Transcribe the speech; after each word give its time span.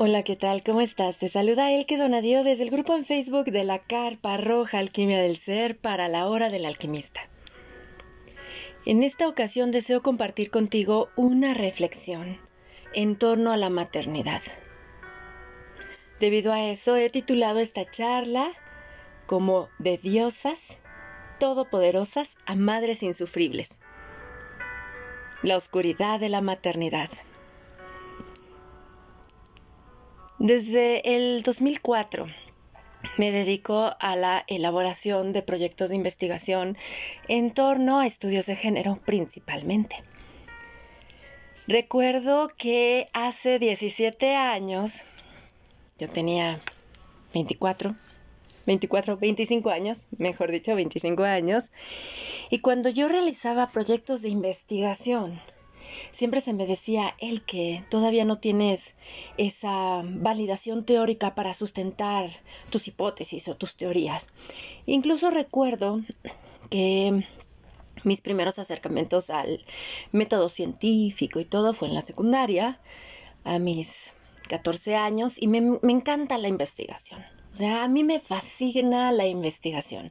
Hola, 0.00 0.22
¿qué 0.22 0.36
tal? 0.36 0.62
¿Cómo 0.62 0.80
estás? 0.80 1.18
Te 1.18 1.28
saluda 1.28 1.72
Elke 1.72 1.96
Donadío 1.96 2.44
desde 2.44 2.62
el 2.62 2.70
grupo 2.70 2.94
en 2.94 3.04
Facebook 3.04 3.46
de 3.46 3.64
la 3.64 3.80
Carpa 3.80 4.36
Roja 4.36 4.78
Alquimia 4.78 5.20
del 5.20 5.36
Ser 5.36 5.76
para 5.76 6.06
la 6.06 6.28
Hora 6.28 6.50
del 6.50 6.66
Alquimista. 6.66 7.22
En 8.86 9.02
esta 9.02 9.26
ocasión 9.26 9.72
deseo 9.72 10.00
compartir 10.00 10.52
contigo 10.52 11.08
una 11.16 11.52
reflexión 11.52 12.38
en 12.94 13.16
torno 13.16 13.50
a 13.50 13.56
la 13.56 13.70
maternidad. 13.70 14.40
Debido 16.20 16.52
a 16.52 16.62
eso 16.62 16.94
he 16.94 17.10
titulado 17.10 17.58
esta 17.58 17.84
charla 17.84 18.52
como 19.26 19.68
de 19.80 19.98
diosas 19.98 20.78
todopoderosas 21.40 22.38
a 22.46 22.54
madres 22.54 23.02
insufribles. 23.02 23.80
La 25.42 25.56
oscuridad 25.56 26.20
de 26.20 26.28
la 26.28 26.40
maternidad. 26.40 27.10
Desde 30.38 31.16
el 31.16 31.42
2004 31.42 32.26
me 33.16 33.32
dedico 33.32 33.96
a 33.98 34.14
la 34.14 34.44
elaboración 34.46 35.32
de 35.32 35.42
proyectos 35.42 35.90
de 35.90 35.96
investigación 35.96 36.78
en 37.26 37.52
torno 37.52 37.98
a 37.98 38.06
estudios 38.06 38.46
de 38.46 38.54
género 38.54 38.98
principalmente. 39.04 39.96
Recuerdo 41.66 42.52
que 42.56 43.08
hace 43.14 43.58
17 43.58 44.36
años, 44.36 45.00
yo 45.98 46.08
tenía 46.08 46.60
24, 47.34 47.96
24, 48.64 49.16
25 49.16 49.70
años, 49.70 50.06
mejor 50.18 50.52
dicho, 50.52 50.76
25 50.76 51.24
años, 51.24 51.72
y 52.48 52.60
cuando 52.60 52.90
yo 52.90 53.08
realizaba 53.08 53.66
proyectos 53.66 54.22
de 54.22 54.28
investigación, 54.28 55.40
siempre 56.10 56.40
se 56.40 56.52
me 56.52 56.66
decía, 56.66 57.14
el 57.18 57.42
que 57.42 57.84
todavía 57.90 58.24
no 58.24 58.38
tienes 58.38 58.94
esa 59.36 60.02
validación 60.04 60.84
teórica 60.84 61.34
para 61.34 61.54
sustentar 61.54 62.30
tus 62.70 62.88
hipótesis 62.88 63.48
o 63.48 63.56
tus 63.56 63.76
teorías. 63.76 64.28
Incluso 64.86 65.30
recuerdo 65.30 66.00
que 66.70 67.24
mis 68.04 68.20
primeros 68.20 68.58
acercamientos 68.58 69.30
al 69.30 69.64
método 70.12 70.48
científico 70.48 71.40
y 71.40 71.44
todo 71.44 71.74
fue 71.74 71.88
en 71.88 71.94
la 71.94 72.02
secundaria, 72.02 72.80
a 73.44 73.58
mis 73.58 74.12
14 74.48 74.96
años, 74.96 75.40
y 75.40 75.46
me, 75.46 75.60
me 75.60 75.92
encanta 75.92 76.38
la 76.38 76.48
investigación. 76.48 77.20
O 77.52 77.56
sea, 77.56 77.82
a 77.82 77.88
mí 77.88 78.04
me 78.04 78.20
fascina 78.20 79.10
la 79.10 79.26
investigación 79.26 80.10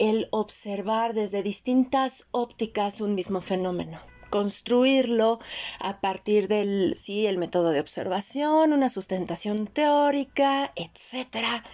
el 0.00 0.28
observar 0.30 1.12
desde 1.12 1.42
distintas 1.42 2.26
ópticas 2.30 3.02
un 3.02 3.14
mismo 3.14 3.42
fenómeno 3.42 4.00
construirlo 4.30 5.40
a 5.80 6.00
partir 6.00 6.48
del, 6.48 6.94
sí, 6.96 7.26
el 7.26 7.36
método 7.36 7.70
de 7.70 7.80
observación, 7.80 8.72
una 8.72 8.88
sustentación 8.88 9.66
teórica, 9.66 10.72
etcétera, 10.76 11.64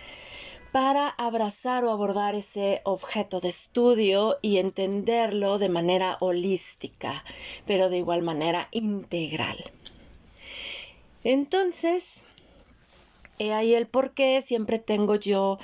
para 0.72 1.08
abrazar 1.08 1.84
o 1.84 1.90
abordar 1.90 2.34
ese 2.34 2.80
objeto 2.84 3.40
de 3.40 3.48
estudio 3.48 4.38
y 4.42 4.58
entenderlo 4.58 5.58
de 5.58 5.68
manera 5.68 6.18
holística, 6.20 7.24
pero 7.66 7.88
de 7.88 7.98
igual 7.98 8.22
manera 8.22 8.68
integral. 8.72 9.56
Entonces, 11.24 12.24
he 13.38 13.52
ahí 13.52 13.74
el 13.74 13.86
por 13.86 14.12
qué 14.12 14.42
siempre 14.42 14.78
tengo 14.78 15.16
yo 15.16 15.58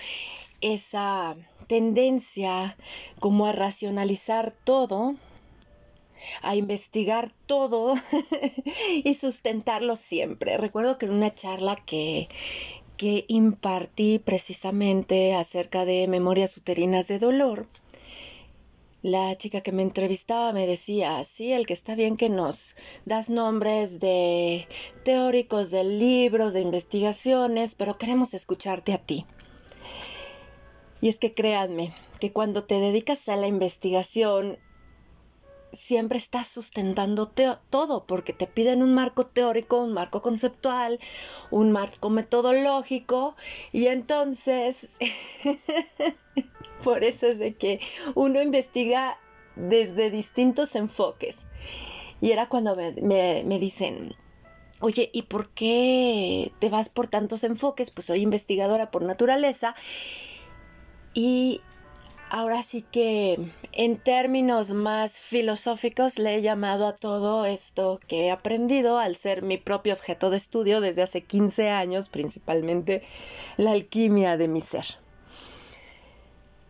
esa 0.61 1.35
tendencia 1.67 2.77
como 3.21 3.47
a 3.47 3.53
racionalizar 3.53 4.53
todo 4.65 5.17
a 6.43 6.57
investigar 6.57 7.33
todo 7.47 7.95
y 9.05 9.15
sustentarlo 9.15 9.97
siempre. 9.97 10.57
Recuerdo 10.57 10.99
que 10.99 11.07
en 11.07 11.13
una 11.13 11.35
charla 11.35 11.77
que, 11.77 12.29
que 12.97 13.25
impartí 13.29 14.19
precisamente 14.19 15.35
acerca 15.35 15.85
de 15.85 16.07
memorias 16.09 16.57
uterinas 16.57 17.09
de 17.09 17.19
dolor, 17.19 17.67
la 19.03 19.37
chica 19.37 19.61
que 19.61 19.73
me 19.73 19.83
entrevistaba 19.83 20.53
me 20.53 20.67
decía, 20.67 21.23
sí, 21.25 21.53
el 21.53 21.67
que 21.67 21.73
está 21.73 21.97
bien 21.97 22.17
que 22.17 22.29
nos 22.29 22.77
das 23.05 23.29
nombres 23.29 23.99
de 23.99 24.69
teóricos, 25.05 25.73
de 25.73 25.83
libros, 25.83 26.53
de 26.53 26.61
investigaciones, 26.61 27.75
pero 27.75 27.99
queremos 27.99 28.33
escucharte 28.33 28.93
a 28.93 28.99
ti. 28.99 29.27
Y 31.01 31.09
es 31.09 31.19
que 31.19 31.35
créanme, 31.35 31.93
que 32.21 32.33
cuando 32.33 32.63
te 32.63 32.79
dedicas 32.79 33.29
a 33.29 33.35
la 33.35 33.49
investigación 33.49 34.59
siempre 35.73 36.19
estás 36.19 36.47
sustentando 36.47 37.29
todo 37.29 38.05
porque 38.07 38.33
te 38.33 38.47
piden 38.47 38.83
un 38.83 38.95
marco 38.95 39.27
teórico, 39.27 39.83
un 39.83 39.93
marco 39.93 40.23
conceptual, 40.23 41.01
un 41.51 41.73
marco 41.73 42.11
metodológico 42.11 43.35
y 43.73 43.87
entonces 43.87 44.97
por 46.85 47.05
eso 47.05 47.27
es 47.27 47.39
de 47.39 47.55
que 47.55 47.81
uno 48.15 48.43
investiga 48.43 49.19
desde 49.57 50.11
distintos 50.11 50.77
enfoques. 50.77 51.47
Y 52.21 52.31
era 52.31 52.49
cuando 52.49 52.75
me, 52.75 53.43
me 53.45 53.59
dicen, 53.59 54.15
oye, 54.81 55.11
¿y 55.13 55.23
por 55.23 55.51
qué 55.51 56.53
te 56.61 56.69
vas 56.69 56.89
por 56.89 57.09
tantos 57.09 57.43
enfoques? 57.45 57.91
Pues 57.91 58.07
soy 58.07 58.21
investigadora 58.21 58.91
por 58.91 59.03
naturaleza 59.03 59.75
y 61.15 61.61
ahora 62.33 62.63
sí 62.63 62.81
que 62.81 63.39
en 63.73 63.99
términos 63.99 64.71
más 64.71 65.21
filosóficos 65.21 66.19
le 66.19 66.37
he 66.37 66.41
llamado 66.43 66.87
a 66.87 66.95
todo 66.95 67.45
esto 67.45 68.01
que 68.09 68.27
he 68.27 68.31
aprendido 68.31 68.99
al 68.99 69.17
ser 69.17 69.43
mi 69.43 69.59
propio 69.59 69.93
objeto 69.93 70.31
de 70.31 70.39
estudio 70.39 70.81
desde 70.81 71.03
hace 71.03 71.21
15 71.21 71.69
años, 71.69 72.09
principalmente 72.09 73.03
la 73.59 73.73
alquimia 73.73 74.39
de 74.39 74.49
mi 74.49 74.63
ser. 74.63 74.87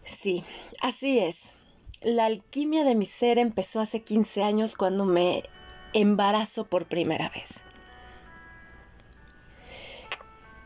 Sí, 0.02 0.42
así 0.80 1.20
es. 1.20 1.52
La 2.00 2.26
alquimia 2.26 2.82
de 2.82 2.96
mi 2.96 3.06
ser 3.06 3.38
empezó 3.38 3.80
hace 3.80 4.02
15 4.02 4.42
años 4.42 4.74
cuando 4.74 5.04
me 5.04 5.44
embarazo 5.92 6.64
por 6.64 6.86
primera 6.86 7.28
vez. 7.28 7.62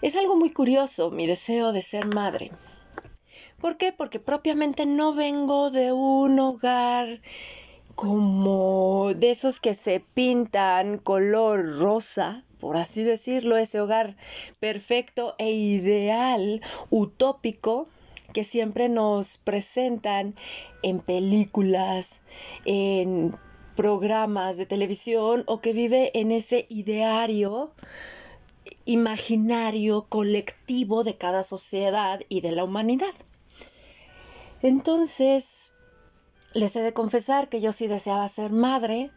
Es 0.01 0.17
algo 0.17 0.37
muy 0.37 0.49
curioso 0.49 1.11
mi 1.11 1.27
deseo 1.27 1.73
de 1.73 1.83
ser 1.83 2.07
madre. 2.07 2.51
¿Por 3.67 3.79
qué? 3.79 3.91
Porque 3.91 4.21
propiamente 4.21 4.87
no 4.87 5.13
vengo 5.13 5.73
de 5.73 5.91
un 5.91 6.39
hogar 6.39 7.21
como 7.97 9.13
de 9.13 9.33
esos 9.33 9.59
que 9.59 9.75
se 9.75 9.99
pintan 9.99 10.99
color 10.99 11.81
rosa, 11.81 12.45
por 12.61 12.77
así 12.77 13.03
decirlo, 13.03 13.57
ese 13.57 13.81
hogar 13.81 14.17
perfecto 14.61 15.35
e 15.39 15.51
ideal, 15.51 16.63
utópico, 16.91 17.89
que 18.33 18.45
siempre 18.45 18.89
nos 18.89 19.37
presentan 19.37 20.37
en 20.85 21.01
películas, 21.01 22.21
en 22.67 23.37
programas 23.75 24.59
de 24.59 24.67
televisión 24.67 25.43
o 25.47 25.61
que 25.61 25.73
vive 25.73 26.13
en 26.15 26.31
ese 26.31 26.67
ideario 26.69 27.73
imaginario 28.85 30.07
colectivo 30.09 31.03
de 31.03 31.17
cada 31.17 31.43
sociedad 31.43 32.21
y 32.29 32.43
de 32.43 32.53
la 32.53 32.63
humanidad. 32.63 33.13
Entonces, 34.67 35.75
les 36.53 36.75
he 36.75 36.81
de 36.81 36.93
confesar 36.93 37.49
que 37.49 37.61
yo 37.61 37.71
sí 37.71 37.87
deseaba 37.87 38.27
ser 38.29 38.51
madre, 38.51 39.13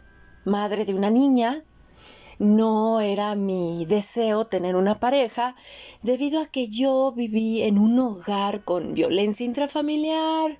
madre 0.46 0.86
de 0.86 0.94
una 0.94 1.10
niña. 1.10 1.64
No 2.38 3.02
era 3.02 3.34
mi 3.34 3.84
deseo 3.88 4.46
tener 4.46 4.76
una 4.76 5.00
pareja, 5.00 5.56
debido 6.04 6.40
a 6.40 6.46
que 6.46 6.68
yo 6.68 7.14
viví 7.14 7.64
en 7.64 7.80
un 7.80 7.98
hogar 7.98 8.64
con 8.64 8.94
violencia 8.94 9.44
intrafamiliar, 9.44 10.60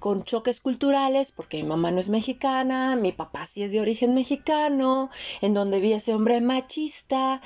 con 0.00 0.24
choques 0.24 0.60
culturales, 0.60 1.30
porque 1.30 1.58
mi 1.58 1.68
mamá 1.68 1.90
no 1.90 2.00
es 2.00 2.08
mexicana, 2.08 2.96
mi 2.96 3.12
papá 3.12 3.46
sí 3.46 3.62
es 3.62 3.70
de 3.70 3.80
origen 3.80 4.14
mexicano, 4.14 5.10
en 5.42 5.54
donde 5.54 5.78
vi 5.78 5.92
ese 5.92 6.14
hombre 6.14 6.40
machista 6.40 7.40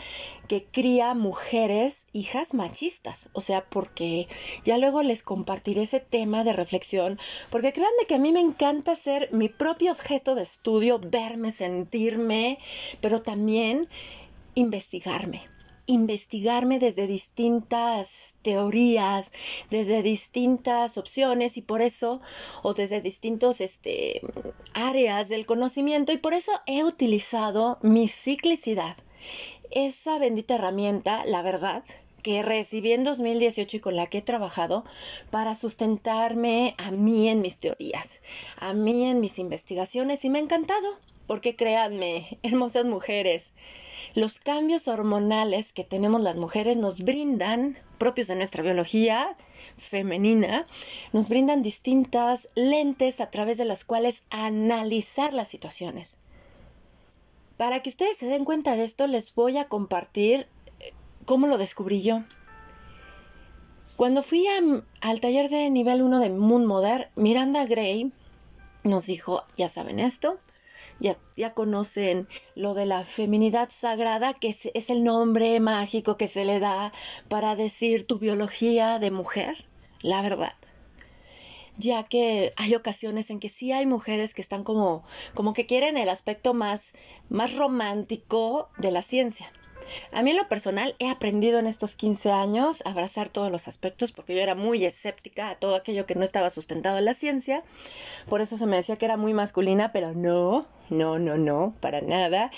que 0.48 0.64
cría 0.64 1.14
mujeres, 1.14 2.06
hijas 2.12 2.54
machistas. 2.54 3.28
O 3.32 3.40
sea, 3.40 3.64
porque 3.68 4.28
ya 4.64 4.78
luego 4.78 5.02
les 5.02 5.22
compartiré 5.22 5.82
ese 5.82 6.00
tema 6.00 6.44
de 6.44 6.52
reflexión, 6.52 7.18
porque 7.50 7.72
créanme 7.72 8.06
que 8.08 8.14
a 8.14 8.18
mí 8.18 8.32
me 8.32 8.40
encanta 8.40 8.94
ser 8.94 9.28
mi 9.32 9.48
propio 9.48 9.92
objeto 9.92 10.34
de 10.34 10.42
estudio, 10.42 11.00
verme, 11.00 11.50
sentirme, 11.50 12.58
pero 13.00 13.20
también 13.20 13.88
investigarme 14.54 15.53
investigarme 15.86 16.78
desde 16.78 17.06
distintas 17.06 18.36
teorías, 18.42 19.32
desde 19.70 20.02
distintas 20.02 20.98
opciones 20.98 21.56
y 21.56 21.62
por 21.62 21.82
eso, 21.82 22.20
o 22.62 22.74
desde 22.74 23.00
distintos 23.00 23.60
este, 23.60 24.22
áreas 24.72 25.28
del 25.28 25.46
conocimiento 25.46 26.12
y 26.12 26.18
por 26.18 26.34
eso 26.34 26.52
he 26.66 26.84
utilizado 26.84 27.78
mi 27.82 28.08
ciclicidad, 28.08 28.96
esa 29.70 30.18
bendita 30.18 30.54
herramienta, 30.54 31.24
la 31.26 31.42
verdad, 31.42 31.84
que 32.22 32.42
recibí 32.42 32.92
en 32.92 33.04
2018 33.04 33.76
y 33.76 33.80
con 33.80 33.96
la 33.96 34.06
que 34.06 34.18
he 34.18 34.22
trabajado 34.22 34.84
para 35.30 35.54
sustentarme 35.54 36.74
a 36.78 36.90
mí 36.90 37.28
en 37.28 37.40
mis 37.40 37.58
teorías, 37.58 38.22
a 38.56 38.72
mí 38.72 39.04
en 39.04 39.20
mis 39.20 39.38
investigaciones 39.38 40.24
y 40.24 40.30
me 40.30 40.38
ha 40.38 40.42
encantado 40.42 40.88
porque 41.26 41.56
créanme, 41.56 42.38
hermosas 42.42 42.86
mujeres, 42.86 43.52
los 44.14 44.38
cambios 44.38 44.86
hormonales 44.86 45.72
que 45.72 45.84
tenemos 45.84 46.20
las 46.20 46.36
mujeres 46.36 46.76
nos 46.76 47.00
brindan, 47.00 47.76
propios 47.98 48.28
de 48.28 48.36
nuestra 48.36 48.62
biología 48.62 49.36
femenina, 49.76 50.66
nos 51.12 51.28
brindan 51.28 51.62
distintas 51.62 52.48
lentes 52.54 53.20
a 53.20 53.30
través 53.30 53.58
de 53.58 53.64
las 53.64 53.84
cuales 53.84 54.24
analizar 54.30 55.32
las 55.32 55.48
situaciones. 55.48 56.18
Para 57.56 57.82
que 57.82 57.90
ustedes 57.90 58.16
se 58.16 58.26
den 58.26 58.44
cuenta 58.44 58.76
de 58.76 58.84
esto, 58.84 59.06
les 59.06 59.34
voy 59.34 59.58
a 59.58 59.68
compartir 59.68 60.48
eh, 60.80 60.92
cómo 61.24 61.46
lo 61.46 61.58
descubrí 61.58 62.02
yo. 62.02 62.22
Cuando 63.96 64.22
fui 64.22 64.46
al 64.48 65.20
taller 65.20 65.48
de 65.50 65.70
nivel 65.70 66.02
1 66.02 66.18
de 66.18 66.30
Moon 66.30 66.66
Mother, 66.66 67.10
Miranda 67.14 67.64
Gray 67.64 68.12
nos 68.82 69.06
dijo, 69.06 69.44
ya 69.56 69.68
saben 69.68 70.00
esto, 70.00 70.36
ya, 71.00 71.16
ya, 71.36 71.54
conocen 71.54 72.26
lo 72.54 72.74
de 72.74 72.86
la 72.86 73.04
feminidad 73.04 73.68
sagrada, 73.70 74.34
que 74.34 74.48
es, 74.48 74.68
es, 74.74 74.90
el 74.90 75.04
nombre 75.04 75.58
mágico 75.60 76.16
que 76.16 76.28
se 76.28 76.44
le 76.44 76.60
da 76.60 76.92
para 77.28 77.56
decir 77.56 78.06
tu 78.06 78.18
biología 78.18 78.98
de 78.98 79.10
mujer, 79.10 79.66
la 80.02 80.22
verdad. 80.22 80.54
Ya 81.76 82.04
que 82.04 82.52
hay 82.56 82.74
ocasiones 82.74 83.30
en 83.30 83.40
que 83.40 83.48
sí 83.48 83.72
hay 83.72 83.86
mujeres 83.86 84.32
que 84.32 84.42
están 84.42 84.62
como, 84.62 85.04
como 85.34 85.52
que 85.52 85.66
quieren 85.66 85.96
el 85.96 86.08
aspecto 86.08 86.54
más, 86.54 86.92
más 87.28 87.54
romántico 87.54 88.68
de 88.78 88.92
la 88.92 89.02
ciencia. 89.02 89.52
A 90.12 90.22
mí 90.22 90.30
en 90.30 90.36
lo 90.36 90.48
personal 90.48 90.94
he 90.98 91.08
aprendido 91.08 91.58
en 91.58 91.66
estos 91.66 91.94
15 91.94 92.30
años 92.30 92.82
a 92.84 92.90
abrazar 92.90 93.28
todos 93.28 93.50
los 93.50 93.68
aspectos 93.68 94.12
porque 94.12 94.34
yo 94.34 94.40
era 94.40 94.54
muy 94.54 94.84
escéptica 94.84 95.50
a 95.50 95.56
todo 95.56 95.74
aquello 95.74 96.06
que 96.06 96.14
no 96.14 96.24
estaba 96.24 96.50
sustentado 96.50 96.98
en 96.98 97.04
la 97.04 97.14
ciencia. 97.14 97.62
Por 98.28 98.40
eso 98.40 98.56
se 98.56 98.66
me 98.66 98.76
decía 98.76 98.96
que 98.96 99.04
era 99.04 99.16
muy 99.16 99.34
masculina, 99.34 99.92
pero 99.92 100.12
no, 100.12 100.66
no, 100.90 101.18
no, 101.18 101.36
no, 101.36 101.74
para 101.80 102.00
nada. 102.00 102.50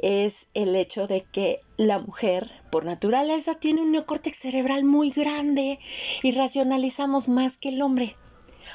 Es 0.00 0.48
el 0.54 0.76
hecho 0.76 1.06
de 1.08 1.22
que 1.22 1.58
la 1.76 1.98
mujer, 1.98 2.50
por 2.70 2.84
naturaleza, 2.84 3.56
tiene 3.56 3.82
un 3.82 3.90
neocórtex 3.90 4.38
cerebral 4.38 4.84
muy 4.84 5.10
grande 5.10 5.80
y 6.22 6.32
racionalizamos 6.32 7.28
más 7.28 7.56
que 7.56 7.70
el 7.70 7.82
hombre. 7.82 8.14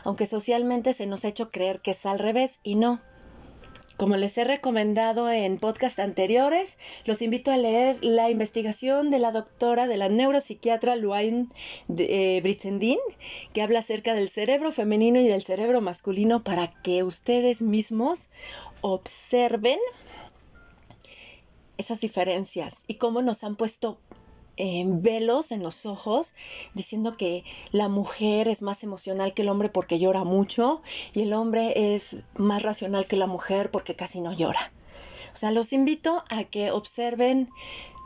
Aunque 0.03 0.25
socialmente 0.25 0.91
se 0.91 1.05
nos 1.05 1.23
ha 1.23 1.29
hecho 1.29 1.49
creer 1.49 1.79
que 1.79 1.91
es 1.91 2.05
al 2.05 2.19
revés 2.19 2.59
y 2.63 2.75
no. 2.75 3.01
Como 3.97 4.17
les 4.17 4.37
he 4.37 4.43
recomendado 4.43 5.29
en 5.29 5.59
podcast 5.59 5.99
anteriores, 5.99 6.77
los 7.05 7.21
invito 7.21 7.51
a 7.51 7.57
leer 7.57 8.03
la 8.03 8.31
investigación 8.31 9.11
de 9.11 9.19
la 9.19 9.31
doctora 9.31 9.87
de 9.87 9.97
la 9.97 10.09
neuropsiquiatra 10.09 10.95
Luain 10.95 11.51
eh, 11.97 12.41
que 13.53 13.61
habla 13.61 13.79
acerca 13.79 14.15
del 14.15 14.29
cerebro 14.29 14.71
femenino 14.71 15.21
y 15.21 15.27
del 15.27 15.43
cerebro 15.43 15.79
masculino 15.79 16.43
para 16.43 16.73
que 16.81 17.03
ustedes 17.03 17.61
mismos 17.61 18.29
observen 18.81 19.79
esas 21.77 22.01
diferencias 22.01 22.85
y 22.87 22.95
cómo 22.95 23.21
nos 23.21 23.43
han 23.43 23.55
puesto 23.55 23.99
velos 24.57 25.51
en 25.51 25.63
los 25.63 25.85
ojos 25.85 26.33
diciendo 26.73 27.17
que 27.17 27.43
la 27.71 27.89
mujer 27.89 28.47
es 28.47 28.61
más 28.61 28.83
emocional 28.83 29.33
que 29.33 29.41
el 29.41 29.49
hombre 29.49 29.69
porque 29.69 29.99
llora 29.99 30.23
mucho 30.23 30.81
y 31.13 31.21
el 31.21 31.33
hombre 31.33 31.95
es 31.95 32.17
más 32.35 32.61
racional 32.61 33.05
que 33.05 33.17
la 33.17 33.27
mujer 33.27 33.71
porque 33.71 33.95
casi 33.95 34.21
no 34.21 34.33
llora. 34.33 34.71
O 35.33 35.37
sea, 35.37 35.51
los 35.51 35.73
invito 35.73 36.23
a 36.29 36.43
que 36.43 36.71
observen 36.71 37.49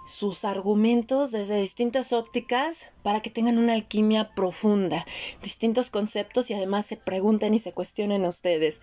sus 0.07 0.45
argumentos 0.45 1.31
desde 1.31 1.59
distintas 1.59 2.13
ópticas 2.13 2.87
para 3.03 3.21
que 3.21 3.29
tengan 3.29 3.57
una 3.57 3.73
alquimia 3.73 4.33
profunda, 4.33 5.05
distintos 5.43 5.89
conceptos 5.89 6.49
y 6.49 6.53
además 6.53 6.85
se 6.85 6.95
pregunten 6.95 7.53
y 7.53 7.59
se 7.59 7.73
cuestionen 7.73 8.25
ustedes. 8.25 8.81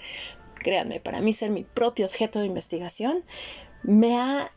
Créanme, 0.57 1.01
para 1.01 1.23
mí 1.23 1.33
ser 1.33 1.51
mi 1.51 1.65
propio 1.65 2.05
objeto 2.07 2.41
de 2.41 2.47
investigación 2.47 3.25
me 3.83 4.19
ha 4.19 4.53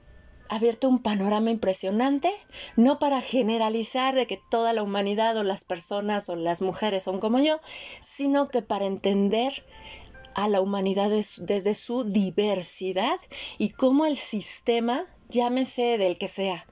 abierto 0.50 0.90
un 0.90 1.00
panorama 1.00 1.52
impresionante, 1.52 2.32
no 2.76 3.00
para 3.00 3.22
generalizar 3.22 4.16
de 4.16 4.28
que 4.28 4.40
toda 4.50 4.74
la 4.74 4.84
humanidad 4.84 5.38
o 5.38 5.44
las 5.44 5.64
personas 5.64 6.30
o 6.30 6.36
las 6.36 6.62
mujeres 6.62 7.04
son 7.04 7.20
como 7.20 7.40
yo, 7.40 7.60
sino 8.02 8.48
que 8.48 8.62
para 8.62 8.86
entender 8.86 9.64
a 10.36 10.48
la 10.48 10.62
humanidad 10.62 11.10
desde 11.10 11.76
su 11.76 12.04
diversidad 12.04 13.20
y 13.58 13.70
cómo 13.70 14.06
el 14.06 14.18
sistema, 14.18 15.06
llámese 15.30 15.98
del 15.98 16.18
que 16.18 16.28
sea, 16.28 16.66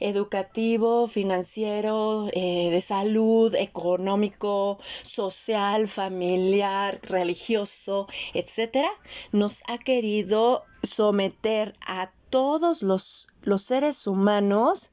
educativo, 0.00 1.06
financiero, 1.08 2.28
eh, 2.32 2.70
de 2.70 2.80
salud, 2.80 3.54
económico, 3.54 4.78
social, 5.02 5.88
familiar, 5.88 7.00
religioso, 7.02 8.06
etcétera, 8.34 8.90
nos 9.32 9.62
ha 9.68 9.78
querido 9.78 10.64
someter 10.82 11.74
a 11.86 12.10
todos 12.30 12.82
los, 12.82 13.28
los 13.42 13.62
seres 13.62 14.06
humanos 14.06 14.90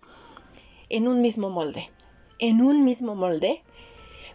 en 0.89 1.07
un 1.07 1.21
mismo 1.21 1.50
molde, 1.50 1.91
en 2.39 2.62
un 2.62 2.83
mismo 2.85 3.15
molde, 3.15 3.63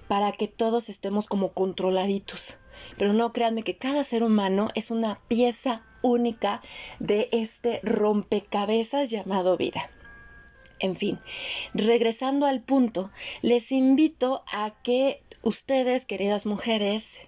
para 0.08 0.32
que 0.32 0.48
todos 0.48 0.88
estemos 0.88 1.26
como 1.26 1.52
controladitos. 1.52 2.58
Pero 2.96 3.12
no 3.12 3.32
créanme 3.32 3.62
que 3.62 3.76
cada 3.76 4.04
ser 4.04 4.22
humano 4.22 4.68
es 4.74 4.90
una 4.90 5.18
pieza 5.28 5.82
única 6.02 6.62
de 6.98 7.28
este 7.32 7.80
rompecabezas 7.82 9.10
llamado 9.10 9.56
vida. 9.56 9.90
En 10.80 10.94
fin, 10.94 11.18
regresando 11.74 12.46
al 12.46 12.62
punto, 12.62 13.10
les 13.42 13.72
invito 13.72 14.44
a 14.52 14.70
que 14.82 15.22
ustedes, 15.42 16.06
queridas 16.06 16.46
mujeres, 16.46 17.18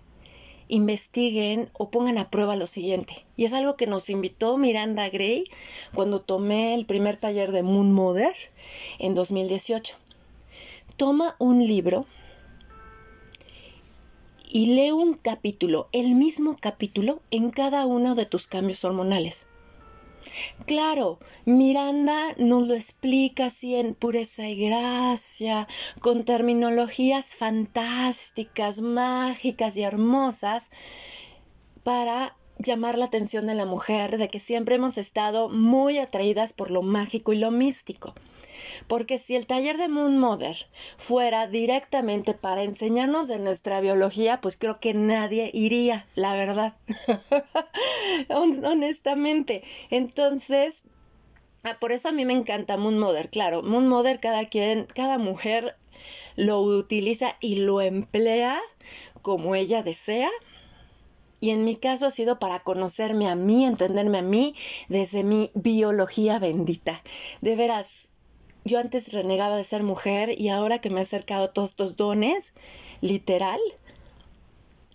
investiguen 0.71 1.69
o 1.75 1.91
pongan 1.91 2.17
a 2.17 2.31
prueba 2.31 2.57
lo 2.57 2.67
siguiente. 2.67 3.27
Y 3.37 3.45
es 3.45 3.53
algo 3.53 3.77
que 3.77 3.87
nos 3.87 4.09
invitó 4.09 4.57
Miranda 4.57 5.09
Gray 5.11 5.45
cuando 5.95 6.21
tomé 6.21 6.75
el 6.75 6.87
primer 6.87 7.17
taller 7.17 7.53
de 7.53 7.63
Moon 7.63 7.93
Mother 7.93 8.35
en 8.99 9.15
2018. 9.15 9.97
Toma 10.97 11.37
un 11.39 11.67
libro 11.67 12.07
y 14.49 14.75
lee 14.75 14.93
un 14.93 15.15
capítulo, 15.15 15.89
el 15.93 16.15
mismo 16.15 16.57
capítulo, 16.59 17.21
en 17.31 17.51
cada 17.51 17.87
uno 17.87 18.15
de 18.15 18.27
tus 18.27 18.47
cambios 18.47 18.85
hormonales. 18.85 19.50
Claro, 20.67 21.19
Miranda 21.47 22.35
nos 22.39 22.67
lo 22.67 22.75
explica 22.75 23.47
así 23.47 23.75
en 23.75 23.95
pureza 23.95 24.49
y 24.49 24.57
gracia, 24.57 25.67
con 26.01 26.25
terminologías 26.25 27.35
fantásticas, 27.35 28.81
mágicas 28.81 29.77
y 29.77 29.83
hermosas, 29.83 30.71
para 31.83 32.37
llamar 32.59 32.99
la 32.99 33.07
atención 33.07 33.47
de 33.47 33.55
la 33.55 33.65
mujer 33.65 34.19
de 34.19 34.29
que 34.29 34.39
siempre 34.39 34.75
hemos 34.75 34.99
estado 34.99 35.49
muy 35.49 35.99
atraídas 35.99 36.53
por 36.53 36.71
lo 36.71 36.83
mágico 36.83 37.33
y 37.33 37.39
lo 37.39 37.51
místico. 37.51 38.15
Porque 38.91 39.19
si 39.19 39.37
el 39.37 39.47
taller 39.47 39.77
de 39.77 39.87
Moon 39.87 40.19
Mother 40.19 40.57
fuera 40.97 41.47
directamente 41.47 42.35
para 42.35 42.65
enseñarnos 42.65 43.29
de 43.29 43.39
nuestra 43.39 43.81
biología, 43.81 44.41
pues 44.41 44.57
creo 44.57 44.81
que 44.81 44.95
nadie 44.95 45.49
iría, 45.55 46.07
la 46.17 46.35
verdad. 46.35 46.75
Honestamente. 48.29 49.63
Entonces, 49.91 50.83
ah, 51.63 51.77
por 51.79 51.93
eso 51.93 52.09
a 52.09 52.13
mí 52.13 52.25
me 52.25 52.33
encanta 52.33 52.77
Moon 52.77 52.99
Mother. 52.99 53.31
Claro, 53.31 53.63
Moon 53.63 53.87
Mother, 53.87 54.19
cada 54.19 54.49
quien, 54.49 54.89
cada 54.93 55.19
mujer 55.19 55.77
lo 56.35 56.61
utiliza 56.61 57.37
y 57.41 57.61
lo 57.61 57.81
emplea 57.81 58.59
como 59.23 59.55
ella 59.55 59.85
desea. 59.85 60.31
Y 61.39 61.51
en 61.51 61.65
mi 61.65 61.77
caso 61.77 62.07
ha 62.07 62.11
sido 62.11 62.41
para 62.41 62.65
conocerme 62.65 63.29
a 63.29 63.37
mí, 63.37 63.65
entenderme 63.65 64.19
a 64.19 64.23
mí 64.23 64.57
desde 64.89 65.23
mi 65.23 65.49
biología 65.55 66.41
bendita. 66.41 67.05
De 67.41 67.55
veras, 67.55 68.10
yo 68.65 68.79
antes 68.79 69.13
renegaba 69.13 69.57
de 69.57 69.65
ser 69.65 69.83
mujer 69.83 70.39
y 70.39 70.49
ahora 70.49 70.81
que 70.81 70.91
me 70.91 71.01
he 71.01 71.03
acercado 71.03 71.45
a 71.45 71.49
todos 71.49 71.71
estos 71.71 71.97
dones, 71.97 72.53
literal, 73.01 73.61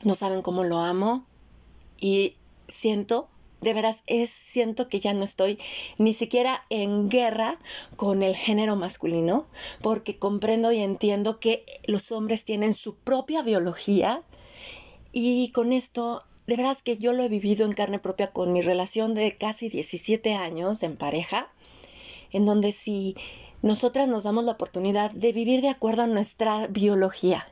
no 0.03 0.15
saben 0.15 0.41
cómo 0.41 0.63
lo 0.63 0.79
amo 0.79 1.25
y 1.99 2.35
siento, 2.67 3.27
de 3.61 3.73
veras, 3.73 4.03
es, 4.05 4.29
siento 4.29 4.87
que 4.87 4.99
ya 4.99 5.13
no 5.13 5.23
estoy 5.23 5.57
ni 5.97 6.13
siquiera 6.13 6.61
en 6.69 7.09
guerra 7.09 7.59
con 7.95 8.21
el 8.21 8.35
género 8.35 8.75
masculino, 8.75 9.47
porque 9.81 10.17
comprendo 10.17 10.71
y 10.71 10.81
entiendo 10.81 11.39
que 11.39 11.65
los 11.85 12.11
hombres 12.11 12.45
tienen 12.45 12.73
su 12.73 12.95
propia 12.95 13.41
biología 13.41 14.21
y 15.11 15.49
con 15.51 15.71
esto 15.71 16.23
de 16.45 16.57
veras 16.57 16.83
que 16.83 16.97
yo 16.97 17.13
lo 17.13 17.23
he 17.23 17.29
vivido 17.29 17.65
en 17.65 17.73
carne 17.73 17.97
propia 17.97 18.31
con 18.31 18.53
mi 18.53 18.61
relación 18.61 19.15
de 19.15 19.35
casi 19.35 19.69
17 19.69 20.35
años 20.35 20.83
en 20.83 20.95
pareja, 20.95 21.49
en 22.31 22.45
donde 22.45 22.71
si 22.71 23.15
nosotras 23.65 24.07
nos 24.07 24.25
damos 24.25 24.43
la 24.43 24.51
oportunidad 24.51 25.09
de 25.09 25.33
vivir 25.33 25.61
de 25.61 25.69
acuerdo 25.69 26.03
a 26.03 26.07
nuestra 26.07 26.67
biología 26.67 27.47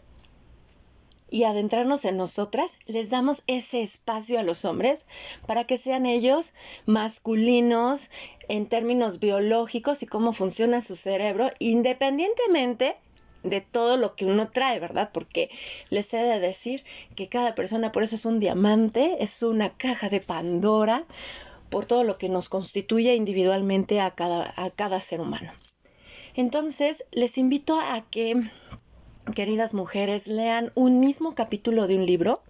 y 1.32 1.46
adentrarnos 1.46 2.06
en 2.06 2.18
nosotras, 2.18 2.78
les 2.86 3.10
damos 3.10 3.42
ese 3.48 3.82
espacio 3.82 4.38
a 4.38 4.44
los 4.44 4.64
hombres 4.64 5.08
para 5.48 5.64
que 5.64 5.80
sean 5.80 6.06
ellos 6.06 6.54
masculinos 6.86 8.12
en 8.48 8.68
términos 8.68 9.20
biológicos 9.20 10.04
y 10.04 10.06
cómo 10.06 10.34
funciona 10.34 10.82
su 10.82 10.96
cerebro, 10.96 11.50
independientemente 11.58 12.96
de 13.42 13.62
todo 13.62 13.98
lo 13.98 14.16
que 14.16 14.26
uno 14.26 14.52
trae, 14.52 14.80
¿verdad? 14.80 15.10
Porque 15.12 15.50
les 15.90 16.14
he 16.14 16.18
de 16.18 16.40
decir 16.40 16.84
que 17.16 17.28
cada 17.28 17.56
persona 17.56 17.92
por 17.92 18.04
eso 18.04 18.18
es 18.18 18.26
un 18.26 18.38
diamante, 18.40 19.18
es 19.20 19.42
una 19.42 19.76
caja 19.76 20.10
de 20.10 20.22
Pandora 20.22 21.06
por 21.72 21.88
todo 21.88 22.04
lo 22.04 22.20
que 22.20 22.30
nos 22.30 22.50
constituye 22.50 23.16
individualmente 23.16 24.00
a 24.00 24.12
cada, 24.12 24.54
a 24.56 24.70
cada 24.70 25.00
ser 25.00 25.20
humano. 25.20 25.52
Entonces, 26.36 27.06
les 27.12 27.38
invito 27.38 27.80
a 27.80 28.02
que, 28.10 28.36
queridas 29.36 29.74
mujeres, 29.74 30.28
lean 30.28 30.72
un 30.76 31.00
mismo 31.00 31.36
capítulo 31.36 31.88
de 31.88 31.96
un 31.96 32.06
libro 32.06 32.42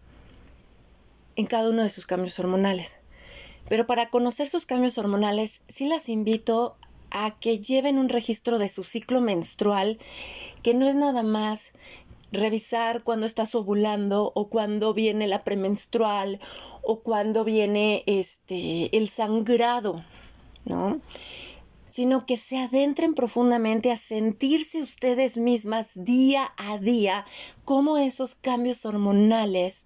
en 1.36 1.46
cada 1.46 1.70
uno 1.70 1.84
de 1.84 1.90
sus 1.90 2.06
cambios 2.06 2.40
hormonales. 2.40 2.98
Pero 3.68 3.86
para 3.86 4.10
conocer 4.10 4.50
sus 4.50 4.66
cambios 4.66 4.98
hormonales, 4.98 5.62
sí 5.68 5.86
las 5.86 6.08
invito 6.08 6.78
a 7.12 7.38
que 7.40 7.60
lleven 7.60 8.00
un 8.00 8.10
registro 8.10 8.58
de 8.58 8.68
su 8.68 8.84
ciclo 8.84 9.22
menstrual, 9.22 10.00
que 10.63 10.74
no 10.74 10.88
es 10.88 10.96
nada 10.96 11.24
más 11.24 11.72
revisar 12.32 13.04
cuando 13.04 13.25
estás 13.25 13.54
ovulando 13.54 14.32
o 14.34 14.48
cuando 14.48 14.94
viene 14.94 15.28
la 15.28 15.44
premenstrual 15.44 16.40
o 16.82 17.02
cuando 17.02 17.44
viene 17.44 18.04
este 18.08 18.96
el 18.98 19.08
sangrado, 19.08 20.04
¿no? 20.66 21.00
Sino 21.94 22.26
que 22.26 22.38
se 22.38 22.58
adentren 22.58 23.14
profundamente 23.14 23.92
a 23.92 23.98
sentirse 23.98 24.82
ustedes 24.82 25.38
mismas 25.38 25.92
día 25.94 26.52
a 26.58 26.80
día 26.80 27.24
cómo 27.66 28.00
esos 28.00 28.34
cambios 28.34 28.84
hormonales 28.88 29.86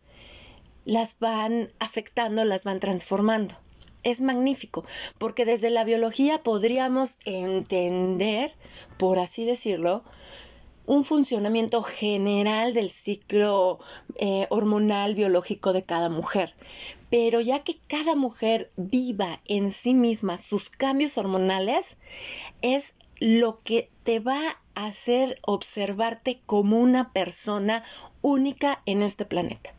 las 0.85 1.19
van 1.19 1.69
afectando, 1.79 2.45
las 2.45 2.63
van 2.63 2.79
transformando. 2.79 3.55
Es 4.03 4.21
magnífico, 4.21 4.85
porque 5.17 5.43
desde 5.43 5.69
la 5.69 5.83
biología 5.83 6.43
podríamos 6.43 7.17
entender, 7.25 8.55
por 8.97 9.19
así 9.19 9.43
decirlo, 9.43 10.05
un 10.87 11.05
funcionamiento 11.05 11.83
general 11.83 12.73
del 12.73 12.89
ciclo 12.89 13.79
eh, 14.15 14.47
hormonal 14.49 15.13
biológico 15.13 15.71
de 15.73 15.83
cada 15.83 16.09
mujer. 16.09 16.55
Pero 17.11 17.39
ya 17.39 17.59
que 17.59 17.77
cada 17.87 18.15
mujer 18.15 18.71
viva 18.75 19.39
en 19.45 19.71
sí 19.71 19.93
misma 19.93 20.39
sus 20.39 20.69
cambios 20.69 21.19
hormonales, 21.19 21.97
es 22.63 22.95
lo 23.19 23.61
que 23.63 23.89
te 24.03 24.19
va 24.19 24.57
a 24.73 24.87
hacer 24.87 25.37
observarte 25.43 26.41
como 26.47 26.79
una 26.79 27.13
persona 27.13 27.83
única 28.21 28.81
en 28.85 29.03
este 29.03 29.25
planeta 29.25 29.73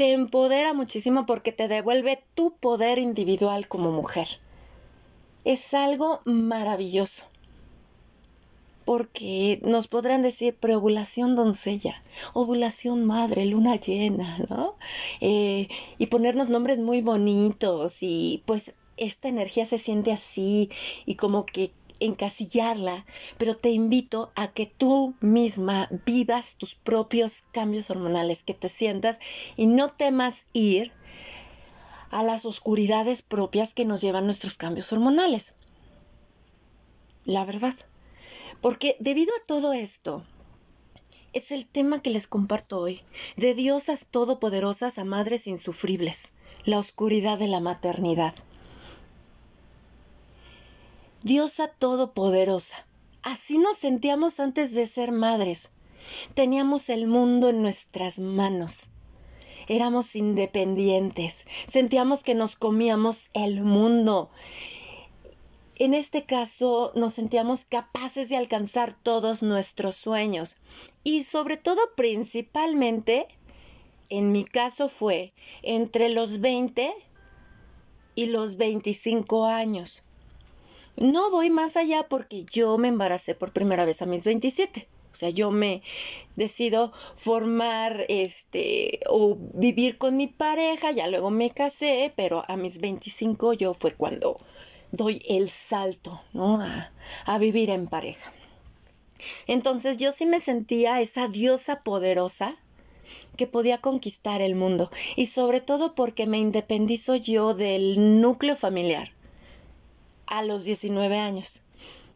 te 0.00 0.12
empodera 0.12 0.72
muchísimo 0.72 1.26
porque 1.26 1.52
te 1.52 1.68
devuelve 1.68 2.24
tu 2.34 2.56
poder 2.56 2.98
individual 2.98 3.68
como 3.68 3.92
mujer. 3.92 4.40
Es 5.44 5.74
algo 5.74 6.22
maravilloso. 6.24 7.29
Porque 8.84 9.60
nos 9.62 9.88
podrán 9.88 10.22
decir 10.22 10.56
preovulación 10.56 11.36
doncella, 11.36 12.02
ovulación 12.34 13.04
madre, 13.04 13.46
luna 13.46 13.76
llena, 13.76 14.38
¿no? 14.48 14.76
Eh, 15.20 15.68
y 15.98 16.06
ponernos 16.06 16.48
nombres 16.48 16.78
muy 16.78 17.02
bonitos 17.02 17.98
y 18.02 18.42
pues 18.46 18.74
esta 18.96 19.28
energía 19.28 19.64
se 19.66 19.78
siente 19.78 20.12
así 20.12 20.70
y 21.06 21.14
como 21.14 21.46
que 21.46 21.72
encasillarla, 22.00 23.04
pero 23.38 23.54
te 23.54 23.70
invito 23.70 24.30
a 24.34 24.48
que 24.48 24.66
tú 24.66 25.14
misma 25.20 25.88
vivas 26.06 26.56
tus 26.56 26.74
propios 26.74 27.44
cambios 27.52 27.90
hormonales, 27.90 28.42
que 28.42 28.54
te 28.54 28.68
sientas 28.68 29.20
y 29.56 29.66
no 29.66 29.90
temas 29.90 30.46
ir 30.52 30.92
a 32.10 32.22
las 32.22 32.44
oscuridades 32.44 33.22
propias 33.22 33.74
que 33.74 33.84
nos 33.84 34.00
llevan 34.00 34.24
nuestros 34.24 34.56
cambios 34.56 34.92
hormonales. 34.92 35.54
La 37.24 37.44
verdad. 37.44 37.74
Porque 38.60 38.96
debido 39.00 39.32
a 39.34 39.46
todo 39.46 39.72
esto, 39.72 40.24
es 41.32 41.50
el 41.50 41.66
tema 41.66 42.02
que 42.02 42.10
les 42.10 42.26
comparto 42.26 42.78
hoy, 42.78 43.02
de 43.36 43.54
diosas 43.54 44.06
todopoderosas 44.10 44.98
a 44.98 45.04
madres 45.04 45.46
insufribles, 45.46 46.32
la 46.64 46.78
oscuridad 46.78 47.38
de 47.38 47.48
la 47.48 47.60
maternidad. 47.60 48.34
Diosa 51.22 51.68
Todopoderosa. 51.68 52.86
Así 53.22 53.58
nos 53.58 53.76
sentíamos 53.76 54.40
antes 54.40 54.72
de 54.72 54.86
ser 54.86 55.12
madres. 55.12 55.70
Teníamos 56.32 56.88
el 56.88 57.06
mundo 57.06 57.50
en 57.50 57.60
nuestras 57.60 58.18
manos. 58.18 58.88
Éramos 59.68 60.16
independientes. 60.16 61.44
Sentíamos 61.68 62.24
que 62.24 62.34
nos 62.34 62.56
comíamos 62.56 63.28
el 63.34 63.62
mundo. 63.64 64.30
En 65.80 65.94
este 65.94 66.26
caso 66.26 66.92
nos 66.94 67.14
sentíamos 67.14 67.64
capaces 67.64 68.28
de 68.28 68.36
alcanzar 68.36 68.92
todos 68.92 69.42
nuestros 69.42 69.96
sueños. 69.96 70.58
Y 71.04 71.22
sobre 71.22 71.56
todo, 71.56 71.80
principalmente, 71.96 73.26
en 74.10 74.30
mi 74.30 74.44
caso 74.44 74.90
fue 74.90 75.32
entre 75.62 76.10
los 76.10 76.40
20 76.40 76.92
y 78.14 78.26
los 78.26 78.58
25 78.58 79.46
años. 79.46 80.02
No 80.98 81.30
voy 81.30 81.48
más 81.48 81.78
allá 81.78 82.06
porque 82.10 82.44
yo 82.44 82.76
me 82.76 82.88
embaracé 82.88 83.34
por 83.34 83.54
primera 83.54 83.86
vez 83.86 84.02
a 84.02 84.06
mis 84.06 84.24
27. 84.24 84.86
O 85.14 85.16
sea, 85.16 85.30
yo 85.30 85.50
me 85.50 85.80
decido 86.36 86.92
formar 87.16 88.04
este 88.10 89.00
o 89.08 89.38
vivir 89.54 89.96
con 89.96 90.18
mi 90.18 90.26
pareja, 90.26 90.90
ya 90.90 91.08
luego 91.08 91.30
me 91.30 91.48
casé, 91.48 92.12
pero 92.14 92.44
a 92.48 92.58
mis 92.58 92.80
25 92.80 93.54
yo 93.54 93.72
fue 93.72 93.92
cuando 93.92 94.36
doy 94.92 95.22
el 95.28 95.48
salto, 95.48 96.20
¿no? 96.32 96.60
A, 96.60 96.92
a 97.24 97.38
vivir 97.38 97.70
en 97.70 97.86
pareja. 97.86 98.32
Entonces 99.46 99.96
yo 99.98 100.12
sí 100.12 100.26
me 100.26 100.40
sentía 100.40 101.00
esa 101.00 101.28
diosa 101.28 101.80
poderosa 101.80 102.54
que 103.36 103.46
podía 103.46 103.78
conquistar 103.78 104.40
el 104.40 104.54
mundo 104.54 104.90
y 105.16 105.26
sobre 105.26 105.60
todo 105.60 105.94
porque 105.94 106.26
me 106.26 106.38
independizo 106.38 107.16
yo 107.16 107.54
del 107.54 108.20
núcleo 108.20 108.56
familiar 108.56 109.12
a 110.26 110.42
los 110.42 110.64
19 110.64 111.18
años. 111.18 111.62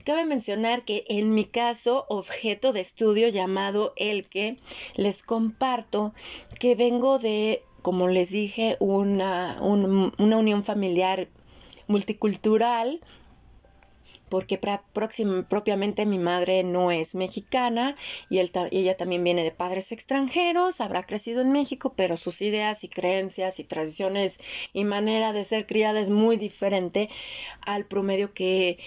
Cabe 0.05 0.27
mencionar 0.27 0.85
que 0.85 1.05
en 1.09 1.33
mi 1.35 1.47
caso, 1.47 2.05
objeto 2.09 2.73
de 2.73 2.81
estudio 2.81 3.29
llamado 3.29 3.95
el 3.97 4.25
que 4.27 4.59
les 4.97 5.23
comparto 5.23 6.13
que 6.61 6.75
vengo 6.75 7.19
de, 7.19 7.63
como 7.81 8.09
les 8.09 8.31
dije, 8.31 8.77
una, 8.81 9.59
una 9.63 10.37
unión 10.37 10.63
familiar 10.63 11.29
multicultural 11.87 13.01
porque 14.29 14.59
propiamente 15.49 16.07
mi 16.07 16.19
madre 16.19 16.65
no 16.65 16.91
es 16.91 17.15
mexicana 17.15 17.97
y 18.31 18.41
ella 18.41 18.97
también 18.97 19.23
viene 19.23 19.45
de 19.45 19.53
padres 19.53 19.93
extranjeros, 19.93 20.81
habrá 20.81 21.05
crecido 21.07 21.43
en 21.43 21.53
México, 21.53 21.95
pero 21.97 22.17
sus 22.17 22.43
ideas 22.43 22.83
y 22.85 22.89
creencias 22.89 23.61
y 23.61 23.65
tradiciones 23.65 24.41
y 24.73 24.85
manera 24.85 25.33
de 25.33 25.45
ser 25.45 25.67
criada 25.67 26.01
es 26.01 26.11
muy 26.11 26.37
diferente 26.37 27.09
al 27.61 27.85
promedio 27.85 28.33
que 28.33 28.79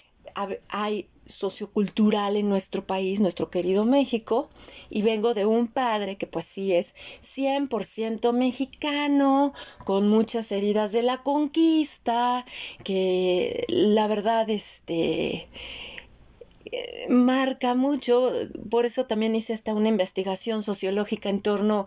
hay 0.67 1.07
sociocultural 1.27 2.35
en 2.35 2.49
nuestro 2.49 2.85
país, 2.85 3.19
nuestro 3.19 3.49
querido 3.49 3.85
México, 3.85 4.49
y 4.89 5.01
vengo 5.01 5.33
de 5.33 5.45
un 5.45 5.67
padre 5.67 6.17
que 6.17 6.27
pues 6.27 6.45
sí 6.45 6.73
es 6.73 6.95
100% 7.21 8.33
mexicano, 8.33 9.53
con 9.85 10.09
muchas 10.09 10.51
heridas 10.51 10.91
de 10.91 11.03
la 11.03 11.23
conquista, 11.23 12.45
que 12.83 13.65
la 13.67 14.07
verdad 14.07 14.49
este 14.49 15.47
eh, 16.71 17.07
marca 17.09 17.75
mucho, 17.75 18.31
por 18.69 18.85
eso 18.85 19.05
también 19.05 19.35
hice 19.35 19.53
hasta 19.53 19.73
una 19.73 19.87
investigación 19.87 20.63
sociológica 20.63 21.29
en 21.29 21.41
torno 21.41 21.85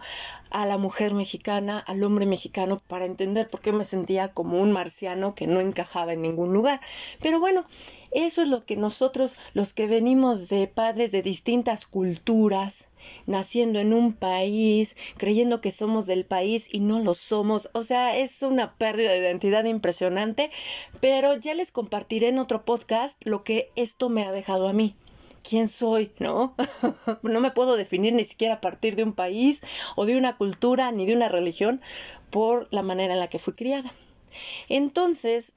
a 0.50 0.64
la 0.64 0.78
mujer 0.78 1.12
mexicana, 1.12 1.78
al 1.78 2.02
hombre 2.02 2.24
mexicano, 2.24 2.78
para 2.86 3.04
entender 3.04 3.48
por 3.48 3.60
qué 3.60 3.72
me 3.72 3.84
sentía 3.84 4.32
como 4.32 4.60
un 4.60 4.72
marciano 4.72 5.34
que 5.34 5.46
no 5.46 5.60
encajaba 5.60 6.14
en 6.14 6.22
ningún 6.22 6.52
lugar. 6.52 6.80
Pero 7.20 7.40
bueno, 7.40 7.66
eso 8.12 8.42
es 8.42 8.48
lo 8.48 8.64
que 8.64 8.76
nosotros, 8.76 9.36
los 9.54 9.72
que 9.72 9.86
venimos 9.86 10.48
de 10.48 10.66
padres 10.66 11.12
de 11.12 11.22
distintas 11.22 11.86
culturas, 11.86 12.88
naciendo 13.26 13.78
en 13.78 13.92
un 13.92 14.12
país, 14.12 14.96
creyendo 15.16 15.60
que 15.60 15.70
somos 15.70 16.06
del 16.06 16.24
país 16.24 16.68
y 16.72 16.80
no 16.80 16.98
lo 16.98 17.14
somos. 17.14 17.70
O 17.72 17.82
sea, 17.82 18.16
es 18.16 18.42
una 18.42 18.74
pérdida 18.74 19.10
de 19.10 19.18
identidad 19.18 19.64
impresionante, 19.64 20.50
pero 21.00 21.36
ya 21.36 21.54
les 21.54 21.70
compartiré 21.70 22.28
en 22.28 22.38
otro 22.38 22.64
podcast 22.64 23.24
lo 23.24 23.44
que 23.44 23.70
esto 23.76 24.08
me 24.08 24.24
ha 24.24 24.32
dejado 24.32 24.68
a 24.68 24.72
mí. 24.72 24.94
¿Quién 25.48 25.68
soy? 25.68 26.12
¿No? 26.18 26.54
no 27.22 27.40
me 27.40 27.50
puedo 27.50 27.76
definir 27.76 28.12
ni 28.12 28.24
siquiera 28.24 28.54
a 28.54 28.60
partir 28.60 28.96
de 28.96 29.04
un 29.04 29.14
país 29.14 29.62
o 29.96 30.04
de 30.04 30.16
una 30.16 30.36
cultura 30.36 30.92
ni 30.92 31.06
de 31.06 31.14
una 31.14 31.28
religión 31.28 31.80
por 32.30 32.68
la 32.70 32.82
manera 32.82 33.14
en 33.14 33.20
la 33.20 33.28
que 33.28 33.38
fui 33.38 33.54
criada. 33.54 33.92
Entonces, 34.68 35.54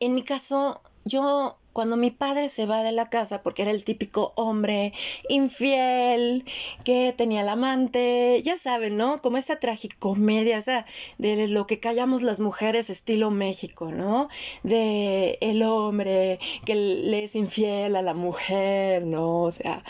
en 0.00 0.14
mi 0.14 0.22
caso, 0.22 0.82
yo 1.04 1.58
cuando 1.74 1.96
mi 1.96 2.10
padre 2.12 2.48
se 2.48 2.66
va 2.66 2.84
de 2.84 2.92
la 2.92 3.10
casa, 3.10 3.42
porque 3.42 3.62
era 3.62 3.72
el 3.72 3.84
típico 3.84 4.32
hombre 4.36 4.92
infiel, 5.28 6.44
que 6.84 7.12
tenía 7.16 7.40
el 7.42 7.48
amante, 7.48 8.40
ya 8.44 8.56
saben, 8.56 8.96
¿no? 8.96 9.18
Como 9.18 9.38
esa 9.38 9.56
tragicomedia, 9.58 10.58
o 10.58 10.62
sea, 10.62 10.86
de 11.18 11.48
lo 11.48 11.66
que 11.66 11.80
callamos 11.80 12.22
las 12.22 12.38
mujeres 12.40 12.90
estilo 12.90 13.30
México, 13.32 13.90
¿no? 13.90 14.28
De 14.62 15.36
el 15.40 15.62
hombre 15.64 16.38
que 16.64 16.76
le 16.76 17.24
es 17.24 17.34
infiel 17.34 17.96
a 17.96 18.02
la 18.02 18.14
mujer, 18.14 19.04
¿no? 19.04 19.42
O 19.42 19.52
sea, 19.52 19.82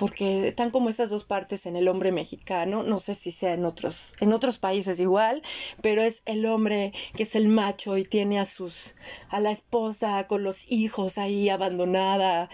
porque 0.00 0.46
están 0.46 0.70
como 0.70 0.88
esas 0.88 1.10
dos 1.10 1.24
partes 1.24 1.66
en 1.66 1.76
el 1.76 1.86
hombre 1.86 2.10
mexicano, 2.10 2.82
no 2.82 2.98
sé 2.98 3.14
si 3.14 3.30
sea 3.30 3.52
en 3.52 3.66
otros, 3.66 4.14
en 4.20 4.32
otros 4.32 4.56
países 4.56 4.98
igual, 4.98 5.42
pero 5.82 6.00
es 6.00 6.22
el 6.24 6.46
hombre 6.46 6.94
que 7.14 7.24
es 7.24 7.36
el 7.36 7.48
macho 7.48 7.98
y 7.98 8.04
tiene 8.04 8.40
a 8.40 8.46
sus, 8.46 8.94
a 9.28 9.40
la 9.40 9.50
esposa 9.50 10.26
con 10.26 10.42
los 10.42 10.64
hijos 10.72 11.18
ahí 11.18 11.50
abandonada 11.50 12.48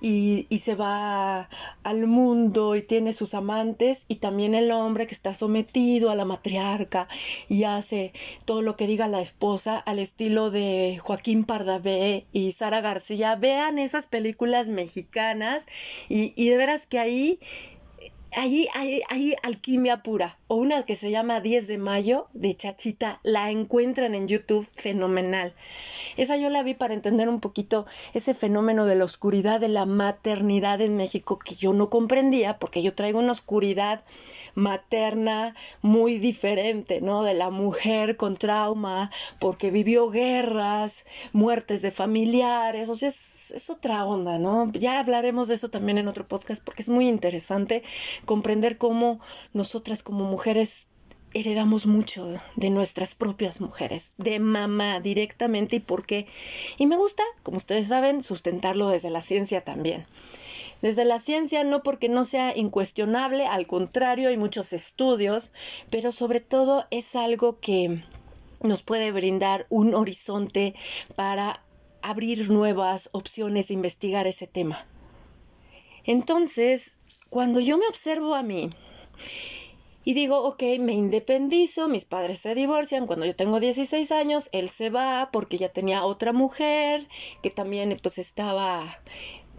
y, 0.00 0.46
y 0.48 0.58
se 0.58 0.76
va 0.76 1.48
al 1.82 2.06
mundo 2.06 2.76
y 2.76 2.82
tiene 2.82 3.12
sus 3.12 3.34
amantes 3.34 4.04
y 4.06 4.16
también 4.16 4.54
el 4.54 4.70
hombre 4.70 5.08
que 5.08 5.14
está 5.14 5.34
sometido 5.34 6.08
a 6.08 6.14
la 6.14 6.24
matriarca 6.24 7.08
y 7.48 7.64
hace 7.64 8.12
todo 8.44 8.62
lo 8.62 8.76
que 8.76 8.86
diga 8.86 9.08
la 9.08 9.20
esposa 9.20 9.76
al 9.76 9.98
estilo 9.98 10.52
de 10.52 10.98
Joaquín 11.00 11.42
Pardavé 11.42 12.26
y 12.32 12.52
Sara 12.52 12.80
García. 12.80 13.34
Vean 13.34 13.80
esas 13.80 14.06
películas 14.06 14.68
mexicanas 14.68 15.66
y, 16.08 16.32
y 16.36 16.48
de 16.48 16.56
veras 16.56 16.86
que 16.92 16.98
ahí 16.98 17.40
ahí 18.32 18.68
hay, 18.74 19.34
alquimia 19.42 20.02
pura. 20.02 20.38
O 20.52 20.56
una 20.56 20.82
que 20.82 20.96
se 20.96 21.10
llama 21.10 21.40
10 21.40 21.66
de 21.66 21.78
mayo 21.78 22.28
de 22.34 22.54
Chachita, 22.54 23.20
la 23.22 23.50
encuentran 23.50 24.14
en 24.14 24.28
YouTube 24.28 24.68
fenomenal. 24.70 25.54
Esa 26.18 26.36
yo 26.36 26.50
la 26.50 26.62
vi 26.62 26.74
para 26.74 26.92
entender 26.92 27.30
un 27.30 27.40
poquito 27.40 27.86
ese 28.12 28.34
fenómeno 28.34 28.84
de 28.84 28.94
la 28.94 29.06
oscuridad 29.06 29.60
de 29.60 29.68
la 29.68 29.86
maternidad 29.86 30.82
en 30.82 30.98
México 30.98 31.38
que 31.38 31.54
yo 31.54 31.72
no 31.72 31.88
comprendía 31.88 32.58
porque 32.58 32.82
yo 32.82 32.92
traigo 32.92 33.18
una 33.18 33.32
oscuridad 33.32 34.04
materna 34.54 35.56
muy 35.80 36.18
diferente, 36.18 37.00
¿no? 37.00 37.22
De 37.22 37.32
la 37.32 37.48
mujer 37.48 38.18
con 38.18 38.36
trauma 38.36 39.10
porque 39.40 39.70
vivió 39.70 40.10
guerras, 40.10 41.06
muertes 41.32 41.80
de 41.80 41.92
familiares, 41.92 42.90
o 42.90 42.94
sea, 42.94 43.08
es, 43.08 43.52
es 43.52 43.70
otra 43.70 44.04
onda, 44.04 44.38
¿no? 44.38 44.70
Ya 44.72 45.00
hablaremos 45.00 45.48
de 45.48 45.54
eso 45.54 45.70
también 45.70 45.96
en 45.96 46.08
otro 46.08 46.26
podcast 46.26 46.62
porque 46.62 46.82
es 46.82 46.90
muy 46.90 47.08
interesante 47.08 47.82
comprender 48.26 48.76
cómo 48.76 49.18
nosotras 49.54 50.02
como 50.02 50.26
mujeres 50.26 50.41
heredamos 51.34 51.86
mucho 51.86 52.28
de 52.56 52.70
nuestras 52.70 53.14
propias 53.14 53.60
mujeres, 53.60 54.14
de 54.18 54.38
mamá 54.38 55.00
directamente 55.00 55.76
y 55.76 55.80
por 55.80 56.04
qué. 56.04 56.26
Y 56.78 56.86
me 56.86 56.96
gusta, 56.96 57.22
como 57.42 57.56
ustedes 57.56 57.88
saben, 57.88 58.22
sustentarlo 58.22 58.88
desde 58.88 59.10
la 59.10 59.22
ciencia 59.22 59.62
también. 59.62 60.06
Desde 60.82 61.04
la 61.04 61.18
ciencia 61.18 61.62
no 61.62 61.82
porque 61.82 62.08
no 62.08 62.24
sea 62.24 62.56
incuestionable, 62.56 63.46
al 63.46 63.66
contrario, 63.66 64.28
hay 64.28 64.36
muchos 64.36 64.72
estudios, 64.72 65.52
pero 65.90 66.10
sobre 66.10 66.40
todo 66.40 66.86
es 66.90 67.14
algo 67.14 67.60
que 67.60 68.02
nos 68.60 68.82
puede 68.82 69.12
brindar 69.12 69.66
un 69.70 69.94
horizonte 69.94 70.74
para 71.14 71.62
abrir 72.02 72.50
nuevas 72.50 73.10
opciones, 73.12 73.70
investigar 73.70 74.26
ese 74.26 74.48
tema. 74.48 74.86
Entonces, 76.04 76.96
cuando 77.30 77.60
yo 77.60 77.78
me 77.78 77.86
observo 77.86 78.34
a 78.34 78.42
mí 78.42 78.70
y 80.04 80.14
digo, 80.14 80.42
ok, 80.44 80.62
me 80.80 80.92
independizo, 80.92 81.88
mis 81.88 82.04
padres 82.04 82.38
se 82.38 82.54
divorcian, 82.54 83.06
cuando 83.06 83.26
yo 83.26 83.36
tengo 83.36 83.60
16 83.60 84.10
años, 84.12 84.48
él 84.52 84.68
se 84.68 84.90
va 84.90 85.30
porque 85.32 85.58
ya 85.58 85.68
tenía 85.68 86.04
otra 86.04 86.32
mujer 86.32 87.06
que 87.42 87.50
también 87.50 87.96
pues 88.02 88.18
estaba 88.18 88.84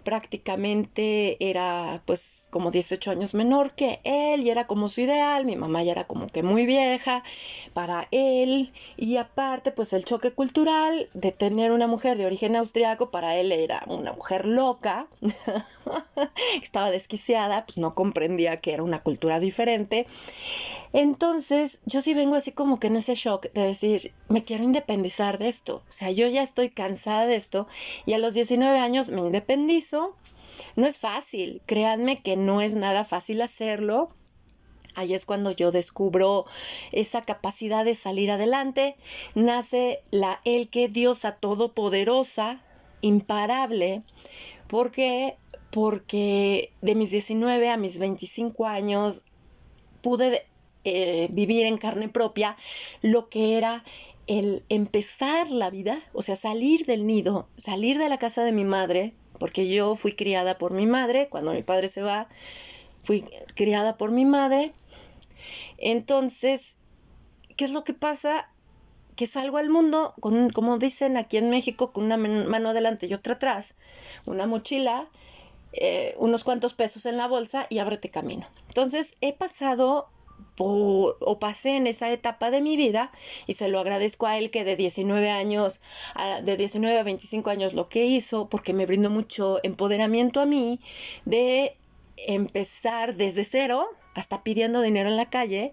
prácticamente 0.04 1.36
era 1.40 2.02
pues 2.06 2.48
como 2.50 2.70
18 2.70 3.10
años 3.10 3.34
menor 3.34 3.72
que 3.74 4.00
él 4.04 4.42
y 4.42 4.50
era 4.50 4.66
como 4.66 4.88
su 4.88 5.00
ideal, 5.00 5.44
mi 5.44 5.56
mamá 5.56 5.82
ya 5.82 5.92
era 5.92 6.04
como 6.04 6.28
que 6.28 6.42
muy 6.42 6.66
vieja 6.66 7.24
para 7.72 8.08
él 8.10 8.70
y 8.96 9.16
aparte 9.16 9.72
pues 9.72 9.92
el 9.92 10.04
choque 10.04 10.32
cultural 10.32 11.08
de 11.14 11.32
tener 11.32 11.72
una 11.72 11.86
mujer 11.86 12.16
de 12.18 12.26
origen 12.26 12.56
austriaco 12.56 13.10
para 13.10 13.36
él 13.36 13.50
era 13.52 13.82
una 13.86 14.12
mujer 14.12 14.46
loca, 14.46 15.06
estaba 16.62 16.90
desquiciada, 16.90 17.64
pues 17.66 17.78
no 17.78 17.94
comprendía 17.94 18.56
que 18.58 18.72
era 18.72 18.82
una 18.82 19.02
cultura 19.02 19.40
diferente. 19.40 20.06
Entonces, 20.92 21.80
yo 21.86 22.02
sí 22.02 22.14
vengo 22.14 22.36
así 22.36 22.52
como 22.52 22.78
que 22.78 22.86
en 22.86 22.96
ese 22.96 23.14
shock 23.16 23.52
de 23.52 23.62
decir, 23.62 24.12
me 24.28 24.44
quiero 24.44 24.62
independizar 24.62 25.38
de 25.38 25.48
esto. 25.48 25.82
O 25.88 25.92
sea, 25.92 26.10
yo 26.12 26.28
ya 26.28 26.42
estoy 26.42 26.70
cansada 26.70 27.26
de 27.26 27.34
esto 27.34 27.66
y 28.06 28.12
a 28.12 28.18
los 28.18 28.34
19 28.34 28.78
años 28.78 29.10
me 29.10 29.20
independizo. 29.20 29.93
No 30.76 30.86
es 30.86 30.98
fácil, 30.98 31.62
créanme 31.66 32.22
que 32.22 32.36
no 32.36 32.60
es 32.60 32.74
nada 32.74 33.04
fácil 33.04 33.42
hacerlo. 33.42 34.10
Ahí 34.94 35.14
es 35.14 35.24
cuando 35.24 35.50
yo 35.50 35.72
descubro 35.72 36.46
esa 36.92 37.24
capacidad 37.24 37.84
de 37.84 37.94
salir 37.94 38.30
adelante. 38.30 38.96
Nace 39.34 40.02
la 40.10 40.38
El 40.44 40.68
que 40.68 40.88
diosa 40.88 41.34
todopoderosa, 41.34 42.62
imparable, 43.00 44.02
porque 44.68 45.36
porque 45.70 46.70
de 46.82 46.94
mis 46.94 47.10
19 47.10 47.68
a 47.68 47.76
mis 47.76 47.98
25 47.98 48.66
años 48.66 49.24
pude 50.02 50.46
eh, 50.84 51.26
vivir 51.32 51.66
en 51.66 51.78
carne 51.78 52.08
propia 52.08 52.56
lo 53.02 53.28
que 53.28 53.56
era 53.56 53.82
el 54.28 54.62
empezar 54.68 55.50
la 55.50 55.70
vida, 55.70 55.98
o 56.12 56.22
sea, 56.22 56.36
salir 56.36 56.86
del 56.86 57.06
nido, 57.06 57.48
salir 57.56 57.98
de 57.98 58.08
la 58.08 58.18
casa 58.18 58.44
de 58.44 58.52
mi 58.52 58.64
madre, 58.64 59.14
porque 59.44 59.68
yo 59.68 59.94
fui 59.94 60.14
criada 60.14 60.56
por 60.56 60.72
mi 60.72 60.86
madre, 60.86 61.28
cuando 61.28 61.52
mi 61.52 61.62
padre 61.62 61.86
se 61.88 62.00
va, 62.00 62.28
fui 63.02 63.26
criada 63.54 63.98
por 63.98 64.10
mi 64.10 64.24
madre. 64.24 64.72
Entonces, 65.76 66.78
¿qué 67.54 67.66
es 67.66 67.70
lo 67.70 67.84
que 67.84 67.92
pasa? 67.92 68.48
Que 69.16 69.26
salgo 69.26 69.58
al 69.58 69.68
mundo, 69.68 70.14
con, 70.18 70.48
como 70.48 70.78
dicen 70.78 71.18
aquí 71.18 71.36
en 71.36 71.50
México, 71.50 71.92
con 71.92 72.04
una 72.04 72.16
mano 72.16 72.70
adelante 72.70 73.06
y 73.06 73.12
otra 73.12 73.34
atrás, 73.34 73.76
una 74.24 74.46
mochila, 74.46 75.10
eh, 75.74 76.14
unos 76.16 76.42
cuantos 76.42 76.72
pesos 76.72 77.04
en 77.04 77.18
la 77.18 77.28
bolsa 77.28 77.66
y 77.68 77.80
ábrete 77.80 78.08
camino. 78.08 78.46
Entonces, 78.68 79.14
he 79.20 79.34
pasado 79.34 80.08
o, 80.58 81.38
pasé 81.40 81.76
en 81.76 81.86
esa 81.86 82.10
etapa 82.12 82.50
de 82.50 82.60
mi 82.60 82.76
vida 82.76 83.10
y 83.46 83.54
se 83.54 83.68
lo 83.68 83.80
agradezco 83.80 84.26
a 84.26 84.38
él 84.38 84.50
que 84.50 84.64
de 84.64 84.76
19 84.76 85.30
años, 85.30 85.80
de 86.42 86.56
19 86.56 86.98
a 86.98 87.02
25 87.02 87.50
años 87.50 87.74
lo 87.74 87.86
que 87.86 88.06
hizo, 88.06 88.48
porque 88.48 88.72
me 88.72 88.86
brindó 88.86 89.10
mucho 89.10 89.58
empoderamiento 89.62 90.40
a 90.40 90.46
mí 90.46 90.80
de 91.24 91.76
empezar 92.16 93.16
desde 93.16 93.44
cero, 93.44 93.88
hasta 94.14 94.42
pidiendo 94.42 94.80
dinero 94.80 95.08
en 95.08 95.16
la 95.16 95.28
calle, 95.28 95.72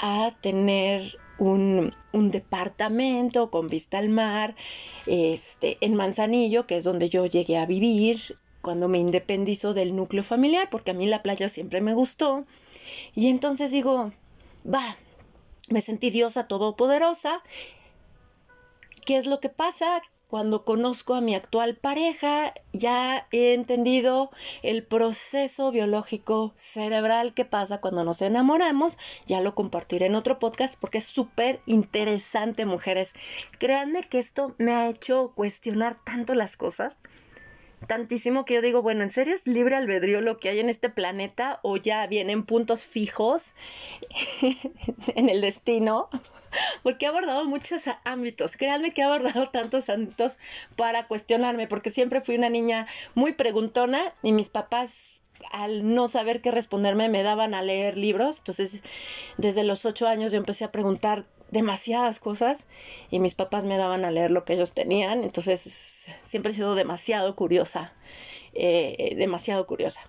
a 0.00 0.32
tener 0.40 1.18
un, 1.38 1.94
un, 2.12 2.30
departamento 2.30 3.50
con 3.50 3.68
vista 3.68 3.98
al 3.98 4.08
mar, 4.08 4.56
este, 5.06 5.78
en 5.80 5.94
Manzanillo, 5.94 6.66
que 6.66 6.76
es 6.76 6.84
donde 6.84 7.08
yo 7.08 7.26
llegué 7.26 7.56
a 7.56 7.66
vivir 7.66 8.20
cuando 8.62 8.88
me 8.88 8.98
independizo 8.98 9.74
del 9.74 9.94
núcleo 9.94 10.24
familiar, 10.24 10.68
porque 10.70 10.90
a 10.90 10.94
mí 10.94 11.06
la 11.06 11.22
playa 11.22 11.48
siempre 11.48 11.80
me 11.80 11.94
gustó. 11.94 12.44
Y 13.14 13.28
entonces 13.28 13.70
digo, 13.70 14.12
va, 14.64 14.96
me 15.68 15.80
sentí 15.80 16.10
diosa 16.10 16.46
todopoderosa. 16.46 17.42
¿Qué 19.04 19.16
es 19.16 19.26
lo 19.26 19.40
que 19.40 19.48
pasa? 19.48 20.02
Cuando 20.28 20.64
conozco 20.64 21.14
a 21.14 21.20
mi 21.20 21.36
actual 21.36 21.76
pareja, 21.76 22.52
ya 22.72 23.28
he 23.30 23.54
entendido 23.54 24.30
el 24.64 24.82
proceso 24.82 25.70
biológico 25.70 26.52
cerebral 26.56 27.32
que 27.32 27.44
pasa 27.44 27.80
cuando 27.80 28.02
nos 28.02 28.20
enamoramos. 28.22 28.98
Ya 29.26 29.40
lo 29.40 29.54
compartiré 29.54 30.06
en 30.06 30.16
otro 30.16 30.40
podcast 30.40 30.74
porque 30.80 30.98
es 30.98 31.06
súper 31.06 31.60
interesante, 31.66 32.64
mujeres. 32.64 33.14
Créanme 33.60 34.02
que 34.02 34.18
esto 34.18 34.56
me 34.58 34.72
ha 34.72 34.88
hecho 34.88 35.30
cuestionar 35.36 35.96
tanto 36.02 36.34
las 36.34 36.56
cosas 36.56 36.98
tantísimo 37.86 38.44
que 38.44 38.54
yo 38.54 38.62
digo, 38.62 38.82
bueno, 38.82 39.02
¿en 39.02 39.10
serio 39.10 39.34
es 39.34 39.46
libre 39.46 39.76
albedrío 39.76 40.20
lo 40.20 40.38
que 40.38 40.48
hay 40.48 40.58
en 40.60 40.68
este 40.68 40.88
planeta 40.88 41.60
o 41.62 41.76
ya 41.76 42.06
vienen 42.06 42.44
puntos 42.44 42.84
fijos 42.84 43.54
en 45.14 45.28
el 45.28 45.40
destino? 45.40 46.08
Porque 46.82 47.04
he 47.04 47.08
abordado 47.08 47.44
muchos 47.44 47.82
ámbitos, 48.04 48.56
créanme 48.56 48.92
que 48.92 49.02
he 49.02 49.04
abordado 49.04 49.48
tantos 49.52 49.88
ámbitos 49.90 50.38
para 50.76 51.06
cuestionarme, 51.06 51.66
porque 51.66 51.90
siempre 51.90 52.22
fui 52.22 52.36
una 52.36 52.48
niña 52.48 52.86
muy 53.14 53.32
preguntona 53.32 54.00
y 54.22 54.32
mis 54.32 54.48
papás 54.48 55.22
al 55.52 55.94
no 55.94 56.08
saber 56.08 56.40
qué 56.40 56.50
responderme 56.50 57.10
me 57.10 57.22
daban 57.22 57.54
a 57.54 57.62
leer 57.62 57.98
libros, 57.98 58.38
entonces 58.38 58.82
desde 59.36 59.64
los 59.64 59.84
ocho 59.84 60.08
años 60.08 60.32
yo 60.32 60.38
empecé 60.38 60.64
a 60.64 60.70
preguntar 60.70 61.26
demasiadas 61.50 62.18
cosas 62.18 62.66
y 63.10 63.20
mis 63.20 63.34
papás 63.34 63.64
me 63.64 63.76
daban 63.76 64.04
a 64.04 64.10
leer 64.10 64.30
lo 64.30 64.44
que 64.44 64.54
ellos 64.54 64.72
tenían, 64.72 65.22
entonces 65.22 66.08
siempre 66.22 66.52
he 66.52 66.54
sido 66.54 66.74
demasiado 66.74 67.36
curiosa, 67.36 67.92
eh, 68.54 69.14
demasiado 69.16 69.66
curiosa. 69.66 70.00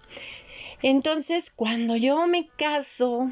Entonces, 0.82 1.50
cuando 1.50 1.95
yo 1.95 2.28
me 2.28 2.47
caso, 2.47 3.32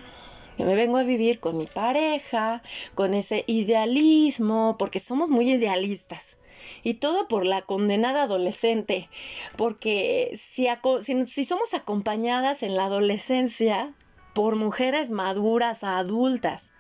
me 0.58 0.76
vengo 0.76 0.98
a 0.98 1.04
vivir 1.04 1.40
con 1.40 1.58
mi 1.58 1.68
pareja, 1.68 2.64
con 2.96 3.14
ese 3.14 3.44
idealismo, 3.48 4.78
porque 4.80 5.00
somos 5.00 5.30
muy 5.30 5.52
idealistas. 5.52 6.38
Y 6.84 6.96
todo 6.96 7.28
por 7.28 7.46
la 7.46 7.62
condenada 7.64 8.24
adolescente, 8.24 9.10
porque 9.58 10.32
si, 10.34 10.68
si 11.26 11.46
somos 11.46 11.74
acompañadas 11.74 12.64
en 12.64 12.76
la 12.76 12.86
adolescencia 12.86 13.94
por 14.34 14.56
mujeres 14.56 15.12
maduras 15.12 15.84
adultas, 15.84 16.72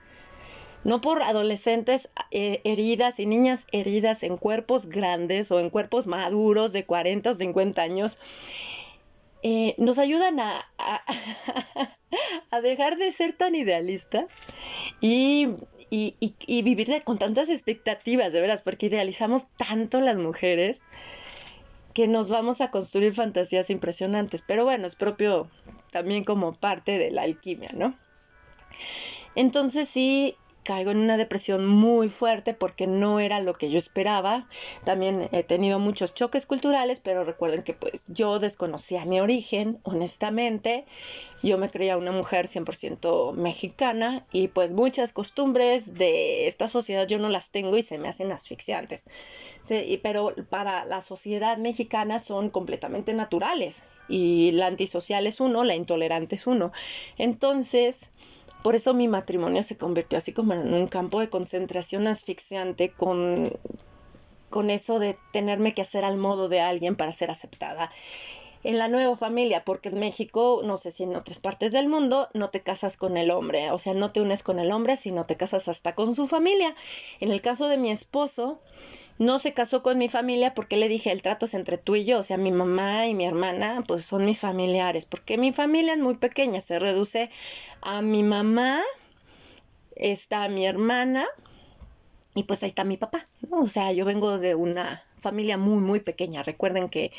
no 0.85 1.01
por 1.01 1.23
adolescentes 1.23 2.09
eh, 2.29 2.61
heridas 2.63 3.19
y 3.19 3.25
niñas 3.25 3.65
heridas 3.71 4.21
en 4.21 4.37
cuerpos 4.37 4.85
grandes 4.85 5.51
o 5.51 5.59
en 5.59 5.71
cuerpos 5.71 6.05
maduros 6.05 6.73
de 6.73 6.85
40 6.85 7.31
o 7.31 7.33
50 7.33 7.81
años. 7.81 8.19
eh, 9.41 9.75
nos 9.79 9.97
ayudan 9.97 10.39
a, 10.39 10.65
dejar 12.61 12.97
de 12.97 13.11
ser 13.11 13.33
tan 13.33 13.55
idealistas 13.55 14.31
y, 15.01 15.49
y, 15.89 16.61
vivir 16.61 17.03
con 17.03 17.17
tantas 17.17 17.49
expectativas, 17.49 18.31
de 18.31 18.41
veras, 18.41 18.61
porque 18.61 18.85
idealizamos 18.85 19.47
tanto 19.57 20.01
las 20.01 20.17
mujeres 20.17 20.83
que 21.93 22.07
nos 22.07 22.29
vamos 22.29 22.61
a 22.61 22.69
construir 22.69 23.13
fantasías 23.13 23.71
impresionantes. 23.71 24.43
Pero 24.45 24.65
bueno, 24.65 24.85
es 24.85 24.95
propio 24.95 25.49
también 25.91 26.23
como 26.23 26.53
parte 26.53 26.99
de 26.99 27.09
la 27.09 27.23
alquimia, 27.23 27.71
¿no? 27.73 27.95
Entonces 29.35 29.89
sí, 29.89 30.35
caigo 30.65 30.91
en 30.91 30.97
una 30.97 31.15
depresión 31.15 31.65
muy 31.65 32.09
fuerte 32.09 32.53
porque 32.53 32.87
no 32.87 33.19
era 33.19 33.39
lo 33.39 33.53
que 33.53 33.69
yo 33.69 33.77
esperaba. 33.77 34.49
También 34.83 35.29
he 35.31 35.43
tenido 35.43 35.79
muchos 35.79 36.13
choques 36.13 36.45
culturales, 36.45 36.99
pero 36.99 37.23
recuerden 37.23 37.63
que 37.63 37.73
pues 37.73 38.07
yo 38.09 38.39
desconocía 38.39 39.05
mi 39.05 39.21
origen, 39.21 39.79
honestamente. 39.83 40.85
Yo 41.43 41.57
me 41.57 41.69
creía 41.69 41.97
una 41.97 42.11
mujer 42.11 42.47
100% 42.47 43.33
mexicana 43.33 44.25
y 44.31 44.47
pues 44.49 44.71
muchas 44.71 45.13
costumbres 45.13 45.93
de 45.93 46.47
esta 46.47 46.67
sociedad 46.67 47.07
yo 47.07 47.19
no 47.19 47.29
las 47.29 47.51
tengo 47.51 47.77
y 47.77 47.83
se 47.83 47.97
me 47.99 48.09
hacen 48.09 48.31
asfixiantes. 48.31 49.07
Sí, 49.61 49.99
pero 50.01 50.33
para 50.49 50.83
la 50.85 51.01
sociedad 51.01 51.57
mexicana 51.57 52.17
son 52.19 52.49
completamente 52.49 53.13
naturales 53.13 53.83
y 54.07 54.51
la 54.51 54.67
antisocial 54.67 55.27
es 55.27 55.39
uno, 55.39 55.63
la 55.63 55.75
intolerante 55.75 56.35
es 56.35 56.47
uno. 56.47 56.71
Entonces, 57.17 58.11
por 58.65 58.75
eso 58.75 58.95
mi 58.95 59.07
matrimonio 59.07 59.61
se 59.61 59.77
convirtió 59.77 60.17
así 60.17 60.33
como 60.33 60.53
en 60.53 60.73
un 60.73 60.87
campo 60.87 61.19
de 61.19 61.29
concentración 61.29 62.07
asfixiante 62.07 62.89
con, 62.89 63.51
con 64.49 64.71
eso 64.71 64.97
de 64.97 65.19
tenerme 65.31 65.75
que 65.75 65.83
hacer 65.83 66.03
al 66.03 66.17
modo 66.17 66.49
de 66.49 66.61
alguien 66.61 66.95
para 66.95 67.11
ser 67.11 67.29
aceptada 67.29 67.91
en 68.65 68.79
la 68.79 68.87
nueva 68.87 69.15
familia, 69.15 69.63
porque 69.63 69.89
en 69.89 69.99
México, 69.99 70.61
no 70.63 70.75
sé 70.75 70.89
si 70.89 71.03
en 71.03 71.15
otras 71.15 71.37
partes 71.37 71.71
del 71.71 71.87
mundo, 71.87 72.27
no 72.33 72.47
te 72.47 72.61
casas 72.61 72.97
con 72.97 73.15
el 73.15 73.29
hombre, 73.29 73.69
o 73.69 73.77
sea, 73.77 73.93
no 73.93 74.11
te 74.11 74.21
unes 74.21 74.41
con 74.41 74.57
el 74.57 74.71
hombre, 74.71 74.97
sino 74.97 75.23
te 75.23 75.35
casas 75.35 75.67
hasta 75.67 75.93
con 75.93 76.15
su 76.15 76.25
familia. 76.25 76.75
En 77.19 77.31
el 77.31 77.41
caso 77.41 77.67
de 77.67 77.77
mi 77.77 77.91
esposo, 77.91 78.59
no 79.19 79.37
se 79.37 79.53
casó 79.53 79.83
con 79.83 79.99
mi 79.99 80.09
familia 80.09 80.55
porque 80.55 80.77
le 80.77 80.89
dije, 80.89 81.11
el 81.11 81.21
trato 81.21 81.45
es 81.45 81.53
entre 81.53 81.77
tú 81.77 81.95
y 81.95 82.05
yo, 82.05 82.17
o 82.17 82.23
sea, 82.23 82.37
mi 82.37 82.51
mamá 82.51 83.05
y 83.05 83.13
mi 83.13 83.27
hermana, 83.27 83.83
pues 83.87 84.03
son 84.03 84.25
mis 84.25 84.39
familiares, 84.39 85.05
porque 85.05 85.37
mi 85.37 85.51
familia 85.51 85.93
es 85.93 85.99
muy 85.99 86.15
pequeña, 86.15 86.59
se 86.59 86.79
reduce 86.79 87.29
a 87.81 88.01
mi 88.01 88.23
mamá, 88.23 88.81
está 89.95 90.47
mi 90.47 90.65
hermana, 90.65 91.27
y 92.33 92.43
pues 92.45 92.63
ahí 92.63 92.69
está 92.69 92.83
mi 92.83 92.97
papá, 92.97 93.27
¿no? 93.47 93.61
O 93.61 93.67
sea, 93.67 93.91
yo 93.91 94.05
vengo 94.05 94.39
de 94.39 94.55
una 94.55 95.03
familia 95.19 95.57
muy, 95.57 95.81
muy 95.81 95.99
pequeña. 95.99 96.43
Recuerden 96.43 96.89
que 96.89 97.11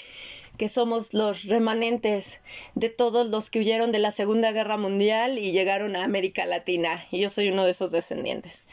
que 0.56 0.68
somos 0.68 1.14
los 1.14 1.44
remanentes 1.44 2.40
de 2.74 2.88
todos 2.88 3.28
los 3.28 3.50
que 3.50 3.60
huyeron 3.60 3.92
de 3.92 3.98
la 3.98 4.10
Segunda 4.10 4.52
Guerra 4.52 4.76
Mundial 4.76 5.38
y 5.38 5.52
llegaron 5.52 5.96
a 5.96 6.04
América 6.04 6.46
Latina, 6.46 7.04
y 7.10 7.20
yo 7.20 7.30
soy 7.30 7.48
uno 7.48 7.64
de 7.64 7.70
esos 7.70 7.90
descendientes. 7.90 8.64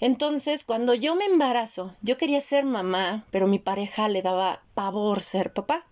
Entonces, 0.00 0.64
cuando 0.64 0.94
yo 0.94 1.16
me 1.16 1.24
embarazo, 1.24 1.94
yo 2.02 2.16
quería 2.16 2.40
ser 2.40 2.64
mamá, 2.64 3.26
pero 3.30 3.48
mi 3.48 3.58
pareja 3.58 4.08
le 4.08 4.22
daba 4.22 4.62
pavor 4.74 5.22
ser 5.22 5.52
papá. 5.52 5.84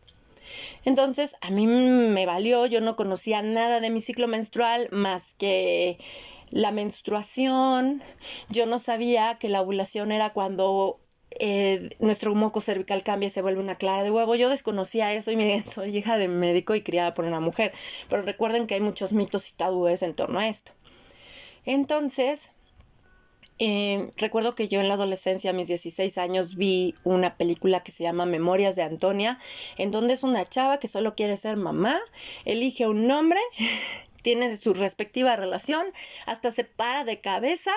Entonces, 0.85 1.37
a 1.41 1.51
mí 1.51 1.67
me 1.67 2.25
valió, 2.25 2.67
yo 2.67 2.81
no 2.81 2.95
conocía 2.95 3.43
nada 3.43 3.81
de 3.81 3.91
mi 3.91 4.01
ciclo 4.01 4.29
menstrual 4.29 4.89
más 4.93 5.35
que 5.35 5.99
la 6.51 6.71
menstruación. 6.71 8.01
Yo 8.49 8.67
no 8.67 8.79
sabía 8.79 9.39
que 9.41 9.49
la 9.49 9.61
ovulación 9.61 10.13
era 10.13 10.33
cuando 10.33 11.01
eh, 11.41 11.91
nuestro 11.99 12.35
moco 12.35 12.61
cervical 12.61 13.03
cambia 13.03 13.31
se 13.31 13.43
vuelve 13.43 13.63
una 13.63 13.77
clara 13.77 14.03
de 14.03 14.11
huevo. 14.11 14.35
Yo 14.35 14.49
desconocía 14.49 15.13
eso 15.15 15.31
y 15.31 15.37
miren, 15.37 15.67
soy 15.69 15.97
hija 15.97 16.19
de 16.19 16.29
médico 16.29 16.75
y 16.75 16.83
criada 16.83 17.13
por 17.13 17.25
una 17.25 17.41
mujer, 17.41 17.73
pero 18.09 18.23
recuerden 18.23 18.67
que 18.67 18.75
hay 18.75 18.81
muchos 18.81 19.13
mitos 19.13 19.51
y 19.51 19.55
tabúes 19.55 20.03
en 20.03 20.15
torno 20.15 20.39
a 20.39 20.49
esto. 20.49 20.73
Entonces, 21.65 22.53
eh, 23.59 24.11
recuerdo 24.17 24.55
que 24.55 24.69
yo 24.69 24.81
en 24.81 24.89
la 24.89 24.95
adolescencia, 24.95 25.51
a 25.51 25.55
mis 25.55 25.69
16 25.69 26.19
años, 26.19 26.57
vi 26.57 26.95
una 27.05 27.37
película 27.37 27.83
que 27.83 27.91
se 27.91 28.05
llama 28.05 28.27
Memorias 28.27 28.77
de 28.77 28.83
Antonia, 28.83 29.39
en 29.79 29.91
donde 29.91 30.15
es 30.15 30.23
una 30.23 30.45
chava 30.45 30.79
que 30.79 30.89
solo 30.89 31.15
quiere 31.15 31.37
ser 31.37 31.57
mamá, 31.57 32.01
elige 32.45 32.87
un 32.87 33.07
nombre 33.07 33.41
tiene 34.27 34.57
su 34.57 34.75
respectiva 34.75 35.37
relación, 35.37 35.87
hasta 36.27 36.51
se 36.51 36.65
para 36.65 37.05
de 37.05 37.21
cabeza 37.21 37.71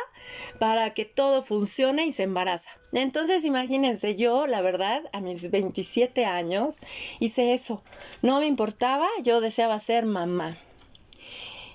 para 0.58 0.96
que 0.96 1.06
todo 1.06 1.44
funcione 1.44 2.08
y 2.08 2.12
se 2.12 2.24
embaraza. 2.24 2.72
Entonces, 2.92 3.46
imagínense, 3.46 4.16
yo, 4.16 4.48
la 4.48 4.62
verdad, 4.62 5.04
a 5.14 5.20
mis 5.20 5.52
27 5.52 6.26
años 6.26 6.80
hice 7.20 7.54
eso. 7.54 7.84
No 8.24 8.40
me 8.40 8.48
importaba, 8.48 9.06
yo 9.22 9.42
deseaba 9.42 9.78
ser 9.78 10.08
mamá. 10.08 10.58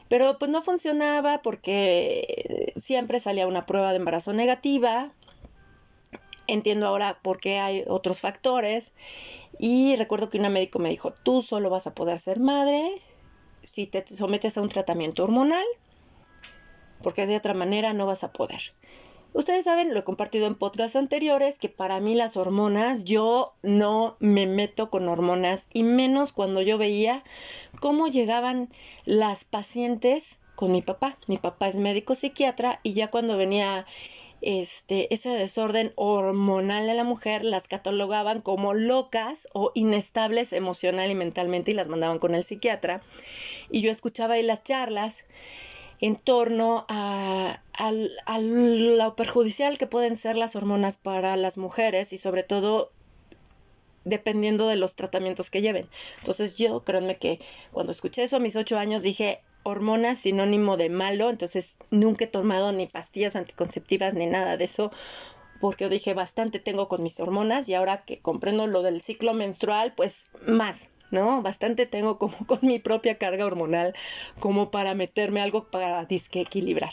Pero 0.08 0.34
pues 0.40 0.50
no 0.50 0.60
funcionaba 0.60 1.40
porque 1.40 2.72
siempre 2.76 3.20
salía 3.20 3.46
una 3.46 3.66
prueba 3.66 3.90
de 3.90 3.98
embarazo 3.98 4.32
negativa. 4.32 5.12
Entiendo 6.48 6.88
ahora 6.88 7.20
por 7.22 7.38
qué 7.38 7.60
hay 7.60 7.84
otros 7.86 8.20
factores. 8.20 8.92
Y 9.56 9.94
recuerdo 9.94 10.30
que 10.30 10.38
una 10.38 10.50
médico 10.50 10.80
me 10.80 10.88
dijo, 10.88 11.12
tú 11.12 11.42
solo 11.42 11.70
vas 11.70 11.86
a 11.86 11.94
poder 11.94 12.18
ser 12.18 12.40
madre 12.40 12.90
si 13.64 13.86
te 13.86 14.06
sometes 14.06 14.56
a 14.56 14.62
un 14.62 14.68
tratamiento 14.68 15.24
hormonal, 15.24 15.64
porque 17.02 17.26
de 17.26 17.36
otra 17.36 17.54
manera 17.54 17.92
no 17.92 18.06
vas 18.06 18.24
a 18.24 18.32
poder. 18.32 18.60
Ustedes 19.34 19.64
saben, 19.64 19.92
lo 19.92 19.98
he 19.98 20.04
compartido 20.04 20.46
en 20.46 20.54
podcasts 20.54 20.94
anteriores, 20.94 21.58
que 21.58 21.68
para 21.68 21.98
mí 21.98 22.14
las 22.14 22.36
hormonas, 22.36 23.04
yo 23.04 23.48
no 23.62 24.14
me 24.20 24.46
meto 24.46 24.90
con 24.90 25.08
hormonas, 25.08 25.66
y 25.72 25.82
menos 25.82 26.32
cuando 26.32 26.62
yo 26.62 26.78
veía 26.78 27.24
cómo 27.80 28.06
llegaban 28.06 28.68
las 29.04 29.44
pacientes 29.44 30.38
con 30.54 30.70
mi 30.70 30.82
papá. 30.82 31.18
Mi 31.26 31.36
papá 31.36 31.66
es 31.66 31.74
médico 31.74 32.14
psiquiatra 32.14 32.78
y 32.84 32.92
ya 32.92 33.10
cuando 33.10 33.36
venía 33.36 33.86
este, 34.44 35.12
ese 35.12 35.30
desorden 35.30 35.92
hormonal 35.96 36.86
de 36.86 36.94
la 36.94 37.04
mujer 37.04 37.44
las 37.44 37.66
catalogaban 37.66 38.40
como 38.40 38.74
locas 38.74 39.48
o 39.54 39.72
inestables 39.74 40.52
emocional 40.52 41.10
y 41.10 41.14
mentalmente 41.14 41.70
y 41.70 41.74
las 41.74 41.88
mandaban 41.88 42.18
con 42.18 42.34
el 42.34 42.44
psiquiatra. 42.44 43.00
Y 43.70 43.80
yo 43.80 43.90
escuchaba 43.90 44.34
ahí 44.34 44.42
las 44.42 44.62
charlas 44.62 45.24
en 46.00 46.16
torno 46.16 46.84
a, 46.88 47.62
a, 47.72 48.38
lo 48.38 49.16
perjudicial 49.16 49.78
que 49.78 49.86
pueden 49.86 50.16
ser 50.16 50.36
las 50.36 50.56
hormonas 50.56 50.96
para 50.96 51.36
las 51.36 51.56
mujeres 51.56 52.12
y 52.12 52.18
sobre 52.18 52.42
todo 52.42 52.90
dependiendo 54.04 54.68
de 54.68 54.76
los 54.76 54.96
tratamientos 54.96 55.50
que 55.50 55.62
lleven. 55.62 55.88
Entonces 56.18 56.56
yo, 56.56 56.84
créanme 56.84 57.16
que 57.16 57.40
cuando 57.72 57.92
escuché 57.92 58.24
eso 58.24 58.36
a 58.36 58.40
mis 58.40 58.56
ocho 58.56 58.78
años 58.78 59.02
dije, 59.02 59.40
hormonas 59.64 60.18
sinónimo 60.18 60.76
de 60.76 60.90
malo, 60.90 61.30
entonces 61.30 61.78
nunca 61.90 62.24
he 62.24 62.28
tomado 62.28 62.70
ni 62.72 62.86
pastillas 62.86 63.34
anticonceptivas 63.34 64.14
ni 64.14 64.26
nada 64.26 64.56
de 64.56 64.64
eso, 64.64 64.92
porque 65.60 65.88
dije 65.88 66.14
bastante 66.14 66.60
tengo 66.60 66.86
con 66.86 67.02
mis 67.02 67.18
hormonas 67.18 67.68
y 67.68 67.74
ahora 67.74 68.04
que 68.04 68.20
comprendo 68.20 68.66
lo 68.66 68.82
del 68.82 69.00
ciclo 69.00 69.34
menstrual, 69.34 69.94
pues 69.96 70.28
más. 70.46 70.88
¿No? 71.14 71.40
Bastante 71.40 71.86
tengo 71.86 72.18
como 72.18 72.36
con 72.46 72.58
mi 72.62 72.78
propia 72.78 73.16
carga 73.16 73.46
hormonal 73.46 73.94
como 74.40 74.70
para 74.70 74.94
meterme 74.94 75.40
algo 75.40 75.64
para 75.64 76.04
disque 76.04 76.40
equilibrar. 76.42 76.92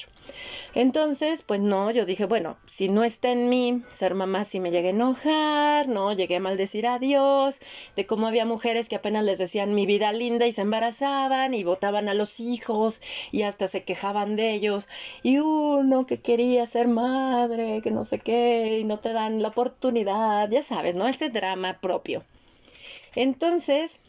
Entonces, 0.73 1.41
pues 1.41 1.59
no, 1.59 1.91
yo 1.91 2.05
dije, 2.05 2.25
bueno, 2.25 2.55
si 2.65 2.87
no 2.87 3.03
está 3.03 3.31
en 3.31 3.49
mí 3.49 3.83
ser 3.89 4.15
mamá, 4.15 4.45
si 4.45 4.59
me 4.59 4.71
llegué 4.71 4.89
a 4.89 4.91
enojar, 4.91 5.87
¿no? 5.89 6.13
Llegué 6.13 6.37
a 6.37 6.39
maldecir 6.39 6.87
a 6.87 6.99
Dios, 6.99 7.59
de 7.95 8.05
cómo 8.05 8.27
había 8.27 8.45
mujeres 8.45 8.87
que 8.87 8.95
apenas 8.95 9.25
les 9.25 9.39
decían 9.39 9.73
mi 9.73 9.85
vida 9.85 10.13
linda 10.13 10.47
y 10.47 10.53
se 10.53 10.61
embarazaban 10.61 11.53
y 11.53 11.63
votaban 11.63 12.07
a 12.07 12.13
los 12.13 12.39
hijos 12.39 13.01
y 13.31 13.41
hasta 13.41 13.67
se 13.67 13.83
quejaban 13.83 14.35
de 14.35 14.53
ellos. 14.53 14.87
Y 15.23 15.39
uno 15.39 16.05
que 16.05 16.21
quería 16.21 16.65
ser 16.67 16.87
madre, 16.87 17.81
que 17.81 17.91
no 17.91 18.05
sé 18.05 18.19
qué, 18.19 18.79
y 18.79 18.83
no 18.83 18.97
te 18.97 19.11
dan 19.13 19.41
la 19.41 19.49
oportunidad, 19.49 20.49
ya 20.49 20.63
sabes, 20.63 20.95
¿no? 20.95 21.07
Ese 21.07 21.29
drama 21.29 21.79
propio. 21.81 22.23
Entonces, 23.15 23.99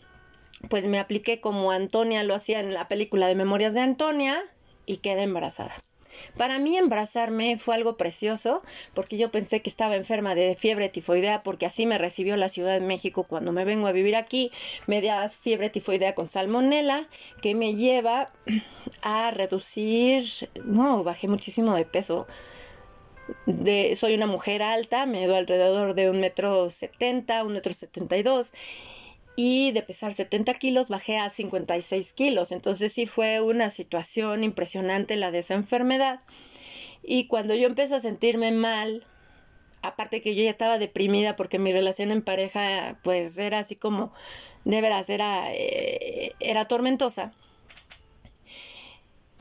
pues 0.68 0.86
me 0.86 0.98
apliqué 0.98 1.40
como 1.40 1.72
Antonia 1.72 2.22
lo 2.22 2.34
hacía 2.34 2.60
en 2.60 2.72
la 2.74 2.88
película 2.88 3.26
de 3.26 3.34
Memorias 3.34 3.74
de 3.74 3.80
Antonia 3.80 4.40
y 4.86 4.98
quedé 4.98 5.22
embarazada. 5.22 5.74
Para 6.36 6.58
mí 6.58 6.76
embarazarme 6.76 7.56
fue 7.56 7.74
algo 7.74 7.96
precioso 7.96 8.62
porque 8.94 9.16
yo 9.16 9.30
pensé 9.30 9.62
que 9.62 9.70
estaba 9.70 9.96
enferma 9.96 10.34
de 10.34 10.54
fiebre 10.56 10.88
tifoidea 10.88 11.40
porque 11.40 11.66
así 11.66 11.86
me 11.86 11.98
recibió 11.98 12.36
la 12.36 12.48
Ciudad 12.48 12.78
de 12.78 12.86
México 12.86 13.24
cuando 13.24 13.52
me 13.52 13.64
vengo 13.64 13.86
a 13.86 13.92
vivir 13.92 14.16
aquí, 14.16 14.50
media 14.86 15.28
fiebre 15.28 15.70
tifoidea 15.70 16.14
con 16.14 16.28
salmonela 16.28 17.08
que 17.40 17.54
me 17.54 17.74
lleva 17.74 18.32
a 19.02 19.30
reducir, 19.30 20.24
no, 20.64 21.02
bajé 21.02 21.28
muchísimo 21.28 21.74
de 21.74 21.84
peso. 21.84 22.26
De, 23.46 23.96
soy 23.96 24.14
una 24.14 24.26
mujer 24.26 24.62
alta, 24.62 25.06
me 25.06 25.26
doy 25.26 25.36
alrededor 25.36 25.94
de 25.94 26.10
un 26.10 26.20
metro 26.20 26.68
setenta, 26.70 27.44
un 27.44 27.54
metro 27.54 27.72
setenta 27.72 28.16
y 28.16 28.22
dos 28.22 28.52
y 29.37 29.73
de 29.73 29.83
pesar 29.83 30.12
70 30.14 30.55
kilos 30.55 30.88
bajé 30.88 31.18
a 31.18 31.29
56 31.29 32.12
kilos. 32.12 32.53
Entonces 32.53 32.92
sí 32.92 33.07
fue 33.07 33.40
una 33.40 33.71
situación 33.71 34.45
impresionante 34.45 35.16
la 35.16 35.31
de 35.31 35.38
esa 35.38 35.55
enfermedad. 35.55 36.21
Y 37.03 37.27
cuando 37.27 37.55
yo 37.55 37.66
empecé 37.66 37.95
a 37.95 38.01
sentirme 38.01 38.53
mal, 38.53 39.07
aparte 39.83 40.21
que 40.21 40.35
yo 40.35 40.42
ya 40.42 40.51
estaba 40.51 40.79
deprimida 40.79 41.35
porque 41.37 41.59
mi 41.59 41.73
relación 41.73 42.11
en 42.11 42.23
pareja 42.23 42.99
pues 43.03 43.37
era 43.38 43.61
así 43.61 43.75
como 43.75 44.12
de 44.64 44.81
veras, 44.81 45.11
era, 45.11 45.53
eh, 45.53 46.35
era 46.38 46.66
tormentosa. 46.66 47.33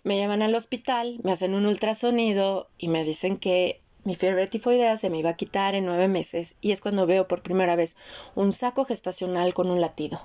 Me 0.03 0.15
llevan 0.15 0.41
al 0.41 0.55
hospital, 0.55 1.19
me 1.23 1.31
hacen 1.31 1.53
un 1.53 1.67
ultrasonido 1.67 2.69
y 2.79 2.87
me 2.87 3.03
dicen 3.03 3.37
que 3.37 3.77
mi 4.03 4.15
fiebre 4.15 4.47
tifoidea 4.47 4.97
se 4.97 5.09
me 5.09 5.19
iba 5.19 5.29
a 5.29 5.35
quitar 5.35 5.75
en 5.75 5.85
nueve 5.85 6.07
meses 6.07 6.55
y 6.61 6.71
es 6.71 6.81
cuando 6.81 7.05
veo 7.05 7.27
por 7.27 7.43
primera 7.43 7.75
vez 7.75 7.95
un 8.35 8.51
saco 8.51 8.85
gestacional 8.85 9.53
con 9.53 9.69
un 9.69 9.79
latido. 9.79 10.21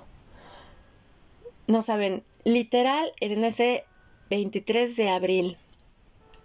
No 1.67 1.81
saben, 1.81 2.23
literal, 2.43 3.11
en 3.19 3.43
ese 3.43 3.85
23 4.29 4.95
de 4.95 5.09
abril 5.09 5.57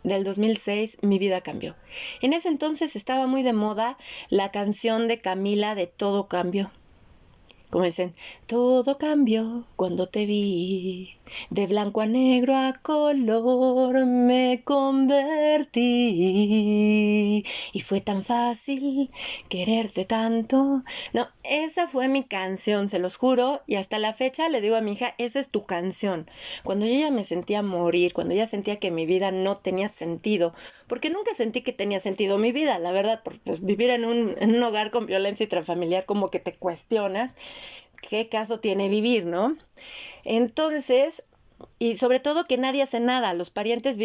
del 0.03 0.25
2006 0.25 0.99
mi 1.03 1.19
vida 1.19 1.41
cambió. 1.41 1.77
En 2.21 2.33
ese 2.33 2.49
entonces 2.49 2.97
estaba 2.97 3.27
muy 3.27 3.43
de 3.43 3.53
moda 3.53 3.97
la 4.29 4.51
canción 4.51 5.09
de 5.09 5.21
Camila 5.21 5.75
de 5.75 5.87
Todo 5.87 6.29
Cambio 6.29 6.71
como 7.73 7.87
dicen, 7.87 8.13
todo 8.45 8.99
cambió 8.99 9.65
cuando 9.77 10.07
te 10.07 10.27
vi, 10.27 11.17
de 11.51 11.67
blanco 11.67 12.01
a 12.01 12.07
negro 12.07 12.57
a 12.57 12.73
color 12.83 14.07
me 14.07 14.63
convertí 14.65 15.93
y 17.73 17.81
fue 17.81 18.01
tan 18.01 18.23
fácil 18.25 19.11
quererte 19.49 20.05
tanto. 20.05 20.83
No, 21.13 21.29
esa 21.45 21.89
fue 21.89 22.09
mi 22.09 22.23
canción, 22.23 22.89
se 22.89 22.99
los 22.99 23.17
juro, 23.17 23.63
y 23.67 23.77
hasta 23.77 23.99
la 23.99 24.15
fecha 24.15 24.49
le 24.49 24.61
digo 24.61 24.77
a 24.77 24.81
mi 24.81 24.93
hija, 24.93 25.15
esa 25.19 25.41
es 25.41 25.51
tu 25.51 25.65
canción. 25.65 26.29
Cuando 26.65 26.87
yo 26.87 26.95
ya 26.95 27.11
me 27.11 27.25
sentía 27.25 27.63
morir, 27.63 28.13
cuando 28.13 28.35
ya 28.35 28.47
sentía 28.47 28.77
que 28.77 28.91
mi 28.91 29.07
vida 29.07 29.31
no 29.31 29.59
tenía 29.59 29.89
sentido, 29.89 30.55
porque 30.87 31.11
nunca 31.11 31.35
sentí 31.35 31.63
que 31.63 31.73
tenía 31.73 32.01
sentido 32.01 32.39
mi 32.39 32.53
vida, 32.53 32.79
la 32.79 32.93
verdad, 32.93 33.21
porque 33.25 33.41
pues, 33.45 33.65
vivir 33.65 33.91
en 33.91 34.05
un, 34.05 34.35
en 34.39 34.55
un 34.55 34.63
hogar 34.63 34.91
con 34.91 35.07
violencia 35.07 35.45
intrafamiliar 35.45 36.05
como 36.05 36.31
que 36.31 36.39
te 36.39 36.53
cuestionas 36.53 37.37
qué 38.09 38.29
caso 38.29 38.61
tiene 38.61 38.89
vivir, 38.89 39.25
¿no? 39.25 39.57
Entonces, 40.25 41.25
y 41.79 41.97
sobre 41.97 42.21
todo 42.21 42.45
que 42.45 42.59
nadie 42.59 42.83
hace 42.83 43.01
nada, 43.01 43.35
los 43.35 43.51
parientes, 43.51 43.97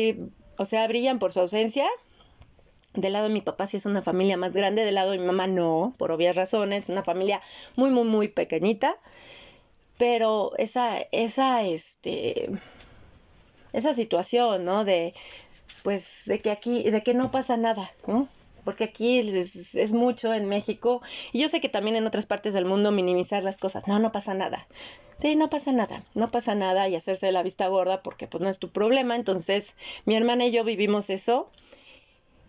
o 0.58 0.66
sea, 0.66 0.88
brillan 0.88 1.20
por 1.20 1.32
su 1.34 1.40
ausencia. 1.40 1.86
Del 2.94 3.14
lado 3.14 3.28
de 3.28 3.34
mi 3.34 3.42
papá 3.42 3.68
sí 3.68 3.78
es 3.78 3.86
una 3.86 4.02
familia 4.02 4.38
más 4.38 4.54
grande, 4.56 4.84
del 4.84 4.96
lado 4.96 5.12
de 5.12 5.20
mi 5.20 5.26
mamá 5.26 5.46
no, 5.46 5.94
por 6.00 6.12
obvias 6.12 6.36
razones, 6.36 6.90
una 6.90 7.04
familia 7.04 7.42
muy, 7.76 7.92
muy, 7.92 8.06
muy 8.06 8.28
pequeñita. 8.28 8.96
Pero 9.98 10.54
esa, 10.58 11.00
esa, 11.12 11.64
este, 11.64 12.50
esa 13.74 13.94
situación, 13.94 14.66
¿no? 14.66 14.86
De, 14.86 15.14
pues, 15.84 16.24
de 16.26 16.40
que 16.40 16.52
aquí, 16.52 16.84
de 16.84 17.02
que 17.02 17.14
no 17.14 17.32
pasa 17.32 17.58
nada, 17.58 17.90
¿no? 18.08 18.28
Porque 18.68 18.84
aquí 18.84 19.20
es, 19.20 19.94
mucho 19.94 20.34
en 20.34 20.50
México 20.50 21.02
y 21.32 21.40
yo 21.40 21.48
sé 21.48 21.62
que 21.62 21.70
también 21.70 21.96
en 21.96 22.06
otras 22.06 22.26
partes 22.26 22.54
del 22.54 22.66
mundo 22.66 22.92
minimizar 22.92 23.42
las 23.42 23.60
cosas. 23.60 23.88
No, 23.88 23.98
no 23.98 24.12
pasa 24.12 24.34
nada. 24.34 24.68
Sí, 25.20 25.38
no 25.38 25.50
pasa 25.50 25.72
nada, 25.72 26.04
no 26.16 26.28
pasa 26.28 26.54
nada 26.54 26.90
y 26.90 26.96
hacerse 26.98 27.32
la 27.32 27.44
vista 27.44 27.70
gorda 27.70 28.04
porque 28.04 28.28
pues 28.28 28.44
no 28.44 28.50
es 28.50 28.60
tu 28.60 28.70
problema. 28.70 29.16
Entonces, 29.16 29.74
mi 30.06 30.16
hermana 30.16 30.48
y 30.48 30.52
yo 30.52 30.66
vivimos 30.66 31.10
eso. 31.10 31.50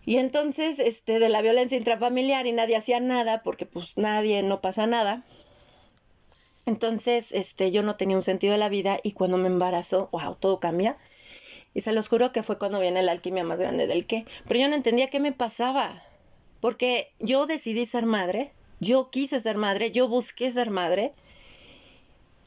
Y 0.03 0.17
entonces, 0.17 0.79
este, 0.79 1.19
de 1.19 1.29
la 1.29 1.41
violencia 1.41 1.77
intrafamiliar 1.77 2.47
y 2.47 2.51
nadie 2.51 2.75
hacía 2.75 2.99
nada 2.99 3.41
porque 3.41 3.65
pues 3.65 3.97
nadie, 3.97 4.43
no 4.43 4.59
pasa 4.59 4.87
nada. 4.87 5.23
Entonces, 6.65 7.31
este, 7.31 7.71
yo 7.71 7.81
no 7.81 7.95
tenía 7.95 8.17
un 8.17 8.23
sentido 8.23 8.51
de 8.51 8.59
la 8.59 8.67
vida 8.67 8.99
y 9.03 9.13
cuando 9.13 9.37
me 9.37 9.47
embarazó, 9.47 10.09
wow, 10.11 10.35
todo 10.35 10.59
cambia. 10.59 10.97
Y 11.73 11.79
se 11.79 11.93
los 11.93 12.09
juro 12.09 12.33
que 12.33 12.43
fue 12.43 12.57
cuando 12.57 12.81
viene 12.81 13.03
la 13.03 13.13
alquimia 13.13 13.45
más 13.45 13.61
grande 13.61 13.87
del 13.87 14.05
que. 14.05 14.25
Pero 14.49 14.59
yo 14.59 14.67
no 14.67 14.75
entendía 14.75 15.09
qué 15.09 15.21
me 15.21 15.31
pasaba 15.31 16.03
porque 16.61 17.11
yo 17.19 17.45
decidí 17.45 17.85
ser 17.85 18.05
madre, 18.05 18.51
yo 18.79 19.09
quise 19.09 19.39
ser 19.39 19.57
madre, 19.57 19.91
yo 19.91 20.07
busqué 20.07 20.51
ser 20.51 20.71
madre. 20.71 21.11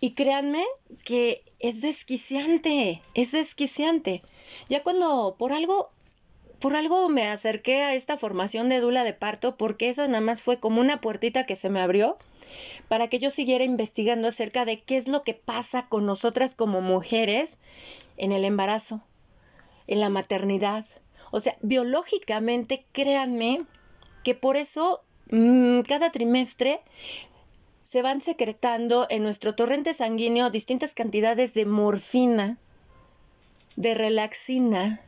Y 0.01 0.15
créanme 0.15 0.65
que 1.05 1.43
es 1.61 1.81
desquiciante, 1.81 3.03
es 3.15 3.33
desquiciante. 3.33 4.21
Ya 4.69 4.83
cuando 4.83 5.37
por 5.39 5.53
algo, 5.53 5.91
por 6.59 6.75
algo 6.75 7.09
me 7.09 7.29
acerqué 7.29 7.83
a 7.83 7.95
esta 7.95 8.19
formación 8.19 8.69
de 8.69 8.81
dula 8.81 9.05
de 9.05 9.13
parto, 9.13 9.57
porque 9.57 9.89
esa 9.89 10.09
nada 10.09 10.21
más 10.21 10.43
fue 10.43 10.59
como 10.59 10.81
una 10.81 11.01
puertita 11.01 11.47
que 11.47 11.55
se 11.55 11.71
me 11.71 11.81
abrió 11.81 12.19
para 12.89 13.09
que 13.09 13.19
yo 13.19 13.31
siguiera 13.31 13.65
investigando 13.65 14.29
acerca 14.29 14.65
de 14.65 14.81
qué 14.83 14.97
es 14.97 15.09
lo 15.09 15.23
que 15.23 15.35
pasa 15.35 15.87
con 15.89 16.05
nosotras 16.05 16.55
como 16.55 16.81
mujeres 16.81 17.59
en 18.17 18.33
el 18.33 18.45
embarazo, 18.45 19.03
en 19.87 20.01
la 20.01 20.09
maternidad. 20.09 20.85
O 21.31 21.41
sea, 21.41 21.57
biológicamente, 21.63 22.85
créanme 22.93 23.65
que 24.23 24.35
por 24.35 24.57
eso 24.57 25.03
mm, 25.31 25.81
cada 25.81 26.11
trimestre 26.11 26.81
se 27.83 28.03
van 28.03 28.21
secretando 28.21 29.07
en 29.11 29.23
nuestro 29.23 29.55
torrente 29.55 29.93
sanguíneo 29.93 30.51
distintas 30.51 30.95
cantidades 30.95 31.53
de 31.55 31.67
morfina, 31.67 32.59
de 33.77 33.95
relaxina, 33.95 35.01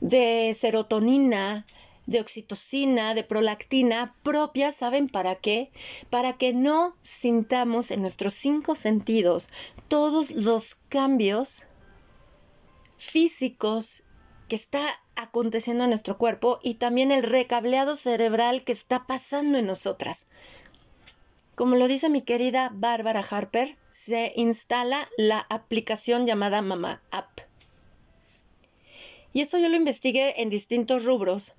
de 0.00 0.54
serotonina, 0.58 1.66
de 2.06 2.20
oxitocina, 2.20 3.14
de 3.14 3.24
prolactina, 3.24 4.14
propias, 4.22 4.76
¿saben 4.76 5.08
para 5.08 5.34
qué? 5.36 5.70
Para 6.10 6.34
que 6.34 6.52
no 6.52 6.96
sintamos 7.02 7.90
en 7.90 8.02
nuestros 8.02 8.34
cinco 8.34 8.74
sentidos 8.74 9.50
todos 9.88 10.30
los 10.30 10.76
cambios 10.88 11.64
físicos 12.98 14.04
que 14.48 14.56
está 14.56 15.00
aconteciendo 15.16 15.84
en 15.84 15.90
nuestro 15.90 16.18
cuerpo 16.18 16.58
y 16.62 16.74
también 16.74 17.10
el 17.10 17.22
recableado 17.22 17.94
cerebral 17.94 18.62
que 18.62 18.72
está 18.72 19.06
pasando 19.06 19.58
en 19.58 19.66
nosotras. 19.66 20.28
Como 21.54 21.76
lo 21.76 21.88
dice 21.88 22.10
mi 22.10 22.22
querida 22.22 22.70
Bárbara 22.72 23.24
Harper, 23.28 23.76
se 23.90 24.32
instala 24.36 25.08
la 25.16 25.46
aplicación 25.48 26.26
llamada 26.26 26.60
Mama 26.60 27.02
App. 27.10 27.40
Y 29.32 29.40
esto 29.40 29.58
yo 29.58 29.68
lo 29.68 29.76
investigué 29.76 30.40
en 30.42 30.50
distintos 30.50 31.04
rubros 31.04 31.54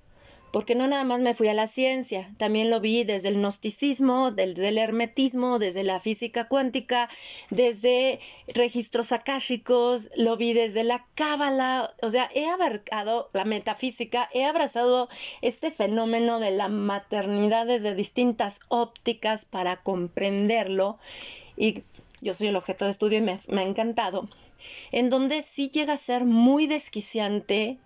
porque 0.52 0.74
no 0.74 0.86
nada 0.86 1.04
más 1.04 1.20
me 1.20 1.34
fui 1.34 1.48
a 1.48 1.54
la 1.54 1.66
ciencia, 1.66 2.32
también 2.38 2.70
lo 2.70 2.80
vi 2.80 3.04
desde 3.04 3.28
el 3.28 3.36
gnosticismo, 3.36 4.30
desde 4.30 4.68
el 4.68 4.78
hermetismo, 4.78 5.58
desde 5.58 5.84
la 5.84 6.00
física 6.00 6.48
cuántica, 6.48 7.08
desde 7.50 8.20
registros 8.48 9.12
akáshicos, 9.12 10.08
lo 10.16 10.36
vi 10.36 10.54
desde 10.54 10.84
la 10.84 11.06
cábala, 11.14 11.94
o 12.02 12.10
sea, 12.10 12.28
he 12.34 12.48
abarcado 12.48 13.28
la 13.34 13.44
metafísica, 13.44 14.28
he 14.32 14.44
abrazado 14.44 15.08
este 15.42 15.70
fenómeno 15.70 16.40
de 16.40 16.50
la 16.50 16.68
maternidad 16.68 17.66
desde 17.66 17.94
distintas 17.94 18.60
ópticas 18.68 19.44
para 19.44 19.82
comprenderlo. 19.82 20.98
Y 21.56 21.82
yo 22.20 22.34
soy 22.34 22.48
el 22.48 22.56
objeto 22.56 22.86
de 22.86 22.92
estudio 22.92 23.18
y 23.18 23.22
me, 23.22 23.38
me 23.48 23.62
ha 23.62 23.64
encantado, 23.64 24.28
en 24.92 25.08
donde 25.08 25.42
sí 25.42 25.70
llega 25.70 25.92
a 25.92 25.98
ser 25.98 26.24
muy 26.24 26.66
desquiciante 26.66 27.78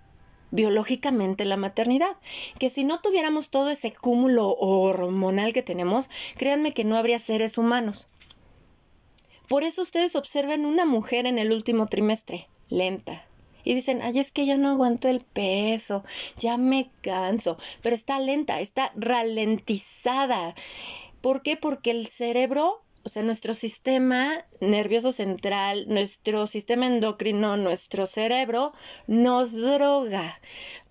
biológicamente 0.52 1.44
la 1.44 1.56
maternidad. 1.56 2.16
Que 2.60 2.68
si 2.68 2.84
no 2.84 3.00
tuviéramos 3.00 3.50
todo 3.50 3.70
ese 3.70 3.92
cúmulo 3.92 4.54
hormonal 4.54 5.52
que 5.52 5.64
tenemos, 5.64 6.08
créanme 6.36 6.72
que 6.72 6.84
no 6.84 6.96
habría 6.96 7.18
seres 7.18 7.58
humanos. 7.58 8.06
Por 9.48 9.64
eso 9.64 9.82
ustedes 9.82 10.14
observen 10.14 10.64
una 10.64 10.84
mujer 10.84 11.26
en 11.26 11.38
el 11.38 11.52
último 11.52 11.88
trimestre, 11.88 12.46
lenta. 12.68 13.26
Y 13.64 13.74
dicen, 13.74 14.02
ay, 14.02 14.18
es 14.18 14.32
que 14.32 14.46
ya 14.46 14.56
no 14.56 14.70
aguanto 14.70 15.08
el 15.08 15.20
peso, 15.20 16.04
ya 16.36 16.56
me 16.56 16.90
canso, 17.00 17.58
pero 17.80 17.94
está 17.94 18.18
lenta, 18.18 18.60
está 18.60 18.92
ralentizada. 18.96 20.54
¿Por 21.20 21.42
qué? 21.42 21.56
Porque 21.56 21.92
el 21.92 22.08
cerebro 22.08 22.81
o 23.04 23.08
sea, 23.08 23.22
nuestro 23.22 23.54
sistema 23.54 24.44
nervioso 24.60 25.10
central, 25.10 25.86
nuestro 25.88 26.46
sistema 26.46 26.86
endocrino, 26.86 27.56
nuestro 27.56 28.06
cerebro 28.06 28.72
nos 29.06 29.52
droga 29.54 30.40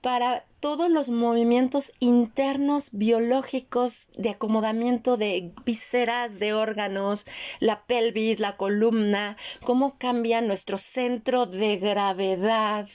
para 0.02 0.46
todos 0.60 0.90
los 0.90 1.10
movimientos 1.10 1.92
internos 2.00 2.90
biológicos 2.92 4.10
de 4.18 4.32
acomodamiento 4.32 5.16
de 5.16 5.54
vísceras, 5.66 6.38
de 6.38 6.54
órganos, 6.54 7.26
la 7.60 7.84
pelvis, 7.86 8.40
la 8.40 8.58
columna, 8.58 9.38
cómo 9.64 9.98
cambia 9.98 10.42
nuestro 10.42 10.78
centro 10.78 11.46
de 11.46 11.78
gravedad. 11.78 12.90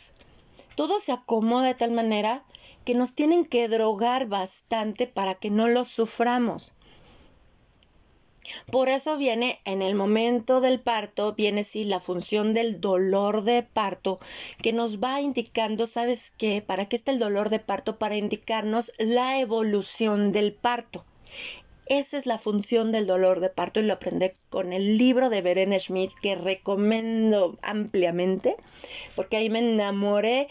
Todo 0.74 0.98
se 0.98 1.12
acomoda 1.12 1.68
de 1.68 1.74
tal 1.74 1.90
manera 1.90 2.44
que 2.84 2.94
nos 2.94 3.14
tienen 3.14 3.44
que 3.44 3.66
drogar 3.66 4.26
bastante 4.26 5.06
para 5.06 5.34
que 5.34 5.50
no 5.50 5.68
lo 5.68 5.84
suframos. 5.84 6.76
Por 8.70 8.88
eso 8.88 9.16
viene 9.16 9.60
en 9.64 9.82
el 9.82 9.94
momento 9.94 10.60
del 10.60 10.80
parto, 10.80 11.34
viene 11.34 11.64
sí 11.64 11.84
la 11.84 12.00
función 12.00 12.54
del 12.54 12.80
dolor 12.80 13.42
de 13.42 13.62
parto, 13.62 14.18
que 14.62 14.72
nos 14.72 15.00
va 15.00 15.20
indicando, 15.20 15.86
¿sabes 15.86 16.32
qué? 16.38 16.62
¿Para 16.62 16.86
qué 16.86 16.96
está 16.96 17.12
el 17.12 17.18
dolor 17.18 17.48
de 17.48 17.58
parto? 17.58 17.98
Para 17.98 18.16
indicarnos 18.16 18.92
la 18.98 19.38
evolución 19.40 20.32
del 20.32 20.52
parto. 20.52 21.04
Esa 21.86 22.16
es 22.16 22.26
la 22.26 22.38
función 22.38 22.90
del 22.90 23.06
dolor 23.06 23.38
de 23.38 23.48
parto 23.48 23.78
y 23.78 23.84
lo 23.84 23.92
aprendí 23.92 24.26
con 24.50 24.72
el 24.72 24.98
libro 24.98 25.30
de 25.30 25.40
Berene 25.40 25.78
Schmidt 25.78 26.10
que 26.20 26.34
recomiendo 26.34 27.56
ampliamente 27.62 28.56
porque 29.14 29.36
ahí 29.36 29.50
me 29.50 29.60
enamoré 29.60 30.48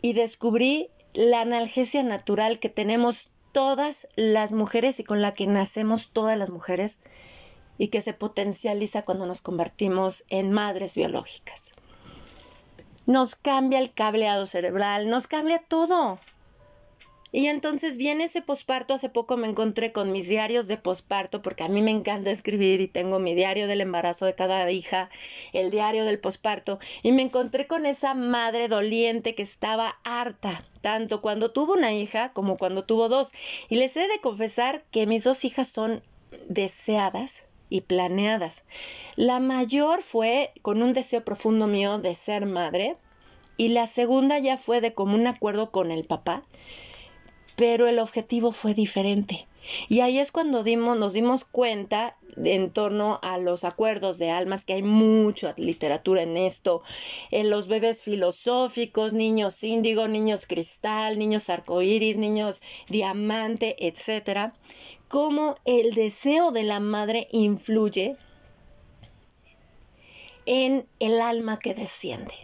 y 0.00 0.14
descubrí 0.14 0.88
la 1.12 1.42
analgesia 1.42 2.02
natural 2.02 2.58
que 2.58 2.70
tenemos 2.70 3.32
todas 3.56 4.06
las 4.16 4.52
mujeres 4.52 5.00
y 5.00 5.04
con 5.04 5.22
la 5.22 5.32
que 5.32 5.46
nacemos 5.46 6.10
todas 6.12 6.36
las 6.36 6.50
mujeres, 6.50 6.98
y 7.78 7.88
que 7.88 8.02
se 8.02 8.12
potencializa 8.12 9.00
cuando 9.00 9.24
nos 9.24 9.40
convertimos 9.40 10.24
en 10.28 10.52
madres 10.52 10.94
biológicas. 10.94 11.72
Nos 13.06 13.34
cambia 13.34 13.78
el 13.78 13.94
cableado 13.94 14.44
cerebral, 14.44 15.08
nos 15.08 15.26
cambia 15.26 15.62
todo. 15.66 16.18
Y 17.32 17.48
entonces 17.48 17.96
viene 17.96 18.24
ese 18.24 18.40
posparto, 18.40 18.94
hace 18.94 19.08
poco 19.08 19.36
me 19.36 19.48
encontré 19.48 19.90
con 19.92 20.12
mis 20.12 20.28
diarios 20.28 20.68
de 20.68 20.76
posparto, 20.76 21.42
porque 21.42 21.64
a 21.64 21.68
mí 21.68 21.82
me 21.82 21.90
encanta 21.90 22.30
escribir 22.30 22.80
y 22.80 22.88
tengo 22.88 23.18
mi 23.18 23.34
diario 23.34 23.66
del 23.66 23.80
embarazo 23.80 24.26
de 24.26 24.36
cada 24.36 24.70
hija, 24.70 25.10
el 25.52 25.70
diario 25.70 26.04
del 26.04 26.20
posparto, 26.20 26.78
y 27.02 27.10
me 27.10 27.22
encontré 27.22 27.66
con 27.66 27.84
esa 27.84 28.14
madre 28.14 28.68
doliente 28.68 29.34
que 29.34 29.42
estaba 29.42 29.98
harta, 30.04 30.64
tanto 30.80 31.20
cuando 31.20 31.50
tuvo 31.50 31.72
una 31.72 31.92
hija 31.92 32.32
como 32.32 32.56
cuando 32.56 32.84
tuvo 32.84 33.08
dos. 33.08 33.32
Y 33.68 33.76
les 33.76 33.96
he 33.96 34.06
de 34.06 34.20
confesar 34.20 34.84
que 34.92 35.06
mis 35.06 35.24
dos 35.24 35.44
hijas 35.44 35.68
son 35.68 36.02
deseadas 36.48 37.44
y 37.68 37.80
planeadas. 37.80 38.64
La 39.16 39.40
mayor 39.40 40.00
fue 40.02 40.52
con 40.62 40.80
un 40.80 40.92
deseo 40.92 41.24
profundo 41.24 41.66
mío 41.66 41.98
de 41.98 42.14
ser 42.14 42.46
madre, 42.46 42.96
y 43.56 43.68
la 43.68 43.88
segunda 43.88 44.38
ya 44.38 44.56
fue 44.58 44.80
de 44.80 44.94
común 44.94 45.26
acuerdo 45.26 45.72
con 45.72 45.90
el 45.90 46.04
papá 46.04 46.44
pero 47.56 47.88
el 47.88 47.98
objetivo 47.98 48.52
fue 48.52 48.74
diferente. 48.74 49.48
Y 49.88 50.00
ahí 50.00 50.18
es 50.18 50.30
cuando 50.30 50.62
dimos, 50.62 50.98
nos 50.98 51.12
dimos 51.12 51.44
cuenta 51.44 52.16
en 52.36 52.70
torno 52.70 53.18
a 53.22 53.38
los 53.38 53.64
acuerdos 53.64 54.18
de 54.18 54.30
almas, 54.30 54.64
que 54.64 54.74
hay 54.74 54.82
mucha 54.82 55.54
literatura 55.56 56.22
en 56.22 56.36
esto, 56.36 56.82
en 57.30 57.50
los 57.50 57.66
bebés 57.66 58.04
filosóficos, 58.04 59.12
niños 59.12 59.64
índigo, 59.64 60.06
niños 60.06 60.46
cristal, 60.46 61.18
niños 61.18 61.50
arcoíris, 61.50 62.16
niños 62.16 62.62
diamante, 62.88 63.74
etcétera, 63.88 64.52
cómo 65.08 65.56
el 65.64 65.94
deseo 65.94 66.52
de 66.52 66.62
la 66.62 66.78
madre 66.78 67.26
influye 67.32 68.16
en 70.44 70.86
el 71.00 71.20
alma 71.20 71.58
que 71.58 71.74
desciende, 71.74 72.34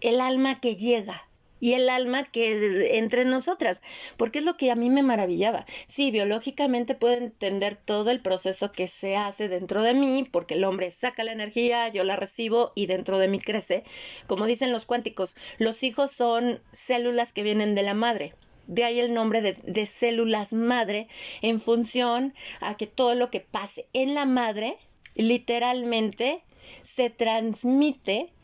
el 0.00 0.20
alma 0.20 0.60
que 0.60 0.74
llega, 0.74 1.28
y 1.64 1.72
el 1.72 1.88
alma 1.88 2.24
que 2.24 2.98
entre 2.98 3.24
nosotras, 3.24 3.80
porque 4.18 4.40
es 4.40 4.44
lo 4.44 4.58
que 4.58 4.70
a 4.70 4.74
mí 4.74 4.90
me 4.90 5.02
maravillaba. 5.02 5.64
Sí, 5.86 6.10
biológicamente 6.10 6.94
puedo 6.94 7.14
entender 7.14 7.74
todo 7.74 8.10
el 8.10 8.20
proceso 8.20 8.70
que 8.70 8.86
se 8.86 9.16
hace 9.16 9.48
dentro 9.48 9.82
de 9.82 9.94
mí, 9.94 10.28
porque 10.30 10.56
el 10.56 10.64
hombre 10.64 10.90
saca 10.90 11.24
la 11.24 11.32
energía, 11.32 11.88
yo 11.88 12.04
la 12.04 12.16
recibo 12.16 12.72
y 12.74 12.84
dentro 12.84 13.18
de 13.18 13.28
mí 13.28 13.38
crece. 13.38 13.82
Como 14.26 14.44
dicen 14.44 14.72
los 14.72 14.84
cuánticos, 14.84 15.36
los 15.56 15.82
hijos 15.84 16.10
son 16.10 16.60
células 16.70 17.32
que 17.32 17.42
vienen 17.42 17.74
de 17.74 17.82
la 17.82 17.94
madre. 17.94 18.34
De 18.66 18.84
ahí 18.84 19.00
el 19.00 19.14
nombre 19.14 19.40
de, 19.40 19.54
de 19.54 19.86
células 19.86 20.52
madre 20.52 21.08
en 21.40 21.62
función 21.62 22.34
a 22.60 22.76
que 22.76 22.86
todo 22.86 23.14
lo 23.14 23.30
que 23.30 23.40
pase 23.40 23.88
en 23.94 24.12
la 24.12 24.26
madre 24.26 24.76
literalmente 25.14 26.44
se 26.82 27.08
transmite 27.08 28.34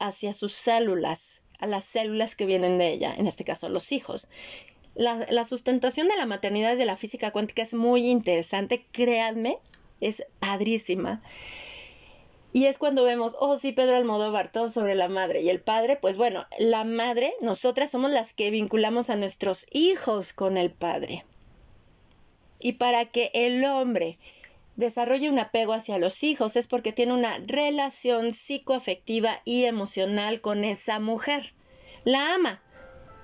hacia 0.00 0.32
sus 0.32 0.50
células 0.50 1.42
a 1.60 1.66
las 1.66 1.84
células 1.84 2.34
que 2.34 2.46
vienen 2.46 2.78
de 2.78 2.92
ella, 2.92 3.14
en 3.16 3.26
este 3.26 3.44
caso 3.44 3.68
los 3.68 3.92
hijos. 3.92 4.28
La, 4.94 5.44
sustentación 5.44 6.08
de 6.08 6.16
la 6.16 6.26
maternidad 6.26 6.76
de 6.76 6.84
la 6.84 6.96
física 6.96 7.30
cuántica 7.30 7.62
es 7.62 7.74
muy 7.74 8.10
interesante, 8.10 8.84
créanme, 8.92 9.58
es 10.00 10.24
padrísima. 10.40 11.22
Y 12.52 12.64
es 12.64 12.78
cuando 12.78 13.04
vemos, 13.04 13.36
oh 13.38 13.56
sí, 13.56 13.70
Pedro 13.70 13.96
Almodóvar, 13.96 14.50
todo 14.50 14.68
sobre 14.68 14.96
la 14.96 15.08
madre 15.08 15.42
y 15.42 15.48
el 15.48 15.60
padre, 15.60 15.96
pues 15.96 16.16
bueno, 16.16 16.46
la 16.58 16.84
madre, 16.84 17.32
nosotras 17.40 17.90
somos 17.90 18.10
las 18.10 18.34
que 18.34 18.50
vinculamos 18.50 19.08
a 19.08 19.16
nuestros 19.16 19.66
hijos 19.70 20.32
con 20.32 20.56
el 20.56 20.72
padre. 20.72 21.24
Y 22.58 22.72
para 22.72 23.06
que 23.06 23.30
el 23.32 23.64
hombre 23.64 24.18
desarrolle 24.80 25.30
un 25.30 25.38
apego 25.38 25.72
hacia 25.72 25.98
los 25.98 26.22
hijos 26.24 26.56
es 26.56 26.66
porque 26.66 26.92
tiene 26.92 27.12
una 27.12 27.38
relación 27.46 28.34
psicoafectiva 28.34 29.40
y 29.44 29.64
emocional 29.64 30.40
con 30.40 30.64
esa 30.64 30.98
mujer. 30.98 31.54
La 32.04 32.34
ama, 32.34 32.60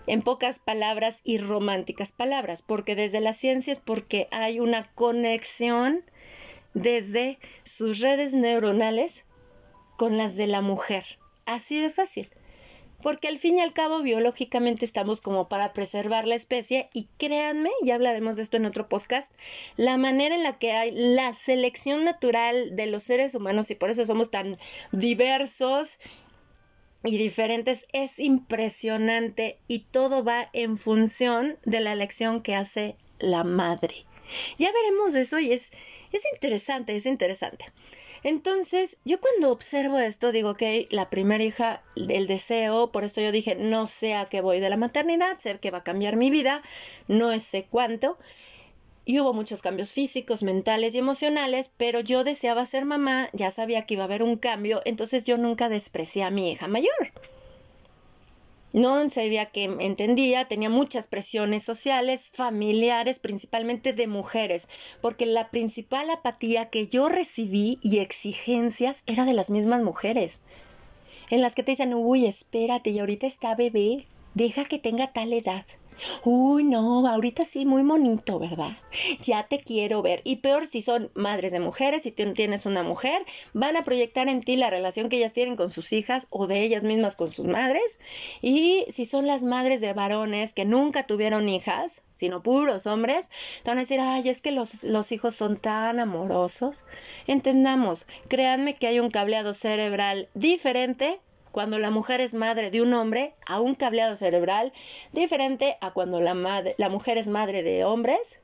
en 0.06 0.22
pocas 0.22 0.60
palabras 0.60 1.20
y 1.24 1.38
románticas 1.38 2.12
palabras, 2.12 2.62
porque 2.62 2.94
desde 2.94 3.20
la 3.20 3.32
ciencia 3.32 3.72
es 3.72 3.80
porque 3.80 4.28
hay 4.30 4.60
una 4.60 4.92
conexión 4.94 6.02
desde 6.74 7.38
sus 7.64 7.98
redes 7.98 8.34
neuronales 8.34 9.24
con 9.96 10.16
las 10.16 10.36
de 10.36 10.46
la 10.46 10.60
mujer. 10.60 11.04
Así 11.46 11.80
de 11.80 11.90
fácil 11.90 12.30
porque 13.06 13.28
al 13.28 13.38
fin 13.38 13.58
y 13.58 13.60
al 13.60 13.72
cabo 13.72 14.02
biológicamente 14.02 14.84
estamos 14.84 15.20
como 15.20 15.48
para 15.48 15.72
preservar 15.72 16.26
la 16.26 16.34
especie 16.34 16.88
y 16.92 17.06
créanme, 17.18 17.70
ya 17.84 17.94
hablaremos 17.94 18.34
de 18.34 18.42
esto 18.42 18.56
en 18.56 18.66
otro 18.66 18.88
podcast, 18.88 19.30
la 19.76 19.96
manera 19.96 20.34
en 20.34 20.42
la 20.42 20.58
que 20.58 20.72
hay 20.72 20.90
la 20.90 21.32
selección 21.32 22.02
natural 22.02 22.74
de 22.74 22.86
los 22.86 23.04
seres 23.04 23.36
humanos 23.36 23.70
y 23.70 23.76
por 23.76 23.90
eso 23.90 24.04
somos 24.04 24.32
tan 24.32 24.58
diversos 24.90 26.00
y 27.04 27.16
diferentes 27.16 27.86
es 27.92 28.18
impresionante 28.18 29.60
y 29.68 29.84
todo 29.92 30.24
va 30.24 30.50
en 30.52 30.76
función 30.76 31.58
de 31.64 31.78
la 31.78 31.92
elección 31.92 32.40
que 32.40 32.56
hace 32.56 32.96
la 33.20 33.44
madre. 33.44 34.04
Ya 34.58 34.72
veremos 34.72 35.14
eso 35.14 35.38
y 35.38 35.52
es, 35.52 35.70
es 36.10 36.22
interesante, 36.34 36.96
es 36.96 37.06
interesante. 37.06 37.66
Entonces, 38.26 38.98
yo 39.04 39.20
cuando 39.20 39.52
observo 39.52 40.00
esto, 40.00 40.32
digo 40.32 40.54
que 40.54 40.88
la 40.90 41.10
primera 41.10 41.44
hija, 41.44 41.84
del 41.94 42.26
deseo, 42.26 42.90
por 42.90 43.04
eso 43.04 43.20
yo 43.20 43.30
dije, 43.30 43.54
no 43.54 43.86
sé 43.86 44.14
a 44.14 44.28
qué 44.28 44.40
voy 44.40 44.58
de 44.58 44.68
la 44.68 44.76
maternidad, 44.76 45.38
sé 45.38 45.60
que 45.60 45.70
va 45.70 45.78
a 45.78 45.84
cambiar 45.84 46.16
mi 46.16 46.28
vida, 46.28 46.60
no 47.06 47.38
sé 47.38 47.68
cuánto. 47.70 48.18
Y 49.04 49.20
hubo 49.20 49.32
muchos 49.32 49.62
cambios 49.62 49.92
físicos, 49.92 50.42
mentales 50.42 50.96
y 50.96 50.98
emocionales, 50.98 51.72
pero 51.76 52.00
yo 52.00 52.24
deseaba 52.24 52.66
ser 52.66 52.84
mamá, 52.84 53.28
ya 53.32 53.52
sabía 53.52 53.86
que 53.86 53.94
iba 53.94 54.02
a 54.02 54.06
haber 54.06 54.24
un 54.24 54.38
cambio, 54.38 54.82
entonces 54.84 55.24
yo 55.24 55.38
nunca 55.38 55.68
desprecié 55.68 56.24
a 56.24 56.32
mi 56.32 56.50
hija 56.50 56.66
mayor 56.66 57.12
no 58.76 59.08
sabía 59.08 59.46
que 59.46 59.64
entendía, 59.64 60.48
tenía 60.48 60.68
muchas 60.68 61.06
presiones 61.06 61.62
sociales, 61.62 62.30
familiares, 62.34 63.18
principalmente 63.18 63.94
de 63.94 64.06
mujeres, 64.06 64.68
porque 65.00 65.24
la 65.24 65.50
principal 65.50 66.10
apatía 66.10 66.68
que 66.68 66.86
yo 66.86 67.08
recibí 67.08 67.78
y 67.80 68.00
exigencias 68.00 69.02
era 69.06 69.24
de 69.24 69.32
las 69.32 69.48
mismas 69.48 69.82
mujeres, 69.82 70.42
en 71.30 71.40
las 71.40 71.54
que 71.54 71.62
te 71.62 71.72
dicen, 71.72 71.94
uy, 71.94 72.26
espérate, 72.26 72.90
y 72.90 72.98
ahorita 72.98 73.26
está 73.26 73.54
bebé, 73.54 74.04
deja 74.34 74.66
que 74.66 74.78
tenga 74.78 75.10
tal 75.10 75.32
edad. 75.32 75.64
Uy, 76.24 76.64
no, 76.64 77.06
ahorita 77.06 77.44
sí, 77.44 77.64
muy 77.64 77.82
bonito, 77.82 78.38
¿verdad? 78.38 78.76
Ya 79.20 79.44
te 79.44 79.60
quiero 79.60 80.02
ver. 80.02 80.20
Y 80.24 80.36
peor 80.36 80.66
si 80.66 80.82
son 80.82 81.10
madres 81.14 81.52
de 81.52 81.60
mujeres, 81.60 82.02
si 82.02 82.12
tú 82.12 82.32
tienes 82.32 82.66
una 82.66 82.82
mujer, 82.82 83.24
van 83.52 83.76
a 83.76 83.84
proyectar 83.84 84.28
en 84.28 84.42
ti 84.42 84.56
la 84.56 84.70
relación 84.70 85.08
que 85.08 85.16
ellas 85.16 85.32
tienen 85.32 85.56
con 85.56 85.70
sus 85.70 85.92
hijas 85.92 86.26
o 86.30 86.46
de 86.46 86.62
ellas 86.62 86.82
mismas 86.82 87.16
con 87.16 87.32
sus 87.32 87.46
madres. 87.46 87.98
Y 88.42 88.84
si 88.88 89.06
son 89.06 89.26
las 89.26 89.42
madres 89.42 89.80
de 89.80 89.92
varones 89.92 90.54
que 90.54 90.64
nunca 90.64 91.06
tuvieron 91.06 91.48
hijas, 91.48 92.02
sino 92.12 92.42
puros 92.42 92.86
hombres, 92.86 93.30
te 93.62 93.70
van 93.70 93.78
a 93.78 93.82
decir, 93.82 94.00
ay, 94.00 94.28
es 94.28 94.40
que 94.40 94.52
los, 94.52 94.82
los 94.84 95.12
hijos 95.12 95.34
son 95.34 95.56
tan 95.56 96.00
amorosos. 96.00 96.84
Entendamos, 97.26 98.06
créanme 98.28 98.74
que 98.74 98.86
hay 98.86 99.00
un 99.00 99.10
cableado 99.10 99.52
cerebral 99.52 100.28
diferente 100.34 101.20
cuando 101.56 101.78
la 101.78 101.90
mujer 101.90 102.20
es 102.20 102.34
madre 102.34 102.70
de 102.70 102.82
un 102.82 102.92
hombre 102.92 103.34
a 103.46 103.60
un 103.60 103.74
cableado 103.74 104.14
cerebral 104.14 104.74
diferente 105.12 105.78
a 105.80 105.90
cuando 105.90 106.20
la, 106.20 106.34
la 106.76 106.88
mujer 106.90 107.16
es 107.16 107.28
madre 107.28 107.62
de 107.62 107.82
hombres 107.82 108.42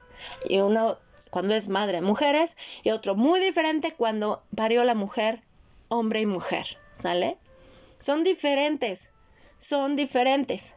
y 0.48 0.60
uno 0.60 0.96
cuando 1.28 1.54
es 1.54 1.68
madre 1.68 1.98
de 1.98 2.06
mujeres 2.06 2.56
y 2.82 2.88
otro 2.88 3.14
muy 3.14 3.38
diferente 3.38 3.92
cuando 3.92 4.42
parió 4.56 4.82
la 4.84 4.94
mujer 4.94 5.42
hombre 5.88 6.20
y 6.20 6.26
mujer, 6.26 6.78
¿sale? 6.94 7.36
Son 7.98 8.24
diferentes, 8.24 9.10
son 9.58 9.94
diferentes. 9.94 10.74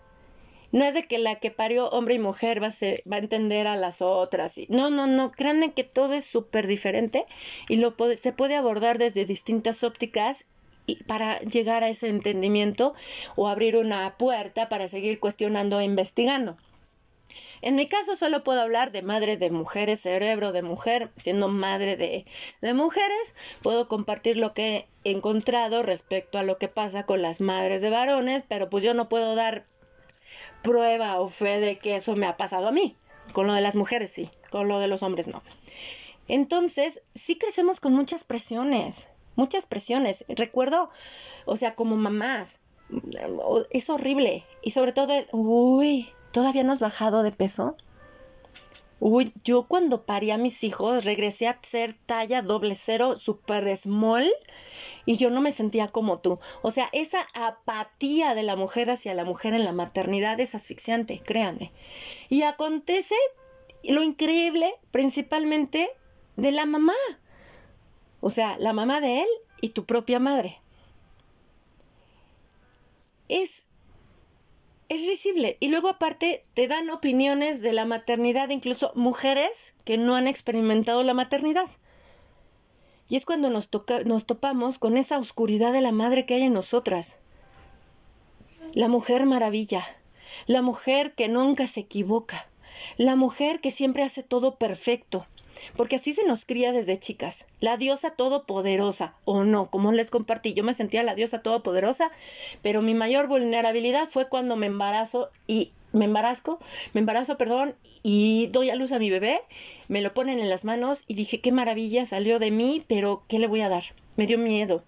No 0.74 0.84
es 0.84 0.94
de 0.94 1.04
que 1.04 1.20
la 1.20 1.36
que 1.36 1.52
parió 1.52 1.88
hombre 1.88 2.16
y 2.16 2.20
mujer 2.20 2.62
va 2.62 2.68
a, 2.68 3.10
va 3.10 3.16
a 3.16 3.20
entender 3.20 3.66
a 3.66 3.78
las 3.78 4.02
otras. 4.02 4.56
No, 4.68 4.90
no, 4.90 5.08
no. 5.08 5.32
Créanme 5.32 5.72
que 5.72 5.86
todo 5.86 6.12
es 6.12 6.26
súper 6.26 6.68
diferente 6.68 7.26
y 7.70 7.78
lo 7.78 7.96
se 8.22 8.34
puede 8.34 8.58
abordar 8.58 8.98
desde 8.98 9.24
distintas 9.24 9.86
ópticas 9.86 10.48
para 11.08 11.40
llegar 11.40 11.84
a 11.84 11.90
ese 11.90 12.10
entendimiento 12.10 12.94
o 13.36 13.48
abrir 13.48 13.78
una 13.78 14.18
puerta 14.18 14.70
para 14.70 14.88
seguir 14.88 15.20
cuestionando 15.20 15.80
e 15.80 15.86
investigando. 15.86 16.58
En 17.62 17.76
mi 17.76 17.88
caso 17.88 18.16
solo 18.16 18.44
puedo 18.44 18.62
hablar 18.62 18.92
de 18.92 19.02
madre 19.02 19.38
de 19.38 19.50
mujeres, 19.50 20.02
cerebro 20.02 20.52
de 20.52 20.62
mujer, 20.62 21.10
siendo 21.18 21.48
madre 21.48 21.98
de, 21.98 22.26
de, 22.62 22.74
mujeres, 22.74 23.36
puedo 23.64 23.88
compartir 23.88 24.38
lo 24.38 24.54
que 24.54 24.86
he 25.04 25.12
encontrado 25.12 25.82
respecto 25.82 26.38
a 26.38 26.44
lo 26.44 26.58
que 26.60 26.68
pasa 26.68 27.06
con 27.06 27.22
las 27.22 27.42
madres 27.42 27.82
de 27.82 27.90
varones, 27.90 28.44
pero 28.48 28.70
pues 28.70 28.84
yo 28.84 28.94
no 28.94 29.10
puedo 29.10 29.34
dar 29.34 29.64
prueba 30.62 31.20
o 31.20 31.30
fe 31.30 31.60
de 31.60 31.78
que 31.78 31.96
eso 31.96 32.16
me 32.16 32.28
ha 32.28 32.38
pasado 32.38 32.68
a 32.68 32.72
mí. 32.72 32.96
Con 33.34 33.48
lo 33.48 33.54
de 33.54 33.62
las 33.62 33.76
mujeres 33.76 34.12
sí, 34.12 34.30
con 34.52 34.68
lo 34.68 34.80
de 34.80 34.88
los 34.88 35.02
hombres 35.02 35.28
no. 35.28 35.42
Entonces, 36.28 37.02
sí 37.14 37.38
crecemos 37.38 37.80
con 37.80 37.94
muchas 37.94 38.24
presiones 38.24 39.08
muchas 39.36 39.66
presiones. 39.66 40.26
Recuerdo, 40.28 40.90
o 41.46 41.56
sea, 41.56 41.74
como 41.74 41.96
mamás, 41.96 42.60
es 43.72 43.90
horrible. 43.90 44.46
Y 44.62 44.72
sobre 44.72 44.94
todo, 44.94 45.14
uy, 45.32 46.10
¿todavía 46.32 46.64
no 46.64 46.74
has 46.74 46.80
bajado 46.80 47.24
de 47.24 47.32
peso? 47.32 47.76
Uy, 49.00 49.34
yo 49.44 49.66
cuando 49.66 50.06
parí 50.06 50.32
a 50.32 50.38
mis 50.38 50.64
hijos 50.64 51.04
regresé 51.04 51.48
a 51.48 51.60
ser 51.62 51.94
talla 51.94 52.42
doble 52.42 52.76
cero, 52.76 53.18
super 53.18 53.76
small, 53.76 54.32
y 55.06 55.18
yo 55.18 55.30
no 55.30 55.42
me 55.42 55.52
sentía 55.52 55.88
como 55.88 56.20
tú. 56.20 56.40
O 56.62 56.72
sea, 56.72 56.90
esa 56.94 57.28
apatía 57.34 58.34
de 58.36 58.44
la 58.44 58.56
mujer 58.56 58.90
hacia 58.90 59.14
la 59.14 59.26
mujer 59.26 59.54
en 59.54 59.66
la 59.66 59.74
maternidad 59.74 60.40
es 60.40 60.56
asfixiante, 60.56 61.20
créanme. 61.20 61.72
Y 62.30 62.44
acontece 62.44 63.16
lo 63.84 64.02
increíble, 64.02 64.74
principalmente 64.92 65.90
de 66.38 66.52
la 66.52 66.66
mamá. 66.66 66.94
O 68.26 68.32
sea, 68.32 68.58
la 68.58 68.74
mamá 68.74 69.02
de 69.02 69.20
él 69.20 69.28
y 69.62 69.70
tu 69.70 69.86
propia 69.86 70.18
madre. 70.18 70.60
Es 73.30 73.70
es 74.90 75.02
visible. 75.02 75.58
Y 75.60 75.68
luego 75.68 75.90
aparte 75.90 76.42
te 76.56 76.68
dan 76.68 76.90
opiniones 76.90 77.62
de 77.62 77.72
la 77.72 77.86
maternidad, 77.86 78.50
incluso 78.50 78.92
mujeres 78.96 79.76
que 79.84 80.00
no 80.00 80.16
han 80.16 80.26
experimentado 80.28 81.04
la 81.04 81.14
maternidad. 81.14 81.68
Y 83.10 83.16
es 83.16 83.28
cuando 83.28 83.52
nos, 83.52 83.70
toca, 83.70 84.00
nos 84.00 84.26
topamos 84.26 84.80
con 84.80 84.98
esa 84.98 85.20
oscuridad 85.20 85.72
de 85.72 85.82
la 85.82 85.92
madre 85.92 86.26
que 86.26 86.34
hay 86.34 86.42
en 86.46 86.54
nosotras. 86.54 87.18
La 88.74 88.88
mujer 88.88 89.28
maravilla, 89.28 89.86
la 90.48 90.64
mujer 90.64 91.14
que 91.14 91.28
nunca 91.28 91.68
se 91.68 91.82
equivoca, 91.82 92.50
la 92.98 93.16
mujer 93.16 93.62
que 93.62 93.70
siempre 93.70 94.02
hace 94.02 94.24
todo 94.24 94.56
perfecto, 94.56 95.28
porque 95.76 95.98
así 95.98 96.14
se 96.14 96.26
nos 96.26 96.46
cría 96.46 96.72
desde 96.72 97.00
chicas, 97.00 97.46
la 97.60 97.78
diosa 97.78 98.12
todopoderosa, 98.12 99.16
o 99.26 99.44
no, 99.44 99.70
como 99.70 99.92
les 99.92 100.12
compartí, 100.12 100.54
yo 100.54 100.64
me 100.64 100.74
sentía 100.74 101.04
la 101.04 101.16
diosa 101.16 101.42
todopoderosa, 101.42 102.12
pero 102.62 102.82
mi 102.82 102.94
mayor 102.94 103.28
vulnerabilidad 103.28 104.08
fue 104.10 104.28
cuando 104.28 104.56
me 104.56 104.68
embarazo 104.68 105.30
y 105.48 105.72
me 105.94 106.06
embarazco, 106.06 106.60
me 106.94 107.00
embarazo, 107.00 107.38
perdón, 107.38 107.76
y 108.04 108.48
doy 108.48 108.70
a 108.70 108.76
luz 108.76 108.92
a 108.92 109.00
mi 109.00 109.10
bebé, 109.10 109.42
me 109.88 110.02
lo 110.02 110.14
ponen 110.14 110.40
en 110.40 110.50
las 110.50 110.66
manos 110.66 111.06
y 111.08 111.16
dije, 111.16 111.40
qué 111.40 111.52
maravilla, 111.52 112.06
salió 112.06 112.38
de 112.40 112.52
mí, 112.52 112.84
pero 112.88 113.24
¿qué 113.28 113.40
le 113.40 113.48
voy 113.48 113.62
a 113.62 113.70
dar? 113.70 113.84
Me 114.18 114.28
dio 114.28 114.38
miedo, 114.38 114.84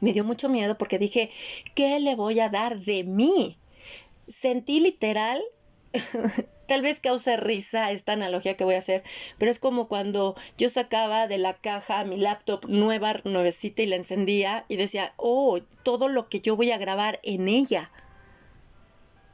me 0.00 0.12
dio 0.12 0.24
mucho 0.24 0.48
miedo 0.48 0.78
porque 0.78 0.98
dije, 0.98 1.30
¿qué 1.74 1.98
le 2.00 2.14
voy 2.14 2.40
a 2.40 2.48
dar 2.48 2.80
de 2.80 3.04
mí? 3.04 3.56
Sentí 4.26 4.80
literal 4.80 5.42
tal 6.72 6.80
vez 6.80 7.00
cause 7.00 7.36
risa 7.36 7.90
esta 7.90 8.14
analogía 8.14 8.56
que 8.56 8.64
voy 8.64 8.76
a 8.76 8.78
hacer, 8.78 9.02
pero 9.36 9.50
es 9.50 9.58
como 9.58 9.88
cuando 9.88 10.34
yo 10.56 10.70
sacaba 10.70 11.28
de 11.28 11.36
la 11.36 11.52
caja 11.52 12.02
mi 12.04 12.16
laptop 12.16 12.64
nueva, 12.66 13.20
nuevecita 13.24 13.82
y 13.82 13.86
la 13.86 13.96
encendía 13.96 14.64
y 14.68 14.76
decía, 14.76 15.12
oh, 15.18 15.60
todo 15.82 16.08
lo 16.08 16.30
que 16.30 16.40
yo 16.40 16.56
voy 16.56 16.70
a 16.70 16.78
grabar 16.78 17.20
en 17.24 17.46
ella. 17.46 17.90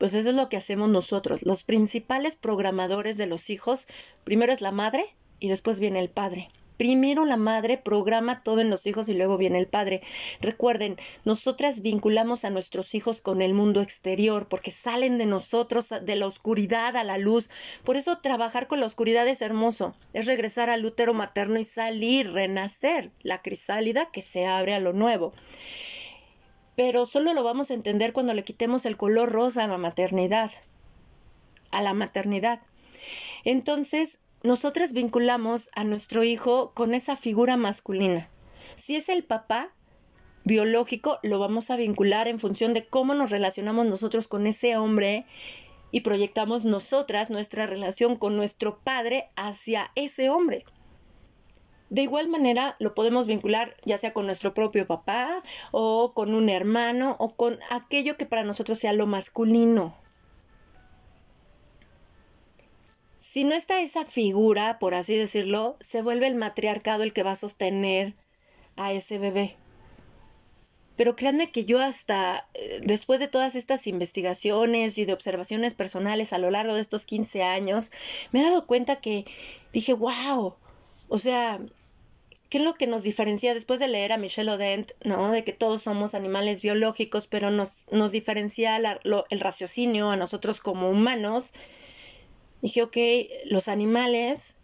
Pues 0.01 0.14
eso 0.14 0.30
es 0.30 0.34
lo 0.34 0.49
que 0.49 0.57
hacemos 0.57 0.89
nosotros. 0.89 1.45
Los 1.45 1.62
principales 1.62 2.34
programadores 2.34 3.16
de 3.18 3.26
los 3.26 3.51
hijos, 3.51 3.86
primero 4.24 4.53
es 4.53 4.61
la 4.61 4.72
madre 4.72 5.05
y 5.39 5.49
después 5.49 5.78
viene 5.78 6.01
el 6.01 6.11
padre. 6.11 6.49
Primero 6.79 7.26
la 7.26 7.37
madre 7.37 7.76
programa 7.76 8.43
todo 8.43 8.61
en 8.61 8.70
los 8.70 8.87
hijos 8.87 9.09
y 9.09 9.14
luego 9.14 9.37
viene 9.37 9.59
el 9.59 9.66
padre. 9.66 10.01
Recuerden, 10.41 10.97
nosotras 11.24 11.83
vinculamos 11.83 12.45
a 12.45 12.51
nuestros 12.51 12.95
hijos 12.95 13.20
con 13.20 13.43
el 13.43 13.53
mundo 13.53 13.83
exterior 13.83 14.47
porque 14.49 14.70
salen 14.70 15.18
de 15.18 15.26
nosotros, 15.26 15.93
de 16.01 16.16
la 16.16 16.26
oscuridad 16.26 16.97
a 16.97 17.05
la 17.05 17.18
luz. 17.18 17.51
Por 17.85 17.97
eso 17.97 18.18
trabajar 18.18 18.68
con 18.68 18.81
la 18.81 18.87
oscuridad 18.87 19.29
es 19.29 19.43
hermoso. 19.43 19.95
Es 20.12 20.26
regresar 20.26 20.70
al 20.70 20.87
útero 20.87 21.12
materno 21.12 21.59
y 21.59 21.64
salir, 21.64 22.33
renacer, 22.33 23.11
la 23.22 23.43
crisálida 23.43 24.11
que 24.12 24.22
se 24.22 24.47
abre 24.47 24.74
a 24.74 24.81
lo 24.81 24.95
nuevo 24.95 25.35
pero 26.79 27.07
solo 27.07 27.35
lo 27.35 27.43
vamos 27.43 27.72
a 27.72 27.74
entender 27.74 28.12
cuando 28.12 28.35
le 28.35 28.45
quitemos 28.45 28.87
el 28.87 28.97
color 28.97 29.33
rosa 29.33 29.64
a 29.64 29.66
la 29.66 29.79
maternidad, 29.79 30.53
a 31.72 31.83
la 31.83 31.93
maternidad. 31.93 32.61
Entonces, 33.43 34.20
nosotras 34.43 34.93
vinculamos 34.93 35.70
a 35.74 35.84
nuestro 35.84 36.22
hijo 36.22 36.70
con 36.72 36.95
esa 36.95 37.16
figura 37.16 37.57
masculina. 37.57 38.28
Si 38.76 38.95
es 38.95 39.09
el 39.09 39.24
papá 39.24 39.72
biológico, 40.45 41.18
lo 41.22 41.39
vamos 41.39 41.70
a 41.70 41.76
vincular 41.76 42.28
en 42.28 42.39
función 42.39 42.72
de 42.72 42.86
cómo 42.86 43.14
nos 43.14 43.30
relacionamos 43.30 43.86
nosotros 43.86 44.28
con 44.28 44.47
ese 44.47 44.76
hombre 44.76 45.26
y 45.91 46.01
proyectamos 46.01 46.64
nosotras 46.64 47.30
nuestra 47.30 47.66
relación 47.66 48.14
con 48.14 48.36
nuestro 48.36 48.78
padre 48.78 49.28
hacia 49.34 49.91
ese 49.97 50.30
hombre. 50.30 50.64
De 51.91 52.03
igual 52.03 52.28
manera 52.28 52.76
lo 52.78 52.95
podemos 52.95 53.26
vincular 53.26 53.74
ya 53.84 53.99
sea 53.99 54.12
con 54.12 54.26
nuestro 54.26 54.55
propio 54.55 54.86
papá 54.86 55.43
o 55.72 56.12
con 56.12 56.34
un 56.34 56.49
hermano 56.49 57.16
o 57.18 57.34
con 57.34 57.59
aquello 57.70 58.16
que 58.16 58.26
para 58.26 58.45
nosotros 58.45 58.78
sea 58.78 58.93
lo 58.93 59.07
masculino. 59.07 59.97
Si 63.31 63.45
no 63.45 63.55
está 63.55 63.83
esa 63.83 64.07
figura, 64.07 64.79
por 64.79 64.95
así 64.95 65.14
decirlo, 65.14 65.76
se 65.81 66.01
vuelve 66.01 66.26
el 66.26 66.35
matriarcado 66.35 67.03
el 67.03 67.12
que 67.12 67.22
va 67.22 67.33
a 67.33 67.37
sostener 67.37 68.14
a 68.76 68.95
ese 68.95 69.18
bebé. 69.18 69.55
Pero 70.97 71.14
créanme 71.14 71.51
que 71.51 71.66
yo 71.66 71.79
hasta 71.79 72.49
eh, 72.55 72.81
después 72.83 73.20
de 73.20 73.29
todas 73.29 73.55
estas 73.55 73.87
investigaciones 73.87 74.97
y 74.97 75.05
de 75.05 75.12
observaciones 75.12 75.74
personales 75.74 76.33
a 76.33 76.39
lo 76.39 76.51
largo 76.51 76.74
de 76.74 76.81
estos 76.81 77.05
15 77.05 77.43
años, 77.43 77.93
me 78.33 78.41
he 78.41 78.45
dado 78.45 78.66
cuenta 78.66 78.97
que 78.97 79.26
dije, 79.74 79.93
wow, 79.93 80.57
o 81.09 81.18
sea, 81.18 81.61
¿qué 82.49 82.59
es 82.59 82.64
lo 82.64 82.76
que 82.76 82.87
nos 82.87 83.03
diferencia 83.03 83.53
después 83.53 83.79
de 83.79 83.89
leer 83.89 84.12
a 84.12 84.16
Michelle 84.16 84.53
Odent, 84.53 84.93
¿no? 85.05 85.33
De 85.33 85.45
que 85.45 85.53
todos 85.53 85.83
somos 85.83 86.14
animales 86.14 86.62
biológicos, 86.62 87.26
pero 87.26 87.51
nos, 87.51 87.89
nos 87.93 88.11
diferencia 88.11 88.79
el 88.79 89.41
raciocinio 89.41 90.11
a 90.11 90.16
nosotros 90.16 90.61
como 90.61 90.89
humanos. 90.89 91.53
Dije, 92.63 92.83
ok, 92.83 92.97
los 93.47 93.69
animales 93.69 94.57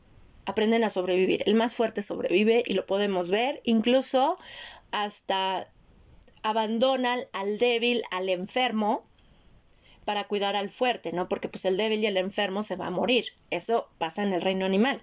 aprenden 0.46 0.84
a 0.84 0.90
sobrevivir. 0.90 1.42
El 1.46 1.54
más 1.54 1.74
fuerte 1.74 2.02
sobrevive 2.02 2.62
y 2.66 2.74
lo 2.74 2.86
podemos 2.86 3.30
ver. 3.30 3.60
Incluso 3.64 4.38
hasta 4.90 5.68
abandonan 6.42 7.20
al 7.32 7.58
débil, 7.58 8.02
al 8.10 8.28
enfermo, 8.28 9.04
para 10.04 10.24
cuidar 10.24 10.54
al 10.56 10.68
fuerte, 10.68 11.12
¿no? 11.12 11.28
Porque 11.28 11.48
pues 11.48 11.64
el 11.64 11.76
débil 11.76 12.00
y 12.00 12.06
el 12.06 12.16
enfermo 12.16 12.62
se 12.62 12.76
va 12.76 12.86
a 12.86 12.90
morir. 12.90 13.26
Eso 13.50 13.88
pasa 13.98 14.22
en 14.22 14.32
el 14.32 14.42
reino 14.42 14.66
animal. 14.66 15.02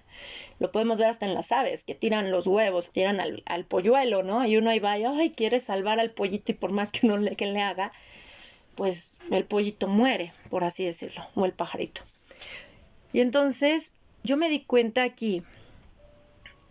Lo 0.60 0.70
podemos 0.70 0.98
ver 0.98 1.08
hasta 1.08 1.26
en 1.26 1.34
las 1.34 1.52
aves, 1.52 1.84
que 1.84 1.94
tiran 1.94 2.30
los 2.30 2.46
huevos, 2.46 2.92
tiran 2.92 3.20
al, 3.20 3.64
polluelo, 3.64 4.22
¿no? 4.22 4.46
Y 4.46 4.56
uno 4.56 4.70
ahí 4.70 4.78
va 4.78 4.98
y, 4.98 5.04
ay, 5.04 5.30
quiere 5.30 5.60
salvar 5.60 5.98
al 5.98 6.12
pollito 6.12 6.52
y 6.52 6.54
por 6.54 6.72
más 6.72 6.92
que 6.92 7.06
uno 7.06 7.18
le, 7.18 7.34
que 7.36 7.46
le 7.46 7.60
haga, 7.60 7.92
pues 8.76 9.18
el 9.30 9.44
pollito 9.44 9.88
muere, 9.88 10.32
por 10.50 10.64
así 10.64 10.84
decirlo, 10.84 11.22
o 11.34 11.44
el 11.44 11.52
pajarito. 11.52 12.02
Y 13.12 13.20
entonces 13.20 13.92
yo 14.24 14.36
me 14.36 14.48
di 14.48 14.64
cuenta 14.64 15.02
aquí 15.02 15.42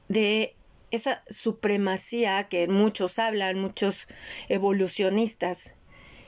de 0.08 0.56
esa 0.92 1.24
supremacía 1.30 2.48
que 2.50 2.68
muchos 2.68 3.20
hablan, 3.20 3.60
muchos 3.60 4.08
evolucionistas, 4.50 5.76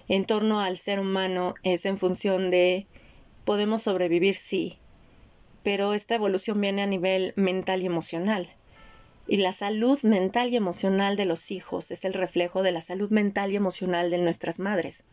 en 0.08 0.26
torno 0.26 0.60
al 0.60 0.78
ser 0.78 1.00
humano 1.00 1.56
es 1.64 1.86
en 1.86 1.98
función 1.98 2.50
de 2.50 2.88
podemos 3.46 3.84
sobrevivir, 3.84 4.36
sí, 4.36 4.78
pero 5.64 5.94
esta 5.94 6.16
evolución 6.16 6.60
viene 6.62 6.82
a 6.82 6.88
nivel 6.88 7.34
mental 7.36 7.84
y 7.84 7.86
emocional. 7.86 8.50
Y 9.28 9.38
la 9.38 9.54
salud 9.54 9.98
mental 10.04 10.50
y 10.50 10.58
emocional 10.58 11.16
de 11.16 11.26
los 11.26 11.52
hijos 11.52 11.92
es 11.92 12.04
el 12.04 12.14
reflejo 12.14 12.62
de 12.62 12.74
la 12.74 12.82
salud 12.82 13.10
mental 13.12 13.52
y 13.52 13.56
emocional 13.56 14.12
de 14.12 14.18
nuestras 14.18 14.60
madres. 14.60 15.06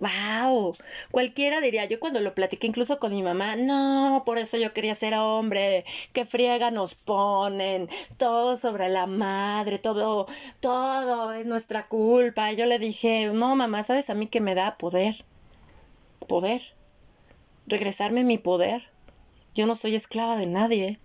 ¡Wow! 0.00 0.76
Cualquiera 1.10 1.60
diría, 1.60 1.84
yo 1.86 1.98
cuando 1.98 2.20
lo 2.20 2.34
platiqué 2.34 2.68
incluso 2.68 3.00
con 3.00 3.12
mi 3.12 3.22
mamá, 3.22 3.56
no, 3.56 4.22
por 4.24 4.38
eso 4.38 4.56
yo 4.56 4.72
quería 4.72 4.94
ser 4.94 5.14
hombre, 5.14 5.84
qué 6.12 6.24
friega 6.24 6.70
nos 6.70 6.94
ponen, 6.94 7.88
todo 8.16 8.56
sobre 8.56 8.88
la 8.88 9.06
madre, 9.06 9.78
todo, 9.80 10.26
todo 10.60 11.32
es 11.32 11.46
nuestra 11.46 11.88
culpa. 11.88 12.52
Yo 12.52 12.66
le 12.66 12.78
dije, 12.78 13.26
no, 13.32 13.56
mamá, 13.56 13.82
¿sabes 13.82 14.08
a 14.08 14.14
mí 14.14 14.28
que 14.28 14.40
me 14.40 14.54
da 14.54 14.78
poder? 14.78 15.24
Poder. 16.28 16.62
Regresarme 17.66 18.22
mi 18.22 18.38
poder. 18.38 18.88
Yo 19.54 19.66
no 19.66 19.74
soy 19.74 19.96
esclava 19.96 20.36
de 20.36 20.46
nadie. 20.46 21.00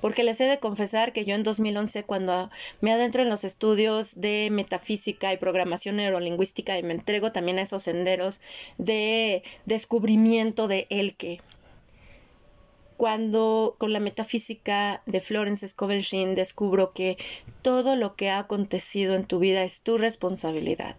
Porque 0.00 0.24
les 0.24 0.40
he 0.40 0.44
de 0.44 0.58
confesar 0.58 1.12
que 1.12 1.24
yo 1.24 1.34
en 1.34 1.42
2011, 1.42 2.04
cuando 2.04 2.50
me 2.80 2.92
adentro 2.92 3.22
en 3.22 3.28
los 3.28 3.44
estudios 3.44 4.20
de 4.20 4.48
metafísica 4.50 5.32
y 5.32 5.36
programación 5.36 5.96
neurolingüística 5.96 6.78
y 6.78 6.82
me 6.82 6.94
entrego 6.94 7.32
también 7.32 7.58
a 7.58 7.62
esos 7.62 7.82
senderos 7.82 8.40
de 8.78 9.42
descubrimiento 9.66 10.68
de 10.68 10.86
el 10.90 11.16
que, 11.16 11.40
cuando 13.00 13.76
con 13.78 13.94
la 13.94 14.00
metafísica 14.00 15.02
de 15.06 15.20
Florence 15.20 15.66
Scovel 15.66 16.04
descubro 16.34 16.92
que 16.92 17.16
todo 17.62 17.96
lo 17.96 18.14
que 18.14 18.28
ha 18.28 18.38
acontecido 18.38 19.14
en 19.14 19.24
tu 19.24 19.38
vida 19.38 19.62
es 19.62 19.80
tu 19.80 19.96
responsabilidad. 19.96 20.96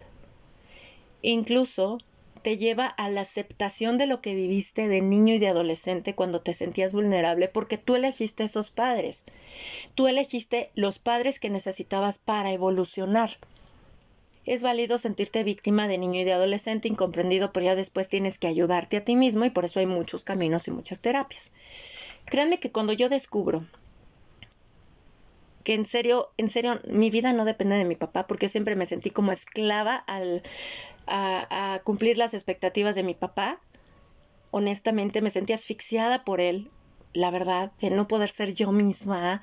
Incluso 1.22 1.98
te 2.42 2.58
lleva 2.58 2.86
a 2.86 3.08
la 3.08 3.22
aceptación 3.22 3.98
de 3.98 4.06
lo 4.06 4.20
que 4.20 4.34
viviste 4.34 4.88
de 4.88 5.00
niño 5.00 5.34
y 5.34 5.38
de 5.38 5.48
adolescente 5.48 6.14
cuando 6.14 6.40
te 6.40 6.54
sentías 6.54 6.92
vulnerable, 6.92 7.48
porque 7.48 7.78
tú 7.78 7.94
elegiste 7.94 8.44
esos 8.44 8.70
padres. 8.70 9.24
Tú 9.94 10.08
elegiste 10.08 10.70
los 10.74 10.98
padres 10.98 11.40
que 11.40 11.50
necesitabas 11.50 12.18
para 12.18 12.52
evolucionar. 12.52 13.38
Es 14.44 14.60
válido 14.60 14.98
sentirte 14.98 15.44
víctima 15.44 15.86
de 15.86 15.98
niño 15.98 16.20
y 16.20 16.24
de 16.24 16.32
adolescente 16.32 16.88
incomprendido, 16.88 17.52
pero 17.52 17.66
ya 17.66 17.76
después 17.76 18.08
tienes 18.08 18.38
que 18.38 18.48
ayudarte 18.48 18.96
a 18.96 19.04
ti 19.04 19.14
mismo 19.14 19.44
y 19.44 19.50
por 19.50 19.64
eso 19.64 19.78
hay 19.78 19.86
muchos 19.86 20.24
caminos 20.24 20.66
y 20.66 20.72
muchas 20.72 21.00
terapias. 21.00 21.52
Créanme 22.24 22.58
que 22.58 22.72
cuando 22.72 22.92
yo 22.92 23.08
descubro 23.08 23.64
que 25.62 25.74
en 25.74 25.84
serio, 25.84 26.30
en 26.36 26.48
serio, 26.48 26.80
mi 26.88 27.10
vida 27.10 27.32
no 27.32 27.44
depende 27.44 27.76
de 27.76 27.84
mi 27.84 27.94
papá, 27.94 28.26
porque 28.26 28.48
siempre 28.48 28.76
me 28.76 28.86
sentí 28.86 29.10
como 29.10 29.32
esclava 29.32 29.94
al, 29.94 30.42
a, 31.06 31.80
cumplir 31.84 32.18
las 32.18 32.34
expectativas 32.34 32.94
de 32.94 33.02
mi 33.02 33.14
papá. 33.14 33.60
Honestamente 34.50 35.22
me 35.22 35.30
sentí 35.30 35.52
asfixiada 35.52 36.24
por 36.24 36.40
él, 36.40 36.70
la 37.12 37.30
verdad, 37.30 37.72
de 37.80 37.90
no 37.90 38.06
poder 38.08 38.28
ser 38.28 38.54
yo 38.54 38.72
misma, 38.72 39.42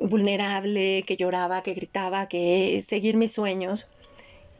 vulnerable, 0.00 1.02
que 1.06 1.16
lloraba, 1.16 1.62
que 1.62 1.74
gritaba, 1.74 2.28
que 2.28 2.80
seguir 2.82 3.16
mis 3.16 3.32
sueños. 3.32 3.86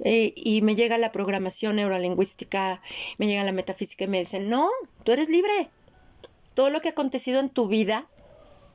Eh, 0.05 0.33
y 0.37 0.63
me 0.63 0.77
llega 0.77 0.97
la 0.99 1.11
programación 1.11 1.77
neurolingüística, 1.77 2.81
me 3.19 3.27
llega 3.27 3.43
la 3.43 3.53
metafísica 3.53 4.05
y 4.05 4.09
me 4.09 4.21
dicen, 4.21 4.49
no, 4.49 4.69
tú 5.05 5.13
eres 5.13 5.29
libre. 5.29 5.71
Todo 6.55 6.71
lo 6.71 6.81
que 6.81 6.89
ha 6.89 6.93
acontecido 6.93 7.41
en 7.41 7.51
tu 7.51 7.69
vida 7.69 8.09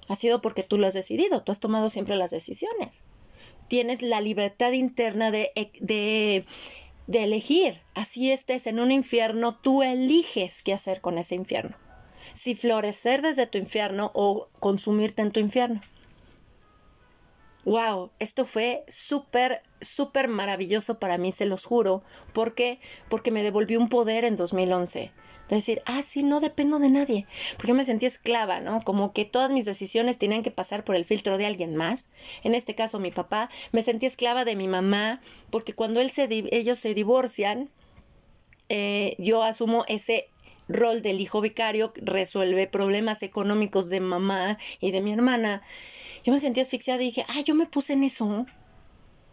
ha 0.07 0.15
sido 0.15 0.41
porque 0.41 0.63
tú 0.63 0.77
lo 0.77 0.87
has 0.87 0.93
decidido, 0.93 1.41
tú 1.43 1.51
has 1.51 1.59
tomado 1.59 1.89
siempre 1.89 2.15
las 2.15 2.31
decisiones. 2.31 3.03
Tienes 3.67 4.01
la 4.01 4.21
libertad 4.21 4.71
interna 4.71 5.31
de, 5.31 5.51
de, 5.79 6.45
de 7.07 7.23
elegir. 7.23 7.81
Así 7.93 8.31
estés 8.31 8.67
en 8.67 8.79
un 8.79 8.91
infierno, 8.91 9.55
tú 9.55 9.83
eliges 9.83 10.63
qué 10.63 10.73
hacer 10.73 11.01
con 11.01 11.17
ese 11.17 11.35
infierno. 11.35 11.75
Si 12.33 12.55
florecer 12.55 13.21
desde 13.21 13.47
tu 13.47 13.57
infierno 13.57 14.11
o 14.13 14.49
consumirte 14.59 15.21
en 15.21 15.31
tu 15.31 15.39
infierno 15.39 15.81
wow, 17.65 18.11
esto 18.19 18.45
fue 18.45 18.83
súper, 18.87 19.63
súper 19.81 20.27
maravilloso 20.27 20.99
para 20.99 21.17
mí, 21.17 21.31
se 21.31 21.45
los 21.45 21.65
juro. 21.65 22.03
¿Por 22.33 22.55
qué? 22.55 22.79
Porque 23.09 23.31
me 23.31 23.43
devolvió 23.43 23.79
un 23.79 23.89
poder 23.89 24.25
en 24.25 24.35
2011. 24.35 25.11
De 25.49 25.57
decir, 25.57 25.81
ah, 25.85 26.01
sí, 26.03 26.23
no 26.23 26.39
dependo 26.39 26.79
de 26.79 26.89
nadie. 26.89 27.25
Porque 27.57 27.73
me 27.73 27.85
sentí 27.85 28.05
esclava, 28.05 28.61
¿no? 28.61 28.81
Como 28.83 29.13
que 29.13 29.25
todas 29.25 29.51
mis 29.51 29.65
decisiones 29.65 30.17
tenían 30.17 30.41
que 30.41 30.51
pasar 30.51 30.83
por 30.83 30.95
el 30.95 31.05
filtro 31.05 31.37
de 31.37 31.45
alguien 31.45 31.75
más. 31.75 32.09
En 32.43 32.55
este 32.55 32.75
caso, 32.75 32.99
mi 32.99 33.11
papá. 33.11 33.49
Me 33.71 33.83
sentí 33.83 34.05
esclava 34.05 34.45
de 34.45 34.55
mi 34.55 34.67
mamá. 34.67 35.19
Porque 35.49 35.73
cuando 35.73 35.99
él 36.01 36.11
se, 36.11 36.27
ellos 36.51 36.79
se 36.79 36.93
divorcian, 36.93 37.69
eh, 38.69 39.15
yo 39.19 39.43
asumo 39.43 39.85
ese 39.87 40.29
rol 40.69 41.01
del 41.01 41.19
hijo 41.19 41.41
vicario, 41.41 41.91
resuelve 41.97 42.67
problemas 42.67 43.21
económicos 43.21 43.89
de 43.89 43.99
mamá 43.99 44.57
y 44.79 44.91
de 44.91 45.01
mi 45.01 45.11
hermana 45.11 45.61
yo 46.23 46.31
me 46.31 46.39
sentía 46.39 46.63
asfixiada 46.63 47.01
y 47.03 47.07
dije, 47.07 47.25
ah, 47.27 47.41
yo 47.41 47.53
me 47.53 47.65
puse 47.65 47.93
en 47.93 48.03
eso. 48.03 48.45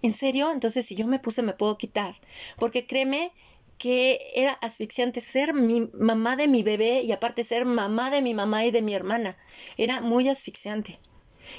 ¿En 0.02 0.12
serio? 0.12 0.50
Entonces, 0.50 0.86
si 0.86 0.96
yo 0.96 1.06
me 1.06 1.20
puse, 1.20 1.42
me 1.42 1.52
puedo 1.52 1.78
quitar. 1.78 2.16
Porque 2.58 2.86
créeme 2.86 3.32
que 3.80 4.30
era 4.34 4.52
asfixiante 4.52 5.22
ser 5.22 5.54
mi 5.54 5.88
mamá 5.94 6.36
de 6.36 6.48
mi 6.48 6.62
bebé 6.62 7.00
y 7.02 7.12
aparte 7.12 7.42
ser 7.44 7.64
mamá 7.64 8.10
de 8.10 8.20
mi 8.20 8.34
mamá 8.34 8.66
y 8.66 8.70
de 8.70 8.82
mi 8.82 8.92
hermana. 8.92 9.38
Era 9.78 10.02
muy 10.02 10.28
asfixiante. 10.28 10.98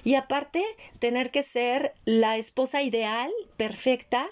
Y 0.04 0.14
aparte, 0.14 0.64
tener 1.00 1.32
que 1.32 1.42
ser 1.42 1.96
la 2.06 2.38
esposa 2.38 2.84
ideal, 2.84 3.32
perfecta, 3.58 4.30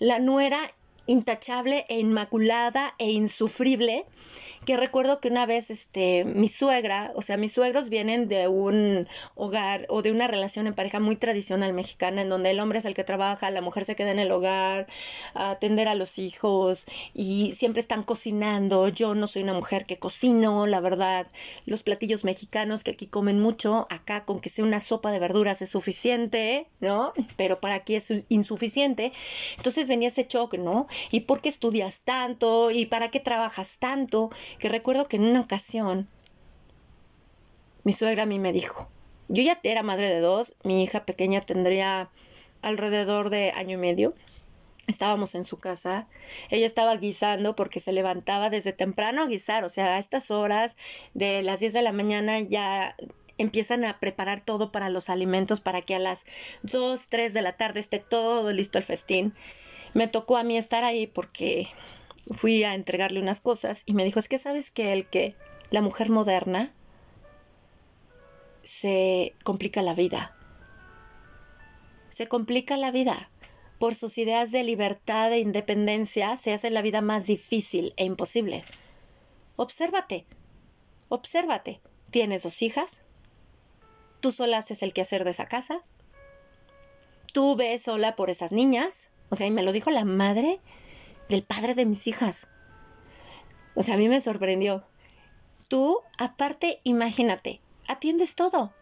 la 0.00 0.18
nuera 0.18 0.58
intachable 1.06 1.86
e 1.88 2.00
inmaculada 2.00 2.96
e 2.98 3.12
insufrible 3.12 4.04
que 4.68 4.76
recuerdo 4.76 5.18
que 5.18 5.28
una 5.28 5.46
vez 5.46 5.70
este 5.70 6.26
mi 6.26 6.50
suegra, 6.50 7.12
o 7.14 7.22
sea, 7.22 7.38
mis 7.38 7.52
suegros 7.52 7.88
vienen 7.88 8.28
de 8.28 8.48
un 8.48 9.08
hogar 9.34 9.86
o 9.88 10.02
de 10.02 10.12
una 10.12 10.28
relación 10.28 10.66
en 10.66 10.74
pareja 10.74 11.00
muy 11.00 11.16
tradicional 11.16 11.72
mexicana 11.72 12.20
en 12.20 12.28
donde 12.28 12.50
el 12.50 12.60
hombre 12.60 12.76
es 12.76 12.84
el 12.84 12.92
que 12.92 13.02
trabaja, 13.02 13.50
la 13.50 13.62
mujer 13.62 13.86
se 13.86 13.96
queda 13.96 14.10
en 14.10 14.18
el 14.18 14.30
hogar, 14.30 14.86
a 15.32 15.52
atender 15.52 15.88
a 15.88 15.94
los 15.94 16.18
hijos 16.18 16.84
y 17.14 17.54
siempre 17.54 17.80
están 17.80 18.02
cocinando. 18.02 18.88
Yo 18.88 19.14
no 19.14 19.26
soy 19.26 19.42
una 19.42 19.54
mujer 19.54 19.86
que 19.86 19.98
cocino, 19.98 20.66
la 20.66 20.80
verdad. 20.80 21.26
Los 21.64 21.82
platillos 21.82 22.24
mexicanos 22.24 22.84
que 22.84 22.90
aquí 22.90 23.06
comen 23.06 23.40
mucho, 23.40 23.86
acá 23.88 24.26
con 24.26 24.38
que 24.38 24.50
sea 24.50 24.66
una 24.66 24.80
sopa 24.80 25.12
de 25.12 25.18
verduras 25.18 25.62
es 25.62 25.70
suficiente, 25.70 26.66
¿no? 26.80 27.14
Pero 27.38 27.58
para 27.58 27.76
aquí 27.76 27.94
es 27.94 28.12
insuficiente. 28.28 29.14
Entonces 29.56 29.88
venía 29.88 30.08
ese 30.08 30.26
choque, 30.26 30.58
¿no? 30.58 30.88
¿Y 31.10 31.20
por 31.20 31.40
qué 31.40 31.48
estudias 31.48 32.00
tanto? 32.00 32.70
¿Y 32.70 32.84
para 32.84 33.10
qué 33.10 33.18
trabajas 33.18 33.78
tanto? 33.78 34.28
Que 34.58 34.68
recuerdo 34.68 35.08
que 35.08 35.16
en 35.16 35.24
una 35.24 35.40
ocasión 35.40 36.06
mi 37.84 37.92
suegra 37.92 38.24
a 38.24 38.26
mí 38.26 38.38
me 38.38 38.52
dijo, 38.52 38.88
yo 39.28 39.42
ya 39.42 39.58
era 39.62 39.82
madre 39.82 40.08
de 40.08 40.20
dos, 40.20 40.56
mi 40.62 40.82
hija 40.82 41.04
pequeña 41.04 41.40
tendría 41.40 42.10
alrededor 42.62 43.30
de 43.30 43.52
año 43.52 43.74
y 43.74 43.80
medio. 43.80 44.14
Estábamos 44.86 45.34
en 45.34 45.44
su 45.44 45.58
casa, 45.58 46.08
ella 46.48 46.64
estaba 46.64 46.96
guisando 46.96 47.54
porque 47.54 47.78
se 47.78 47.92
levantaba 47.92 48.48
desde 48.48 48.72
temprano 48.72 49.22
a 49.22 49.26
guisar, 49.26 49.64
o 49.64 49.68
sea, 49.68 49.96
a 49.96 49.98
estas 49.98 50.30
horas 50.30 50.78
de 51.12 51.42
las 51.42 51.60
10 51.60 51.74
de 51.74 51.82
la 51.82 51.92
mañana 51.92 52.40
ya 52.40 52.96
empiezan 53.36 53.84
a 53.84 54.00
preparar 54.00 54.40
todo 54.40 54.72
para 54.72 54.88
los 54.88 55.10
alimentos 55.10 55.60
para 55.60 55.82
que 55.82 55.94
a 55.94 55.98
las 55.98 56.24
2, 56.62 57.06
3 57.08 57.34
de 57.34 57.42
la 57.42 57.56
tarde 57.56 57.80
esté 57.80 57.98
todo 57.98 58.50
listo 58.50 58.78
el 58.78 58.84
festín. 58.84 59.34
Me 59.92 60.08
tocó 60.08 60.38
a 60.38 60.44
mí 60.44 60.56
estar 60.56 60.84
ahí 60.84 61.06
porque 61.06 61.68
fui 62.30 62.64
a 62.64 62.74
entregarle 62.74 63.20
unas 63.20 63.40
cosas 63.40 63.82
y 63.86 63.94
me 63.94 64.04
dijo, 64.04 64.18
es 64.18 64.28
que 64.28 64.38
sabes 64.38 64.70
que 64.70 64.92
el 64.92 65.06
que 65.06 65.34
la 65.70 65.82
mujer 65.82 66.10
moderna 66.10 66.72
se 68.62 69.34
complica 69.44 69.82
la 69.82 69.94
vida. 69.94 70.36
Se 72.10 72.26
complica 72.26 72.76
la 72.76 72.90
vida. 72.90 73.30
Por 73.78 73.94
sus 73.94 74.18
ideas 74.18 74.50
de 74.50 74.64
libertad 74.64 75.32
e 75.32 75.38
independencia 75.38 76.36
se 76.36 76.52
hace 76.52 76.70
la 76.70 76.82
vida 76.82 77.00
más 77.00 77.26
difícil 77.26 77.94
e 77.96 78.04
imposible. 78.04 78.64
Obsérvate, 79.56 80.26
obsérvate. 81.08 81.80
¿Tienes 82.10 82.42
dos 82.42 82.62
hijas? 82.62 83.02
¿Tú 84.20 84.32
sola 84.32 84.58
haces 84.58 84.82
el 84.82 84.92
quehacer 84.92 85.24
de 85.24 85.30
esa 85.30 85.46
casa? 85.46 85.84
¿Tú 87.32 87.54
ves 87.54 87.82
sola 87.82 88.16
por 88.16 88.30
esas 88.30 88.50
niñas? 88.52 89.10
O 89.28 89.36
sea, 89.36 89.46
y 89.46 89.50
me 89.50 89.62
lo 89.62 89.72
dijo 89.72 89.90
la 89.90 90.04
madre 90.04 90.60
del 91.28 91.42
padre 91.42 91.74
de 91.74 91.86
mis 91.86 92.06
hijas. 92.06 92.48
O 93.74 93.82
sea, 93.82 93.94
a 93.94 93.98
mí 93.98 94.08
me 94.08 94.20
sorprendió. 94.20 94.84
Tú, 95.68 96.00
aparte, 96.16 96.80
imagínate, 96.84 97.60
atiendes 97.86 98.34
todo. 98.34 98.72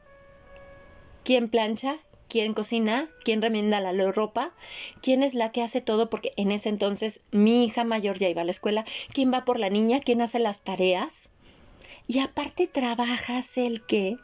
¿Quién 1.25 1.49
plancha? 1.49 1.99
¿Quién 2.29 2.55
cocina? 2.55 3.09
¿Quién 3.25 3.43
remienda 3.43 3.81
la 3.81 3.93
ropa? 4.11 4.53
¿Quién 5.01 5.23
es 5.23 5.35
la 5.35 5.53
que 5.53 5.63
hace 5.63 5.81
todo? 5.81 6.11
Porque 6.11 6.33
en 6.37 6.51
ese 6.51 6.69
entonces 6.69 7.23
mi 7.31 7.65
hija 7.65 7.85
mayor 7.85 8.19
ya 8.19 8.29
iba 8.29 8.43
a 8.43 8.45
la 8.45 8.51
escuela. 8.51 8.85
¿Quién 9.13 9.33
va 9.33 9.45
por 9.45 9.59
la 9.59 9.71
niña? 9.71 10.01
¿Quién 10.01 10.21
hace 10.21 10.39
las 10.39 10.61
tareas? 10.61 11.31
Y 12.09 12.21
aparte 12.21 12.67
trabajas 12.67 13.57
el 13.59 13.85
qué? 13.85 14.19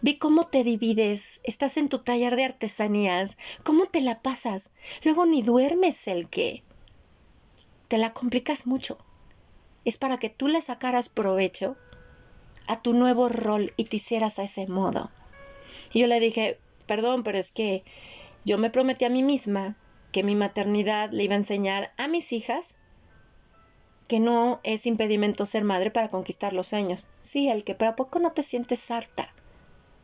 Vi 0.00 0.16
cómo 0.16 0.46
te 0.46 0.62
divides, 0.62 1.40
estás 1.42 1.76
en 1.76 1.88
tu 1.88 1.98
taller 1.98 2.36
de 2.36 2.44
artesanías, 2.44 3.36
cómo 3.64 3.86
te 3.86 4.00
la 4.00 4.22
pasas, 4.22 4.70
luego 5.02 5.26
ni 5.26 5.42
duermes 5.42 6.06
el 6.06 6.28
qué. 6.28 6.62
Te 7.88 7.98
la 7.98 8.12
complicas 8.12 8.66
mucho. 8.66 8.98
Es 9.84 9.96
para 9.96 10.18
que 10.18 10.30
tú 10.30 10.46
le 10.46 10.60
sacaras 10.60 11.08
provecho 11.08 11.76
a 12.68 12.80
tu 12.80 12.92
nuevo 12.92 13.28
rol 13.28 13.72
y 13.76 13.86
te 13.86 13.96
hicieras 13.96 14.38
a 14.38 14.44
ese 14.44 14.68
modo. 14.68 15.10
Y 15.92 16.00
yo 16.00 16.06
le 16.06 16.20
dije, 16.20 16.60
perdón, 16.86 17.24
pero 17.24 17.38
es 17.38 17.50
que 17.50 17.82
yo 18.44 18.56
me 18.56 18.70
prometí 18.70 19.04
a 19.04 19.10
mí 19.10 19.24
misma 19.24 19.76
que 20.12 20.22
mi 20.22 20.36
maternidad 20.36 21.10
le 21.10 21.24
iba 21.24 21.34
a 21.34 21.38
enseñar 21.38 21.92
a 21.96 22.06
mis 22.06 22.32
hijas 22.32 22.76
que 24.06 24.20
no 24.20 24.60
es 24.62 24.86
impedimento 24.86 25.44
ser 25.44 25.64
madre 25.64 25.90
para 25.90 26.08
conquistar 26.08 26.52
los 26.52 26.68
sueños. 26.68 27.10
Sí, 27.20 27.48
el 27.48 27.64
que, 27.64 27.74
pero 27.74 27.90
¿a 27.90 27.96
poco 27.96 28.20
no 28.20 28.32
te 28.32 28.42
sientes 28.42 28.90
harta? 28.90 29.34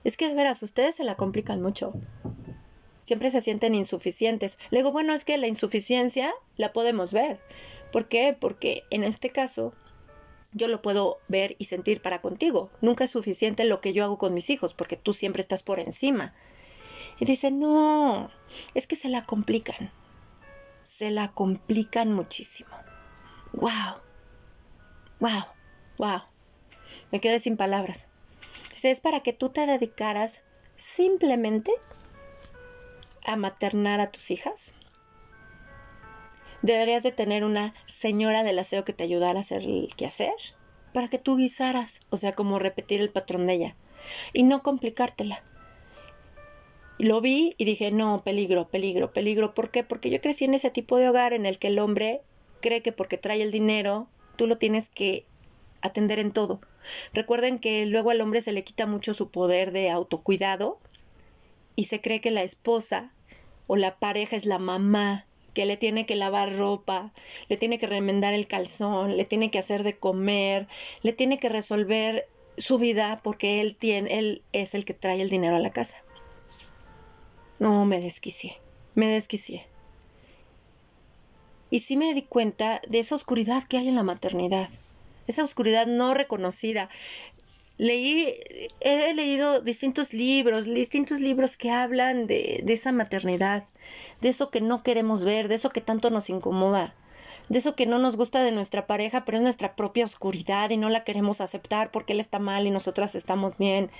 Es 0.04 0.18
que 0.18 0.28
de 0.28 0.34
veras, 0.34 0.62
ustedes 0.62 0.94
se 0.94 1.04
la 1.04 1.16
complican 1.16 1.62
mucho. 1.62 1.94
Siempre 3.00 3.30
se 3.30 3.40
sienten 3.40 3.74
insuficientes. 3.74 4.58
Luego, 4.70 4.92
bueno, 4.92 5.14
es 5.14 5.24
que 5.24 5.38
la 5.38 5.46
insuficiencia 5.46 6.32
la 6.56 6.72
podemos 6.72 7.12
ver. 7.12 7.40
¿Por 7.90 8.06
qué? 8.08 8.36
Porque 8.38 8.84
en 8.90 9.02
este 9.02 9.30
caso 9.30 9.72
yo 10.52 10.68
lo 10.68 10.82
puedo 10.82 11.18
ver 11.28 11.56
y 11.58 11.64
sentir 11.64 12.02
para 12.02 12.20
contigo. 12.20 12.70
Nunca 12.82 13.04
es 13.04 13.10
suficiente 13.10 13.64
lo 13.64 13.80
que 13.80 13.92
yo 13.94 14.04
hago 14.04 14.18
con 14.18 14.34
mis 14.34 14.50
hijos, 14.50 14.74
porque 14.74 14.96
tú 14.96 15.12
siempre 15.12 15.40
estás 15.40 15.62
por 15.62 15.80
encima. 15.80 16.34
Y 17.18 17.24
dice, 17.24 17.50
no, 17.50 18.30
es 18.74 18.86
que 18.86 18.96
se 18.96 19.08
la 19.08 19.24
complican. 19.24 19.90
Se 20.82 21.10
la 21.10 21.32
complican 21.32 22.12
muchísimo. 22.12 22.76
¡Wow! 23.54 23.70
¡Wow! 25.20 25.44
¡Wow! 25.98 26.22
Me 27.10 27.20
quedé 27.20 27.38
sin 27.38 27.56
palabras 27.56 28.08
es 28.82 29.00
para 29.00 29.20
que 29.20 29.32
tú 29.32 29.50
te 29.50 29.66
dedicaras 29.66 30.42
simplemente 30.76 31.72
a 33.24 33.36
maternar 33.36 34.00
a 34.00 34.10
tus 34.10 34.30
hijas. 34.30 34.72
Deberías 36.62 37.02
de 37.02 37.12
tener 37.12 37.44
una 37.44 37.74
señora 37.86 38.42
del 38.42 38.58
aseo 38.58 38.84
que 38.84 38.92
te 38.92 39.04
ayudara 39.04 39.38
a 39.38 39.40
hacer 39.40 39.62
el 39.62 39.88
quehacer 39.96 40.34
para 40.92 41.08
que 41.08 41.18
tú 41.18 41.36
guisaras, 41.36 42.00
o 42.10 42.16
sea, 42.16 42.32
como 42.32 42.58
repetir 42.58 43.00
el 43.00 43.10
patrón 43.10 43.46
de 43.46 43.54
ella 43.54 43.76
y 44.32 44.42
no 44.42 44.62
complicártela. 44.62 45.42
Lo 46.98 47.20
vi 47.20 47.54
y 47.58 47.64
dije, 47.64 47.90
no, 47.90 48.22
peligro, 48.22 48.68
peligro, 48.68 49.12
peligro. 49.12 49.54
¿Por 49.54 49.70
qué? 49.70 49.82
Porque 49.82 50.10
yo 50.10 50.20
crecí 50.20 50.44
en 50.44 50.54
ese 50.54 50.70
tipo 50.70 50.96
de 50.96 51.08
hogar 51.08 51.32
en 51.32 51.44
el 51.44 51.58
que 51.58 51.68
el 51.68 51.78
hombre 51.78 52.22
cree 52.60 52.82
que 52.82 52.92
porque 52.92 53.18
trae 53.18 53.42
el 53.42 53.50
dinero, 53.50 54.08
tú 54.36 54.46
lo 54.46 54.58
tienes 54.58 54.88
que 54.88 55.26
atender 55.84 56.18
en 56.18 56.32
todo. 56.32 56.60
Recuerden 57.12 57.58
que 57.58 57.86
luego 57.86 58.10
al 58.10 58.20
hombre 58.20 58.40
se 58.40 58.52
le 58.52 58.64
quita 58.64 58.86
mucho 58.86 59.14
su 59.14 59.30
poder 59.30 59.70
de 59.70 59.90
autocuidado 59.90 60.80
y 61.76 61.84
se 61.84 62.00
cree 62.00 62.20
que 62.20 62.30
la 62.30 62.42
esposa 62.42 63.12
o 63.66 63.76
la 63.76 63.98
pareja 63.98 64.34
es 64.34 64.46
la 64.46 64.58
mamá 64.58 65.26
que 65.52 65.66
le 65.66 65.76
tiene 65.76 66.06
que 66.06 66.16
lavar 66.16 66.56
ropa, 66.56 67.12
le 67.48 67.56
tiene 67.56 67.78
que 67.78 67.86
remendar 67.86 68.34
el 68.34 68.48
calzón, 68.48 69.16
le 69.16 69.24
tiene 69.24 69.50
que 69.50 69.58
hacer 69.58 69.84
de 69.84 69.96
comer, 69.96 70.66
le 71.02 71.12
tiene 71.12 71.38
que 71.38 71.48
resolver 71.48 72.28
su 72.56 72.78
vida 72.78 73.20
porque 73.22 73.60
él 73.60 73.76
tiene, 73.76 74.18
él 74.18 74.42
es 74.52 74.74
el 74.74 74.84
que 74.84 74.94
trae 74.94 75.20
el 75.20 75.30
dinero 75.30 75.54
a 75.54 75.60
la 75.60 75.70
casa. 75.70 76.02
No, 77.58 77.84
me 77.84 78.00
desquicié, 78.00 78.58
me 78.94 79.06
desquicié. 79.06 79.68
Y 81.70 81.80
sí 81.80 81.96
me 81.96 82.14
di 82.14 82.22
cuenta 82.22 82.80
de 82.88 83.00
esa 83.00 83.14
oscuridad 83.14 83.64
que 83.64 83.78
hay 83.78 83.88
en 83.88 83.96
la 83.96 84.02
maternidad, 84.02 84.68
esa 85.26 85.44
oscuridad 85.44 85.86
no 85.86 86.14
reconocida. 86.14 86.88
Leí, 87.76 88.38
he 88.80 89.12
leído 89.14 89.60
distintos 89.60 90.12
libros, 90.12 90.64
distintos 90.64 91.18
libros 91.18 91.56
que 91.56 91.70
hablan 91.70 92.28
de, 92.28 92.60
de 92.64 92.72
esa 92.72 92.92
maternidad, 92.92 93.64
de 94.20 94.28
eso 94.28 94.50
que 94.50 94.60
no 94.60 94.84
queremos 94.84 95.24
ver, 95.24 95.48
de 95.48 95.56
eso 95.56 95.70
que 95.70 95.80
tanto 95.80 96.10
nos 96.10 96.30
incomoda 96.30 96.94
de 97.48 97.58
eso 97.58 97.76
que 97.76 97.86
no 97.86 97.98
nos 97.98 98.16
gusta 98.16 98.42
de 98.42 98.52
nuestra 98.52 98.86
pareja, 98.86 99.24
pero 99.24 99.38
es 99.38 99.42
nuestra 99.42 99.76
propia 99.76 100.04
oscuridad 100.04 100.70
y 100.70 100.76
no 100.76 100.88
la 100.88 101.04
queremos 101.04 101.40
aceptar 101.40 101.90
porque 101.90 102.14
él 102.14 102.20
está 102.20 102.38
mal 102.38 102.66
y 102.66 102.70
nosotras 102.70 103.14
estamos 103.14 103.58
bien, 103.58 103.90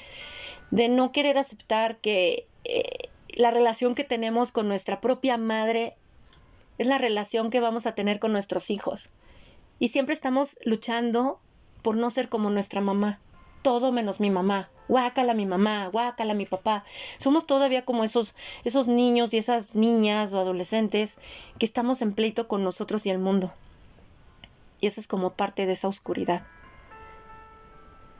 de 0.71 0.89
no 0.89 1.13
querer 1.13 1.37
aceptar 1.37 1.99
que 1.99 2.47
eh, 2.65 3.11
la 3.29 3.51
relación 3.51 3.95
que 3.95 4.05
tenemos 4.05 4.53
con 4.53 4.69
nuestra 4.69 5.01
propia 5.01 5.37
madre 5.37 5.95
es 6.79 6.87
la 6.87 6.99
relación 6.99 7.51
que 7.51 7.61
vamos 7.61 7.87
a 7.87 7.95
tener 7.95 8.19
con 8.19 8.33
nuestros 8.33 8.71
hijos. 8.71 9.11
Y 9.79 9.89
siempre 9.89 10.15
estamos 10.15 10.59
luchando 10.65 11.41
por 11.83 11.97
no 11.97 12.11
ser 12.11 12.29
como 12.29 12.51
nuestra 12.51 12.81
mamá. 12.81 13.21
Todo 13.63 13.93
menos 13.93 14.21
mi 14.21 14.31
mamá. 14.31 14.71
Guácala 14.89 15.33
mi 15.35 15.47
mamá, 15.47 15.89
guácala 15.89 16.35
mi 16.35 16.47
papá. 16.47 16.85
Somos 17.19 17.47
todavía 17.47 17.85
como 17.85 18.05
esos, 18.05 18.35
esos 18.65 18.89
niños 18.89 19.33
y 19.33 19.39
esas 19.39 19.75
niñas 19.75 20.35
o 20.35 20.39
adolescentes 20.39 21.17
que 21.59 21.67
estamos 21.67 22.03
en 22.03 22.13
pleito 22.13 22.49
con 22.49 22.63
nosotros 22.63 23.07
y 23.07 23.11
el 23.11 23.19
mundo. 23.19 23.53
Y 24.81 24.87
eso 24.87 25.01
es 25.01 25.07
como 25.07 25.33
parte 25.33 25.65
de 25.65 25.73
esa 25.73 25.89
oscuridad. 25.89 26.47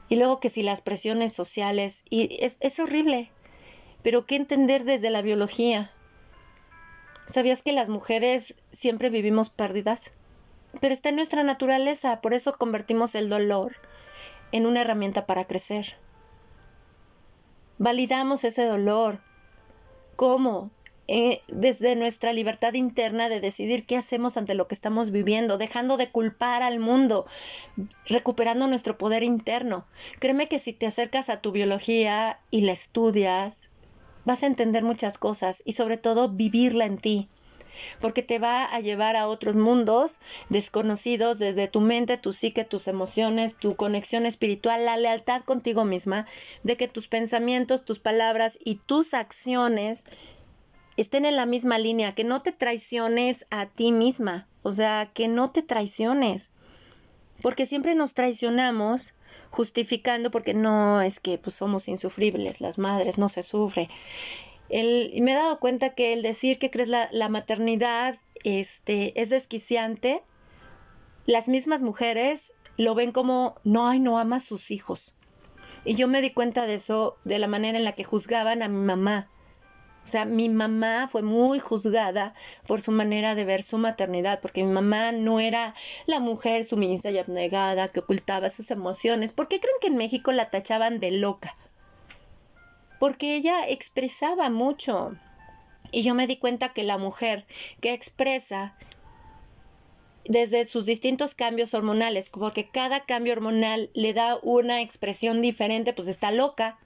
Y 0.09 0.17
luego 0.17 0.41
que 0.41 0.49
si 0.49 0.63
las 0.63 0.81
presiones 0.81 1.33
sociales, 1.33 2.05
y 2.09 2.43
es, 2.43 2.59
es 2.61 2.79
horrible, 2.79 3.31
pero 4.03 4.27
¿qué 4.27 4.37
entender 4.37 4.85
desde 4.85 5.11
la 5.11 5.23
biología? 5.23 5.91
¿Sabías 7.27 7.63
que 7.63 7.73
las 7.73 7.89
mujeres 7.89 8.55
siempre 8.71 9.11
vivimos 9.11 9.49
pérdidas? 9.49 10.13
Pero 10.81 10.93
está 10.93 11.09
en 11.09 11.17
nuestra 11.17 11.43
naturaleza, 11.43 12.21
por 12.21 12.35
eso 12.35 12.55
convertimos 12.55 13.15
el 13.15 13.29
dolor 13.29 13.77
en 14.53 14.67
una 14.67 14.81
herramienta 14.81 15.27
para 15.27 15.45
crecer. 15.45 15.97
Validamos 17.79 18.45
ese 18.45 18.65
dolor. 18.65 19.21
¿Cómo? 20.17 20.71
Eh, 21.07 21.43
desde 21.49 21.97
nuestra 21.97 22.33
libertad 22.33 22.73
interna 22.75 23.29
de 23.29 23.41
decidir 23.41 23.85
qué 23.85 23.97
hacemos 23.97 24.39
ante 24.39 24.55
lo 24.55 24.69
que 24.69 24.75
estamos 24.75 25.11
viviendo, 25.11 25.59
dejando 25.59 25.99
de 25.99 26.11
culpar 26.11 26.63
al 26.63 26.79
mundo, 26.79 27.27
recuperando 28.07 28.67
nuestro 28.69 28.97
poder 28.97 29.23
interno. 29.23 29.85
Créeme 30.19 30.49
que 30.49 30.59
si 30.59 30.73
te 30.73 30.87
acercas 30.87 31.29
a 31.29 31.43
tu 31.43 31.53
biología 31.53 32.41
y 32.51 32.63
la 32.63 32.73
estudias, 32.73 33.71
vas 34.25 34.43
a 34.43 34.47
entender 34.47 34.83
muchas 34.83 35.19
cosas 35.19 35.63
y 35.67 35.73
sobre 35.73 35.99
todo 35.99 36.31
vivirla 36.31 36.87
en 36.87 36.97
ti 36.97 37.29
porque 38.01 38.23
te 38.23 38.39
va 38.39 38.65
a 38.65 38.81
llevar 38.81 39.17
a 39.17 39.29
otros 39.29 39.57
mundos 39.57 40.21
desconocidos 40.49 41.39
desde 41.39 41.69
tu 41.69 41.81
mente, 41.81 42.17
tu 42.17 42.33
psique, 42.33 42.65
tus 42.65 42.89
emociones, 42.89 43.57
tu 43.57 43.77
conexión 43.77 44.27
espiritual, 44.27 44.85
la 44.85 44.97
lealtad 44.97 45.43
contigo 45.43 45.85
misma, 45.85 46.27
de 46.63 46.77
que 46.77 46.89
tus 46.89 47.09
pensamientos, 47.09 47.85
tus 47.85 47.99
palabras 47.99 48.59
y 48.65 48.77
tus 48.77 49.15
acciones 49.15 50.05
estén 50.97 51.25
en 51.25 51.37
la 51.37 51.47
misma 51.47 51.79
línea, 51.79 52.15
que 52.15 52.25
no 52.25 52.43
te 52.43 52.53
traiciones 52.53 53.47
a 53.51 53.67
ti 53.67 53.93
misma, 53.93 54.47
o 54.63 54.73
sea, 54.73 55.11
que 55.13 55.29
no 55.29 55.51
te 55.51 55.63
traiciones, 55.63 56.53
porque 57.43 57.67
siempre 57.67 57.95
nos 57.95 58.15
traicionamos 58.15 59.15
justificando 59.51 60.31
porque 60.31 60.55
no 60.55 61.01
es 61.01 61.21
que 61.21 61.39
pues 61.39 61.55
somos 61.55 61.89
insufribles, 61.89 62.61
las 62.61 62.79
madres 62.79 63.19
no 63.19 63.29
se 63.29 63.43
sufre 63.43 63.89
y 64.69 65.21
me 65.21 65.33
he 65.33 65.35
dado 65.35 65.61
cuenta 65.61 65.95
que 65.95 66.13
el 66.13 66.23
decir 66.23 66.59
que 66.59 66.71
crees 66.71 66.89
la, 66.89 67.09
la 67.13 67.29
maternidad 67.29 68.19
este, 68.45 69.21
es 69.21 69.31
desquiciante, 69.31 70.23
las 71.27 71.49
mismas 71.49 71.83
mujeres 71.83 72.55
lo 72.77 72.95
ven 72.95 73.13
como, 73.13 73.55
no, 73.65 73.89
ay, 73.89 74.01
no 74.01 74.19
ama 74.19 74.37
a 74.37 74.41
sus 74.41 74.71
hijos. 74.71 75.15
Y 75.85 75.95
yo 75.95 76.09
me 76.09 76.23
di 76.23 76.31
cuenta 76.31 76.67
de 76.67 76.75
eso 76.75 77.17
de 77.25 77.39
la 77.39 77.47
manera 77.47 77.79
en 77.79 77.85
la 77.85 77.93
que 77.93 78.05
juzgaban 78.05 78.63
a 78.63 78.69
mi 78.69 78.85
mamá. 78.85 79.29
O 80.05 80.07
sea, 80.07 80.27
mi 80.27 80.51
mamá 80.51 81.09
fue 81.09 81.23
muy 81.23 81.59
juzgada 81.61 82.35
por 82.67 82.83
su 82.83 82.93
manera 82.93 83.35
de 83.35 83.47
ver 83.47 83.63
su 83.63 83.79
maternidad, 83.79 84.41
porque 84.41 84.63
mi 84.63 84.71
mamá 84.71 85.13
no 85.13 85.41
era 85.41 85.75
la 86.07 86.21
mujer 86.21 86.65
sumisa 86.65 87.11
y 87.11 87.19
abnegada 87.19 87.89
que 87.89 88.01
ocultaba 88.01 88.51
sus 88.51 88.71
emociones. 88.71 89.33
¿Por 89.33 89.49
qué 89.49 89.61
creen 89.61 89.77
que 89.81 89.87
en 89.87 89.97
México 89.97 90.33
la 90.33 90.51
tachaban 90.51 91.01
de 91.01 91.11
loca? 91.13 91.57
Porque 93.05 93.37
ella 93.37 93.69
expresaba 93.69 94.49
mucho. 94.49 95.15
Y 95.93 96.05
yo 96.05 96.15
me 96.15 96.27
di 96.27 96.39
cuenta 96.39 96.73
que 96.73 96.85
la 96.85 96.97
mujer 96.97 97.45
que 97.83 97.93
expresa 97.93 98.79
desde 100.25 100.67
sus 100.67 100.87
distintos 100.87 101.35
cambios 101.35 101.75
hormonales, 101.75 102.31
porque 102.31 102.71
cada 102.71 103.05
cambio 103.05 103.35
hormonal 103.35 103.91
le 103.93 104.15
da 104.15 104.39
una 104.43 104.81
expresión 104.81 105.43
diferente, 105.43 105.93
pues 105.93 106.09
está 106.09 106.33
loca, 106.33 106.79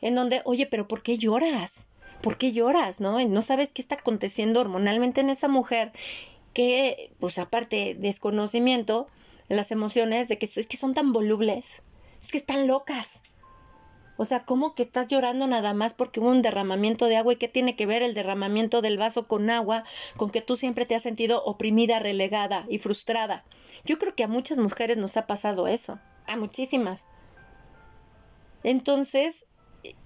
en 0.00 0.16
donde, 0.16 0.42
oye, 0.44 0.66
pero 0.66 0.88
¿por 0.88 1.04
qué 1.04 1.16
lloras? 1.16 1.86
¿Por 2.22 2.38
qué 2.38 2.50
lloras? 2.52 3.00
¿No? 3.00 3.24
no 3.24 3.40
sabes 3.40 3.70
qué 3.70 3.82
está 3.82 3.94
aconteciendo 3.94 4.60
hormonalmente 4.60 5.20
en 5.20 5.30
esa 5.30 5.46
mujer 5.46 5.92
que, 6.54 7.12
pues 7.20 7.38
aparte, 7.38 7.94
desconocimiento, 7.96 9.06
las 9.48 9.70
emociones 9.70 10.26
de 10.26 10.38
que 10.38 10.46
es 10.46 10.66
que 10.66 10.76
son 10.76 10.92
tan 10.92 11.12
volubles, 11.12 11.82
es 12.20 12.32
que 12.32 12.38
están 12.38 12.66
locas. 12.66 13.22
O 14.16 14.24
sea, 14.24 14.44
¿cómo 14.44 14.74
que 14.74 14.82
estás 14.82 15.08
llorando 15.08 15.46
nada 15.46 15.74
más 15.74 15.94
porque 15.94 16.20
hubo 16.20 16.30
un 16.30 16.42
derramamiento 16.42 17.06
de 17.06 17.16
agua? 17.16 17.34
¿Y 17.34 17.36
qué 17.36 17.48
tiene 17.48 17.76
que 17.76 17.86
ver 17.86 18.02
el 18.02 18.14
derramamiento 18.14 18.80
del 18.80 18.96
vaso 18.96 19.26
con 19.26 19.50
agua 19.50 19.84
con 20.16 20.30
que 20.30 20.40
tú 20.40 20.56
siempre 20.56 20.86
te 20.86 20.94
has 20.94 21.02
sentido 21.02 21.42
oprimida, 21.44 21.98
relegada 21.98 22.64
y 22.68 22.78
frustrada? 22.78 23.44
Yo 23.84 23.98
creo 23.98 24.14
que 24.14 24.24
a 24.24 24.28
muchas 24.28 24.58
mujeres 24.58 24.96
nos 24.96 25.16
ha 25.16 25.26
pasado 25.26 25.68
eso, 25.68 25.98
a 26.26 26.36
muchísimas. 26.36 27.06
Entonces, 28.62 29.46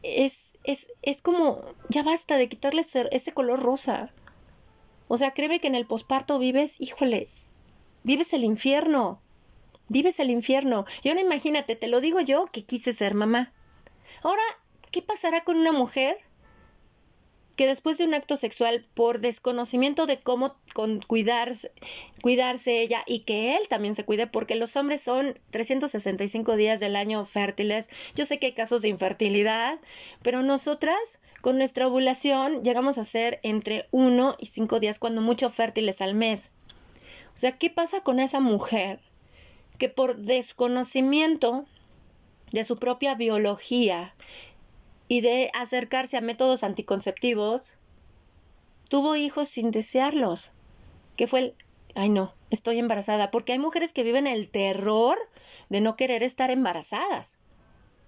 es, 0.03 0.57
es, 0.65 0.93
es 1.03 1.23
como, 1.23 1.61
ya 1.89 2.03
basta 2.03 2.37
de 2.37 2.49
quitarle 2.49 2.83
ese 2.83 3.33
color 3.33 3.61
rosa. 3.61 4.13
O 5.09 5.17
sea, 5.17 5.33
créeme 5.33 5.61
que 5.61 5.69
en 5.69 5.75
el 5.75 5.87
posparto 5.87 6.39
vives, 6.39 6.81
híjole, 6.81 7.29
vives 8.03 8.33
el 8.33 8.45
infierno. 8.45 9.21
Vives 9.89 10.21
el 10.21 10.31
infierno. 10.31 10.85
Y 11.03 11.09
ahora 11.09 11.21
imagínate, 11.21 11.75
te 11.75 11.89
lo 11.89 12.01
digo 12.01 12.21
yo 12.21 12.47
que 12.47 12.63
quise 12.63 12.93
ser 12.93 13.15
mamá. 13.15 13.53
Ahora, 14.23 14.43
¿qué 14.91 15.03
pasará 15.03 15.43
con 15.45 15.57
una 15.57 15.73
mujer 15.73 16.19
que 17.61 17.67
después 17.67 17.99
de 17.99 18.05
un 18.05 18.15
acto 18.15 18.37
sexual, 18.37 18.87
por 18.95 19.21
desconocimiento 19.21 20.07
de 20.07 20.17
cómo 20.17 20.57
cuidarse, 21.07 21.71
cuidarse 22.23 22.81
ella 22.81 23.05
y 23.07 23.21
que 23.21 23.55
él 23.55 23.69
también 23.69 23.95
se 23.95 24.07
cuide, 24.07 24.27
porque 24.27 24.55
los 24.55 24.77
hombres 24.77 25.03
son 25.03 25.39
365 25.51 26.57
días 26.57 26.81
del 26.81 26.97
año 26.97 27.23
fértiles. 27.27 27.91
Yo 28.15 28.25
sé 28.25 28.39
que 28.39 28.47
hay 28.47 28.55
casos 28.55 28.81
de 28.81 28.89
infertilidad, 28.89 29.79
pero 30.23 30.41
nosotras 30.41 31.21
con 31.43 31.59
nuestra 31.59 31.87
ovulación 31.87 32.65
llegamos 32.65 32.97
a 32.97 33.05
ser 33.05 33.41
entre 33.43 33.89
1 33.91 34.37
y 34.39 34.47
5 34.47 34.81
días, 34.81 34.99
cuando 34.99 35.21
mucho 35.21 35.51
fértiles 35.51 36.01
al 36.01 36.15
mes. 36.15 36.53
O 37.35 37.39
sea, 37.39 37.59
¿qué 37.59 37.69
pasa 37.69 38.03
con 38.03 38.21
esa 38.21 38.41
mujer 38.41 39.01
que 39.77 39.91
por 39.91 40.17
desconocimiento 40.17 41.67
de 42.53 42.65
su 42.65 42.77
propia 42.77 43.15
biología 43.15 44.15
y 45.09 45.21
de 45.21 45.51
acercarse 45.55 46.17
a 46.17 46.21
métodos 46.21 46.63
anticonceptivos, 46.63 47.75
tuvo 48.89 49.17
hijos 49.17 49.49
sin 49.49 49.71
desearlos, 49.71 50.53
que 51.17 51.27
fue 51.27 51.41
el, 51.41 51.55
ay 51.95 52.09
no, 52.09 52.35
estoy 52.51 52.79
embarazada, 52.79 53.31
porque 53.31 53.53
hay 53.53 53.59
mujeres 53.59 53.93
que 53.93 54.03
viven 54.03 54.27
el 54.27 54.49
terror 54.49 55.19
de 55.69 55.81
no 55.81 55.97
querer 55.97 56.23
estar 56.23 56.51
embarazadas. 56.51 57.37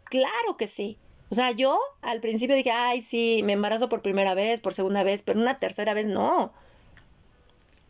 Claro 0.05 0.57
que 0.57 0.66
sí. 0.66 0.99
O 1.30 1.34
sea, 1.34 1.53
yo 1.53 1.80
al 2.03 2.20
principio 2.20 2.55
dije, 2.55 2.70
ay, 2.70 3.01
sí, 3.01 3.40
me 3.43 3.55
embarazo 3.55 3.88
por 3.88 4.03
primera 4.03 4.34
vez, 4.34 4.61
por 4.61 4.74
segunda 4.74 5.03
vez, 5.03 5.22
pero 5.22 5.40
una 5.40 5.57
tercera 5.57 5.95
vez 5.95 6.07
no. 6.07 6.53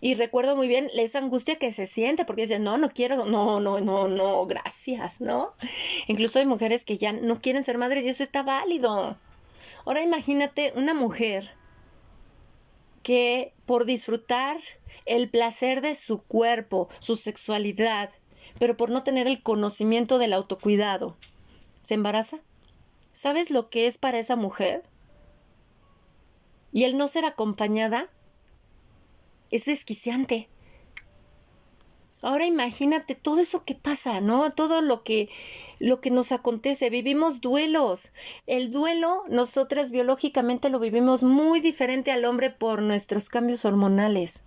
Y 0.04 0.14
recuerdo 0.14 0.56
muy 0.56 0.66
bien 0.66 0.90
esa 0.96 1.20
angustia 1.20 1.60
que 1.60 1.70
se 1.70 1.86
siente 1.86 2.24
porque 2.24 2.42
dicen, 2.42 2.64
no, 2.64 2.76
no 2.76 2.90
quiero, 2.90 3.24
no, 3.24 3.60
no, 3.60 3.78
no, 3.80 4.08
no, 4.08 4.46
gracias, 4.46 5.20
¿no? 5.20 5.54
Incluso 6.08 6.40
hay 6.40 6.44
mujeres 6.44 6.84
que 6.84 6.98
ya 6.98 7.12
no 7.12 7.40
quieren 7.40 7.62
ser 7.62 7.78
madres 7.78 8.04
y 8.04 8.08
eso 8.08 8.24
está 8.24 8.42
válido. 8.42 9.16
Ahora 9.84 10.02
imagínate 10.02 10.72
una 10.74 10.92
mujer 10.92 11.52
que 13.04 13.54
por 13.64 13.84
disfrutar 13.84 14.56
el 15.06 15.30
placer 15.30 15.82
de 15.82 15.94
su 15.94 16.18
cuerpo, 16.20 16.88
su 16.98 17.14
sexualidad, 17.14 18.10
pero 18.58 18.76
por 18.76 18.90
no 18.90 19.04
tener 19.04 19.28
el 19.28 19.40
conocimiento 19.40 20.18
del 20.18 20.32
autocuidado, 20.32 21.16
se 21.80 21.94
embaraza. 21.94 22.40
¿Sabes 23.12 23.52
lo 23.52 23.70
que 23.70 23.86
es 23.86 23.98
para 23.98 24.18
esa 24.18 24.34
mujer? 24.34 24.82
Y 26.72 26.82
el 26.82 26.98
no 26.98 27.06
ser 27.06 27.24
acompañada 27.24 28.10
es 29.52 29.66
desquiciante. 29.66 30.48
Ahora 32.22 32.46
imagínate 32.46 33.14
todo 33.14 33.40
eso 33.40 33.64
que 33.64 33.74
pasa, 33.74 34.20
¿no? 34.20 34.52
Todo 34.52 34.80
lo 34.80 35.02
que 35.02 35.28
lo 35.80 36.00
que 36.00 36.12
nos 36.12 36.30
acontece, 36.30 36.88
vivimos 36.88 37.40
duelos. 37.40 38.12
El 38.46 38.70
duelo 38.70 39.24
nosotras 39.28 39.90
biológicamente 39.90 40.68
lo 40.68 40.78
vivimos 40.78 41.24
muy 41.24 41.60
diferente 41.60 42.12
al 42.12 42.24
hombre 42.24 42.50
por 42.50 42.80
nuestros 42.82 43.28
cambios 43.28 43.64
hormonales. 43.64 44.44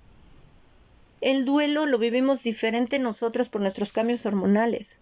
El 1.20 1.44
duelo 1.44 1.86
lo 1.86 1.98
vivimos 1.98 2.44
diferente 2.44 3.00
nosotros 3.00 3.50
por 3.50 3.60
nuestros 3.60 3.92
cambios 3.92 4.26
hormonales. 4.26 5.00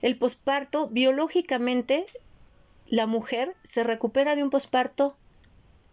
El 0.00 0.16
posparto, 0.16 0.86
biológicamente, 0.86 2.06
la 2.86 3.06
mujer 3.06 3.56
se 3.64 3.82
recupera 3.82 4.36
de 4.36 4.44
un 4.44 4.50
posparto 4.50 5.16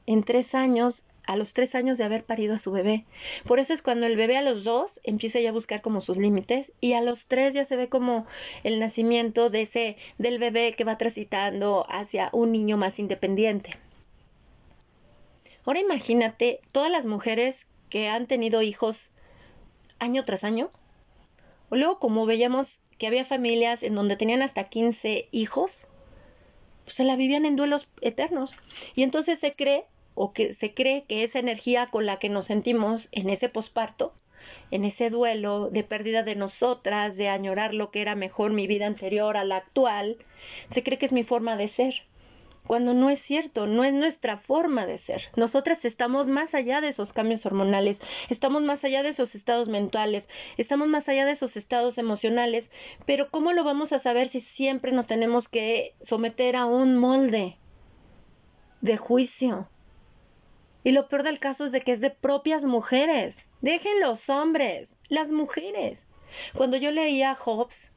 en 0.05 0.21
tres 0.21 0.53
años 0.53 1.05
a 1.28 1.36
los 1.36 1.53
tres 1.53 1.76
años 1.76 1.97
de 1.97 2.03
haber 2.03 2.24
parido 2.24 2.55
a 2.55 2.57
su 2.57 2.72
bebé. 2.72 3.05
Por 3.45 3.59
eso 3.59 3.74
es 3.74 3.82
cuando 3.82 4.05
el 4.05 4.15
bebé 4.15 4.38
a 4.38 4.41
los 4.41 4.63
dos 4.63 4.99
empieza 5.03 5.39
ya 5.39 5.49
a 5.49 5.53
buscar 5.53 5.82
como 5.82 6.01
sus 6.01 6.17
límites 6.17 6.74
y 6.82 6.93
a 6.93 7.01
los 7.01 7.28
tres 7.28 7.53
ya 7.53 7.63
se 7.63 7.76
ve 7.76 7.89
como 7.89 8.26
el 8.63 8.80
nacimiento 8.80 9.49
de 9.49 9.61
ese 9.61 9.97
del 10.17 10.39
bebé 10.39 10.74
que 10.74 10.84
va 10.84 10.97
transitando 10.97 11.86
hacia 11.89 12.30
un 12.34 12.51
niño 12.51 12.78
más 12.78 12.99
independiente. 12.99 13.78
Ahora 15.65 15.80
imagínate 15.80 16.59
todas 16.72 16.91
las 16.91 17.05
mujeres 17.05 17.67
que 17.89 18.07
han 18.07 18.26
tenido 18.26 18.61
hijos 18.61 19.11
año 19.99 20.26
tras 20.26 20.43
año. 20.43 20.69
O 21.69 21.76
luego 21.76 21.99
como 21.99 22.26
veíamos 22.26 22.82
que 22.97 23.07
había 23.07 23.24
familias 23.24 23.84
en 23.84 23.95
donde 23.95 24.17
tenían 24.17 24.41
hasta 24.41 24.65
15 24.65 25.30
hijos, 25.32 25.88
pues 26.84 26.95
se 26.95 27.03
la 27.03 27.15
vivían 27.15 27.45
en 27.45 27.55
duelos 27.55 27.88
eternos. 28.01 28.55
Y 28.95 29.03
entonces 29.03 29.39
se 29.39 29.51
cree 29.51 29.86
o 30.14 30.32
que 30.32 30.53
se 30.53 30.74
cree 30.74 31.03
que 31.03 31.24
esa 31.24 31.39
energía 31.39 31.88
con 31.88 32.05
la 32.05 32.20
que 32.20 32.30
nos 32.30 32.45
sentimos 32.47 33.09
en 33.12 33.30
ese 33.30 33.49
posparto, 33.49 34.14
en 34.72 34.86
ese 34.86 35.09
duelo 35.09 35.70
de 35.70 35.84
pérdida 35.84 36.24
de 36.24 36.36
nosotras, 36.36 37.18
de 37.18 37.30
añorar 37.30 37.74
lo 37.74 37.91
que 37.91 38.01
era 38.01 38.16
mejor 38.16 38.51
mi 38.51 38.68
vida 38.68 38.88
anterior 38.88 39.38
a 39.38 39.43
la 39.43 39.57
actual, 39.57 40.18
se 40.70 40.84
cree 40.84 40.97
que 40.97 41.05
es 41.05 41.14
mi 41.14 41.24
forma 41.24 41.57
de 41.57 41.68
ser. 41.68 42.03
Cuando 42.68 42.93
no 42.93 43.09
es 43.09 43.20
cierto, 43.20 43.66
no 43.66 43.84
es 43.84 43.93
nuestra 43.93 44.38
forma 44.38 44.86
de 44.86 44.97
ser. 44.97 45.24
Nosotras 45.36 45.84
estamos 45.84 46.28
más 46.28 46.53
allá 46.53 46.80
de 46.80 46.89
esos 46.89 47.12
cambios 47.12 47.45
hormonales, 47.45 47.99
estamos 48.30 48.62
más 48.62 48.84
allá 48.86 49.03
de 49.03 49.09
esos 49.09 49.34
estados 49.36 49.68
mentales, 49.68 50.30
estamos 50.57 50.88
más 50.88 51.09
allá 51.09 51.26
de 51.26 51.32
esos 51.32 51.57
estados 51.57 51.97
emocionales, 51.97 52.72
pero 53.05 53.30
¿cómo 53.30 53.51
lo 53.51 53.64
vamos 53.64 53.93
a 53.93 53.99
saber 53.99 54.30
si 54.30 54.39
siempre 54.39 54.91
nos 54.91 55.07
tenemos 55.07 55.47
que 55.47 55.95
someter 56.01 56.55
a 56.55 56.66
un 56.66 56.97
molde 56.97 57.57
de 58.82 58.97
juicio, 58.97 59.68
y 60.84 60.91
lo 60.91 61.07
peor 61.07 61.23
del 61.23 61.39
caso 61.39 61.65
es 61.65 61.71
de 61.71 61.82
que 61.82 61.91
es 61.91 62.01
de 62.01 62.09
propias 62.09 62.63
mujeres. 62.63 63.47
Dejen 63.61 63.99
los 63.99 64.29
hombres, 64.29 64.97
las 65.09 65.32
mujeres. 65.32 66.07
Cuando 66.53 66.77
yo 66.77 66.91
leía 66.91 67.36
Hobbes, 67.36 67.91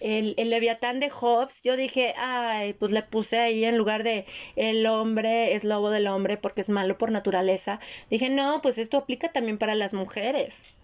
el, 0.00 0.34
el, 0.36 0.50
Leviatán 0.50 1.00
de 1.00 1.08
Hobbes, 1.08 1.62
yo 1.62 1.76
dije, 1.76 2.14
ay, 2.16 2.74
pues 2.74 2.92
le 2.92 3.02
puse 3.02 3.38
ahí 3.38 3.64
en 3.64 3.78
lugar 3.78 4.02
de 4.02 4.26
el 4.56 4.84
hombre 4.86 5.54
es 5.54 5.64
lobo 5.64 5.90
del 5.90 6.08
hombre 6.08 6.36
porque 6.36 6.60
es 6.60 6.68
malo 6.68 6.98
por 6.98 7.10
naturaleza. 7.10 7.80
Dije, 8.10 8.28
no, 8.28 8.60
pues 8.60 8.78
esto 8.78 8.98
aplica 8.98 9.32
también 9.32 9.58
para 9.58 9.74
las 9.74 9.94
mujeres. 9.94 10.74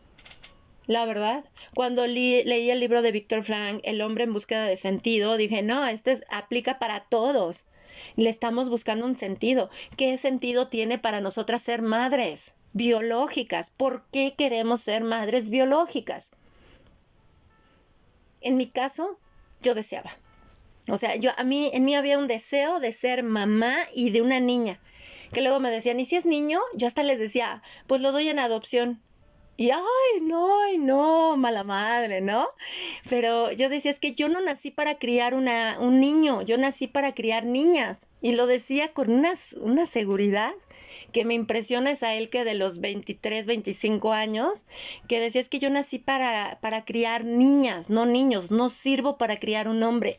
La 0.86 1.04
verdad, 1.04 1.44
cuando 1.74 2.06
leí 2.06 2.70
el 2.70 2.80
libro 2.80 3.02
de 3.02 3.12
Víctor 3.12 3.44
Frank, 3.44 3.80
El 3.84 4.00
hombre 4.00 4.24
en 4.24 4.32
búsqueda 4.32 4.64
de 4.64 4.76
sentido, 4.76 5.36
dije, 5.36 5.62
no, 5.62 5.86
este 5.86 6.18
aplica 6.30 6.78
para 6.78 7.04
todos. 7.04 7.66
Le 8.16 8.30
estamos 8.30 8.68
buscando 8.68 9.06
un 9.06 9.14
sentido. 9.14 9.70
¿Qué 9.96 10.16
sentido 10.18 10.68
tiene 10.68 10.98
para 10.98 11.20
nosotras 11.20 11.62
ser 11.62 11.82
madres 11.82 12.54
biológicas? 12.72 13.70
¿Por 13.70 14.04
qué 14.12 14.34
queremos 14.36 14.80
ser 14.80 15.04
madres 15.04 15.50
biológicas? 15.50 16.32
En 18.40 18.56
mi 18.56 18.66
caso, 18.66 19.18
yo 19.60 19.74
deseaba. 19.74 20.10
O 20.88 20.96
sea, 20.96 21.14
yo 21.16 21.30
a 21.36 21.44
mí 21.44 21.70
en 21.72 21.84
mí 21.84 21.94
había 21.94 22.18
un 22.18 22.26
deseo 22.26 22.80
de 22.80 22.92
ser 22.92 23.22
mamá 23.22 23.76
y 23.94 24.10
de 24.10 24.22
una 24.22 24.40
niña. 24.40 24.80
Que 25.32 25.42
luego 25.42 25.60
me 25.60 25.70
decían, 25.70 26.00
"¿Y 26.00 26.04
si 26.04 26.16
es 26.16 26.24
niño?" 26.24 26.58
Yo 26.74 26.86
hasta 26.86 27.02
les 27.02 27.18
decía, 27.18 27.62
"Pues 27.86 28.00
lo 28.00 28.12
doy 28.12 28.28
en 28.28 28.38
adopción." 28.38 29.00
Y 29.60 29.72
ay, 29.72 30.22
no, 30.22 30.72
no, 30.78 31.36
mala 31.36 31.64
madre, 31.64 32.22
¿no? 32.22 32.48
Pero 33.10 33.52
yo 33.52 33.68
decía, 33.68 33.90
es 33.90 34.00
que 34.00 34.14
yo 34.14 34.30
no 34.30 34.40
nací 34.40 34.70
para 34.70 34.98
criar 34.98 35.34
una, 35.34 35.76
un 35.78 36.00
niño, 36.00 36.40
yo 36.40 36.56
nací 36.56 36.86
para 36.86 37.14
criar 37.14 37.44
niñas. 37.44 38.06
Y 38.22 38.32
lo 38.32 38.46
decía 38.46 38.94
con 38.94 39.10
una, 39.10 39.34
una 39.60 39.84
seguridad 39.84 40.52
que 41.12 41.26
me 41.26 41.34
impresiona 41.34 41.90
es 41.90 42.02
a 42.02 42.14
él 42.14 42.30
que 42.30 42.44
de 42.44 42.54
los 42.54 42.80
23, 42.80 43.46
25 43.46 44.14
años, 44.14 44.66
que 45.08 45.20
decía, 45.20 45.42
es 45.42 45.50
que 45.50 45.58
yo 45.58 45.68
nací 45.68 45.98
para, 45.98 46.58
para 46.62 46.86
criar 46.86 47.26
niñas, 47.26 47.90
no 47.90 48.06
niños, 48.06 48.50
no 48.50 48.70
sirvo 48.70 49.18
para 49.18 49.38
criar 49.38 49.68
un 49.68 49.82
hombre. 49.82 50.18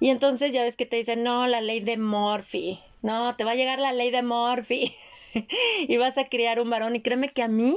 Y 0.00 0.10
entonces 0.10 0.52
ya 0.52 0.64
ves 0.64 0.76
que 0.76 0.84
te 0.84 0.96
dicen, 0.96 1.22
no, 1.22 1.46
la 1.46 1.60
ley 1.60 1.78
de 1.78 1.96
Morphy, 1.96 2.80
no, 3.04 3.36
te 3.36 3.44
va 3.44 3.52
a 3.52 3.54
llegar 3.54 3.78
la 3.78 3.92
ley 3.92 4.10
de 4.10 4.24
Morphy. 4.24 4.92
y 5.88 5.96
vas 5.96 6.18
a 6.18 6.24
criar 6.24 6.60
un 6.60 6.70
varón. 6.70 6.96
Y 6.96 7.00
créeme 7.00 7.28
que 7.28 7.42
a 7.42 7.48
mí 7.48 7.76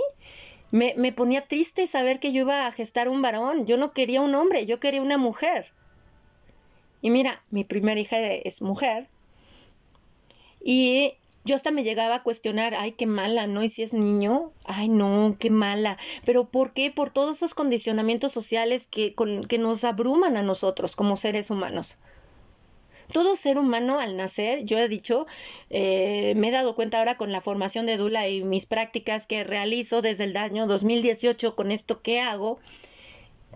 me, 0.72 0.94
me 0.98 1.12
ponía 1.12 1.48
triste 1.48 1.88
saber 1.88 2.20
que 2.20 2.32
yo 2.32 2.42
iba 2.42 2.68
a 2.68 2.72
gestar 2.72 3.10
un 3.10 3.22
varón. 3.22 3.66
Yo 3.66 3.78
no 3.78 3.94
quería 3.94 4.22
un 4.22 4.36
hombre, 4.36 4.66
yo 4.66 4.80
quería 4.80 5.02
una 5.02 5.18
mujer. 5.18 5.72
Y 7.02 7.10
mira, 7.10 7.42
mi 7.52 7.64
primera 7.64 8.00
hija 8.00 8.20
es 8.20 8.62
mujer. 8.62 9.08
Y 10.64 11.14
yo 11.48 11.56
hasta 11.56 11.72
me 11.72 11.84
llegaba 11.84 12.16
a 12.16 12.22
cuestionar, 12.24 12.76
ay, 12.76 12.92
qué 12.92 13.06
mala, 13.06 13.48
¿no? 13.48 13.64
Y 13.64 13.70
si 13.70 13.82
es 13.82 13.94
niño, 13.94 14.52
ay, 14.66 14.90
no, 14.90 15.36
qué 15.40 15.50
mala. 15.50 15.98
Pero 16.26 16.46
¿por 16.50 16.74
qué? 16.74 16.92
Por 16.92 17.10
todos 17.10 17.38
esos 17.38 17.54
condicionamientos 17.54 18.34
sociales 18.34 18.86
que, 18.88 19.16
con, 19.16 19.44
que 19.46 19.58
nos 19.58 19.84
abruman 19.86 20.36
a 20.36 20.44
nosotros 20.44 20.96
como 20.96 21.16
seres 21.16 21.50
humanos. 21.50 22.00
Todo 23.12 23.36
ser 23.36 23.58
humano 23.58 24.00
al 24.00 24.18
nacer, 24.18 24.66
yo 24.66 24.78
he 24.78 24.88
dicho, 24.90 25.28
eh, 25.70 26.34
me 26.36 26.50
he 26.50 26.52
dado 26.52 26.76
cuenta 26.76 27.00
ahora 27.00 27.16
con 27.16 27.32
la 27.32 27.42
formación 27.42 27.86
de 27.86 27.98
Dula 27.98 28.28
y 28.28 28.44
mis 28.44 28.66
prácticas 28.66 29.26
que 29.26 29.44
realizo 29.44 30.02
desde 30.02 30.26
el 30.26 30.36
año 30.36 30.68
2018 30.68 31.56
con 31.56 31.72
esto 31.72 32.02
que 32.02 32.20
hago, 32.20 32.60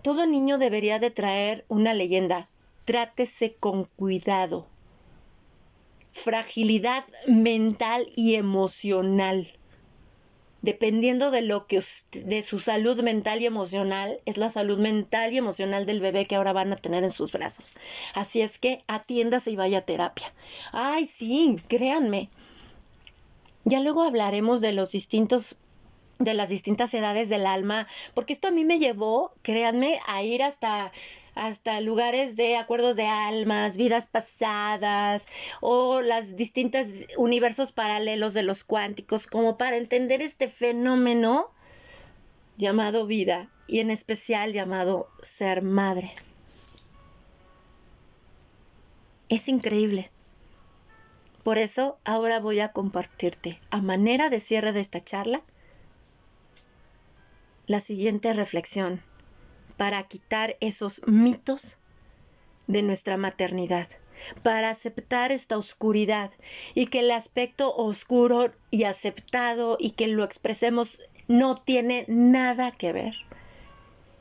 todo 0.02 0.26
niño 0.26 0.58
debería 0.58 0.98
de 0.98 1.10
traer 1.10 1.64
una 1.68 1.94
leyenda. 1.94 2.48
Trátese 2.84 3.54
con 3.60 3.84
cuidado. 3.84 4.66
Fragilidad 6.12 7.04
mental 7.26 8.08
y 8.16 8.34
emocional 8.34 9.52
dependiendo 10.62 11.30
de 11.30 11.42
lo 11.42 11.66
que 11.66 11.82
de 12.12 12.42
su 12.42 12.60
salud 12.60 13.02
mental 13.02 13.42
y 13.42 13.46
emocional, 13.46 14.20
es 14.24 14.36
la 14.36 14.48
salud 14.48 14.78
mental 14.78 15.32
y 15.32 15.38
emocional 15.38 15.86
del 15.86 16.00
bebé 16.00 16.24
que 16.26 16.36
ahora 16.36 16.52
van 16.52 16.72
a 16.72 16.76
tener 16.76 17.04
en 17.04 17.10
sus 17.10 17.32
brazos. 17.32 17.74
Así 18.14 18.40
es 18.40 18.58
que 18.58 18.80
atiéndase 18.86 19.50
y 19.50 19.56
vaya 19.56 19.78
a 19.78 19.82
terapia. 19.82 20.32
Ay, 20.72 21.04
sí, 21.06 21.56
créanme. 21.68 22.28
Ya 23.64 23.80
luego 23.80 24.02
hablaremos 24.02 24.60
de 24.60 24.72
los 24.72 24.92
distintos 24.92 25.56
de 26.18 26.34
las 26.34 26.48
distintas 26.48 26.92
edades 26.94 27.28
del 27.28 27.46
alma, 27.46 27.88
porque 28.14 28.32
esto 28.32 28.48
a 28.48 28.52
mí 28.52 28.64
me 28.64 28.78
llevó, 28.78 29.32
créanme, 29.42 29.98
a 30.06 30.22
ir 30.22 30.42
hasta 30.42 30.92
hasta 31.34 31.80
lugares 31.80 32.36
de 32.36 32.56
acuerdos 32.56 32.96
de 32.96 33.06
almas, 33.06 33.76
vidas 33.76 34.06
pasadas 34.06 35.26
o 35.60 36.02
las 36.02 36.36
distintas 36.36 36.88
universos 37.16 37.72
paralelos 37.72 38.34
de 38.34 38.42
los 38.42 38.64
cuánticos, 38.64 39.26
como 39.26 39.56
para 39.56 39.76
entender 39.76 40.22
este 40.22 40.48
fenómeno 40.48 41.50
llamado 42.56 43.06
vida 43.06 43.48
y 43.66 43.80
en 43.80 43.90
especial 43.90 44.52
llamado 44.52 45.08
ser 45.22 45.62
madre. 45.62 46.12
Es 49.28 49.48
increíble. 49.48 50.10
Por 51.42 51.58
eso 51.58 51.98
ahora 52.04 52.38
voy 52.38 52.60
a 52.60 52.72
compartirte, 52.72 53.60
a 53.70 53.80
manera 53.80 54.28
de 54.28 54.38
cierre 54.38 54.72
de 54.72 54.80
esta 54.80 55.02
charla, 55.02 55.42
la 57.66 57.80
siguiente 57.80 58.32
reflexión 58.32 59.02
para 59.72 60.02
quitar 60.04 60.56
esos 60.60 61.02
mitos 61.06 61.78
de 62.66 62.82
nuestra 62.82 63.16
maternidad, 63.16 63.88
para 64.42 64.70
aceptar 64.70 65.32
esta 65.32 65.58
oscuridad 65.58 66.30
y 66.74 66.86
que 66.86 67.00
el 67.00 67.10
aspecto 67.10 67.74
oscuro 67.74 68.52
y 68.70 68.84
aceptado 68.84 69.76
y 69.78 69.90
que 69.90 70.08
lo 70.08 70.24
expresemos 70.24 71.00
no 71.28 71.60
tiene 71.60 72.04
nada 72.08 72.70
que 72.70 72.92
ver 72.92 73.14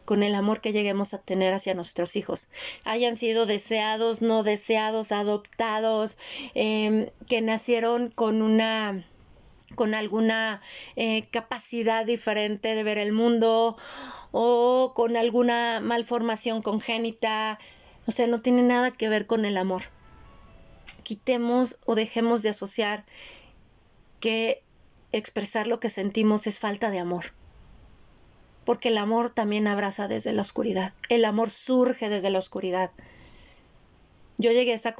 con 0.05 0.23
el 0.23 0.35
amor 0.35 0.59
que 0.59 0.73
lleguemos 0.73 1.13
a 1.13 1.19
tener 1.19 1.53
hacia 1.53 1.73
nuestros 1.73 2.15
hijos, 2.15 2.49
hayan 2.83 3.15
sido 3.15 3.45
deseados, 3.45 4.21
no 4.21 4.43
deseados, 4.43 5.11
adoptados, 5.11 6.17
em, 6.53 7.09
que 7.29 7.41
nacieron 7.41 8.09
con 8.09 8.41
una 8.41 9.05
con 9.75 9.93
alguna 9.93 10.61
eh, 10.95 11.27
capacidad 11.31 12.05
diferente 12.05 12.75
de 12.75 12.83
ver 12.83 12.97
el 12.97 13.11
mundo 13.11 13.77
o 14.31 14.93
con 14.95 15.17
alguna 15.17 15.79
malformación 15.81 16.61
congénita. 16.61 17.59
O 18.07 18.11
sea, 18.11 18.27
no 18.27 18.41
tiene 18.41 18.63
nada 18.63 18.91
que 18.91 19.09
ver 19.09 19.25
con 19.25 19.45
el 19.45 19.57
amor. 19.57 19.83
Quitemos 21.03 21.77
o 21.85 21.95
dejemos 21.95 22.41
de 22.41 22.49
asociar 22.49 23.05
que 24.19 24.63
expresar 25.11 25.67
lo 25.67 25.79
que 25.79 25.89
sentimos 25.89 26.47
es 26.47 26.59
falta 26.59 26.89
de 26.91 26.99
amor. 26.99 27.33
Porque 28.65 28.89
el 28.89 28.97
amor 28.97 29.31
también 29.31 29.67
abraza 29.67 30.07
desde 30.07 30.33
la 30.33 30.43
oscuridad. 30.43 30.93
El 31.09 31.25
amor 31.25 31.49
surge 31.49 32.09
desde 32.09 32.29
la 32.29 32.39
oscuridad. 32.39 32.91
Yo 34.37 34.51
llegué 34.51 34.71
a 34.71 34.75
esa, 34.75 34.95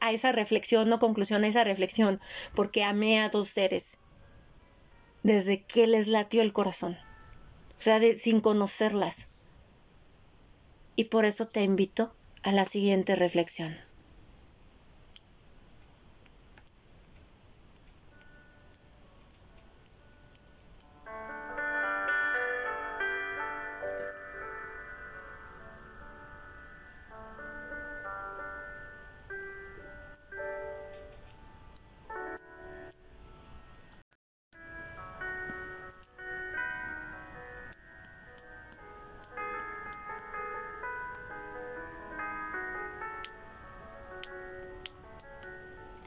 a 0.00 0.12
esa 0.12 0.32
reflexión, 0.32 0.88
no 0.88 0.98
conclusión, 0.98 1.44
a 1.44 1.48
esa 1.48 1.62
reflexión, 1.62 2.20
porque 2.54 2.82
amé 2.82 3.20
a 3.20 3.28
dos 3.28 3.48
seres 3.48 3.98
desde 5.22 5.62
que 5.62 5.86
les 5.86 6.06
latió 6.06 6.42
el 6.42 6.52
corazón, 6.52 6.98
o 7.78 7.80
sea, 7.80 8.00
sin 8.14 8.40
conocerlas. 8.40 9.26
Y 10.96 11.04
por 11.04 11.24
eso 11.24 11.46
te 11.46 11.62
invito 11.62 12.14
a 12.42 12.52
la 12.52 12.64
siguiente 12.64 13.16
reflexión. 13.16 13.76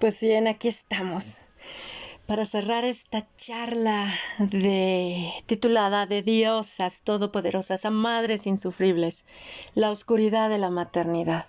Pues 0.06 0.22
bien, 0.22 0.46
aquí 0.46 0.68
estamos 0.68 1.40
para 2.28 2.46
cerrar 2.46 2.86
esta 2.86 3.28
charla 3.38 4.14
de 4.38 5.34
titulada 5.48 6.06
de 6.06 6.22
diosas 6.22 7.02
todopoderosas 7.02 7.86
a 7.86 7.90
madres 7.90 8.46
insufribles, 8.46 9.26
la 9.74 9.90
oscuridad 9.90 10.52
de 10.52 10.60
la 10.60 10.70
maternidad. 10.70 11.48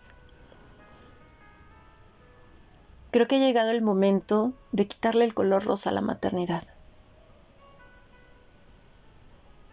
Creo 3.11 3.29
que 3.29 3.37
ha 3.37 3.41
llegado 3.41 3.73
el 3.73 3.83
momento 3.83 4.55
de 4.73 4.89
quitarle 4.89 5.27
el 5.27 5.35
color 5.35 5.63
rosa 5.63 5.91
a 5.91 5.93
la 5.93 6.01
maternidad, 6.01 6.65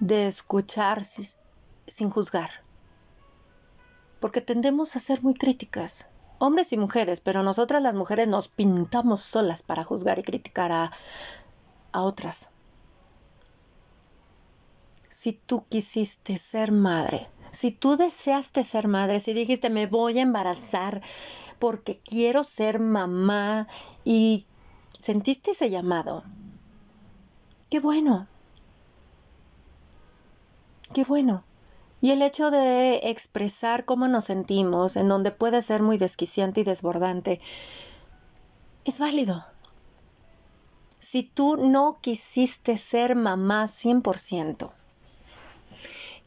de 0.02 0.28
escuchar 0.28 1.06
sin 1.06 2.10
juzgar, 2.10 2.52
porque 4.20 4.42
tendemos 4.42 4.98
a 4.98 5.00
ser 5.00 5.24
muy 5.24 5.36
críticas 5.36 6.10
hombres 6.44 6.74
y 6.74 6.78
mujeres, 6.78 7.22
pero 7.22 7.42
nosotras 7.42 7.82
las 7.82 7.96
mujeres 7.96 8.28
nos 8.28 8.50
pintamos 8.50 9.22
solas 9.22 9.64
para 9.64 9.86
juzgar 9.86 10.20
y 10.20 10.24
criticar 10.24 10.74
a, 10.74 10.92
a 11.94 12.04
otras. 12.04 12.50
Si 15.08 15.32
tú 15.32 15.64
quisiste 15.70 16.38
ser 16.38 16.74
madre, 16.74 17.30
si 17.52 17.72
tú 17.72 17.96
deseaste 17.96 18.66
ser 18.66 18.90
madre, 18.90 19.22
si 19.22 19.34
dijiste 19.34 19.70
me 19.70 19.88
voy 19.88 20.20
a 20.20 20.24
embarazar 20.24 21.02
porque 21.60 22.02
quiero 22.02 22.44
ser 22.44 22.82
mamá 22.82 23.70
y 24.04 24.46
sentiste 25.00 25.52
ese 25.52 25.70
llamado, 25.70 26.26
qué 27.70 27.80
bueno, 27.80 28.28
qué 30.94 31.06
bueno. 31.06 31.46
Y 32.04 32.12
el 32.12 32.22
hecho 32.22 32.52
de 32.52 32.98
expresar 33.04 33.86
cómo 33.86 34.10
nos 34.10 34.26
sentimos, 34.26 34.98
en 34.98 35.08
donde 35.08 35.32
puede 35.32 35.62
ser 35.62 35.82
muy 35.82 35.98
desquiciante 35.98 36.60
y 36.60 36.66
desbordante, 36.66 37.40
es 38.84 39.00
válido. 39.00 39.46
Si 41.00 41.24
tú 41.24 41.56
no 41.56 42.00
quisiste 42.02 42.78
ser 42.78 43.16
mamá 43.16 43.68
100%, 43.68 44.70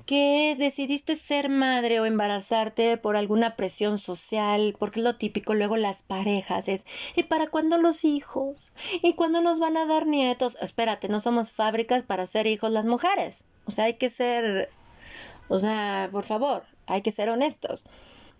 que 0.06 0.56
decidiste 0.58 1.14
ser 1.14 1.50
madre 1.50 2.00
o 2.00 2.06
embarazarte 2.06 2.96
por 2.96 3.14
alguna 3.14 3.54
presión 3.54 3.98
social, 3.98 4.74
porque 4.78 5.00
es 5.00 5.04
lo 5.04 5.16
típico, 5.16 5.52
luego 5.52 5.76
las 5.76 6.02
parejas 6.02 6.68
es, 6.68 6.86
¿y 7.16 7.24
para 7.24 7.48
cuándo 7.48 7.76
los 7.76 8.06
hijos? 8.06 8.72
¿Y 9.02 9.12
cuándo 9.12 9.42
nos 9.42 9.60
van 9.60 9.76
a 9.76 9.84
dar 9.84 10.06
nietos? 10.06 10.56
Espérate, 10.62 11.10
no 11.10 11.20
somos 11.20 11.50
fábricas 11.50 12.02
para 12.02 12.26
ser 12.26 12.46
hijos 12.46 12.72
las 12.72 12.86
mujeres. 12.86 13.44
O 13.66 13.70
sea, 13.70 13.84
hay 13.84 13.94
que 13.98 14.08
ser 14.08 14.70
o 15.48 15.58
sea, 15.58 16.08
por 16.12 16.24
favor, 16.24 16.64
hay 16.86 17.02
que 17.02 17.10
ser 17.10 17.30
honestos. 17.30 17.86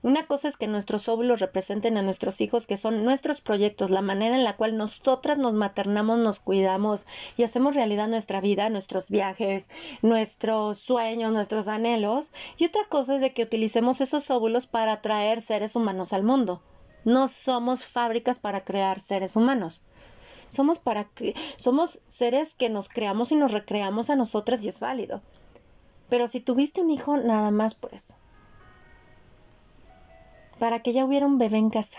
Una 0.02 0.26
cosa 0.26 0.46
es 0.46 0.56
que 0.56 0.68
nuestros 0.68 1.08
óvulos 1.08 1.40
representen 1.40 1.96
a 1.96 2.02
nuestros 2.02 2.40
hijos, 2.40 2.66
que 2.66 2.76
son 2.76 3.04
nuestros 3.04 3.40
proyectos, 3.40 3.90
la 3.90 4.02
manera 4.02 4.36
en 4.36 4.44
la 4.44 4.56
cual 4.56 4.76
nosotras 4.76 5.36
nos 5.36 5.54
maternamos, 5.54 6.18
nos 6.18 6.38
cuidamos 6.38 7.06
y 7.36 7.42
hacemos 7.42 7.74
realidad 7.74 8.06
nuestra 8.06 8.40
vida, 8.40 8.68
nuestros 8.68 9.10
viajes, 9.10 9.68
nuestros 10.02 10.78
sueños, 10.78 11.32
nuestros 11.32 11.66
anhelos. 11.66 12.30
Y 12.56 12.66
otra 12.66 12.84
cosa 12.88 13.16
es 13.16 13.20
de 13.20 13.32
que 13.32 13.42
utilicemos 13.42 14.00
esos 14.00 14.30
óvulos 14.30 14.66
para 14.66 15.00
traer 15.00 15.42
seres 15.42 15.74
humanos 15.74 16.12
al 16.12 16.22
mundo. 16.22 16.62
No 17.04 17.26
somos 17.26 17.84
fábricas 17.84 18.38
para 18.38 18.60
crear 18.60 19.00
seres 19.00 19.34
humanos. 19.34 19.86
Somos 20.48 20.78
para 20.78 21.10
somos 21.56 22.00
seres 22.06 22.54
que 22.54 22.68
nos 22.68 22.88
creamos 22.88 23.32
y 23.32 23.34
nos 23.34 23.50
recreamos 23.50 24.10
a 24.10 24.16
nosotras 24.16 24.64
y 24.64 24.68
es 24.68 24.78
válido. 24.78 25.20
Pero 26.08 26.28
si 26.28 26.40
tuviste 26.40 26.80
un 26.80 26.90
hijo, 26.90 27.16
nada 27.16 27.50
más 27.50 27.74
por 27.74 27.92
eso. 27.94 28.14
Para 30.58 30.80
que 30.80 30.92
ya 30.92 31.04
hubiera 31.04 31.26
un 31.26 31.38
bebé 31.38 31.58
en 31.58 31.70
casa. 31.70 31.98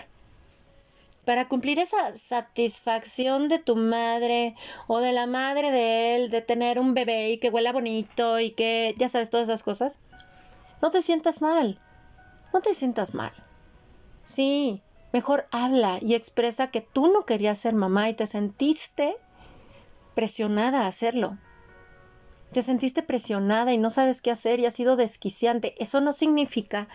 Para 1.26 1.50
cumplir 1.50 1.78
esa 1.80 2.16
satisfacción 2.16 3.50
de 3.50 3.60
tu 3.60 3.76
madre 3.76 4.56
o 4.88 5.00
de 5.00 5.12
la 5.12 5.28
madre 5.28 5.72
de 5.72 6.16
él, 6.16 6.30
de 6.30 6.42
tener 6.42 6.80
un 6.80 6.94
bebé 6.94 7.32
y 7.32 7.40
que 7.40 7.50
huela 7.50 7.74
bonito 7.74 8.40
y 8.40 8.52
que, 8.52 8.96
ya 8.98 9.10
sabes, 9.10 9.30
todas 9.30 9.50
esas 9.50 9.64
cosas. 9.64 10.00
No 10.82 10.90
te 10.90 11.02
sientas 11.02 11.42
mal. 11.42 11.80
No 12.54 12.62
te 12.62 12.74
sientas 12.74 13.14
mal. 13.14 13.34
Sí, 14.24 14.82
mejor 15.12 15.48
habla 15.52 16.00
y 16.02 16.16
expresa 16.16 16.72
que 16.72 16.80
tú 16.82 17.08
no 17.12 17.26
querías 17.26 17.58
ser 17.58 17.74
mamá 17.74 18.10
y 18.10 18.14
te 18.14 18.26
sentiste 18.26 19.18
presionada 20.16 20.84
a 20.84 20.88
hacerlo 20.88 21.38
te 22.52 22.64
sentiste 22.64 23.04
presionada 23.04 23.74
y 23.74 23.78
no 23.78 23.90
sabes 23.90 24.22
qué 24.22 24.32
hacer 24.32 24.60
y 24.60 24.66
ha 24.66 24.72
sido 24.72 24.96
desquiciante. 24.96 25.76
Eso 25.80 26.02
no 26.02 26.14
significa 26.14 26.88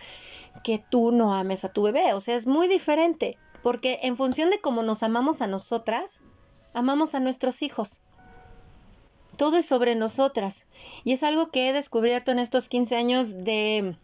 que 0.63 0.83
tú 0.89 1.11
no 1.11 1.33
ames 1.33 1.65
a 1.65 1.69
tu 1.69 1.83
bebé, 1.83 2.13
o 2.13 2.19
sea, 2.19 2.35
es 2.35 2.47
muy 2.47 2.67
diferente, 2.67 3.37
porque 3.61 3.99
en 4.03 4.17
función 4.17 4.49
de 4.49 4.59
cómo 4.59 4.83
nos 4.83 5.03
amamos 5.03 5.41
a 5.41 5.47
nosotras, 5.47 6.21
amamos 6.73 7.15
a 7.15 7.19
nuestros 7.19 7.61
hijos. 7.61 8.01
Todo 9.37 9.57
es 9.57 9.65
sobre 9.65 9.95
nosotras 9.95 10.67
y 11.03 11.13
es 11.13 11.23
algo 11.23 11.49
que 11.49 11.69
he 11.69 11.73
descubierto 11.73 12.31
en 12.31 12.39
estos 12.39 12.69
15 12.69 12.95
años 12.95 13.43
de 13.43 13.95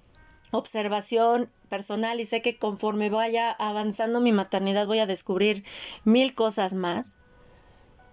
observación 0.52 1.52
personal 1.70 2.20
y 2.20 2.26
sé 2.26 2.42
que 2.42 2.58
conforme 2.58 3.12
vaya 3.12 3.52
avanzando 3.52 4.22
mi 4.22 4.32
maternidad 4.32 4.88
voy 4.88 5.00
a 5.00 5.06
descubrir 5.06 5.64
mil 6.04 6.34
cosas 6.34 6.74
más. 6.74 7.18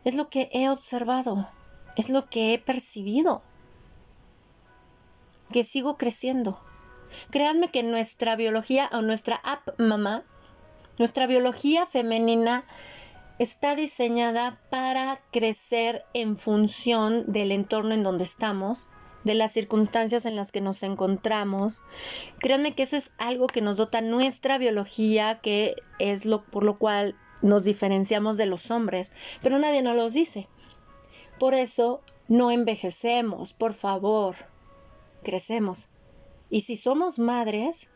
Es 0.05 0.15
lo 0.15 0.29
que 0.29 0.51
he 0.53 0.69
observado 0.69 1.49
es 1.97 2.11
lo 2.11 2.27
que 2.27 2.55
he 2.55 2.59
percibido. 2.59 3.43
Que 5.51 5.63
sigo 5.63 5.97
creciendo. 5.97 6.59
Créanme 7.31 7.69
que 7.69 7.83
nuestra 7.83 8.37
biología 8.37 8.91
o 8.93 9.03
nuestra 9.03 9.37
app 9.37 9.79
mamá, 9.79 10.25
nuestra 10.99 11.27
biología 11.27 11.87
femenina 11.87 12.65
está 13.39 13.77
diseñada 13.77 14.59
para 14.71 15.21
crecer 15.31 16.05
en 16.15 16.37
función 16.37 17.31
del 17.31 17.53
entorno 17.53 17.95
en 17.95 18.03
donde 18.03 18.25
estamos, 18.25 18.89
de 19.25 19.35
las 19.35 19.53
circunstancias 19.53 20.25
en 20.25 20.37
las 20.37 20.53
que 20.53 20.61
nos 20.61 20.83
encontramos. 20.83 21.83
Créanme 22.39 22.75
que 22.75 22.85
eso 22.85 22.97
es 22.97 23.13
algo 23.19 23.47
que 23.47 23.61
nos 23.61 23.77
dota 23.77 24.01
nuestra 24.01 24.59
biología, 24.59 25.41
que 25.41 25.77
es 25.99 26.25
lo 26.25 26.45
por 26.45 26.65
lo 26.65 26.77
cual 26.77 27.17
nos 27.43 27.65
diferenciamos 27.65 28.37
de 28.37 28.47
los 28.47 28.71
hombres, 28.71 29.13
pero 29.43 29.59
nadie 29.59 29.83
nos 29.83 29.97
lo 29.97 30.09
dice. 30.09 30.49
Por 31.39 31.55
eso 31.55 32.01
no 32.29 32.51
envejecemos, 32.51 33.53
por 33.53 33.75
favor, 33.75 34.37
crecemos. 35.23 35.89
Y 36.49 36.63
si 36.63 36.77
somos 36.77 37.19
madres, 37.19 37.89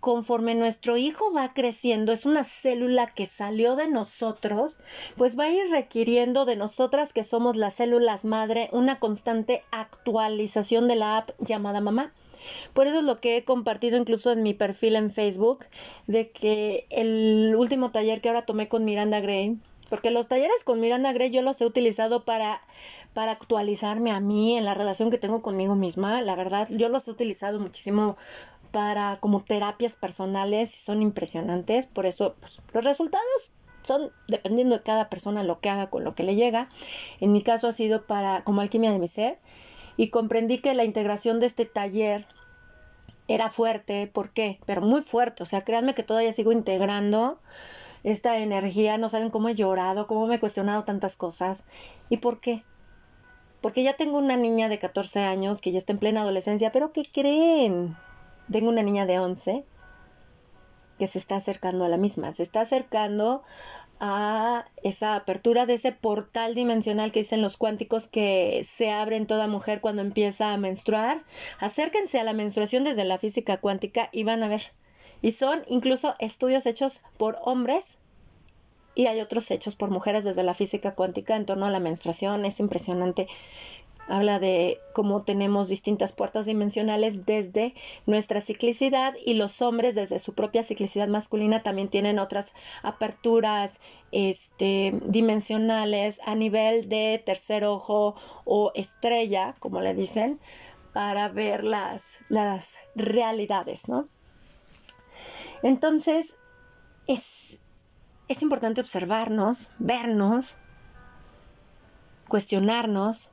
conforme 0.00 0.54
nuestro 0.54 0.96
hijo 0.96 1.32
va 1.32 1.52
creciendo, 1.52 2.12
es 2.12 2.26
una 2.26 2.44
célula 2.44 3.12
que 3.14 3.26
salió 3.26 3.76
de 3.76 3.88
nosotros, 3.88 4.78
pues 5.16 5.38
va 5.38 5.44
a 5.44 5.50
ir 5.50 5.70
requiriendo 5.70 6.44
de 6.44 6.56
nosotras 6.56 7.12
que 7.12 7.24
somos 7.24 7.56
las 7.56 7.74
células 7.74 8.24
madre 8.24 8.68
una 8.72 8.98
constante 8.98 9.62
actualización 9.70 10.88
de 10.88 10.96
la 10.96 11.18
app 11.18 11.30
llamada 11.40 11.80
mamá. 11.80 12.12
Por 12.74 12.86
eso 12.86 12.98
es 12.98 13.04
lo 13.04 13.20
que 13.20 13.38
he 13.38 13.44
compartido 13.44 13.96
incluso 13.96 14.30
en 14.30 14.42
mi 14.42 14.54
perfil 14.54 14.96
en 14.96 15.10
Facebook, 15.10 15.64
de 16.06 16.30
que 16.30 16.86
el 16.90 17.54
último 17.56 17.90
taller 17.90 18.20
que 18.20 18.28
ahora 18.28 18.44
tomé 18.44 18.68
con 18.68 18.84
Miranda 18.84 19.20
Gray, 19.20 19.58
porque 19.88 20.10
los 20.10 20.28
talleres 20.28 20.64
con 20.64 20.80
Miranda 20.80 21.12
Gray 21.12 21.30
yo 21.30 21.42
los 21.42 21.60
he 21.60 21.66
utilizado 21.66 22.24
para, 22.24 22.60
para 23.14 23.32
actualizarme 23.32 24.10
a 24.10 24.20
mí 24.20 24.56
en 24.56 24.64
la 24.64 24.74
relación 24.74 25.10
que 25.10 25.18
tengo 25.18 25.42
conmigo 25.42 25.74
misma. 25.74 26.20
La 26.22 26.34
verdad, 26.34 26.68
yo 26.70 26.88
los 26.88 27.06
he 27.06 27.10
utilizado 27.10 27.60
muchísimo 27.60 28.16
para 28.72 29.18
como 29.20 29.42
terapias 29.42 29.96
personales 29.96 30.76
y 30.76 30.80
son 30.80 31.02
impresionantes. 31.02 31.86
Por 31.86 32.06
eso 32.06 32.34
pues, 32.40 32.62
los 32.72 32.84
resultados 32.84 33.52
son 33.84 34.10
dependiendo 34.26 34.76
de 34.76 34.82
cada 34.82 35.08
persona 35.08 35.44
lo 35.44 35.60
que 35.60 35.70
haga 35.70 35.88
con 35.88 36.04
lo 36.04 36.14
que 36.14 36.24
le 36.24 36.34
llega. 36.34 36.68
En 37.20 37.32
mi 37.32 37.42
caso 37.42 37.68
ha 37.68 37.72
sido 37.72 38.06
para 38.06 38.42
como 38.44 38.60
alquimia 38.60 38.90
de 38.90 38.98
mi 38.98 39.08
ser 39.08 39.38
y 39.96 40.08
comprendí 40.08 40.58
que 40.58 40.74
la 40.74 40.84
integración 40.84 41.40
de 41.40 41.46
este 41.46 41.64
taller 41.64 42.26
era 43.28 43.50
fuerte, 43.50 44.06
¿por 44.06 44.30
qué? 44.30 44.60
Pero 44.66 44.82
muy 44.82 45.02
fuerte, 45.02 45.42
o 45.42 45.46
sea, 45.46 45.62
créanme 45.62 45.94
que 45.94 46.02
todavía 46.02 46.32
sigo 46.32 46.52
integrando 46.52 47.40
esta 48.06 48.38
energía, 48.38 48.98
no 48.98 49.08
saben 49.08 49.30
cómo 49.30 49.48
he 49.48 49.56
llorado, 49.56 50.06
cómo 50.06 50.28
me 50.28 50.36
he 50.36 50.40
cuestionado 50.40 50.84
tantas 50.84 51.16
cosas. 51.16 51.64
¿Y 52.08 52.18
por 52.18 52.38
qué? 52.38 52.62
Porque 53.60 53.82
ya 53.82 53.94
tengo 53.96 54.18
una 54.18 54.36
niña 54.36 54.68
de 54.68 54.78
14 54.78 55.24
años 55.24 55.60
que 55.60 55.72
ya 55.72 55.78
está 55.78 55.92
en 55.92 55.98
plena 55.98 56.22
adolescencia, 56.22 56.70
pero 56.70 56.92
¿qué 56.92 57.02
creen? 57.02 57.96
Tengo 58.50 58.68
una 58.68 58.84
niña 58.84 59.06
de 59.06 59.18
11 59.18 59.64
que 61.00 61.06
se 61.08 61.18
está 61.18 61.34
acercando 61.34 61.84
a 61.84 61.88
la 61.88 61.96
misma, 61.96 62.30
se 62.30 62.44
está 62.44 62.60
acercando 62.60 63.42
a 63.98 64.66
esa 64.84 65.16
apertura 65.16 65.66
de 65.66 65.74
ese 65.74 65.90
portal 65.90 66.54
dimensional 66.54 67.10
que 67.10 67.20
dicen 67.20 67.42
los 67.42 67.56
cuánticos 67.56 68.06
que 68.06 68.62
se 68.62 68.92
abre 68.92 69.16
en 69.16 69.26
toda 69.26 69.48
mujer 69.48 69.80
cuando 69.80 70.02
empieza 70.02 70.52
a 70.52 70.58
menstruar. 70.58 71.24
Acérquense 71.58 72.20
a 72.20 72.24
la 72.24 72.34
menstruación 72.34 72.84
desde 72.84 73.04
la 73.04 73.18
física 73.18 73.56
cuántica 73.56 74.10
y 74.12 74.22
van 74.22 74.44
a 74.44 74.48
ver. 74.48 74.62
Y 75.26 75.32
son 75.32 75.64
incluso 75.66 76.14
estudios 76.20 76.66
hechos 76.66 77.02
por 77.16 77.36
hombres 77.42 77.98
y 78.94 79.06
hay 79.06 79.20
otros 79.20 79.50
hechos 79.50 79.74
por 79.74 79.90
mujeres 79.90 80.22
desde 80.22 80.44
la 80.44 80.54
física 80.54 80.94
cuántica 80.94 81.34
en 81.34 81.46
torno 81.46 81.66
a 81.66 81.70
la 81.72 81.80
menstruación. 81.80 82.44
Es 82.44 82.60
impresionante 82.60 83.26
habla 84.06 84.38
de 84.38 84.78
cómo 84.92 85.24
tenemos 85.24 85.66
distintas 85.66 86.12
puertas 86.12 86.46
dimensionales 86.46 87.26
desde 87.26 87.74
nuestra 88.06 88.40
ciclicidad 88.40 89.14
y 89.24 89.34
los 89.34 89.62
hombres 89.62 89.96
desde 89.96 90.20
su 90.20 90.32
propia 90.32 90.62
ciclicidad 90.62 91.08
masculina 91.08 91.60
también 91.60 91.88
tienen 91.88 92.20
otras 92.20 92.52
aperturas 92.84 93.80
este, 94.12 94.96
dimensionales 95.06 96.20
a 96.24 96.36
nivel 96.36 96.88
de 96.88 97.20
tercer 97.26 97.64
ojo 97.64 98.14
o 98.44 98.70
estrella, 98.76 99.56
como 99.58 99.80
le 99.80 99.92
dicen, 99.92 100.38
para 100.92 101.28
ver 101.30 101.64
las, 101.64 102.20
las 102.28 102.78
realidades, 102.94 103.88
¿no? 103.88 104.06
Entonces, 105.66 106.36
es, 107.08 107.60
es 108.28 108.42
importante 108.42 108.80
observarnos, 108.80 109.72
vernos, 109.80 110.54
cuestionarnos, 112.28 113.30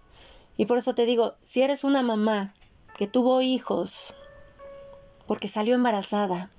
y 0.58 0.66
por 0.66 0.80
eso 0.80 0.96
te 0.96 1.06
digo, 1.06 1.36
si 1.44 1.62
eres 1.62 1.84
una 1.84 2.02
mamá 2.02 2.56
que 2.98 3.06
tuvo 3.06 3.44
hijos 3.44 4.16
porque 5.28 5.48
salió 5.48 5.76
embarazada 5.76 6.50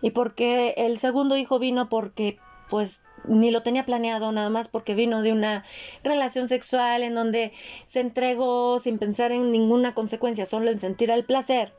y 0.00 0.12
porque 0.12 0.72
el 0.78 0.98
segundo 0.98 1.36
hijo 1.36 1.58
vino 1.58 1.90
porque 1.90 2.38
pues 2.70 3.02
ni 3.24 3.50
lo 3.50 3.62
tenía 3.62 3.84
planeado, 3.84 4.32
nada 4.32 4.48
más 4.48 4.68
porque 4.68 4.94
vino 4.94 5.20
de 5.20 5.32
una 5.32 5.62
relación 6.02 6.48
sexual 6.48 7.02
en 7.02 7.14
donde 7.14 7.52
se 7.84 8.00
entregó 8.00 8.80
sin 8.80 8.98
pensar 8.98 9.30
en 9.30 9.52
ninguna 9.52 9.94
consecuencia, 9.94 10.46
solo 10.46 10.70
en 10.70 10.80
sentir 10.80 11.10
el 11.10 11.26
placer 11.26 11.74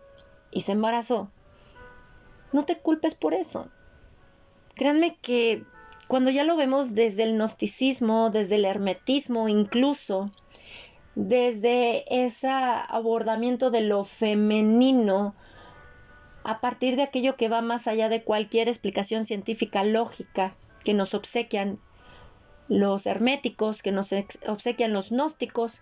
y 0.52 0.62
se 0.62 0.74
embarazó. 0.74 1.32
No 2.52 2.66
te 2.66 2.80
culpes 2.80 3.16
por 3.16 3.34
eso. 3.34 3.70
Créanme 4.76 5.18
que 5.22 5.64
cuando 6.08 6.30
ya 6.30 6.44
lo 6.44 6.56
vemos 6.56 6.96
desde 6.96 7.24
el 7.24 7.34
gnosticismo, 7.34 8.30
desde 8.30 8.56
el 8.56 8.66
hermetismo 8.66 9.50
incluso, 9.50 10.30
desde 11.16 12.26
ese 12.26 12.48
abordamiento 12.48 13.72
de 13.72 13.82
lo 13.82 14.06
femenino 14.06 15.36
a 16.44 16.62
partir 16.62 16.96
de 16.96 17.04
aquello 17.04 17.36
que 17.36 17.50
va 17.50 17.62
más 17.62 17.88
allá 17.88 18.08
de 18.08 18.24
cualquier 18.24 18.70
explicación 18.70 19.26
científica 19.26 19.84
lógica 19.84 20.56
que 20.86 20.94
nos 20.94 21.14
obsequian 21.14 21.80
los 22.70 23.06
herméticos, 23.06 23.82
que 23.82 23.92
nos 23.92 24.14
obsequian 24.48 24.94
los 24.94 25.10
gnósticos, 25.10 25.82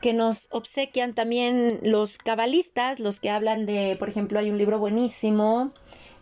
que 0.00 0.12
nos 0.12 0.48
obsequian 0.50 1.14
también 1.14 1.80
los 1.82 2.18
cabalistas, 2.18 3.00
los 3.00 3.20
que 3.20 3.30
hablan 3.30 3.66
de, 3.66 3.96
por 3.98 4.08
ejemplo, 4.08 4.38
hay 4.38 4.50
un 4.50 4.58
libro 4.58 4.78
buenísimo 4.78 5.72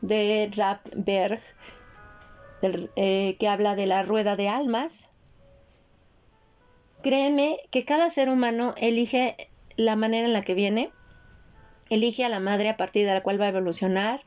de 0.00 0.50
Rapberg 0.54 1.40
eh, 2.96 3.36
que 3.38 3.48
habla 3.48 3.74
de 3.74 3.86
la 3.86 4.02
rueda 4.02 4.36
de 4.36 4.48
almas, 4.48 5.08
Créeme 7.04 7.58
que 7.70 7.84
cada 7.84 8.08
ser 8.08 8.30
humano 8.30 8.74
elige 8.78 9.36
la 9.76 9.94
manera 9.94 10.26
en 10.26 10.32
la 10.32 10.40
que 10.40 10.54
viene, 10.54 10.90
elige 11.90 12.24
a 12.24 12.30
la 12.30 12.40
madre 12.40 12.70
a 12.70 12.78
partir 12.78 13.06
de 13.06 13.12
la 13.12 13.22
cual 13.22 13.38
va 13.38 13.44
a 13.44 13.50
evolucionar, 13.50 14.22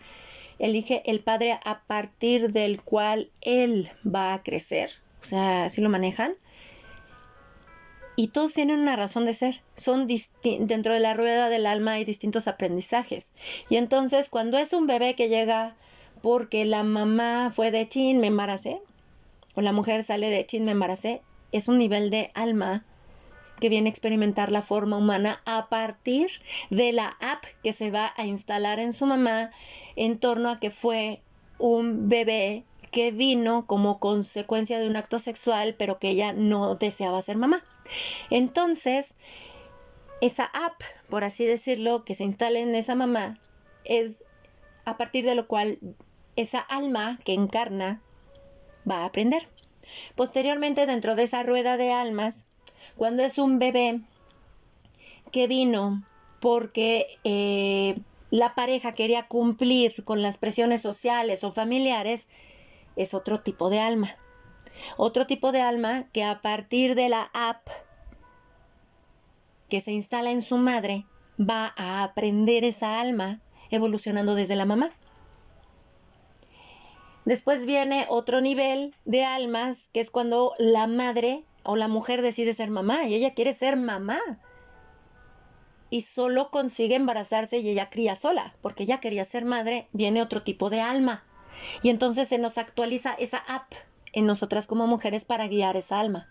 elige 0.60 1.02
el 1.08 1.22
padre 1.22 1.60
a 1.66 1.82
partir 1.88 2.52
del 2.52 2.84
cual 2.84 3.32
él 3.41 3.89
va 4.06 4.36
a 4.36 4.43
crecer, 4.43 4.91
o 5.22 5.26
sea, 5.26 5.64
así 5.66 5.82
lo 5.82 5.89
manejan. 5.89 6.34
Y 8.20 8.30
todos 8.30 8.53
tienen 8.53 8.80
una 8.80 8.95
razón 8.95 9.26
de 9.26 9.34
ser. 9.34 9.61
Son 9.76 10.07
dentro 10.07 10.93
de 10.93 10.99
la 10.99 11.13
rueda 11.13 11.49
del 11.49 11.68
alma 11.68 11.93
hay 11.93 12.03
distintos 12.03 12.47
aprendizajes. 12.47 13.34
Y 13.70 13.76
entonces 13.76 14.28
cuando 14.28 14.57
es 14.57 14.74
un 14.74 14.88
bebé 14.88 15.13
que 15.13 15.30
llega 15.30 15.76
porque 16.24 16.65
la 16.65 16.82
mamá 16.82 17.51
fue 17.53 17.70
de 17.70 17.88
chin, 17.88 18.20
me 18.20 18.28
embaracé, 18.28 18.82
o 19.53 19.61
la 19.61 19.72
mujer 19.72 20.03
sale 20.03 20.32
de 20.32 20.47
chin, 20.47 20.65
me 20.65 20.72
embaracé, 20.72 21.22
es 21.51 21.68
un 21.68 21.78
nivel 21.78 22.09
de 22.09 22.32
alma 22.34 22.84
que 23.59 23.70
viene 23.70 23.88
a 23.88 23.91
experimentar 23.91 24.51
la 24.51 24.63
forma 24.63 24.97
humana 24.97 25.41
a 25.45 25.70
partir 25.70 26.32
de 26.72 26.93
la 26.93 27.18
app 27.20 27.43
que 27.63 27.72
se 27.72 27.91
va 27.91 28.13
a 28.18 28.26
instalar 28.26 28.80
en 28.80 28.93
su 28.93 29.05
mamá 29.05 29.51
en 29.95 30.18
torno 30.18 30.49
a 30.49 30.59
que 30.59 30.72
fue 30.72 31.22
un 31.59 32.09
bebé 32.09 32.63
que 32.91 33.11
vino 33.11 33.65
como 33.65 33.99
consecuencia 33.99 34.79
de 34.79 34.88
un 34.88 34.95
acto 34.95 35.19
sexual, 35.19 35.75
pero 35.77 35.97
que 35.97 36.09
ella 36.09 36.33
no 36.33 36.75
deseaba 36.75 37.21
ser 37.21 37.38
mamá. 37.38 37.63
Entonces, 38.29 39.15
esa 40.21 40.45
app, 40.45 40.81
por 41.09 41.23
así 41.23 41.45
decirlo, 41.45 42.03
que 42.03 42.15
se 42.15 42.23
instala 42.23 42.59
en 42.59 42.75
esa 42.75 42.95
mamá, 42.95 43.39
es 43.83 44.23
a 44.85 44.97
partir 44.97 45.25
de 45.25 45.35
lo 45.35 45.47
cual 45.47 45.79
esa 46.35 46.59
alma 46.59 47.19
que 47.25 47.33
encarna 47.33 48.01
va 48.89 48.99
a 48.99 49.05
aprender. 49.05 49.47
Posteriormente, 50.15 50.85
dentro 50.85 51.15
de 51.15 51.23
esa 51.23 51.43
rueda 51.43 51.77
de 51.77 51.91
almas, 51.91 52.45
cuando 52.95 53.23
es 53.23 53.38
un 53.38 53.59
bebé 53.59 54.01
que 55.31 55.47
vino 55.47 56.03
porque 56.39 57.07
eh, 57.23 57.95
la 58.29 58.55
pareja 58.55 58.91
quería 58.91 59.27
cumplir 59.27 60.03
con 60.03 60.21
las 60.21 60.38
presiones 60.38 60.81
sociales 60.81 61.43
o 61.43 61.51
familiares, 61.51 62.27
es 62.98 63.14
otro 63.14 63.39
tipo 63.39 63.70
de 63.70 63.80
alma. 63.80 64.10
Otro 64.98 65.26
tipo 65.26 65.52
de 65.52 65.62
alma 65.62 66.10
que 66.12 66.24
a 66.24 66.41
partir 66.41 66.95
de 66.95 67.10
la 67.10 67.30
app 67.34 67.68
que 69.70 69.82
se 69.82 69.91
instala 69.91 70.32
en 70.32 70.41
su 70.41 70.58
madre, 70.58 71.06
va 71.39 71.74
a 71.76 72.04
aprender 72.04 72.64
esa 72.64 73.00
alma 73.00 73.41
evolucionando 73.70 74.36
desde 74.36 74.56
la 74.56 74.66
mamá. 74.66 74.91
Después 77.26 77.66
viene 77.66 78.06
otro 78.10 78.39
nivel 78.39 78.95
de 79.04 79.26
almas, 79.26 79.89
que 79.89 80.00
es 80.00 80.10
cuando 80.10 80.54
la 80.58 80.88
madre 80.88 81.43
o 81.64 81.76
la 81.76 81.89
mujer 81.89 82.22
decide 82.22 82.54
ser 82.54 82.70
mamá 82.70 83.06
y 83.06 83.16
ella 83.16 83.34
quiere 83.34 83.52
ser 83.52 83.76
mamá. 83.76 84.20
Y 85.89 86.02
solo 86.02 86.50
consigue 86.52 86.95
embarazarse 86.95 87.60
y 87.60 87.70
ella 87.70 87.89
cría 87.89 88.16
sola, 88.16 88.56
porque 88.62 88.84
ella 88.84 89.00
quería 89.00 89.26
ser 89.26 89.45
madre, 89.45 89.88
viene 89.91 90.22
otro 90.22 90.43
tipo 90.43 90.70
de 90.70 90.82
alma. 90.82 91.24
Y 91.82 91.89
entonces 91.89 92.28
se 92.28 92.38
nos 92.38 92.58
actualiza 92.58 93.14
esa 93.14 93.38
app 93.38 93.72
en 94.14 94.26
nosotras 94.26 94.68
como 94.68 94.88
mujeres 94.88 95.26
para 95.26 95.47
guiar 95.47 95.78
esa 95.78 95.99
alma. 95.99 96.28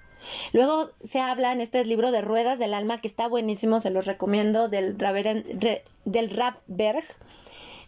Luego 0.53 0.91
se 1.03 1.20
habla 1.20 1.53
en 1.53 1.61
este 1.61 1.85
libro 1.85 2.11
de 2.11 2.22
Ruedas 2.22 2.59
del 2.59 2.74
Alma, 2.74 3.01
que 3.01 3.09
está 3.09 3.29
buenísimo, 3.29 3.81
se 3.81 3.91
los 3.91 4.07
recomiendo, 4.07 4.68
del, 4.68 4.97
del 4.97 6.31
Rapberg, 6.31 7.05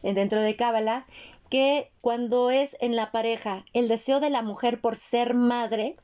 eh, 0.02 0.14
dentro 0.14 0.40
de 0.40 0.56
Cábala, 0.56 1.06
que 1.50 1.90
cuando 2.02 2.50
es 2.50 2.76
en 2.80 2.96
la 2.96 3.10
pareja 3.10 3.64
el 3.72 3.88
deseo 3.88 4.20
de 4.20 4.30
la 4.30 4.42
mujer 4.42 4.80
por 4.80 4.96
ser 4.96 5.34
madre, 5.34 5.96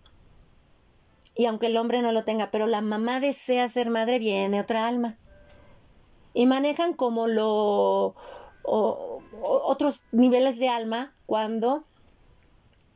y 1.37 1.47
aunque 1.47 1.67
el 1.67 1.77
hombre 1.77 2.01
no 2.01 2.13
lo 2.13 2.25
tenga, 2.25 2.51
pero 2.51 2.67
la 2.67 2.81
mamá 2.81 3.21
desea 3.21 3.69
ser 3.69 3.91
madre, 3.91 4.19
viene 4.19 4.61
otra 4.61 4.87
alma. 4.87 5.17
Y 6.33 6.47
manejan 6.47 6.95
como 6.95 7.29
lo 7.29 8.15
otros 8.65 10.03
niveles 10.13 10.59
de 10.59 10.69
alma 10.69 11.13
cuando 11.27 11.85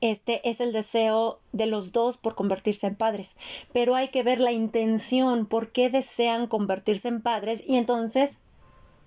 este 0.01 0.49
es 0.49 0.61
el 0.61 0.73
deseo 0.73 1.41
de 1.53 1.67
los 1.67 1.93
dos 1.93 2.17
por 2.17 2.35
convertirse 2.35 2.87
en 2.87 2.95
padres. 2.95 3.35
Pero 3.73 3.95
hay 3.95 4.09
que 4.09 4.23
ver 4.23 4.41
la 4.41 4.53
intención, 4.53 5.47
por 5.47 5.73
qué 5.73 5.91
desean 5.91 6.47
convertirse 6.47 7.09
en 7.09 7.21
padres 7.21 7.65
y 7.67 7.77
entonces 7.77 8.39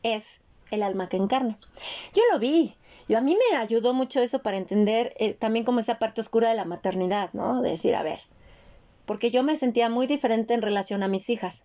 es 0.03 0.41
el 0.69 0.83
alma 0.83 1.09
que 1.09 1.17
encarna. 1.17 1.57
Yo 2.13 2.23
lo 2.31 2.39
vi, 2.39 2.75
Yo, 3.07 3.17
a 3.17 3.21
mí 3.21 3.37
me 3.37 3.57
ayudó 3.57 3.93
mucho 3.93 4.21
eso 4.21 4.41
para 4.41 4.57
entender 4.57 5.13
eh, 5.17 5.33
también 5.33 5.65
como 5.65 5.79
esa 5.79 5.99
parte 5.99 6.21
oscura 6.21 6.49
de 6.49 6.55
la 6.55 6.65
maternidad, 6.65 7.31
¿no? 7.33 7.61
De 7.61 7.71
decir, 7.71 7.95
a 7.95 8.03
ver, 8.03 8.19
porque 9.05 9.31
yo 9.31 9.43
me 9.43 9.55
sentía 9.55 9.89
muy 9.89 10.07
diferente 10.07 10.53
en 10.53 10.61
relación 10.61 11.03
a 11.03 11.07
mis 11.07 11.29
hijas. 11.29 11.63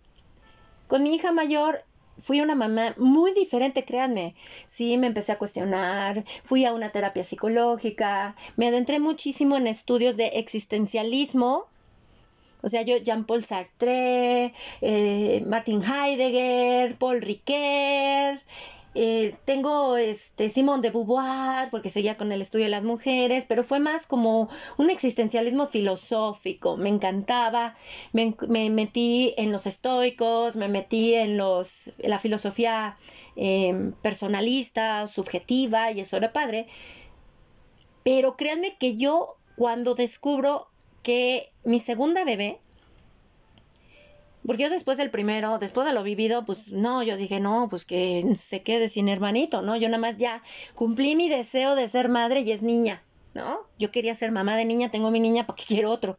Con 0.87 1.03
mi 1.03 1.13
hija 1.13 1.31
mayor 1.31 1.83
fui 2.17 2.41
una 2.41 2.55
mamá 2.55 2.95
muy 2.97 3.33
diferente, 3.33 3.85
créanme. 3.85 4.35
Sí, 4.65 4.97
me 4.97 5.07
empecé 5.07 5.31
a 5.31 5.37
cuestionar, 5.37 6.23
fui 6.43 6.65
a 6.65 6.73
una 6.73 6.91
terapia 6.91 7.23
psicológica, 7.23 8.35
me 8.55 8.67
adentré 8.67 8.99
muchísimo 8.99 9.57
en 9.57 9.67
estudios 9.67 10.17
de 10.17 10.27
existencialismo. 10.27 11.67
O 12.63 12.69
sea, 12.69 12.81
yo 12.81 12.97
Jean-Paul 12.97 13.43
Sartre, 13.43 14.53
eh, 14.81 15.43
Martin 15.45 15.81
Heidegger, 15.83 16.95
Paul 16.97 17.21
Ricoeur, 17.21 18.41
eh, 18.99 19.35
tengo 19.45 19.95
este 19.95 20.49
Simón 20.49 20.81
de 20.81 20.89
Beauvoir, 20.89 21.69
porque 21.69 21.91
seguía 21.91 22.17
con 22.17 22.31
el 22.31 22.41
estudio 22.41 22.65
de 22.65 22.71
las 22.71 22.83
mujeres, 22.83 23.45
pero 23.47 23.63
fue 23.63 23.79
más 23.79 24.07
como 24.07 24.49
un 24.77 24.89
existencialismo 24.89 25.67
filosófico. 25.67 26.77
Me 26.77 26.89
encantaba, 26.89 27.75
me, 28.11 28.33
metí 28.71 29.35
en 29.37 29.51
los 29.51 29.67
estoicos, 29.67 30.55
me 30.55 30.67
metí 30.67 31.13
en 31.13 31.37
los 31.37 31.91
la 31.99 32.17
filosofía 32.17 32.97
em, 33.35 33.91
personalista, 34.01 35.07
subjetiva, 35.07 35.91
y 35.91 35.99
eso 35.99 36.17
era 36.17 36.33
padre. 36.33 36.65
Pero 38.01 38.35
créanme 38.35 38.77
que 38.79 38.95
yo 38.95 39.35
cuando 39.55 39.93
descubro 39.93 40.69
que 41.03 41.51
mi 41.63 41.79
segunda 41.79 42.25
bebé 42.25 42.59
porque 44.47 44.63
yo 44.63 44.69
después 44.69 44.97
del 44.97 45.11
primero, 45.11 45.59
después 45.59 45.85
de 45.85 45.91
lo 45.91 46.03
vivido, 46.03 46.45
pues 46.45 46.71
no, 46.71 47.03
yo 47.03 47.17
dije, 47.17 47.41
no, 47.41 47.67
pues 47.69 47.83
que 47.83 48.23
se 48.35 48.63
quede 48.63 48.87
sin 48.87 49.09
hermanito, 49.09 49.61
¿no? 49.61 49.75
Yo 49.75 49.89
nada 49.89 49.99
más 49.99 50.15
ya 50.15 50.41
cumplí 50.73 51.17
mi 51.17 51.27
deseo 51.27 51.75
de 51.75 51.89
ser 51.89 52.07
madre 52.07 52.39
y 52.39 52.53
es 52.53 52.61
niña, 52.63 53.03
¿no? 53.33 53.59
Yo 53.77 53.91
quería 53.91 54.15
ser 54.15 54.31
mamá 54.31 54.55
de 54.55 54.63
niña, 54.63 54.89
tengo 54.89 55.11
mi 55.11 55.19
niña, 55.19 55.45
porque 55.45 55.65
quiero 55.67 55.91
otro? 55.91 56.15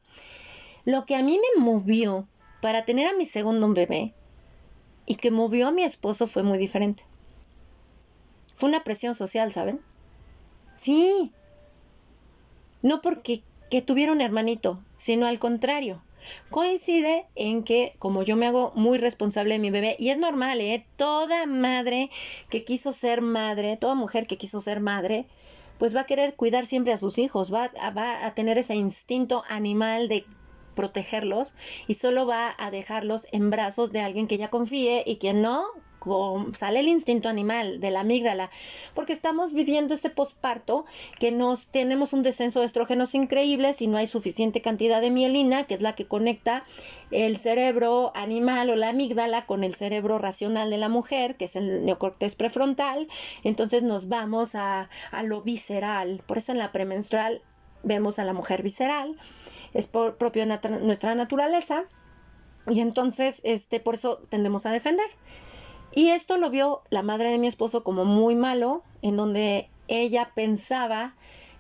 Lo 0.85 1.07
que 1.07 1.17
a 1.17 1.23
mí 1.23 1.39
me 1.39 1.63
movió 1.63 2.29
para 2.61 2.85
tener 2.85 3.07
a 3.07 3.15
mi 3.15 3.25
segundo 3.25 3.67
bebé 3.73 4.13
y 5.07 5.15
que 5.15 5.31
movió 5.31 5.69
a 5.69 5.73
mi 5.73 5.83
esposo 5.83 6.27
fue 6.27 6.43
muy 6.43 6.59
diferente. 6.59 7.05
Fue 8.55 8.69
una 8.69 8.83
presión 8.83 9.15
social, 9.15 9.53
¿saben? 9.53 9.81
Sí. 10.75 11.33
No 12.83 13.01
porque 13.01 13.43
que 13.71 13.81
tuviera 13.81 14.13
un 14.13 14.21
hermanito, 14.21 14.83
sino 14.99 15.27
al 15.27 15.39
contrario 15.39 16.03
Coincide 16.51 17.27
en 17.35 17.63
que 17.63 17.95
como 17.99 18.23
yo 18.23 18.37
me 18.37 18.47
hago 18.47 18.73
muy 18.75 18.99
responsable 18.99 19.55
de 19.55 19.61
mi 19.61 19.71
bebé, 19.71 19.97
y 19.99 20.11
es 20.11 20.19
normal, 20.19 20.61
¿eh? 20.61 20.87
Toda 20.97 21.47
madre 21.47 22.11
que 22.51 22.65
quiso 22.65 22.93
ser 22.93 23.23
madre, 23.23 23.77
toda 23.77 23.95
mujer 23.95 24.27
que 24.27 24.37
quiso 24.37 24.61
ser 24.61 24.81
madre, 24.81 25.27
pues 25.79 25.95
va 25.95 26.01
a 26.01 26.07
querer 26.07 26.35
cuidar 26.35 26.67
siempre 26.67 26.93
a 26.93 26.97
sus 26.97 27.19
hijos, 27.19 27.53
va, 27.53 27.71
va 27.97 28.27
a 28.27 28.35
tener 28.35 28.59
ese 28.59 28.75
instinto 28.75 29.45
animal 29.49 30.09
de 30.09 30.25
protegerlos 30.75 31.55
y 31.87 31.95
solo 31.95 32.27
va 32.27 32.55
a 32.57 32.71
dejarlos 32.71 33.27
en 33.33 33.51
brazos 33.51 33.93
de 33.93 34.01
alguien 34.01 34.29
que 34.29 34.39
ya 34.39 34.49
confíe 34.49 35.03
y 35.07 35.17
que 35.17 35.33
no, 35.33 35.65
sale 36.55 36.81
el 36.81 36.89
instinto 36.89 37.29
animal 37.29 37.81
de 37.81 37.91
la 37.91 38.01
amígdala, 38.01 38.51
porque 38.95 39.13
estamos 39.13 39.53
viviendo 39.53 39.95
este 39.95 40.11
posparto 40.11 40.87
que 41.19 41.31
nos 41.31 41.69
tenemos 41.69 42.13
un 42.13 42.23
descenso 42.23 42.61
de 42.61 42.67
estrógenos 42.67 43.15
increíbles 43.15 43.83
y 43.83 43.87
no 43.87 43.97
hay 43.97 44.07
suficiente 44.07 44.61
cantidad 44.61 45.01
de 45.01 45.11
mielina, 45.11 45.65
que 45.65 45.75
es 45.75 45.81
la 45.81 45.95
que 45.95 46.07
conecta 46.07 46.65
el 47.11 47.37
cerebro 47.37 48.13
animal 48.15 48.71
o 48.71 48.77
la 48.77 48.91
amígdala 48.91 49.47
con 49.47 49.65
el 49.65 49.75
cerebro 49.75 50.19
racional 50.19 50.71
de 50.71 50.79
la 50.79 50.89
mujer, 50.89 51.37
que 51.37 51.47
es 51.47 51.57
el 51.57 51.85
neocortés 51.85 52.35
prefrontal, 52.35 53.09
entonces 53.45 53.83
nos 53.83 54.09
vamos 54.09 54.55
a, 54.55 54.89
a 55.11 55.23
lo 55.23 55.43
visceral, 55.43 56.23
por 56.27 56.39
eso 56.39 56.53
en 56.53 56.59
la 56.59 56.73
premenstrual 56.73 57.43
vemos 57.83 58.19
a 58.19 58.25
la 58.25 58.33
mujer 58.33 58.63
visceral, 58.63 59.17
es 59.75 59.87
por, 59.87 60.17
propio 60.17 60.45
nuestra 60.47 61.15
naturaleza, 61.15 61.85
y 62.67 62.81
entonces 62.81 63.41
este, 63.45 63.81
por 63.81 63.95
eso 63.95 64.21
tendemos 64.29 64.67
a 64.67 64.71
defender. 64.71 65.07
Y 65.99 66.11
esto 66.11 66.39
lo 66.39 66.49
vio 66.49 66.83
la 66.91 67.03
madre 67.03 67.29
de 67.33 67.39
mi 67.39 67.49
esposo 67.49 67.83
como 67.83 68.05
muy 68.05 68.37
malo, 68.37 68.85
en 69.03 69.17
donde 69.17 69.69
ella 69.89 70.31
pensaba, 70.33 71.17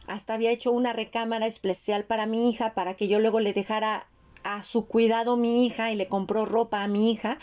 hasta 0.07 0.35
había 0.35 0.53
hecho 0.53 0.71
una 0.71 0.93
recámara 0.93 1.45
especial 1.47 2.05
para 2.05 2.27
mi 2.27 2.49
hija, 2.49 2.73
para 2.73 2.95
que 2.95 3.09
yo 3.09 3.19
luego 3.19 3.41
le 3.41 3.53
dejara 3.53 4.07
a 4.45 4.63
su 4.63 4.87
cuidado 4.87 5.37
mi 5.37 5.67
hija 5.67 5.91
y 5.91 5.97
le 5.97 6.07
compró 6.07 6.47
ropa 6.47 6.85
a 6.85 6.87
mi 6.87 7.11
hija. 7.11 7.41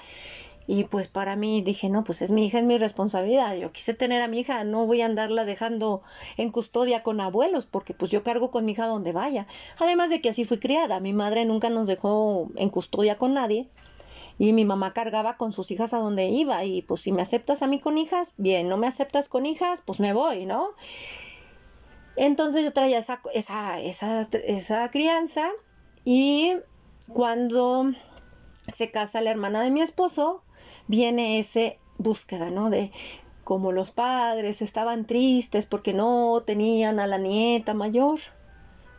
Y 0.68 0.86
pues 0.86 1.10
para 1.10 1.36
mí 1.36 1.62
dije, 1.62 1.90
no, 1.90 2.06
pues 2.06 2.22
es 2.22 2.32
mi 2.32 2.46
hija, 2.46 2.60
es 2.60 2.66
mi 2.66 2.78
responsabilidad. 2.78 3.58
Yo 3.58 3.74
quise 3.74 3.94
tener 3.94 4.22
a 4.22 4.30
mi 4.30 4.40
hija, 4.40 4.64
no 4.64 4.86
voy 4.86 5.02
a 5.02 5.06
andarla 5.06 5.44
dejando 5.44 6.02
en 6.38 6.50
custodia 6.50 7.04
con 7.04 7.20
abuelos, 7.20 7.66
porque 7.66 7.94
pues 7.94 8.10
yo 8.10 8.24
cargo 8.24 8.52
con 8.52 8.64
mi 8.64 8.72
hija 8.72 8.88
donde 8.88 9.12
vaya. 9.12 9.48
Además 9.80 10.10
de 10.10 10.22
que 10.22 10.30
así 10.30 10.46
fui 10.46 10.60
criada, 10.60 11.02
mi 11.02 11.12
madre 11.12 11.44
nunca 11.44 11.70
nos 11.70 11.90
dejó 11.90 12.48
en 12.56 12.70
custodia 12.70 13.18
con 13.18 13.34
nadie 13.34 13.68
y 14.38 14.54
mi 14.54 14.66
mamá 14.66 14.94
cargaba 14.94 15.38
con 15.38 15.52
sus 15.52 15.72
hijas 15.72 15.94
a 15.94 15.98
donde 15.98 16.28
iba 16.28 16.64
y 16.66 16.82
pues 16.82 17.02
si 17.02 17.12
me 17.12 17.22
aceptas 17.22 17.62
a 17.62 17.68
mí 17.68 17.80
con 17.80 17.98
hijas, 17.98 18.34
bien, 18.38 18.68
no 18.68 18.78
me 18.78 18.88
aceptas 18.88 19.30
con 19.30 19.46
hijas, 19.46 19.82
pues 19.86 20.00
me 20.00 20.14
voy, 20.14 20.46
¿no? 20.46 20.70
Entonces 22.18 22.64
yo 22.64 22.74
traía 22.74 23.00
esa, 23.00 23.22
esa, 23.34 23.80
esa, 23.82 24.22
esa 24.22 24.90
crianza 24.92 25.52
y 26.04 26.54
cuando 27.14 27.92
se 28.68 28.92
casa 28.92 29.22
la 29.22 29.32
hermana 29.32 29.62
de 29.62 29.70
mi 29.70 29.82
esposo, 29.82 30.44
viene 30.88 31.40
ese 31.40 31.80
búsqueda, 31.98 32.50
¿no? 32.52 32.70
De 32.70 32.92
como 33.44 33.72
los 33.72 33.92
padres 33.92 34.62
estaban 34.62 35.06
tristes 35.06 35.66
porque 35.68 35.94
no 35.94 36.42
tenían 36.46 37.00
a 37.00 37.08
la 37.08 37.20
nieta 37.20 37.74
mayor, 37.74 38.20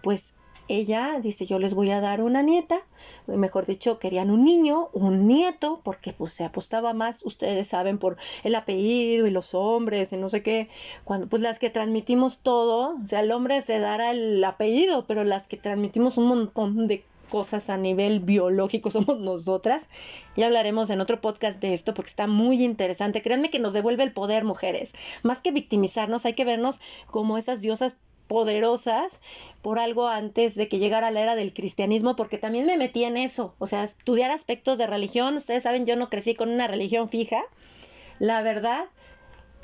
pues 0.02 0.35
ella 0.68 1.18
dice 1.20 1.46
yo 1.46 1.58
les 1.58 1.74
voy 1.74 1.90
a 1.90 2.00
dar 2.00 2.22
una 2.22 2.42
nieta, 2.42 2.80
mejor 3.26 3.66
dicho, 3.66 3.98
querían 3.98 4.30
un 4.30 4.44
niño, 4.44 4.88
un 4.92 5.26
nieto, 5.26 5.80
porque 5.84 6.12
pues 6.12 6.32
se 6.32 6.44
apostaba 6.44 6.92
más, 6.92 7.24
ustedes 7.24 7.68
saben, 7.68 7.98
por 7.98 8.16
el 8.44 8.54
apellido 8.54 9.26
y 9.26 9.30
los 9.30 9.54
hombres 9.54 10.12
y 10.12 10.16
no 10.16 10.28
sé 10.28 10.42
qué, 10.42 10.68
cuando 11.04 11.28
pues 11.28 11.42
las 11.42 11.58
que 11.58 11.70
transmitimos 11.70 12.38
todo, 12.38 12.96
o 13.02 13.06
sea, 13.06 13.20
el 13.20 13.32
hombre 13.32 13.60
se 13.60 13.78
dará 13.78 14.10
el 14.10 14.42
apellido, 14.44 15.06
pero 15.06 15.24
las 15.24 15.46
que 15.46 15.56
transmitimos 15.56 16.16
un 16.18 16.26
montón 16.26 16.88
de 16.88 17.04
cosas 17.28 17.70
a 17.70 17.76
nivel 17.76 18.20
biológico 18.20 18.90
somos 18.92 19.18
nosotras. 19.18 19.88
Ya 20.36 20.46
hablaremos 20.46 20.90
en 20.90 21.00
otro 21.00 21.20
podcast 21.20 21.60
de 21.60 21.74
esto 21.74 21.94
porque 21.94 22.10
está 22.10 22.26
muy 22.26 22.62
interesante. 22.64 23.22
Créanme 23.22 23.50
que 23.50 23.58
nos 23.58 23.72
devuelve 23.72 24.02
el 24.04 24.12
poder, 24.12 24.44
mujeres. 24.44 24.92
Más 25.22 25.40
que 25.40 25.50
victimizarnos, 25.50 26.26
hay 26.26 26.34
que 26.34 26.44
vernos 26.44 26.80
como 27.06 27.38
esas 27.38 27.60
diosas 27.60 27.96
poderosas 28.28 29.20
por 29.62 29.78
algo 29.78 30.08
antes 30.08 30.54
de 30.54 30.68
que 30.68 30.78
llegara 30.78 31.10
la 31.10 31.20
era 31.20 31.34
del 31.34 31.52
cristianismo, 31.52 32.16
porque 32.16 32.38
también 32.38 32.66
me 32.66 32.76
metí 32.76 33.04
en 33.04 33.16
eso, 33.16 33.54
o 33.58 33.66
sea, 33.66 33.84
estudiar 33.84 34.30
aspectos 34.30 34.78
de 34.78 34.86
religión, 34.86 35.36
ustedes 35.36 35.62
saben, 35.62 35.86
yo 35.86 35.96
no 35.96 36.08
crecí 36.08 36.34
con 36.34 36.50
una 36.50 36.66
religión 36.66 37.08
fija, 37.08 37.42
la 38.18 38.42
verdad, 38.42 38.84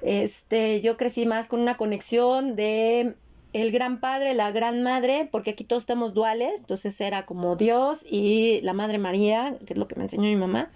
este, 0.02 0.80
yo 0.80 0.96
crecí 0.96 1.26
más 1.26 1.48
con 1.48 1.60
una 1.60 1.76
conexión 1.76 2.56
de 2.56 3.14
el 3.52 3.70
gran 3.70 4.00
padre, 4.00 4.34
la 4.34 4.50
gran 4.50 4.82
madre, 4.82 5.28
porque 5.30 5.50
aquí 5.50 5.64
todos 5.64 5.82
estamos 5.82 6.14
duales, 6.14 6.62
entonces 6.62 6.98
era 7.00 7.26
como 7.26 7.56
Dios 7.56 8.04
y 8.08 8.60
la 8.62 8.72
Madre 8.72 8.98
María, 8.98 9.54
que 9.66 9.74
es 9.74 9.78
lo 9.78 9.86
que 9.86 9.96
me 9.96 10.02
enseñó 10.02 10.24
mi 10.24 10.36
mamá, 10.36 10.70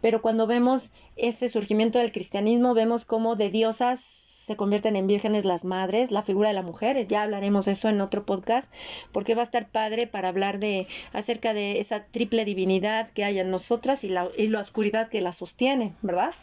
pero 0.00 0.20
cuando 0.22 0.46
vemos 0.46 0.92
ese 1.16 1.48
surgimiento 1.48 1.98
del 1.98 2.12
cristianismo, 2.12 2.74
vemos 2.74 3.04
como 3.04 3.36
de 3.36 3.50
diosas 3.50 4.29
se 4.40 4.56
convierten 4.56 4.96
en 4.96 5.06
vírgenes 5.06 5.44
las 5.44 5.66
madres, 5.66 6.10
la 6.10 6.22
figura 6.22 6.48
de 6.48 6.54
la 6.54 6.62
mujer, 6.62 7.06
ya 7.06 7.22
hablaremos 7.22 7.68
eso 7.68 7.90
en 7.90 8.00
otro 8.00 8.24
podcast, 8.24 8.72
porque 9.12 9.34
va 9.34 9.42
a 9.42 9.44
estar 9.44 9.68
padre 9.68 10.06
para 10.06 10.28
hablar 10.28 10.58
de 10.58 10.86
acerca 11.12 11.52
de 11.52 11.78
esa 11.78 12.06
triple 12.06 12.46
divinidad 12.46 13.10
que 13.10 13.22
hay 13.22 13.38
en 13.38 13.50
nosotras 13.50 14.02
y 14.02 14.08
la, 14.08 14.30
y 14.38 14.48
la 14.48 14.60
oscuridad 14.60 15.10
que 15.10 15.20
la 15.20 15.34
sostiene, 15.34 15.92
¿verdad? 16.00 16.34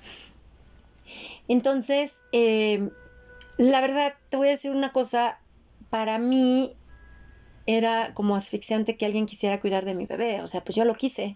Entonces, 1.47 2.21
eh, 2.33 2.87
la 3.57 3.81
verdad, 3.81 4.13
te 4.29 4.37
voy 4.37 4.49
a 4.49 4.51
decir 4.51 4.69
una 4.69 4.91
cosa, 4.91 5.39
para 5.89 6.19
mí 6.19 6.75
era 7.65 8.13
como 8.13 8.35
asfixiante 8.35 8.95
que 8.95 9.07
alguien 9.07 9.25
quisiera 9.25 9.59
cuidar 9.59 9.85
de 9.85 9.95
mi 9.95 10.05
bebé, 10.05 10.41
o 10.43 10.47
sea, 10.47 10.63
pues 10.63 10.75
yo 10.75 10.85
lo 10.85 10.93
quise, 10.93 11.35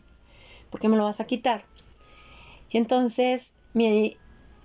¿por 0.69 0.79
qué 0.79 0.89
me 0.89 0.97
lo 0.97 1.05
vas 1.05 1.21
a 1.21 1.25
quitar? 1.25 1.65
Entonces, 2.69 3.55
mi, 3.73 4.15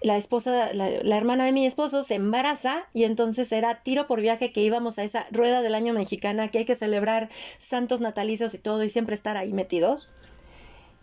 la 0.03 0.17
esposa, 0.17 0.73
la, 0.73 1.17
hermana 1.17 1.45
de 1.45 1.53
mi 1.53 1.67
esposo 1.67 2.03
se 2.03 2.15
embaraza 2.15 2.85
y 2.93 3.05
entonces 3.05 3.51
era 3.53 3.83
tiro 3.83 4.07
por 4.07 4.21
viaje 4.21 4.53
que 4.53 4.63
íbamos 4.63 4.99
a 4.99 5.05
esa 5.05 5.27
rueda 5.31 5.63
del 5.63 5.75
año 5.75 5.95
mexicana 5.95 6.49
que 6.49 6.59
hay 6.59 6.65
que 6.65 6.75
celebrar 6.75 7.31
santos 7.59 8.01
natalicios 8.01 8.55
y 8.55 8.59
todo 8.59 8.85
y 8.85 8.89
siempre 8.89 9.15
estar 9.15 9.37
ahí 9.37 9.53
metidos. 9.53 10.09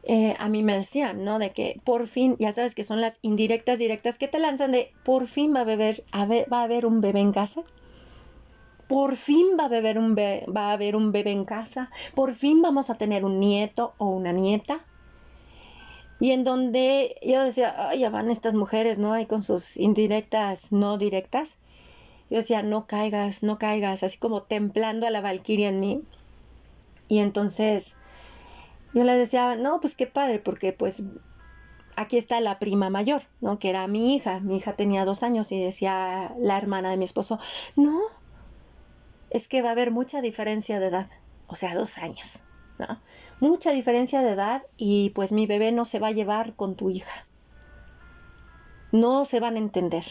Eh, 0.03 0.35
a 0.37 0.49
mí 0.49 0.63
me 0.63 0.75
decían, 0.75 1.23
¿no? 1.23 1.39
De 1.39 1.49
que 1.49 1.79
por 1.83 2.07
fin, 2.07 2.35
ya 2.37 2.51
sabes 2.51 2.75
que 2.75 2.83
son 2.83 3.01
las 3.01 3.19
indirectas 3.21 3.79
directas 3.79 4.17
que 4.17 4.27
te 4.27 4.39
lanzan 4.39 4.71
de 4.73 4.91
por 5.03 5.27
fin 5.27 5.55
va 5.55 5.61
a, 5.61 5.63
beber, 5.63 6.03
va 6.13 6.59
a 6.59 6.63
haber 6.63 6.85
un 6.85 7.01
bebé 7.01 7.21
en 7.21 7.31
casa. 7.31 7.63
Por 8.87 9.15
fin 9.15 9.57
va 9.59 9.65
a, 9.65 9.69
beber 9.69 9.97
un 9.97 10.15
va 10.15 10.69
a 10.69 10.73
haber 10.73 10.95
un 10.95 11.11
bebé 11.11 11.31
en 11.31 11.45
casa. 11.45 11.89
Por 12.13 12.33
fin 12.33 12.61
vamos 12.61 12.89
a 12.89 12.95
tener 12.95 13.25
un 13.25 13.39
nieto 13.39 13.93
o 13.97 14.09
una 14.09 14.33
nieta 14.33 14.85
y 16.23 16.31
en 16.31 16.45
donde 16.45 17.17
yo 17.21 17.43
decía, 17.43 17.75
ay, 17.89 17.99
ya 17.99 18.09
van 18.09 18.31
estas 18.31 18.53
mujeres, 18.53 18.97
¿no? 18.97 19.11
Ahí 19.11 19.25
con 19.25 19.43
sus 19.43 19.75
indirectas, 19.75 20.71
no 20.71 20.97
directas. 20.97 21.57
yo 22.29 22.37
decía, 22.37 22.63
no 22.63 22.87
caigas, 22.87 23.43
no 23.43 23.59
caigas, 23.59 24.03
así 24.03 24.19
como 24.19 24.43
templando 24.43 25.05
a 25.05 25.11
la 25.11 25.19
valquiria 25.19 25.67
en 25.67 25.81
mí. 25.81 26.01
Y 27.09 27.19
entonces 27.19 27.97
yo 28.93 29.03
le 29.03 29.17
decía, 29.17 29.57
no, 29.57 29.81
pues 29.81 29.97
qué 29.97 30.07
padre, 30.07 30.39
porque 30.39 30.71
pues 30.71 31.03
aquí 31.97 32.17
está 32.17 32.39
la 32.39 32.57
prima 32.57 32.89
mayor, 32.89 33.23
¿no? 33.41 33.59
Que 33.59 33.69
era 33.69 33.85
mi 33.87 34.15
hija. 34.15 34.39
Mi 34.39 34.55
hija 34.55 34.77
tenía 34.77 35.03
dos 35.03 35.23
años 35.23 35.51
y 35.51 35.61
decía 35.61 36.33
la 36.39 36.57
hermana 36.57 36.89
de 36.89 36.95
mi 36.95 37.03
esposo, 37.03 37.37
no, 37.75 37.99
es 39.29 39.49
que 39.49 39.61
va 39.61 39.67
a 39.67 39.71
haber 39.73 39.91
mucha 39.91 40.21
diferencia 40.21 40.79
de 40.79 40.87
edad, 40.87 41.07
o 41.47 41.57
sea, 41.57 41.75
dos 41.75 41.97
años, 41.97 42.45
¿no? 42.79 42.97
Mucha 43.39 43.71
diferencia 43.71 44.21
de 44.21 44.31
edad 44.31 44.63
y 44.77 45.09
pues 45.11 45.31
mi 45.31 45.45
bebé 45.45 45.71
no 45.71 45.85
se 45.85 45.99
va 45.99 46.07
a 46.07 46.11
llevar 46.11 46.55
con 46.55 46.75
tu 46.75 46.89
hija. 46.89 47.23
No 48.91 49.25
se 49.25 49.39
van 49.39 49.55
a 49.55 49.59
entender. 49.59 50.03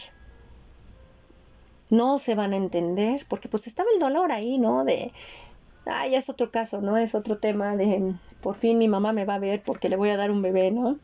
No 1.89 2.17
se 2.19 2.35
van 2.35 2.53
a 2.53 2.57
entender 2.57 3.25
porque 3.27 3.49
pues 3.49 3.67
estaba 3.67 3.89
el 3.93 3.99
dolor 3.99 4.31
ahí, 4.31 4.57
¿no? 4.57 4.83
De, 4.83 5.11
ya 5.85 6.17
es 6.17 6.29
otro 6.29 6.51
caso, 6.51 6.81
¿no? 6.81 6.97
Es 6.97 7.15
otro 7.15 7.37
tema 7.37 7.75
de, 7.75 8.13
por 8.41 8.55
fin 8.55 8.77
mi 8.77 8.87
mamá 8.87 9.13
me 9.13 9.25
va 9.25 9.35
a 9.35 9.39
ver 9.39 9.61
porque 9.63 9.89
le 9.89 9.95
voy 9.95 10.09
a 10.09 10.17
dar 10.17 10.31
un 10.31 10.41
bebé, 10.41 10.71
¿no? 10.71 10.97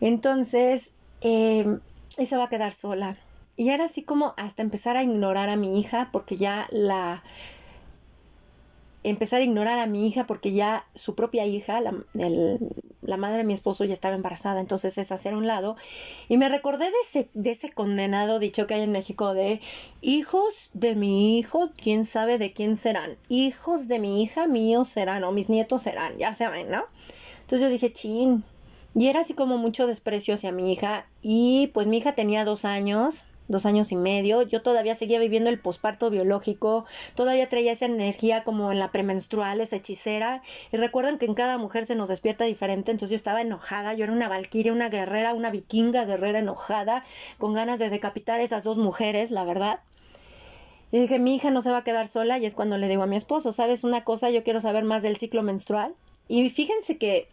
Entonces, 0.00 0.94
eh, 1.20 1.78
y 2.18 2.26
se 2.26 2.36
va 2.36 2.44
a 2.44 2.48
quedar 2.48 2.72
sola. 2.72 3.16
Y 3.56 3.70
era 3.70 3.84
así 3.84 4.02
como 4.02 4.34
hasta 4.36 4.62
empezar 4.62 4.96
a 4.96 5.02
ignorar 5.02 5.48
a 5.48 5.56
mi 5.56 5.78
hija 5.78 6.08
porque 6.12 6.36
ya 6.36 6.66
la... 6.70 7.22
Empezar 9.02 9.40
a 9.40 9.44
ignorar 9.44 9.78
a 9.78 9.86
mi 9.86 10.06
hija 10.06 10.26
porque 10.26 10.52
ya 10.52 10.84
su 10.94 11.14
propia 11.14 11.46
hija, 11.46 11.80
la, 11.80 11.94
la 13.02 13.16
madre 13.16 13.38
de 13.38 13.44
mi 13.44 13.54
esposo, 13.54 13.84
ya 13.84 13.94
estaba 13.94 14.14
embarazada. 14.14 14.60
Entonces 14.60 14.98
es 14.98 15.12
hacer 15.12 15.34
un 15.34 15.46
lado. 15.46 15.76
Y 16.28 16.36
me 16.36 16.48
recordé 16.48 16.86
de 16.86 16.96
ese, 17.06 17.30
de 17.34 17.50
ese 17.50 17.70
condenado 17.70 18.38
dicho 18.38 18.66
que 18.66 18.74
hay 18.74 18.82
en 18.82 18.92
México 18.92 19.34
de 19.34 19.60
hijos 20.00 20.70
de 20.74 20.94
mi 20.94 21.38
hijo, 21.38 21.70
quién 21.76 22.04
sabe 22.04 22.38
de 22.38 22.52
quién 22.52 22.76
serán. 22.76 23.16
Hijos 23.28 23.88
de 23.88 23.98
mi 23.98 24.22
hija, 24.22 24.46
míos 24.46 24.88
serán 24.88 25.24
o 25.24 25.32
mis 25.32 25.48
nietos 25.48 25.82
serán, 25.82 26.16
ya 26.16 26.32
saben, 26.32 26.70
¿no? 26.70 26.84
Entonces 27.40 27.62
yo 27.62 27.68
dije, 27.68 27.92
chin, 27.92 28.44
y 28.94 29.06
era 29.06 29.20
así 29.20 29.34
como 29.34 29.58
mucho 29.58 29.86
desprecio 29.86 30.34
hacia 30.34 30.52
mi 30.52 30.72
hija. 30.72 31.06
Y 31.22 31.70
pues 31.74 31.86
mi 31.86 31.98
hija 31.98 32.14
tenía 32.14 32.44
dos 32.44 32.64
años, 32.64 33.24
dos 33.50 33.66
años 33.66 33.92
y 33.92 33.96
medio. 33.96 34.42
Yo 34.42 34.62
todavía 34.62 34.94
seguía 34.94 35.18
viviendo 35.18 35.50
el 35.50 35.58
posparto 35.58 36.08
biológico. 36.08 36.86
Todavía 37.14 37.48
traía 37.48 37.72
esa 37.72 37.86
energía 37.86 38.44
como 38.44 38.72
en 38.72 38.78
la 38.78 38.92
premenstrual, 38.92 39.60
esa 39.60 39.76
hechicera. 39.76 40.42
Y 40.72 40.76
recuerdan 40.76 41.18
que 41.18 41.26
en 41.26 41.34
cada 41.34 41.58
mujer 41.58 41.84
se 41.84 41.96
nos 41.96 42.08
despierta 42.08 42.44
diferente. 42.44 42.92
Entonces 42.92 43.10
yo 43.10 43.16
estaba 43.16 43.42
enojada. 43.42 43.94
Yo 43.94 44.04
era 44.04 44.12
una 44.12 44.28
valquiria, 44.28 44.72
una 44.72 44.88
guerrera, 44.88 45.34
una 45.34 45.50
vikinga 45.50 46.04
guerrera 46.04 46.38
enojada, 46.38 47.04
con 47.38 47.52
ganas 47.52 47.78
de 47.78 47.90
decapitar 47.90 48.40
a 48.40 48.42
esas 48.42 48.64
dos 48.64 48.78
mujeres, 48.78 49.30
la 49.30 49.44
verdad. 49.44 49.80
Y 50.92 51.00
dije, 51.00 51.18
mi 51.18 51.34
hija 51.34 51.50
no 51.50 51.60
se 51.60 51.70
va 51.70 51.78
a 51.78 51.84
quedar 51.84 52.06
sola. 52.06 52.38
Y 52.38 52.46
es 52.46 52.54
cuando 52.54 52.78
le 52.78 52.88
digo 52.88 53.02
a 53.02 53.06
mi 53.06 53.16
esposo, 53.16 53.52
¿sabes 53.52 53.82
una 53.84 54.04
cosa? 54.04 54.30
Yo 54.30 54.44
quiero 54.44 54.60
saber 54.60 54.84
más 54.84 55.02
del 55.02 55.16
ciclo 55.16 55.42
menstrual. 55.42 55.94
Y 56.28 56.48
fíjense 56.50 56.98
que 56.98 57.26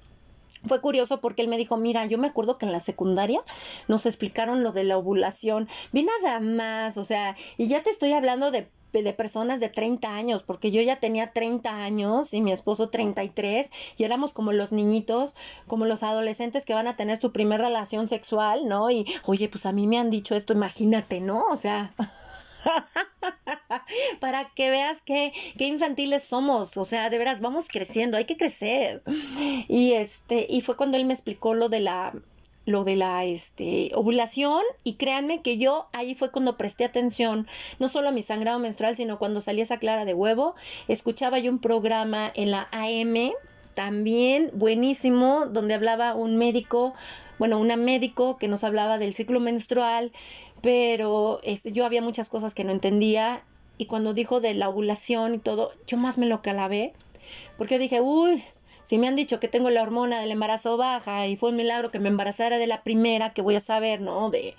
fue 0.66 0.82
curioso 0.82 1.22
porque 1.22 1.42
él 1.42 1.48
me 1.48 1.58
dijo, 1.58 1.78
mira, 1.78 2.06
yo 2.06 2.18
me 2.18 2.28
acuerdo 2.28 2.58
que 2.58 2.66
en 2.66 2.72
la 2.72 2.80
secundaria 2.80 3.42
nos 3.88 4.06
explicaron 4.06 4.64
lo 4.64 4.72
de 4.72 4.84
la 4.84 4.98
ovulación, 4.98 5.68
vi 5.92 6.04
nada 6.04 6.40
más, 6.40 6.98
o 6.98 7.04
sea, 7.04 7.36
y 7.58 7.68
ya 7.68 7.84
te 7.84 7.90
estoy 7.90 8.14
hablando 8.14 8.52
de 8.52 8.70
de 9.04 9.14
personas 9.14 9.60
de 9.60 9.70
30 9.70 10.16
años, 10.16 10.44
porque 10.44 10.72
yo 10.72 10.82
ya 10.82 11.00
tenía 11.00 11.32
30 11.32 11.84
años 11.84 12.34
y 12.34 12.42
mi 12.42 12.52
esposo 12.52 12.90
33 12.90 13.70
y 13.98 14.04
éramos 14.04 14.34
como 14.34 14.54
los 14.54 14.72
niñitos, 14.72 15.36
como 15.68 15.86
los 15.86 16.04
adolescentes 16.04 16.66
que 16.66 16.74
van 16.74 16.88
a 16.88 16.96
tener 16.96 17.18
su 17.18 17.32
primera 17.32 17.66
relación 17.66 18.08
sexual, 18.08 18.68
¿no? 18.68 18.90
Y, 18.90 19.06
oye, 19.26 19.50
pues 19.50 19.66
a 19.66 19.72
mí 19.72 19.88
me 19.88 20.00
han 20.00 20.10
dicho 20.10 20.36
esto, 20.36 20.54
imagínate, 20.54 21.22
¿no? 21.22 21.46
O 21.46 21.58
sea... 21.58 21.94
para 24.20 24.50
que 24.56 24.70
veas 24.70 25.02
qué, 25.02 25.34
qué 25.58 25.66
infantiles 25.66 26.24
somos, 26.24 26.78
o 26.78 26.84
sea, 26.84 27.10
de 27.10 27.18
veras 27.18 27.42
vamos 27.42 27.68
creciendo, 27.68 28.18
hay 28.18 28.26
que 28.26 28.38
crecer. 28.38 29.02
Y 29.68 29.94
este, 29.94 30.46
y 30.50 30.62
fue 30.62 30.76
cuando 30.76 30.98
él 30.98 31.06
me 31.06 31.14
explicó 31.14 31.54
lo 31.54 31.70
de 31.70 31.80
la 31.80 32.14
lo 32.68 32.84
de 32.84 32.98
la 32.98 33.24
este, 33.26 33.90
ovulación. 33.96 34.62
Y 34.84 34.96
créanme 34.96 35.42
que 35.42 35.58
yo 35.58 35.88
ahí 35.94 36.14
fue 36.14 36.32
cuando 36.32 36.58
presté 36.58 36.86
atención 36.86 37.48
no 37.80 37.88
solo 37.88 38.10
a 38.10 38.12
mi 38.12 38.22
sangrado 38.22 38.60
menstrual 38.60 38.96
sino 38.96 39.18
cuando 39.18 39.42
salía 39.42 39.64
esa 39.64 39.80
clara 39.80 40.06
de 40.06 40.14
huevo. 40.14 40.54
Escuchaba 40.88 41.40
yo 41.40 41.50
un 41.50 41.60
programa 41.60 42.32
en 42.36 42.52
la 42.52 42.68
AM 42.72 43.32
también 43.74 44.52
buenísimo 44.54 45.46
donde 45.46 45.76
hablaba 45.76 46.16
un 46.16 46.38
médico 46.38 46.96
bueno 47.38 47.60
una 47.60 47.78
médico 47.78 48.38
que 48.38 48.48
nos 48.48 48.64
hablaba 48.64 48.98
del 48.98 49.14
ciclo 49.14 49.40
menstrual 49.40 50.12
pero 50.62 51.40
este, 51.44 51.72
yo 51.72 51.86
había 51.86 52.02
muchas 52.02 52.30
cosas 52.30 52.54
que 52.54 52.64
no 52.64 52.72
entendía 52.72 53.44
y 53.78 53.86
cuando 53.86 54.14
dijo 54.14 54.40
de 54.40 54.54
la 54.54 54.70
ovulación 54.70 55.36
y 55.36 55.40
todo, 55.40 55.72
yo 55.86 55.98
más 55.98 56.18
me 56.18 56.26
lo 56.26 56.42
calabé, 56.42 56.94
porque 57.58 57.80
dije, 57.80 58.02
uy, 58.02 58.44
si 58.84 58.98
me 58.98 59.08
han 59.08 59.16
dicho 59.16 59.40
que 59.40 59.48
tengo 59.48 59.70
la 59.70 59.84
hormona 59.84 60.20
del 60.20 60.32
embarazo 60.32 60.78
baja 60.78 61.28
y 61.28 61.36
fue 61.36 61.50
un 61.50 61.58
milagro 61.58 61.92
que 61.92 62.00
me 62.00 62.10
embarazara 62.10 62.58
de 62.58 62.68
la 62.68 62.84
primera, 62.84 63.34
que 63.34 63.42
voy 63.42 63.56
a 63.56 63.60
saber, 63.60 64.02
¿no? 64.02 64.30
De 64.30 64.56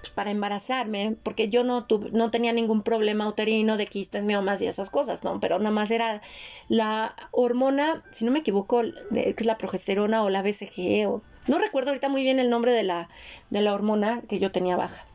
pues, 0.00 0.10
para 0.10 0.30
embarazarme, 0.30 1.16
porque 1.22 1.48
yo 1.48 1.64
no 1.64 1.84
tuve, 1.84 2.10
no 2.10 2.30
tenía 2.30 2.52
ningún 2.52 2.82
problema 2.82 3.28
uterino 3.28 3.76
de 3.76 3.86
quistes, 3.86 4.22
miomas 4.22 4.60
y 4.60 4.66
esas 4.66 4.90
cosas, 4.90 5.24
¿no? 5.24 5.40
Pero 5.40 5.58
nada 5.58 5.70
más 5.70 5.90
era 5.90 6.22
la 6.68 7.16
hormona, 7.30 8.04
si 8.10 8.24
no 8.24 8.30
me 8.30 8.40
equivoco, 8.40 8.82
que 9.12 9.34
es 9.36 9.46
la 9.46 9.58
progesterona 9.58 10.22
o 10.22 10.30
la 10.30 10.42
BCG 10.42 11.08
o 11.08 11.22
no 11.48 11.58
recuerdo 11.58 11.90
ahorita 11.90 12.08
muy 12.08 12.22
bien 12.22 12.38
el 12.38 12.50
nombre 12.50 12.72
de 12.72 12.82
la 12.82 13.08
de 13.50 13.62
la 13.62 13.74
hormona 13.74 14.22
que 14.28 14.38
yo 14.38 14.52
tenía 14.52 14.76
baja. 14.76 15.07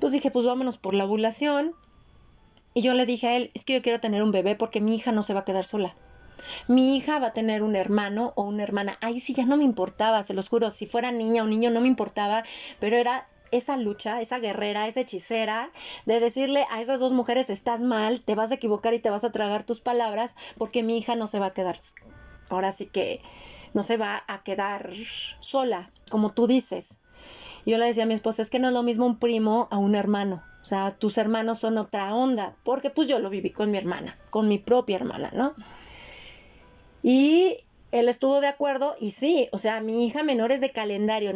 Pues 0.00 0.12
dije, 0.12 0.30
pues 0.30 0.46
vámonos 0.46 0.78
por 0.78 0.94
la 0.94 1.04
ovulación. 1.04 1.74
Y 2.72 2.82
yo 2.82 2.94
le 2.94 3.04
dije 3.04 3.28
a 3.28 3.36
él, 3.36 3.50
es 3.54 3.64
que 3.64 3.74
yo 3.74 3.82
quiero 3.82 4.00
tener 4.00 4.22
un 4.22 4.32
bebé 4.32 4.56
porque 4.56 4.80
mi 4.80 4.94
hija 4.94 5.12
no 5.12 5.22
se 5.22 5.34
va 5.34 5.40
a 5.40 5.44
quedar 5.44 5.64
sola. 5.64 5.94
Mi 6.68 6.96
hija 6.96 7.18
va 7.18 7.28
a 7.28 7.32
tener 7.32 7.62
un 7.62 7.76
hermano 7.76 8.32
o 8.34 8.44
una 8.44 8.62
hermana. 8.62 8.96
Ahí 9.02 9.20
sí 9.20 9.34
ya 9.34 9.44
no 9.44 9.58
me 9.58 9.64
importaba, 9.64 10.22
se 10.22 10.32
los 10.32 10.48
juro. 10.48 10.70
Si 10.70 10.86
fuera 10.86 11.12
niña 11.12 11.42
o 11.42 11.46
niño 11.46 11.70
no 11.70 11.82
me 11.82 11.88
importaba, 11.88 12.44
pero 12.78 12.96
era 12.96 13.28
esa 13.50 13.76
lucha, 13.76 14.20
esa 14.22 14.38
guerrera, 14.38 14.86
esa 14.86 15.00
hechicera, 15.00 15.70
de 16.06 16.20
decirle 16.20 16.64
a 16.70 16.80
esas 16.80 17.00
dos 17.00 17.12
mujeres, 17.12 17.50
estás 17.50 17.80
mal, 17.80 18.22
te 18.22 18.34
vas 18.34 18.52
a 18.52 18.54
equivocar 18.54 18.94
y 18.94 19.00
te 19.00 19.10
vas 19.10 19.24
a 19.24 19.32
tragar 19.32 19.64
tus 19.64 19.80
palabras 19.80 20.36
porque 20.56 20.82
mi 20.82 20.96
hija 20.96 21.16
no 21.16 21.26
se 21.26 21.40
va 21.40 21.46
a 21.46 21.52
quedar. 21.52 21.76
Ahora 22.48 22.72
sí 22.72 22.86
que 22.86 23.20
no 23.74 23.82
se 23.82 23.96
va 23.96 24.24
a 24.26 24.42
quedar 24.44 24.92
sola, 25.40 25.90
como 26.08 26.30
tú 26.30 26.46
dices 26.46 26.99
yo 27.66 27.78
le 27.78 27.86
decía 27.86 28.04
a 28.04 28.06
mi 28.06 28.14
esposa, 28.14 28.42
es 28.42 28.50
que 28.50 28.58
no 28.58 28.68
es 28.68 28.74
lo 28.74 28.82
mismo 28.82 29.06
un 29.06 29.18
primo 29.18 29.68
a 29.70 29.78
un 29.78 29.94
hermano. 29.94 30.42
O 30.62 30.64
sea, 30.64 30.90
tus 30.90 31.16
hermanos 31.18 31.58
son 31.58 31.78
otra 31.78 32.14
onda, 32.14 32.54
porque 32.64 32.90
pues 32.90 33.08
yo 33.08 33.18
lo 33.18 33.30
viví 33.30 33.50
con 33.50 33.70
mi 33.70 33.78
hermana, 33.78 34.18
con 34.28 34.48
mi 34.48 34.58
propia 34.58 34.96
hermana, 34.96 35.30
¿no? 35.34 35.54
Y 37.02 37.64
él 37.92 38.08
estuvo 38.08 38.40
de 38.40 38.46
acuerdo 38.46 38.94
y 39.00 39.12
sí, 39.12 39.48
o 39.52 39.58
sea, 39.58 39.80
mi 39.80 40.06
hija 40.06 40.22
menor 40.22 40.52
es 40.52 40.60
de 40.60 40.70
calendario. 40.70 41.32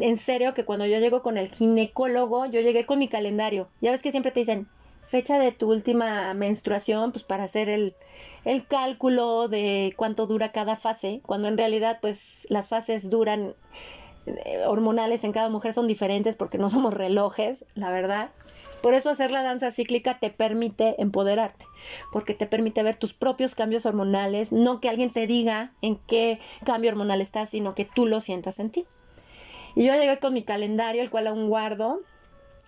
en 0.00 0.16
serio 0.16 0.54
que 0.54 0.64
cuando 0.64 0.86
yo 0.86 0.98
llego 0.98 1.22
con 1.22 1.36
el 1.36 1.48
ginecólogo, 1.48 2.46
yo 2.46 2.60
llegué 2.60 2.86
con 2.86 2.98
mi 2.98 3.08
calendario. 3.08 3.68
Ya 3.80 3.90
ves 3.90 4.02
que 4.02 4.10
siempre 4.10 4.32
te 4.32 4.40
dicen 4.40 4.68
fecha 5.02 5.38
de 5.38 5.52
tu 5.52 5.70
última 5.70 6.34
menstruación, 6.34 7.12
pues 7.12 7.24
para 7.24 7.44
hacer 7.44 7.68
el, 7.68 7.94
el 8.44 8.66
cálculo 8.66 9.48
de 9.48 9.92
cuánto 9.96 10.26
dura 10.26 10.52
cada 10.52 10.76
fase, 10.76 11.20
cuando 11.24 11.48
en 11.48 11.56
realidad 11.56 11.98
pues 12.00 12.46
las 12.50 12.68
fases 12.68 13.10
duran 13.10 13.54
hormonales 14.66 15.24
en 15.24 15.32
cada 15.32 15.48
mujer 15.48 15.72
son 15.72 15.86
diferentes 15.86 16.36
porque 16.36 16.58
no 16.58 16.68
somos 16.68 16.94
relojes, 16.94 17.66
la 17.74 17.90
verdad. 17.90 18.30
Por 18.82 18.94
eso 18.94 19.10
hacer 19.10 19.32
la 19.32 19.42
danza 19.42 19.70
cíclica 19.70 20.18
te 20.18 20.30
permite 20.30 21.00
empoderarte, 21.02 21.66
porque 22.12 22.34
te 22.34 22.46
permite 22.46 22.82
ver 22.82 22.96
tus 22.96 23.12
propios 23.12 23.54
cambios 23.54 23.86
hormonales, 23.86 24.52
no 24.52 24.80
que 24.80 24.88
alguien 24.88 25.10
te 25.10 25.26
diga 25.26 25.72
en 25.82 25.96
qué 25.96 26.38
cambio 26.64 26.90
hormonal 26.90 27.20
estás, 27.20 27.50
sino 27.50 27.74
que 27.74 27.84
tú 27.84 28.06
lo 28.06 28.20
sientas 28.20 28.60
en 28.60 28.70
ti. 28.70 28.86
Y 29.74 29.84
yo 29.84 29.94
llegué 29.94 30.18
con 30.18 30.32
mi 30.32 30.42
calendario, 30.42 31.02
el 31.02 31.10
cual 31.10 31.26
aún 31.26 31.48
guardo. 31.48 32.00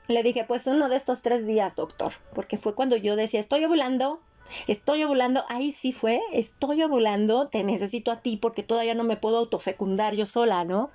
Le 0.09 0.23
dije, 0.25 0.45
pues 0.45 0.67
uno 0.67 0.89
de 0.89 0.97
estos 0.97 1.23
tres 1.23 1.47
días, 1.47 1.77
doctor, 1.77 2.13
porque 2.35 2.57
fue 2.57 2.75
cuando 2.75 2.97
yo 2.97 3.15
decía, 3.15 3.39
estoy 3.39 3.65
ovulando, 3.65 4.21
estoy 4.67 5.05
ovulando, 5.05 5.45
ahí 5.49 5.71
sí 5.71 5.93
fue, 5.93 6.21
estoy 6.33 6.83
ovulando, 6.83 7.47
te 7.47 7.63
necesito 7.63 8.11
a 8.11 8.17
ti 8.17 8.37
porque 8.37 8.65
todavía 8.65 8.95
no 8.95 9.05
me 9.05 9.17
puedo 9.17 9.39
autofecundar 9.39 10.17
yo 10.17 10.27
sola, 10.27 10.65
¿no? 10.65 10.91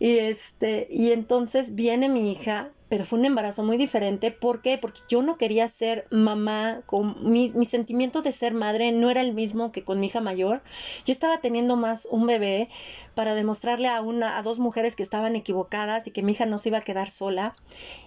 Y 0.00 0.18
este, 0.18 0.88
y 0.90 1.12
entonces 1.12 1.74
viene 1.74 2.08
mi 2.08 2.32
hija, 2.32 2.70
pero 2.88 3.04
fue 3.04 3.18
un 3.18 3.26
embarazo 3.26 3.62
muy 3.62 3.76
diferente. 3.76 4.30
¿Por 4.30 4.62
qué? 4.62 4.78
Porque 4.78 5.00
yo 5.10 5.20
no 5.20 5.36
quería 5.36 5.68
ser 5.68 6.06
mamá, 6.10 6.82
con 6.86 7.30
mi, 7.30 7.52
mi, 7.52 7.66
sentimiento 7.66 8.22
de 8.22 8.32
ser 8.32 8.54
madre 8.54 8.92
no 8.92 9.10
era 9.10 9.20
el 9.20 9.34
mismo 9.34 9.72
que 9.72 9.84
con 9.84 10.00
mi 10.00 10.06
hija 10.06 10.22
mayor. 10.22 10.62
Yo 11.04 11.12
estaba 11.12 11.42
teniendo 11.42 11.76
más 11.76 12.08
un 12.10 12.26
bebé 12.26 12.70
para 13.14 13.34
demostrarle 13.34 13.88
a 13.88 14.00
una, 14.00 14.38
a 14.38 14.42
dos 14.42 14.58
mujeres 14.58 14.96
que 14.96 15.02
estaban 15.02 15.36
equivocadas 15.36 16.06
y 16.06 16.12
que 16.12 16.22
mi 16.22 16.32
hija 16.32 16.46
no 16.46 16.56
se 16.56 16.70
iba 16.70 16.78
a 16.78 16.82
quedar 16.82 17.10
sola. 17.10 17.54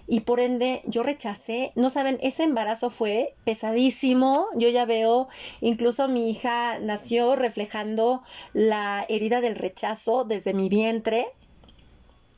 Y 0.08 0.20
por 0.20 0.40
ende, 0.40 0.82
yo 0.86 1.04
rechacé, 1.04 1.70
no 1.76 1.90
saben, 1.90 2.18
ese 2.22 2.42
embarazo 2.42 2.90
fue 2.90 3.36
pesadísimo. 3.44 4.48
Yo 4.56 4.68
ya 4.68 4.84
veo, 4.84 5.28
incluso 5.60 6.08
mi 6.08 6.28
hija 6.28 6.80
nació 6.80 7.36
reflejando 7.36 8.24
la 8.52 9.06
herida 9.08 9.40
del 9.40 9.54
rechazo 9.54 10.24
desde 10.24 10.54
mi 10.54 10.68
vientre 10.68 11.28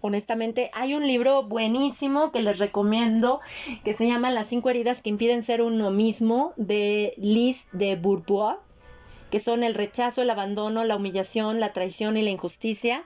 honestamente. 0.00 0.70
Hay 0.74 0.94
un 0.94 1.06
libro 1.06 1.42
buenísimo 1.42 2.32
que 2.32 2.42
les 2.42 2.58
recomiendo 2.58 3.40
que 3.84 3.92
se 3.92 4.06
llama 4.06 4.30
Las 4.30 4.48
cinco 4.48 4.70
heridas 4.70 5.02
que 5.02 5.10
impiden 5.10 5.42
ser 5.42 5.62
uno 5.62 5.90
mismo 5.90 6.52
de 6.56 7.14
Liz 7.16 7.68
de 7.72 7.96
Bourbois, 7.96 8.56
que 9.30 9.40
son 9.40 9.62
el 9.62 9.74
rechazo, 9.74 10.22
el 10.22 10.30
abandono, 10.30 10.84
la 10.84 10.96
humillación, 10.96 11.60
la 11.60 11.72
traición 11.72 12.16
y 12.16 12.22
la 12.22 12.30
injusticia. 12.30 13.04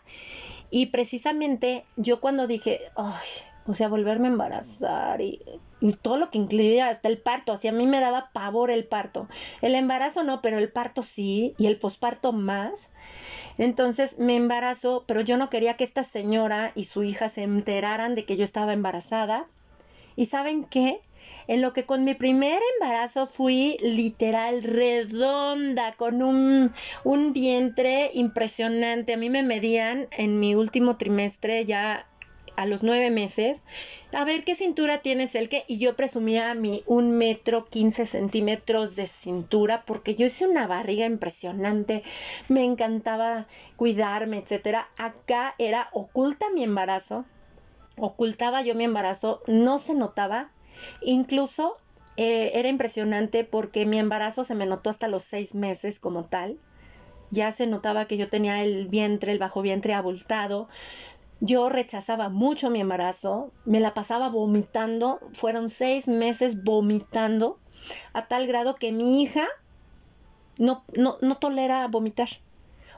Y 0.70 0.86
precisamente 0.86 1.84
yo 1.96 2.20
cuando 2.20 2.46
dije, 2.46 2.80
Ay, 2.96 3.28
o 3.66 3.74
sea, 3.74 3.88
volverme 3.88 4.28
a 4.28 4.32
embarazar 4.32 5.20
y, 5.20 5.40
todo 6.02 6.18
lo 6.18 6.30
que 6.30 6.36
incluía 6.36 6.88
hasta 6.88 7.08
el 7.08 7.16
parto, 7.16 7.52
así 7.52 7.66
a 7.66 7.72
mí 7.72 7.86
me 7.86 8.00
daba 8.00 8.30
pavor 8.34 8.70
el 8.70 8.84
parto. 8.84 9.28
El 9.62 9.74
embarazo 9.74 10.24
no, 10.24 10.42
pero 10.42 10.58
el 10.58 10.70
parto 10.70 11.02
sí 11.02 11.54
y 11.56 11.66
el 11.66 11.78
posparto 11.78 12.32
más. 12.32 12.92
Entonces 13.60 14.18
me 14.18 14.36
embarazo, 14.36 15.04
pero 15.06 15.20
yo 15.20 15.36
no 15.36 15.50
quería 15.50 15.76
que 15.76 15.84
esta 15.84 16.02
señora 16.02 16.72
y 16.74 16.84
su 16.84 17.02
hija 17.02 17.28
se 17.28 17.42
enteraran 17.42 18.14
de 18.14 18.24
que 18.24 18.38
yo 18.38 18.42
estaba 18.42 18.72
embarazada. 18.72 19.44
¿Y 20.16 20.26
saben 20.26 20.64
qué? 20.64 20.98
En 21.46 21.60
lo 21.60 21.74
que 21.74 21.84
con 21.84 22.04
mi 22.04 22.14
primer 22.14 22.58
embarazo 22.76 23.26
fui 23.26 23.76
literal 23.82 24.62
redonda, 24.62 25.92
con 25.96 26.22
un, 26.22 26.72
un 27.04 27.34
vientre 27.34 28.10
impresionante. 28.14 29.12
A 29.12 29.18
mí 29.18 29.28
me 29.28 29.42
medían 29.42 30.08
en 30.12 30.40
mi 30.40 30.54
último 30.54 30.96
trimestre 30.96 31.66
ya 31.66 32.06
a 32.56 32.66
los 32.66 32.82
nueve 32.82 33.10
meses, 33.10 33.62
a 34.12 34.24
ver 34.24 34.44
qué 34.44 34.54
cintura 34.54 35.02
tienes 35.02 35.34
el 35.34 35.48
que, 35.48 35.64
y 35.68 35.78
yo 35.78 35.96
presumía 35.96 36.54
mi 36.54 36.82
un 36.86 37.12
metro 37.12 37.66
quince 37.66 38.06
centímetros 38.06 38.96
de 38.96 39.06
cintura, 39.06 39.84
porque 39.84 40.14
yo 40.14 40.26
hice 40.26 40.46
una 40.46 40.66
barriga 40.66 41.06
impresionante, 41.06 42.02
me 42.48 42.64
encantaba 42.64 43.46
cuidarme, 43.76 44.38
etcétera. 44.38 44.88
Acá 44.98 45.54
era 45.58 45.88
oculta 45.92 46.46
mi 46.50 46.62
embarazo, 46.64 47.24
ocultaba 47.96 48.62
yo 48.62 48.74
mi 48.74 48.84
embarazo, 48.84 49.42
no 49.46 49.78
se 49.78 49.94
notaba, 49.94 50.50
incluso 51.02 51.76
eh, 52.16 52.52
era 52.54 52.68
impresionante 52.68 53.44
porque 53.44 53.86
mi 53.86 53.98
embarazo 53.98 54.44
se 54.44 54.54
me 54.54 54.66
notó 54.66 54.90
hasta 54.90 55.08
los 55.08 55.22
seis 55.22 55.54
meses 55.54 56.00
como 56.00 56.24
tal. 56.24 56.58
Ya 57.32 57.52
se 57.52 57.66
notaba 57.68 58.06
que 58.06 58.16
yo 58.16 58.28
tenía 58.28 58.62
el 58.64 58.88
vientre, 58.88 59.30
el 59.30 59.38
bajo 59.38 59.62
vientre 59.62 59.94
abultado, 59.94 60.68
yo 61.40 61.68
rechazaba 61.68 62.28
mucho 62.28 62.70
mi 62.70 62.80
embarazo, 62.80 63.52
me 63.64 63.80
la 63.80 63.94
pasaba 63.94 64.28
vomitando, 64.28 65.20
fueron 65.32 65.68
seis 65.68 66.06
meses 66.06 66.62
vomitando, 66.62 67.58
a 68.12 68.28
tal 68.28 68.46
grado 68.46 68.74
que 68.74 68.92
mi 68.92 69.22
hija 69.22 69.48
no, 70.58 70.84
no, 70.96 71.16
no 71.22 71.36
tolera 71.38 71.86
vomitar. 71.88 72.28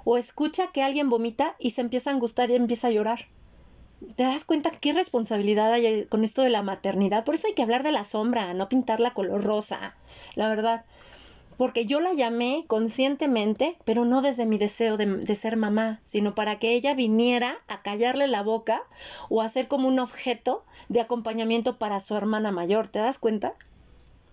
O 0.05 0.16
escucha 0.16 0.73
que 0.73 0.82
alguien 0.82 1.09
vomita 1.09 1.55
y 1.60 1.70
se 1.70 1.81
empieza 1.81 2.10
a 2.10 2.14
angustar 2.14 2.51
y 2.51 2.56
empieza 2.56 2.89
a 2.89 2.90
llorar. 2.90 3.20
¿Te 4.16 4.24
das 4.24 4.44
cuenta 4.44 4.73
qué 4.73 4.93
responsabilidad 4.93 5.73
hay 5.73 6.06
con 6.06 6.24
esto 6.24 6.43
de 6.43 6.51
la 6.51 6.62
maternidad? 6.62 7.24
Por 7.24 7.36
eso 7.36 7.47
hay 7.47 7.55
que 7.55 7.62
hablar 7.62 7.85
de 7.85 7.93
la 7.93 8.02
sombra, 8.02 8.52
no 8.52 8.69
pintarla 8.69 9.14
color 9.14 9.44
rosa. 9.44 9.94
La 10.35 10.48
verdad, 10.48 10.85
porque 11.57 11.87
yo 11.87 12.01
la 12.01 12.12
llamé 12.12 12.65
conscientemente, 12.66 13.77
pero 13.85 14.05
no 14.05 14.23
desde 14.23 14.47
mi 14.47 14.59
deseo 14.59 14.97
de, 14.97 15.35
ser 15.35 15.57
mamá, 15.57 16.01
sino 16.05 16.35
para 16.35 16.59
que 16.59 16.74
ella 16.74 16.95
viniera 16.95 17.59
a 17.69 17.83
callarle 17.83 18.27
la 18.29 18.43
boca 18.43 18.83
o 19.29 19.43
a 19.43 19.49
ser 19.49 19.69
como 19.69 19.89
un 19.89 19.99
objeto 19.99 20.65
de 20.89 21.01
acompañamiento 21.01 21.79
para 21.79 22.01
su 22.01 22.16
hermana 22.16 22.53
mayor. 22.53 22.89
¿Te 22.89 22.99
das 22.99 23.19
cuenta? 23.19 23.55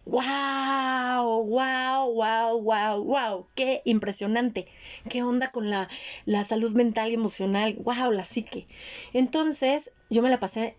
¡Wow! 0.06 1.46
¡Wow! 1.46 2.14
¡Wow! 2.14 2.62
¡Wow! 2.62 3.04
¡Wow! 3.04 3.48
¡Qué 3.54 3.82
impresionante! 3.86 4.66
¿Qué 5.08 5.22
onda 5.22 5.50
con 5.50 5.70
la, 5.70 5.88
la 6.26 6.44
salud 6.44 6.74
mental 6.74 7.12
y 7.12 7.14
emocional? 7.14 7.78
¡Wow! 7.84 8.12
La 8.12 8.24
psique. 8.24 8.66
Entonces, 9.14 9.94
yo 10.10 10.22
me 10.22 10.30
la 10.30 10.40
pasé 10.40 10.76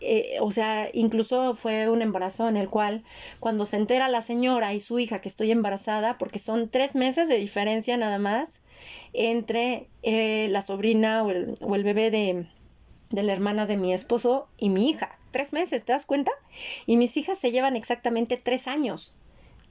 eh, 0.00 0.38
o 0.40 0.50
sea, 0.50 0.88
incluso 0.92 1.54
fue 1.54 1.88
un 1.88 2.02
embarazo 2.02 2.48
en 2.48 2.56
el 2.56 2.68
cual 2.68 3.04
cuando 3.40 3.66
se 3.66 3.76
entera 3.76 4.08
la 4.08 4.22
señora 4.22 4.74
y 4.74 4.80
su 4.80 4.98
hija 4.98 5.20
que 5.20 5.28
estoy 5.28 5.50
embarazada, 5.50 6.18
porque 6.18 6.38
son 6.38 6.68
tres 6.68 6.94
meses 6.94 7.28
de 7.28 7.38
diferencia 7.38 7.96
nada 7.96 8.18
más 8.18 8.60
entre 9.12 9.88
eh, 10.02 10.48
la 10.50 10.62
sobrina 10.62 11.22
o 11.24 11.30
el, 11.30 11.58
o 11.60 11.74
el 11.74 11.84
bebé 11.84 12.10
de, 12.10 12.46
de 13.10 13.22
la 13.22 13.32
hermana 13.32 13.66
de 13.66 13.76
mi 13.76 13.92
esposo 13.92 14.48
y 14.58 14.68
mi 14.68 14.88
hija. 14.90 15.18
Tres 15.30 15.52
meses, 15.52 15.84
¿te 15.84 15.92
das 15.92 16.06
cuenta? 16.06 16.32
Y 16.86 16.96
mis 16.96 17.16
hijas 17.16 17.38
se 17.38 17.50
llevan 17.50 17.76
exactamente 17.76 18.36
tres 18.36 18.66
años 18.66 19.12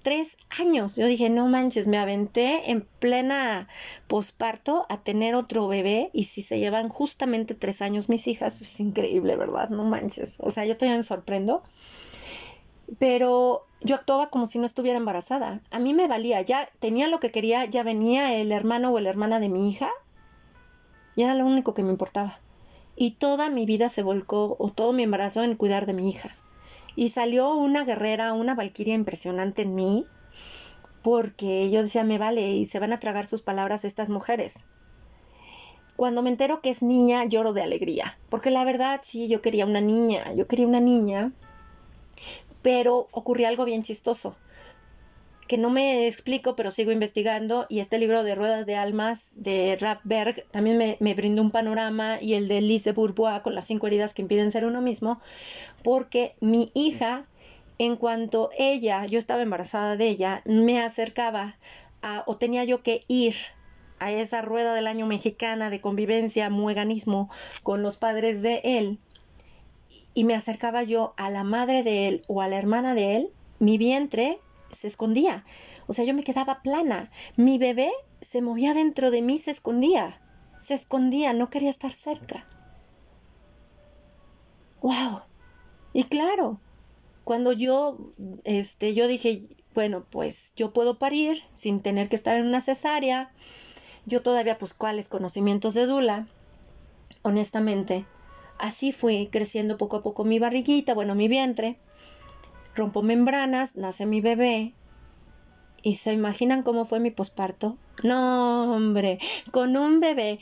tres 0.02 0.38
años. 0.50 0.96
Yo 0.96 1.08
dije, 1.08 1.30
no 1.30 1.48
manches, 1.48 1.88
me 1.88 1.98
aventé 1.98 2.72
en 2.72 2.82
plena 2.82 3.68
posparto 4.08 4.86
a 4.90 5.02
tener 5.02 5.36
otro 5.36 5.68
bebé 5.68 6.10
y 6.14 6.26
si 6.26 6.42
se 6.42 6.60
llevan 6.60 6.90
justamente 6.90 7.56
tres 7.56 7.82
años 7.82 8.10
mis 8.10 8.28
hijas, 8.28 8.62
es 8.62 8.80
increíble, 8.80 9.36
¿verdad? 9.36 9.70
No 9.70 9.84
manches. 9.84 10.38
O 10.40 10.52
sea, 10.52 10.66
yo 10.66 10.78
todavía 10.78 10.98
me 10.98 11.04
sorprendo. 11.04 11.64
Pero 13.00 13.66
yo 13.82 13.96
actuaba 13.96 14.30
como 14.30 14.46
si 14.46 14.60
no 14.60 14.66
estuviera 14.66 14.98
embarazada. 14.98 15.62
A 15.72 15.80
mí 15.80 15.94
me 15.94 16.08
valía, 16.08 16.42
ya 16.42 16.70
tenía 16.80 17.08
lo 17.08 17.20
que 17.20 17.32
quería, 17.32 17.66
ya 17.66 17.84
venía 17.84 18.34
el 18.36 18.52
hermano 18.52 18.92
o 18.94 19.00
la 19.00 19.10
hermana 19.10 19.40
de 19.40 19.50
mi 19.50 19.70
hija. 19.70 19.90
Y 21.16 21.24
era 21.24 21.36
lo 21.36 21.46
único 21.46 21.74
que 21.74 21.84
me 21.84 21.92
importaba. 21.92 22.40
Y 22.96 23.12
toda 23.12 23.50
mi 23.50 23.66
vida 23.66 23.90
se 23.90 24.04
volcó, 24.04 24.56
o 24.60 24.70
todo 24.70 24.94
mi 24.94 25.04
embarazo, 25.04 25.44
en 25.44 25.56
cuidar 25.56 25.86
de 25.86 25.94
mi 25.94 26.10
hija. 26.10 26.30
Y 26.98 27.10
salió 27.10 27.54
una 27.54 27.86
guerrera, 27.86 28.34
una 28.34 28.56
valquiria 28.56 28.96
impresionante 28.96 29.62
en 29.62 29.76
mí, 29.76 30.06
porque 31.04 31.70
yo 31.70 31.84
decía, 31.84 32.04
me 32.04 32.18
vale, 32.18 32.50
y 32.50 32.66
se 32.66 32.80
van 32.80 32.92
a 32.92 32.98
tragar 32.98 33.28
sus 33.28 33.44
palabras 33.44 33.86
estas 33.86 34.10
mujeres. 34.10 34.66
Cuando 35.96 36.24
me 36.24 36.32
entero 36.32 36.60
que 36.60 36.72
es 36.72 36.82
niña, 36.82 37.24
lloro 37.26 37.54
de 37.54 37.62
alegría, 37.62 38.18
porque 38.30 38.50
la 38.50 38.64
verdad 38.64 39.02
sí, 39.04 39.28
yo 39.28 39.44
quería 39.44 39.68
una 39.68 39.80
niña, 39.80 40.34
yo 40.34 40.48
quería 40.48 40.66
una 40.66 40.80
niña, 40.80 41.34
pero 42.64 43.08
ocurrió 43.12 43.48
algo 43.48 43.64
bien 43.64 43.84
chistoso 43.84 44.36
que 45.48 45.58
no 45.58 45.70
me 45.70 46.08
explico, 46.08 46.56
pero 46.56 46.72
sigo 46.72 46.92
investigando, 46.92 47.66
y 47.70 47.80
este 47.80 47.98
libro 47.98 48.24
de 48.24 48.36
Ruedas 48.36 48.66
de 48.66 48.76
Almas 48.76 49.34
de 49.36 49.78
Berg 50.04 50.46
también 50.52 50.78
me, 50.78 50.98
me, 51.00 51.14
brindó 51.14 51.42
un 51.42 51.52
panorama, 51.52 52.20
y 52.22 52.34
el 52.34 52.48
de 52.48 52.62
Lise 52.62 52.92
Bourbois 52.92 53.42
con 53.42 53.56
las 53.56 53.66
cinco 53.66 53.88
heridas 53.88 54.14
que 54.14 54.22
impiden 54.22 54.52
ser 54.52 54.66
uno 54.66 54.82
mismo, 54.82 55.20
porque 55.84 56.36
mi 56.42 56.72
hija, 56.74 57.26
en 57.80 57.96
cuanto 57.96 58.50
ella, 58.58 59.06
yo 59.06 59.20
estaba 59.20 59.42
embarazada 59.42 59.96
de 59.98 60.08
ella, 60.08 60.42
me 60.46 60.82
acercaba 60.82 61.56
a, 62.02 62.24
o 62.28 62.38
tenía 62.38 62.64
yo 62.64 62.84
que 62.84 63.06
ir 63.08 63.36
a 64.00 64.12
esa 64.12 64.42
rueda 64.42 64.74
del 64.74 64.88
año 64.88 65.08
mexicana 65.08 65.70
de 65.70 65.82
convivencia, 65.82 66.50
mueganismo 66.50 67.30
con 67.64 67.82
los 67.82 67.98
padres 67.98 68.42
de 68.42 68.62
él, 68.64 69.00
y 70.14 70.24
me 70.24 70.36
acercaba 70.36 70.84
yo 70.84 71.14
a 71.16 71.30
la 71.30 71.44
madre 71.44 71.84
de 71.84 72.08
él 72.08 72.24
o 72.28 72.42
a 72.42 72.48
la 72.48 72.58
hermana 72.58 72.96
de 72.96 73.16
él, 73.16 73.30
mi 73.60 73.78
vientre 73.78 74.40
se 74.72 74.88
escondía. 74.88 75.46
O 75.88 75.94
sea, 75.94 76.06
yo 76.06 76.14
me 76.14 76.24
quedaba 76.24 76.62
plana. 76.62 77.10
Mi 77.36 77.58
bebé 77.58 77.92
se 78.22 78.42
movía 78.42 78.74
dentro 78.74 79.12
de 79.12 79.22
mí, 79.22 79.38
se 79.38 79.52
escondía. 79.52 80.20
Se 80.60 80.74
escondía, 80.74 81.34
no 81.34 81.50
quería 81.50 81.70
estar 81.70 81.92
cerca. 81.92 82.46
¡Wow! 84.82 85.22
Y 85.94 86.04
claro, 86.04 86.60
cuando 87.24 87.52
yo, 87.52 87.98
este, 88.44 88.94
yo 88.94 89.08
dije, 89.08 89.42
bueno, 89.74 90.06
pues 90.10 90.54
yo 90.56 90.72
puedo 90.74 90.98
parir 90.98 91.44
sin 91.54 91.82
tener 91.82 92.10
que 92.10 92.16
estar 92.16 92.38
en 92.38 92.48
una 92.48 92.62
cesárea. 92.62 93.32
Yo 94.06 94.22
todavía, 94.22 94.58
pues, 94.58 94.74
¿cuáles 94.74 95.10
conocimientos 95.10 95.74
de 95.74 95.86
Dula? 95.86 96.28
Honestamente, 97.24 98.06
así 98.60 98.92
fui 98.92 99.28
creciendo 99.28 99.78
poco 99.78 99.98
a 99.98 100.04
poco 100.04 100.24
mi 100.24 100.40
barriguita, 100.40 100.94
bueno, 100.94 101.16
mi 101.16 101.28
vientre 101.28 101.78
rompo 102.78 103.02
membranas, 103.02 103.76
nace 103.76 104.06
mi 104.06 104.22
bebé. 104.22 104.74
¿Y 105.84 105.96
se 105.96 106.14
imaginan 106.14 106.64
cómo 106.64 106.86
fue 106.86 107.00
mi 107.00 107.12
posparto? 107.12 107.78
No, 108.04 108.74
hombre, 108.74 109.20
con 109.52 109.76
un 109.76 110.00
bebé 110.00 110.40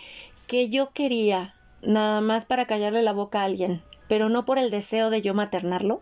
que 0.48 0.70
yo 0.70 0.92
quería 0.92 1.56
nada 1.82 2.22
más 2.22 2.46
para 2.46 2.66
callarle 2.66 3.02
la 3.02 3.14
boca 3.14 3.42
a 3.42 3.46
alguien, 3.46 3.82
pero 4.08 4.30
no 4.30 4.46
por 4.46 4.58
el 4.58 4.70
deseo 4.70 5.10
de 5.10 5.22
yo 5.22 5.34
maternarlo. 5.34 6.02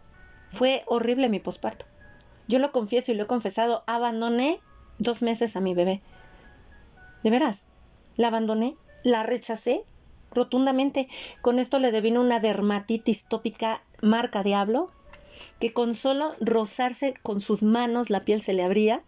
Fue 0.50 0.84
horrible 0.88 1.30
mi 1.30 1.40
posparto. 1.40 1.86
Yo 2.48 2.60
lo 2.60 2.72
confieso 2.72 3.12
y 3.12 3.16
lo 3.16 3.24
he 3.24 3.28
confesado, 3.28 3.84
abandoné 3.88 4.60
dos 5.00 5.22
meses 5.22 5.56
a 5.56 5.62
mi 5.62 5.74
bebé. 5.74 6.02
De 7.24 7.30
veras, 7.30 7.66
la 8.18 8.28
abandoné, 8.28 8.76
la 9.04 9.24
rechacé 9.24 9.84
rotundamente. 10.32 11.08
Con 11.42 11.60
esto 11.60 11.80
le 11.80 11.92
devino 11.92 12.22
una 12.22 12.40
dermatitis 12.40 13.26
tópica 13.26 13.82
marca 14.02 14.44
diablo 14.44 14.92
que 15.60 15.74
con 15.74 15.94
solo 15.94 16.36
rozarse 16.40 17.14
con 17.24 17.42
sus 17.42 17.64
manos 17.64 18.10
la 18.10 18.26
piel 18.26 18.42
se 18.42 18.54
le 18.54 18.64
abría. 18.64 19.04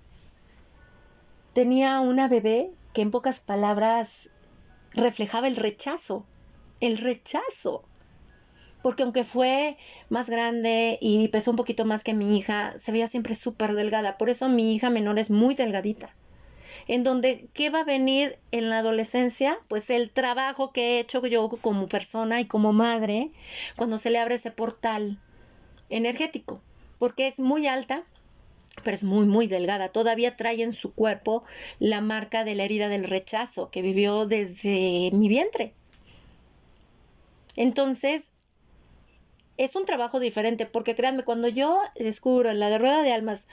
Tenía 1.53 1.99
una 1.99 2.27
bebé 2.27 2.71
que 2.93 3.01
en 3.01 3.11
pocas 3.11 3.39
palabras 3.41 4.29
reflejaba 4.93 5.47
el 5.47 5.55
rechazo, 5.57 6.25
el 6.79 6.97
rechazo. 6.97 7.83
Porque 8.81 9.03
aunque 9.03 9.23
fue 9.23 9.77
más 10.09 10.29
grande 10.29 10.97
y 11.01 11.27
pesó 11.29 11.51
un 11.51 11.57
poquito 11.57 11.85
más 11.85 12.03
que 12.03 12.13
mi 12.13 12.37
hija, 12.37 12.73
se 12.77 12.91
veía 12.91 13.07
siempre 13.07 13.35
súper 13.35 13.73
delgada. 13.73 14.17
Por 14.17 14.29
eso 14.29 14.47
mi 14.47 14.75
hija 14.75 14.89
menor 14.89 15.19
es 15.19 15.31
muy 15.31 15.55
delgadita. 15.55 16.15
en 16.87 17.03
donde, 17.03 17.47
¿qué 17.53 17.69
va 17.69 17.81
a 17.81 17.85
venir 17.85 18.37
en 18.51 18.69
la 18.69 18.79
adolescencia? 18.79 19.57
Pues 19.69 19.89
el 19.89 20.11
trabajo 20.11 20.71
que 20.71 20.97
he 20.97 20.99
hecho 20.99 21.25
yo 21.25 21.49
como 21.61 21.87
persona 21.87 22.41
y 22.41 22.45
como 22.45 22.73
madre 22.73 23.31
cuando 23.75 23.97
se 23.97 24.09
le 24.09 24.19
abre 24.19 24.35
ese 24.35 24.51
portal 24.51 25.19
energético, 25.89 26.61
porque 26.99 27.27
es 27.27 27.39
muy 27.39 27.67
alta, 27.67 28.05
pero 28.83 28.95
es 28.95 29.03
muy, 29.03 29.25
muy 29.25 29.47
delgada. 29.47 29.89
Todavía 29.89 30.35
trae 30.35 30.61
en 30.61 30.73
su 30.73 30.93
cuerpo 30.93 31.43
la 31.79 32.01
marca 32.01 32.43
de 32.43 32.55
la 32.55 32.63
herida 32.63 32.89
del 32.89 33.05
rechazo 33.05 33.69
que 33.69 33.81
vivió 33.81 34.25
desde 34.25 35.09
mi 35.13 35.27
vientre. 35.27 35.73
Entonces, 37.55 38.33
es 39.57 39.75
un 39.75 39.85
trabajo 39.85 40.19
diferente, 40.19 40.65
porque 40.65 40.95
créanme, 40.95 41.23
cuando 41.23 41.47
yo 41.47 41.79
descubro 41.95 42.49
en 42.49 42.59
la 42.59 42.69
de 42.69 42.77
rueda 42.77 43.01
de 43.01 43.13
almas 43.13 43.47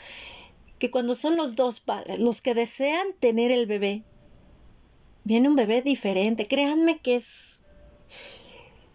que 0.78 0.90
cuando 0.90 1.14
son 1.14 1.36
los 1.36 1.54
dos 1.54 1.78
padres 1.78 2.18
los 2.18 2.42
que 2.42 2.54
desean 2.54 3.06
tener 3.20 3.52
el 3.52 3.66
bebé, 3.66 4.02
viene 5.22 5.48
un 5.48 5.54
bebé 5.54 5.80
diferente. 5.82 6.48
Créanme 6.48 6.98
que 6.98 7.14
es 7.14 7.61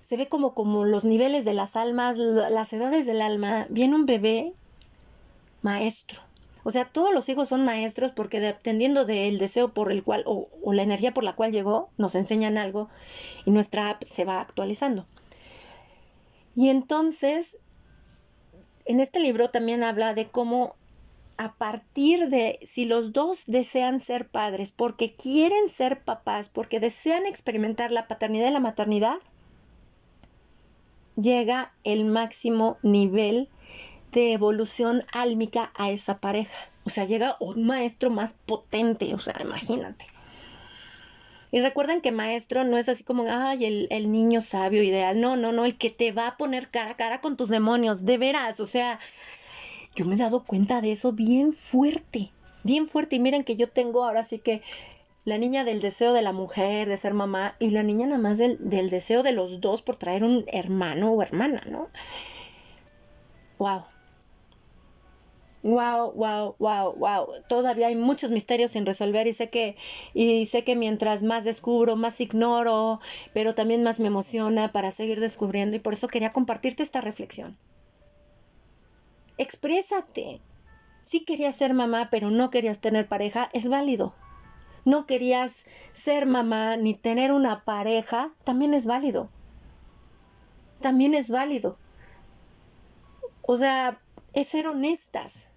se 0.08 0.16
ve 0.16 0.30
como 0.30 0.54
como 0.54 0.86
los 0.86 1.04
niveles 1.04 1.44
de 1.44 1.54
las 1.54 1.76
almas, 1.76 2.18
las 2.18 2.72
edades 2.72 3.06
del 3.06 3.20
alma, 3.20 3.68
viene 3.70 3.94
un 3.94 4.06
bebé 4.06 4.54
maestro. 5.62 6.22
O 6.64 6.72
sea, 6.72 6.86
todos 6.86 7.14
los 7.14 7.28
hijos 7.28 7.50
son 7.50 7.66
maestros 7.66 8.14
porque 8.14 8.40
dependiendo 8.40 9.04
del 9.04 9.38
deseo 9.38 9.74
por 9.74 9.92
el 9.92 10.06
cual 10.06 10.24
o, 10.26 10.48
o 10.64 10.72
la 10.72 10.84
energía 10.84 11.14
por 11.14 11.26
la 11.26 11.36
cual 11.36 11.52
llegó, 11.52 11.90
nos 11.98 12.16
enseñan 12.16 12.58
algo 12.58 12.88
y 13.44 13.52
nuestra 13.52 13.90
app 13.90 14.04
se 14.06 14.24
va 14.24 14.40
actualizando. 14.40 15.06
Y 16.56 16.70
entonces, 16.70 17.58
en 18.86 19.02
este 19.02 19.20
libro 19.20 19.50
también 19.50 19.84
habla 19.84 20.14
de 20.14 20.30
cómo 20.30 20.78
a 21.36 21.56
partir 21.56 22.30
de 22.30 22.60
si 22.64 22.86
los 22.86 23.12
dos 23.12 23.44
desean 23.46 24.00
ser 24.00 24.30
padres, 24.30 24.72
porque 24.72 25.16
quieren 25.16 25.68
ser 25.68 26.02
papás, 26.06 26.48
porque 26.48 26.80
desean 26.80 27.26
experimentar 27.26 27.92
la 27.92 28.08
paternidad 28.08 28.48
y 28.48 28.54
la 28.54 28.62
maternidad, 28.62 29.18
llega 31.18 31.74
el 31.84 32.06
máximo 32.06 32.78
nivel 32.84 33.50
de 34.12 34.32
evolución 34.32 35.04
álmica 35.12 35.72
a 35.76 35.92
esa 35.92 36.16
pareja. 36.16 36.58
O 36.86 36.90
sea, 36.90 37.06
llega 37.06 37.36
un 37.40 37.66
maestro 37.66 38.10
más 38.10 38.34
potente, 38.46 39.14
o 39.14 39.20
sea, 39.20 39.36
imagínate. 39.42 40.06
Y 41.52 41.62
recuerden 41.62 42.02
que 42.02 42.12
maestro 42.12 42.64
no 42.64 42.78
es 42.78 42.90
así 42.90 43.04
como, 43.04 43.24
ay, 43.30 43.66
el, 43.66 43.88
el, 43.90 44.12
niño 44.12 44.42
sabio 44.42 44.84
ideal. 44.84 45.20
No, 45.20 45.36
no, 45.36 45.52
no, 45.52 45.66
el 45.66 45.78
que 45.78 45.90
te 45.90 46.12
va 46.12 46.28
a 46.28 46.38
poner 46.38 46.68
cara 46.68 46.92
a 46.92 46.96
cara 46.96 47.22
con 47.22 47.38
tus 47.38 47.50
demonios, 47.50 48.06
de 48.06 48.18
veras. 48.18 48.60
O 48.60 48.66
sea, 48.66 49.00
yo 49.96 50.06
me 50.06 50.16
he 50.16 50.18
dado 50.18 50.44
cuenta 50.44 50.82
de 50.82 50.92
eso 50.92 51.14
bien 51.14 51.54
fuerte, 51.54 52.32
bien 52.64 52.88
fuerte. 52.88 53.16
Y 53.16 53.20
miren 53.20 53.44
que 53.44 53.56
yo 53.56 53.70
tengo 53.70 54.04
ahora 54.04 54.24
sí 54.24 54.40
que 54.40 54.62
la 55.28 55.38
niña 55.38 55.66
del 55.66 55.82
deseo 55.82 56.14
de 56.14 56.22
la 56.22 56.32
mujer, 56.32 56.88
de 56.88 56.96
ser 56.96 57.14
mamá, 57.14 57.58
y 57.60 57.72
la 57.72 57.84
niña 57.84 58.08
nada 58.08 58.18
más 58.18 58.38
del, 58.38 58.58
del 58.62 58.90
deseo 58.90 59.24
de 59.24 59.34
los 59.34 59.60
dos 59.60 59.82
por 59.82 59.98
traer 59.98 60.24
un 60.24 60.46
hermano 60.48 61.12
o 61.12 61.22
hermana, 61.22 61.62
¿no? 61.70 61.90
Wow, 63.60 63.84
Wow, 65.64 66.14
wow, 66.14 66.56
wow, 66.60 66.96
wow. 66.96 67.28
Todavía 67.50 67.88
hay 67.88 67.96
muchos 67.98 68.32
misterios 68.32 68.72
sin 68.72 68.86
resolver 68.86 69.28
y 69.28 69.34
sé 69.34 69.50
que 69.50 69.76
y 70.14 70.46
sé 70.46 70.64
que 70.64 70.78
mientras 70.78 71.24
más 71.24 71.44
descubro, 71.44 71.98
más 71.98 72.22
ignoro, 72.22 73.02
pero 73.34 73.54
también 73.54 73.84
más 73.84 74.00
me 74.00 74.08
emociona 74.08 74.72
para 74.72 74.92
seguir 74.92 75.20
descubriendo 75.20 75.76
y 75.76 75.80
por 75.80 75.92
eso 75.92 76.08
quería 76.08 76.32
compartirte 76.32 76.84
esta 76.84 77.02
reflexión. 77.02 77.54
Exprésate. 79.38 80.42
Si 81.02 81.26
querías 81.26 81.58
ser 81.58 81.74
mamá, 81.74 82.08
pero 82.12 82.32
no 82.32 82.50
querías 82.50 82.80
tener 82.80 83.10
pareja, 83.10 83.50
es 83.52 83.68
válido. 83.68 84.16
No 84.88 85.06
querías 85.06 85.66
ser 85.92 86.26
mamá 86.26 86.78
ni 86.78 86.94
tener 86.94 87.34
una 87.34 87.66
pareja, 87.66 88.32
también 88.46 88.74
es 88.74 88.86
válido. 88.86 89.30
También 90.80 91.14
es 91.14 91.30
válido. 91.30 91.78
O 93.42 93.58
sea, 93.58 94.00
es 94.32 94.48
ser 94.48 94.66
honestas. 94.66 95.48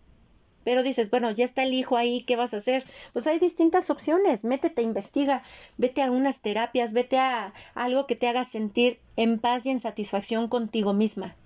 Pero 0.64 0.82
dices, 0.82 1.10
bueno, 1.10 1.30
ya 1.30 1.44
está 1.44 1.62
el 1.62 1.74
hijo 1.74 1.96
ahí, 1.96 2.24
¿qué 2.24 2.34
vas 2.34 2.54
a 2.54 2.56
hacer? 2.56 2.84
Pues 3.12 3.28
hay 3.28 3.38
distintas 3.38 3.88
opciones, 3.88 4.44
métete, 4.44 4.82
investiga, 4.82 5.44
vete 5.78 6.02
a 6.02 6.10
unas 6.10 6.40
terapias, 6.40 6.92
vete 6.92 7.20
a 7.20 7.54
algo 7.76 8.08
que 8.08 8.16
te 8.16 8.26
haga 8.26 8.42
sentir 8.42 8.98
en 9.14 9.38
paz 9.38 9.64
y 9.64 9.70
en 9.70 9.78
satisfacción 9.78 10.48
contigo 10.48 10.92
misma. 10.92 11.36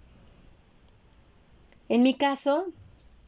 En 1.90 2.02
mi 2.02 2.14
caso, 2.14 2.64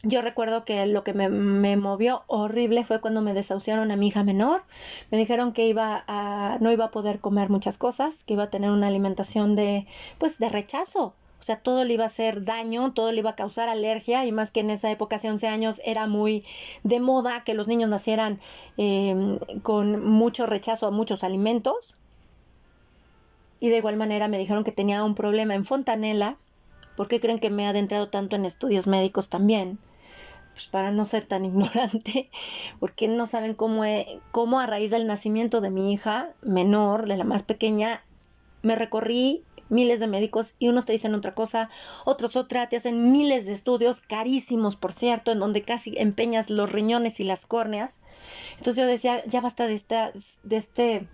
yo 0.08 0.22
recuerdo 0.22 0.64
que 0.64 0.86
lo 0.86 1.04
que 1.04 1.12
me, 1.12 1.76
movió 1.76 2.22
horrible 2.28 2.84
fue 2.84 3.00
cuando 3.00 3.22
me 3.22 3.34
desahuciaron 3.34 3.90
a 3.90 3.96
mi 3.96 4.08
hija 4.08 4.22
menor. 4.22 4.62
Me 5.10 5.18
dijeron 5.18 5.52
que 5.52 5.66
iba 5.66 6.04
a, 6.06 6.58
no 6.60 6.72
iba 6.72 6.86
a 6.86 6.90
poder 6.90 7.20
comer 7.20 7.50
muchas 7.50 7.78
cosas, 7.78 8.22
que 8.22 8.34
iba 8.34 8.44
a 8.44 8.50
tener 8.50 8.70
una 8.70 8.86
alimentación 8.86 9.56
de, 9.56 9.86
pues, 10.18 10.38
de 10.38 10.48
rechazo. 10.48 11.14
O 11.38 11.42
sea, 11.42 11.56
todo 11.56 11.84
le 11.84 11.94
iba 11.94 12.04
a 12.04 12.08
hacer 12.08 12.44
daño, 12.44 12.92
todo 12.92 13.12
le 13.12 13.20
iba 13.20 13.30
a 13.30 13.36
causar 13.36 13.68
alergia 13.68 14.24
y 14.24 14.32
más 14.32 14.50
que 14.50 14.60
en 14.60 14.70
esa 14.70 14.90
época, 14.90 15.16
hace 15.16 15.30
11 15.30 15.48
años, 15.48 15.80
era 15.84 16.06
muy 16.06 16.44
de 16.82 17.00
moda 17.00 17.44
que 17.44 17.54
los 17.54 17.68
niños 17.68 17.88
nacieran 17.90 18.40
eh, 18.78 19.38
con 19.62 20.04
mucho 20.04 20.46
rechazo 20.46 20.86
a 20.86 20.90
muchos 20.90 21.24
alimentos. 21.24 21.98
Y 23.60 23.68
de 23.70 23.78
igual 23.78 23.96
manera 23.96 24.28
me 24.28 24.38
dijeron 24.38 24.64
que 24.64 24.72
tenía 24.72 25.04
un 25.04 25.14
problema 25.14 25.54
en 25.54 25.64
fontanela. 25.64 26.36
¿Por 26.96 27.08
qué 27.08 27.20
creen 27.20 27.38
que 27.38 27.50
me 27.50 27.64
he 27.64 27.66
adentrado 27.66 28.08
tanto 28.08 28.36
en 28.36 28.44
estudios 28.44 28.86
médicos 28.86 29.28
también? 29.28 29.78
Pues 30.56 30.68
para 30.68 30.90
no 30.90 31.04
ser 31.04 31.26
tan 31.26 31.44
ignorante, 31.44 32.30
porque 32.80 33.08
no 33.08 33.26
saben 33.26 33.52
cómo, 33.52 33.82
cómo 34.32 34.58
a 34.58 34.64
raíz 34.64 34.90
del 34.90 35.06
nacimiento 35.06 35.60
de 35.60 35.68
mi 35.68 35.92
hija 35.92 36.30
menor, 36.40 37.06
de 37.06 37.18
la 37.18 37.24
más 37.24 37.42
pequeña, 37.42 38.02
me 38.62 38.74
recorrí 38.74 39.44
miles 39.68 40.00
de 40.00 40.06
médicos 40.06 40.54
y 40.58 40.68
unos 40.68 40.86
te 40.86 40.92
dicen 40.92 41.14
otra 41.14 41.34
cosa, 41.34 41.68
otros 42.06 42.36
otra, 42.36 42.70
te 42.70 42.76
hacen 42.76 43.12
miles 43.12 43.44
de 43.44 43.52
estudios 43.52 44.00
carísimos, 44.00 44.76
por 44.76 44.94
cierto, 44.94 45.30
en 45.30 45.40
donde 45.40 45.60
casi 45.60 45.94
empeñas 45.98 46.48
los 46.48 46.72
riñones 46.72 47.20
y 47.20 47.24
las 47.24 47.44
córneas. 47.44 48.00
Entonces 48.52 48.76
yo 48.76 48.86
decía, 48.86 49.22
ya 49.26 49.42
basta 49.42 49.66
de 49.66 49.74
esta, 49.74 50.10
de 50.42 50.56
este, 50.56 51.08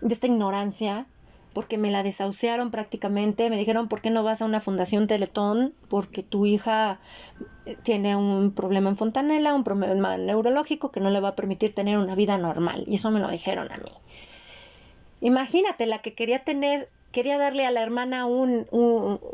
de 0.00 0.14
esta 0.14 0.28
ignorancia, 0.28 1.06
porque 1.56 1.78
me 1.78 1.90
la 1.90 2.02
desahuciaron 2.02 2.70
prácticamente, 2.70 3.48
me 3.48 3.56
dijeron, 3.56 3.88
¿por 3.88 4.02
qué 4.02 4.10
no 4.10 4.22
vas 4.22 4.42
a 4.42 4.44
una 4.44 4.60
fundación 4.60 5.06
Teletón? 5.06 5.72
Porque 5.88 6.22
tu 6.22 6.44
hija 6.44 7.00
tiene 7.82 8.14
un 8.14 8.52
problema 8.52 8.90
en 8.90 8.96
fontanela, 8.98 9.54
un 9.54 9.64
problema 9.64 10.18
neurológico 10.18 10.92
que 10.92 11.00
no 11.00 11.08
le 11.08 11.18
va 11.18 11.28
a 11.28 11.34
permitir 11.34 11.74
tener 11.74 11.96
una 11.96 12.14
vida 12.14 12.36
normal. 12.36 12.84
Y 12.86 12.96
eso 12.96 13.10
me 13.10 13.20
lo 13.20 13.30
dijeron 13.30 13.72
a 13.72 13.78
mí. 13.78 13.88
Imagínate 15.22 15.86
la 15.86 16.02
que 16.02 16.12
quería 16.12 16.44
tener 16.44 16.90
quería 17.10 17.38
darle 17.38 17.64
a 17.64 17.70
la 17.70 17.82
hermana 17.82 18.26
un, 18.26 18.66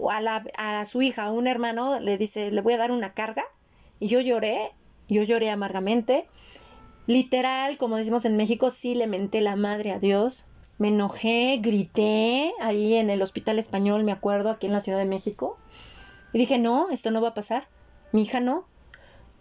a, 0.09 0.21
la, 0.21 0.45
a 0.57 0.85
su 0.85 1.03
hija, 1.03 1.33
un 1.33 1.49
hermano, 1.49 1.99
le 1.99 2.17
dice, 2.19 2.53
le 2.53 2.61
voy 2.61 2.75
a 2.75 2.79
dar 2.79 2.93
una 2.93 3.15
carga. 3.15 3.43
Y 3.99 4.07
yo 4.07 4.21
lloré, 4.21 4.71
yo 5.09 5.25
lloré 5.25 5.51
amargamente. 5.51 6.29
Literal, 7.09 7.79
como 7.79 7.97
decimos 7.97 8.25
en 8.27 8.37
México, 8.37 8.71
sí 8.71 8.95
le 8.95 9.09
menté 9.09 9.41
la 9.41 9.57
madre 9.57 9.91
a 9.91 9.99
Dios. 9.99 10.47
Me 10.83 10.89
enojé, 10.89 11.61
grité 11.63 12.53
ahí 12.59 12.95
en 12.95 13.09
el 13.09 13.23
hospital 13.23 13.61
español, 13.61 14.03
me 14.03 14.11
acuerdo, 14.11 14.51
aquí 14.51 14.67
en 14.67 14.73
la 14.73 14.81
Ciudad 14.81 14.99
de 14.99 15.05
México. 15.05 15.57
Y 16.33 16.39
dije, 16.39 16.59
no, 16.59 16.91
esto 16.91 17.13
no 17.13 17.23
va 17.23 17.29
a 17.29 17.35
pasar. 17.35 17.69
Mi 18.11 18.23
hija 18.23 18.41
no. 18.41 18.67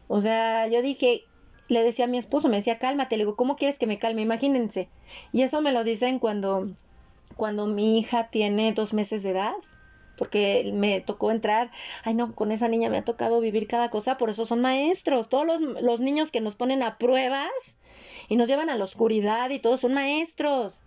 O 0.08 0.20
sea, 0.20 0.68
yo 0.68 0.84
dije, 0.84 1.24
le 1.68 1.82
decía 1.82 2.06
a 2.06 2.08
mi 2.08 2.20
esposo, 2.20 2.48
me 2.48 2.58
decía, 2.58 2.78
cálmate. 2.78 3.18
Le 3.18 3.24
digo, 3.24 3.36
¿cómo 3.36 3.56
quieres 3.56 3.80
que 3.80 3.88
me 3.88 3.98
calme? 3.98 4.22
Imagínense. 4.22 4.88
Y 5.32 5.42
eso 5.42 5.62
me 5.62 5.72
lo 5.72 5.84
dicen 5.84 6.20
cuando 6.20 6.64
cuando 7.36 7.66
mi 7.66 7.98
hija 7.98 8.28
tiene 8.28 8.72
dos 8.74 8.94
meses 8.94 9.24
de 9.24 9.32
edad, 9.32 9.56
porque 10.16 10.70
me 10.76 11.02
tocó 11.02 11.32
entrar, 11.32 11.72
ay 12.04 12.14
no, 12.14 12.36
con 12.36 12.52
esa 12.52 12.68
niña 12.68 12.92
me 12.92 13.00
ha 13.00 13.04
tocado 13.04 13.40
vivir 13.42 13.66
cada 13.68 13.90
cosa, 13.90 14.20
por 14.20 14.30
eso 14.30 14.46
son 14.46 14.62
maestros, 14.62 15.28
todos 15.28 15.48
los, 15.48 15.60
los 15.82 16.02
niños 16.02 16.30
que 16.30 16.40
nos 16.40 16.56
ponen 16.56 16.84
a 16.84 17.00
pruebas 17.00 17.80
y 18.30 18.36
nos 18.36 18.48
llevan 18.48 18.70
a 18.70 18.76
la 18.76 18.84
oscuridad 18.84 19.50
y 19.50 19.58
todos 19.58 19.80
son 19.80 19.96
maestros. 19.96 20.82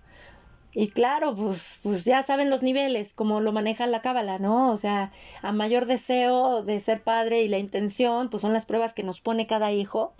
Y 0.75 0.89
claro, 0.89 1.37
pues, 1.37 1.79
pues 1.85 2.05
ya 2.05 2.23
saben 2.25 2.51
los 2.51 2.65
niveles, 2.65 3.13
como 3.13 3.41
lo 3.41 3.53
maneja 3.53 3.87
la 3.87 4.03
cábala, 4.03 4.39
¿no? 4.39 4.73
O 4.73 4.77
sea, 4.77 5.13
a 5.41 5.53
mayor 5.53 5.87
deseo 5.87 6.63
de 6.63 6.81
ser 6.81 7.03
padre 7.03 7.43
y 7.43 7.49
la 7.49 7.59
intención, 7.59 8.29
pues 8.29 8.41
son 8.41 8.53
las 8.53 8.67
pruebas 8.67 8.93
que 8.93 9.05
nos 9.05 9.21
pone 9.21 9.47
cada 9.47 9.71
hijo. 9.71 10.15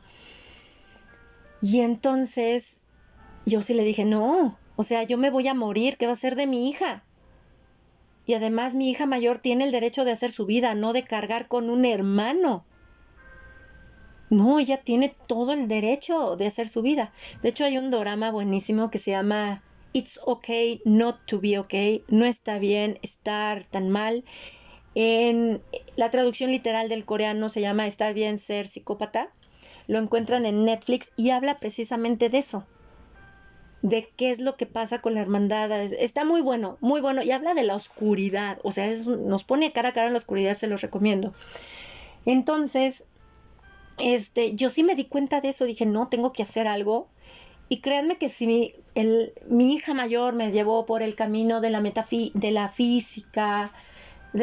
Y 1.61 1.81
entonces 1.81 2.87
yo 3.47 3.63
sí 3.63 3.75
le 3.75 3.83
dije, 3.83 4.05
no, 4.05 4.57
o 4.77 4.83
sea, 4.85 5.03
yo 5.03 5.19
me 5.19 5.31
voy 5.31 5.49
a 5.49 5.55
morir, 5.55 5.97
¿qué 5.97 6.07
va 6.07 6.13
a 6.13 6.17
ser 6.17 6.37
de 6.37 6.47
mi 6.47 6.69
hija? 6.69 7.03
Y 8.25 8.35
además 8.35 8.77
mi 8.77 8.91
hija 8.91 9.07
mayor 9.07 9.39
tiene 9.39 9.65
el 9.65 9.73
derecho 9.73 10.05
de 10.05 10.13
hacer 10.13 10.31
su 10.31 10.47
vida, 10.47 10.77
no 10.77 10.93
de 10.93 11.03
cargar 11.03 11.49
con 11.49 11.69
un 11.69 11.85
hermano. 11.85 12.65
No, 14.31 14.61
ella 14.61 14.79
tiene 14.79 15.15
todo 15.27 15.53
el 15.53 15.67
derecho 15.67 16.37
de 16.37 16.47
hacer 16.47 16.69
su 16.69 16.81
vida. 16.81 17.13
De 17.43 17.49
hecho, 17.49 17.65
hay 17.65 17.77
un 17.77 17.91
drama 17.91 18.31
buenísimo 18.31 18.91
que 18.91 18.99
se 18.99 19.11
llama 19.11 19.63
It's 19.95 20.21
okay 20.27 20.83
not 20.85 21.25
to 21.27 21.41
be 21.41 21.59
okay. 21.59 22.05
No 22.09 22.27
está 22.27 22.59
bien 22.59 22.99
estar 23.01 23.65
tan 23.65 23.89
mal. 23.89 24.25
En 24.95 25.63
la 25.97 26.11
traducción 26.11 26.51
literal 26.51 26.91
del 26.91 27.07
coreano 27.07 27.49
se 27.49 27.63
llama 27.63 27.87
Está 27.87 28.13
bien 28.13 28.39
ser 28.39 28.67
psicópata 28.67 29.33
lo 29.87 29.99
encuentran 29.99 30.47
en 30.47 30.65
Netflix 30.65 31.13
y 31.17 31.31
habla 31.31 31.57
precisamente 31.57 32.29
de 32.29 32.39
eso, 32.39 32.67
de 33.83 34.09
qué 34.17 34.31
es 34.31 34.41
lo 34.41 34.57
que 34.57 34.67
pasa 34.67 35.01
con 35.01 35.15
la 35.15 35.21
hermandad. 35.21 35.71
Está 35.73 36.25
muy 36.25 36.41
bueno, 36.41 36.79
muy 36.81 37.01
bueno, 37.01 37.23
y 37.23 37.31
habla 37.31 37.55
de 37.55 37.65
la 37.65 37.77
oscuridad, 37.77 38.59
o 38.63 38.73
sea, 38.73 38.91
nos 39.07 39.45
pone 39.45 39.73
cara 39.73 39.91
a 39.91 39.93
cara 39.93 40.07
en 40.07 40.15
la 40.15 40.19
oscuridad, 40.19 40.55
se 40.55 40.69
los 40.69 40.83
recomiendo. 40.83 41.35
Entonces, 42.25 43.07
este, 43.99 44.55
yo 44.55 44.71
sí 44.71 44.83
me 44.83 44.95
di 44.95 45.05
cuenta 45.05 45.41
de 45.41 45.49
eso, 45.49 45.65
dije, 45.65 45.87
no, 45.87 46.09
tengo 46.09 46.33
que 46.33 46.43
hacer 46.43 46.67
algo. 46.67 47.09
Y 47.69 47.81
créanme 47.81 48.19
que 48.19 48.29
si 48.29 48.75
mi, 48.95 49.75
hija 49.75 49.95
mayor 49.95 50.35
me 50.35 50.53
llevó 50.53 50.87
por 50.87 51.03
el 51.03 51.15
camino 51.15 51.61
de 51.61 51.71
la, 51.71 51.83
de 51.83 52.51
la 52.53 52.69
física, 52.69 53.73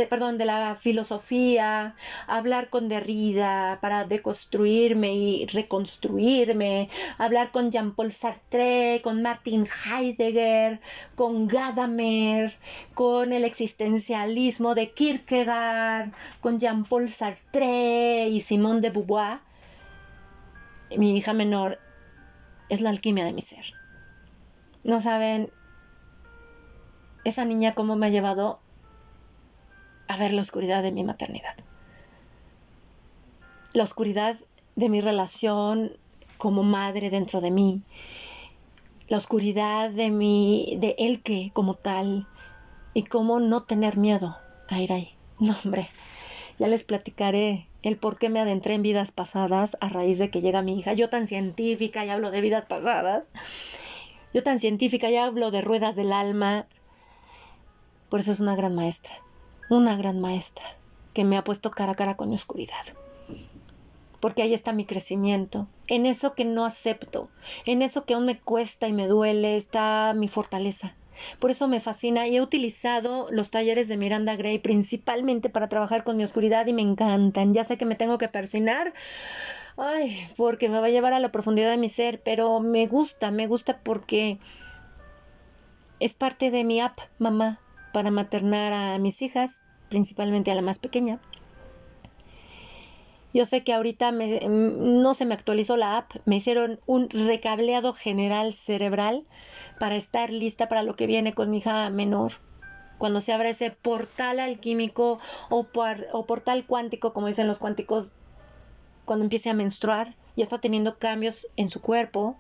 perdón, 0.10 0.38
de 0.38 0.46
la 0.46 0.76
filosofía, 0.76 1.96
hablar 2.28 2.70
con 2.70 2.88
Derrida 2.88 3.80
para 3.82 4.06
deconstruirme 4.06 5.14
y 5.14 5.46
reconstruirme, 5.48 6.90
hablar 7.18 7.52
con 7.52 7.72
Jean-Paul 7.72 8.12
Sartre, 8.12 9.02
con 9.04 9.22
Martin 9.22 9.68
Heidegger, 9.68 10.80
con 11.16 11.48
Gadamer, 11.48 12.58
con 12.94 13.34
el 13.34 13.44
existencialismo 13.44 14.76
de 14.76 14.92
Kierkegaard, 14.92 16.12
con 16.40 16.60
Jean-Paul 16.60 17.10
Sartre 17.10 18.30
y 18.30 18.42
Simone 18.42 18.82
de 18.82 18.90
Beauvoir. 18.90 19.40
Mi 20.98 21.18
hija 21.18 21.34
menor 21.34 21.80
es 22.70 22.82
la 22.82 22.90
alquimia 22.90 23.26
de 23.26 23.34
mi 23.34 23.42
ser. 23.42 23.81
No 24.84 25.00
saben 25.00 25.52
esa 27.24 27.46
niña 27.46 27.74
cómo 27.74 27.96
me 27.96 28.08
ha 28.08 28.10
llevado 28.10 28.62
a 30.08 30.18
ver 30.18 30.34
la 30.34 30.42
oscuridad 30.42 30.84
de 30.84 30.92
mi 30.92 31.04
maternidad. 31.04 31.56
La 33.74 33.84
oscuridad 33.84 34.38
de 34.76 34.90
mi 34.90 35.02
relación 35.02 35.98
como 36.38 36.64
madre 36.64 37.10
dentro 37.10 37.40
de 37.42 37.52
mí. 37.52 37.84
La 39.08 39.18
oscuridad 39.18 39.92
de 39.92 40.10
mi, 40.10 40.78
de 40.80 40.96
él 40.98 41.22
que 41.22 41.52
como 41.54 41.76
tal. 41.76 42.28
Y 42.94 43.04
cómo 43.04 43.40
no 43.40 43.64
tener 43.64 43.98
miedo 43.98 44.38
a 44.68 44.82
ir 44.82 44.92
ahí. 44.92 45.16
No, 45.40 45.56
hombre. 45.64 45.90
Ya 46.60 46.68
les 46.68 46.84
platicaré 46.84 47.72
el 47.82 47.98
por 47.98 48.20
qué 48.20 48.30
me 48.30 48.40
adentré 48.40 48.76
en 48.76 48.84
vidas 48.84 49.12
pasadas 49.12 49.76
a 49.82 49.90
raíz 49.90 50.20
de 50.20 50.30
que 50.30 50.42
llega 50.42 50.62
mi 50.62 50.78
hija. 50.78 50.94
Yo 50.94 51.10
tan 51.10 51.26
científica 51.26 52.06
y 52.06 52.10
hablo 52.10 52.30
de 52.30 52.42
vidas 52.42 52.66
pasadas. 52.66 53.24
Yo 54.34 54.44
tan 54.44 54.60
científica 54.60 55.10
y 55.10 55.18
hablo 55.18 55.52
de 55.52 55.62
ruedas 55.62 55.96
del 55.96 56.14
alma. 56.14 56.68
Por 58.10 58.20
eso 58.20 58.32
es 58.32 58.40
una 58.40 58.56
gran 58.56 58.76
maestra 58.76 59.14
una 59.72 59.96
gran 59.96 60.20
maestra 60.20 60.66
que 61.14 61.24
me 61.24 61.38
ha 61.38 61.46
puesto 61.46 61.72
cara 61.72 61.94
a 61.94 61.96
cara 61.96 62.18
con 62.18 62.28
mi 62.28 62.36
oscuridad. 62.36 62.86
Porque 64.20 64.42
ahí 64.42 64.54
está 64.54 64.74
mi 64.74 64.86
crecimiento. 64.86 65.68
En 65.88 66.06
eso 66.06 66.36
que 66.36 66.44
no 66.44 66.66
acepto, 66.66 67.30
en 67.66 67.82
eso 67.82 68.06
que 68.06 68.14
aún 68.14 68.26
me 68.26 68.38
cuesta 68.38 68.90
y 68.90 68.94
me 68.94 69.08
duele, 69.08 69.56
está 69.56 70.14
mi 70.14 70.28
fortaleza. 70.28 70.94
Por 71.40 71.52
eso 71.52 71.70
me 71.70 71.80
fascina 71.80 72.28
y 72.28 72.36
he 72.36 72.42
utilizado 72.42 73.28
los 73.32 73.50
talleres 73.50 73.88
de 73.88 73.96
Miranda 73.96 74.36
Gray 74.36 74.60
principalmente 74.60 75.50
para 75.50 75.70
trabajar 75.70 76.04
con 76.04 76.18
mi 76.18 76.24
oscuridad 76.24 76.68
y 76.68 76.74
me 76.74 76.82
encantan. 76.82 77.54
Ya 77.54 77.64
sé 77.64 77.78
que 77.78 77.86
me 77.86 77.96
tengo 77.96 78.18
que 78.18 78.28
persinar, 78.28 78.94
ay, 79.82 80.28
porque 80.38 80.70
me 80.70 80.80
va 80.80 80.88
a 80.88 80.92
llevar 80.92 81.14
a 81.14 81.20
la 81.20 81.32
profundidad 81.32 81.72
de 81.72 81.78
mi 81.78 81.90
ser, 81.90 82.22
pero 82.22 82.60
me 82.60 82.86
gusta, 82.88 83.32
me 83.32 83.48
gusta 83.48 83.80
porque 83.84 84.40
es 86.00 86.14
parte 86.14 86.52
de 86.52 86.64
mi 86.64 86.80
app, 86.80 86.98
mamá 87.18 87.60
para 87.92 88.12
maternar 88.12 88.74
a 88.74 88.98
mis 89.00 89.22
hijas, 89.22 89.62
principalmente 89.90 90.52
a 90.52 90.56
la 90.56 90.62
más 90.62 90.80
pequeña. 90.80 91.20
Yo 93.34 93.46
sé 93.46 93.64
que 93.64 93.74
ahorita 93.74 94.12
no 94.12 95.14
se 95.14 95.26
me 95.26 95.34
actualizó 95.34 95.78
la 95.78 95.98
app, 95.98 96.12
me 96.26 96.36
hicieron 96.36 96.80
un 96.86 97.10
recableado 97.10 97.94
general 97.94 98.54
cerebral 98.54 99.26
para 99.80 99.96
estar 99.96 100.32
lista 100.32 100.68
para 100.68 100.84
lo 100.84 100.96
que 100.96 101.08
viene 101.08 101.34
con 101.34 101.50
mi 101.50 101.58
hija 101.60 101.90
menor. 101.90 102.34
Cuando 102.98 103.22
se 103.22 103.34
abra 103.34 103.50
ese 103.50 103.72
portal 103.72 104.40
alquímico 104.40 105.20
o, 105.50 105.66
o 106.12 106.26
portal 106.26 106.66
cuántico, 106.66 107.14
como 107.14 107.28
dicen 107.28 107.48
los 107.48 107.58
cuánticos, 107.58 108.16
cuando 109.12 109.26
empiece 109.26 109.50
a 109.50 109.54
menstruar, 109.54 110.16
ya 110.38 110.44
está 110.44 110.62
teniendo 110.62 110.98
cambios 110.98 111.50
en 111.58 111.68
su 111.68 111.82
cuerpo, 111.82 112.38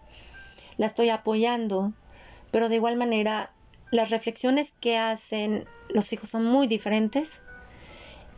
la 0.78 0.86
estoy 0.86 1.10
apoyando, 1.10 1.92
pero 2.50 2.70
de 2.70 2.78
igual 2.78 2.96
manera 2.96 3.52
las 3.92 4.10
reflexiones 4.10 4.74
que 4.80 4.98
hacen 4.98 5.66
los 5.90 6.14
hijos 6.14 6.30
son 6.30 6.46
muy 6.46 6.68
diferentes 6.68 7.42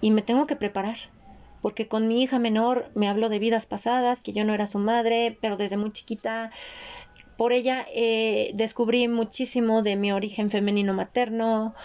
y 0.02 0.10
me 0.10 0.24
tengo 0.24 0.48
que 0.48 0.56
preparar. 0.56 0.98
Porque 1.62 1.88
con 1.88 2.08
mi 2.08 2.24
hija 2.24 2.40
menor 2.40 2.90
me 2.96 3.08
hablo 3.08 3.30
de 3.30 3.38
vidas 3.38 3.68
pasadas, 3.68 4.22
que 4.22 4.34
yo 4.34 4.46
no 4.46 4.56
era 4.56 4.66
su 4.66 4.80
madre, 4.80 5.38
pero 5.40 5.56
desde 5.56 5.78
muy 5.78 5.92
chiquita 5.92 6.50
por 7.38 7.54
ella 7.54 7.86
eh, 7.94 8.50
descubrí 8.56 9.08
muchísimo 9.08 9.84
de 9.84 9.96
mi 9.96 10.12
origen 10.12 10.50
femenino 10.50 10.96
materno, 10.96 11.76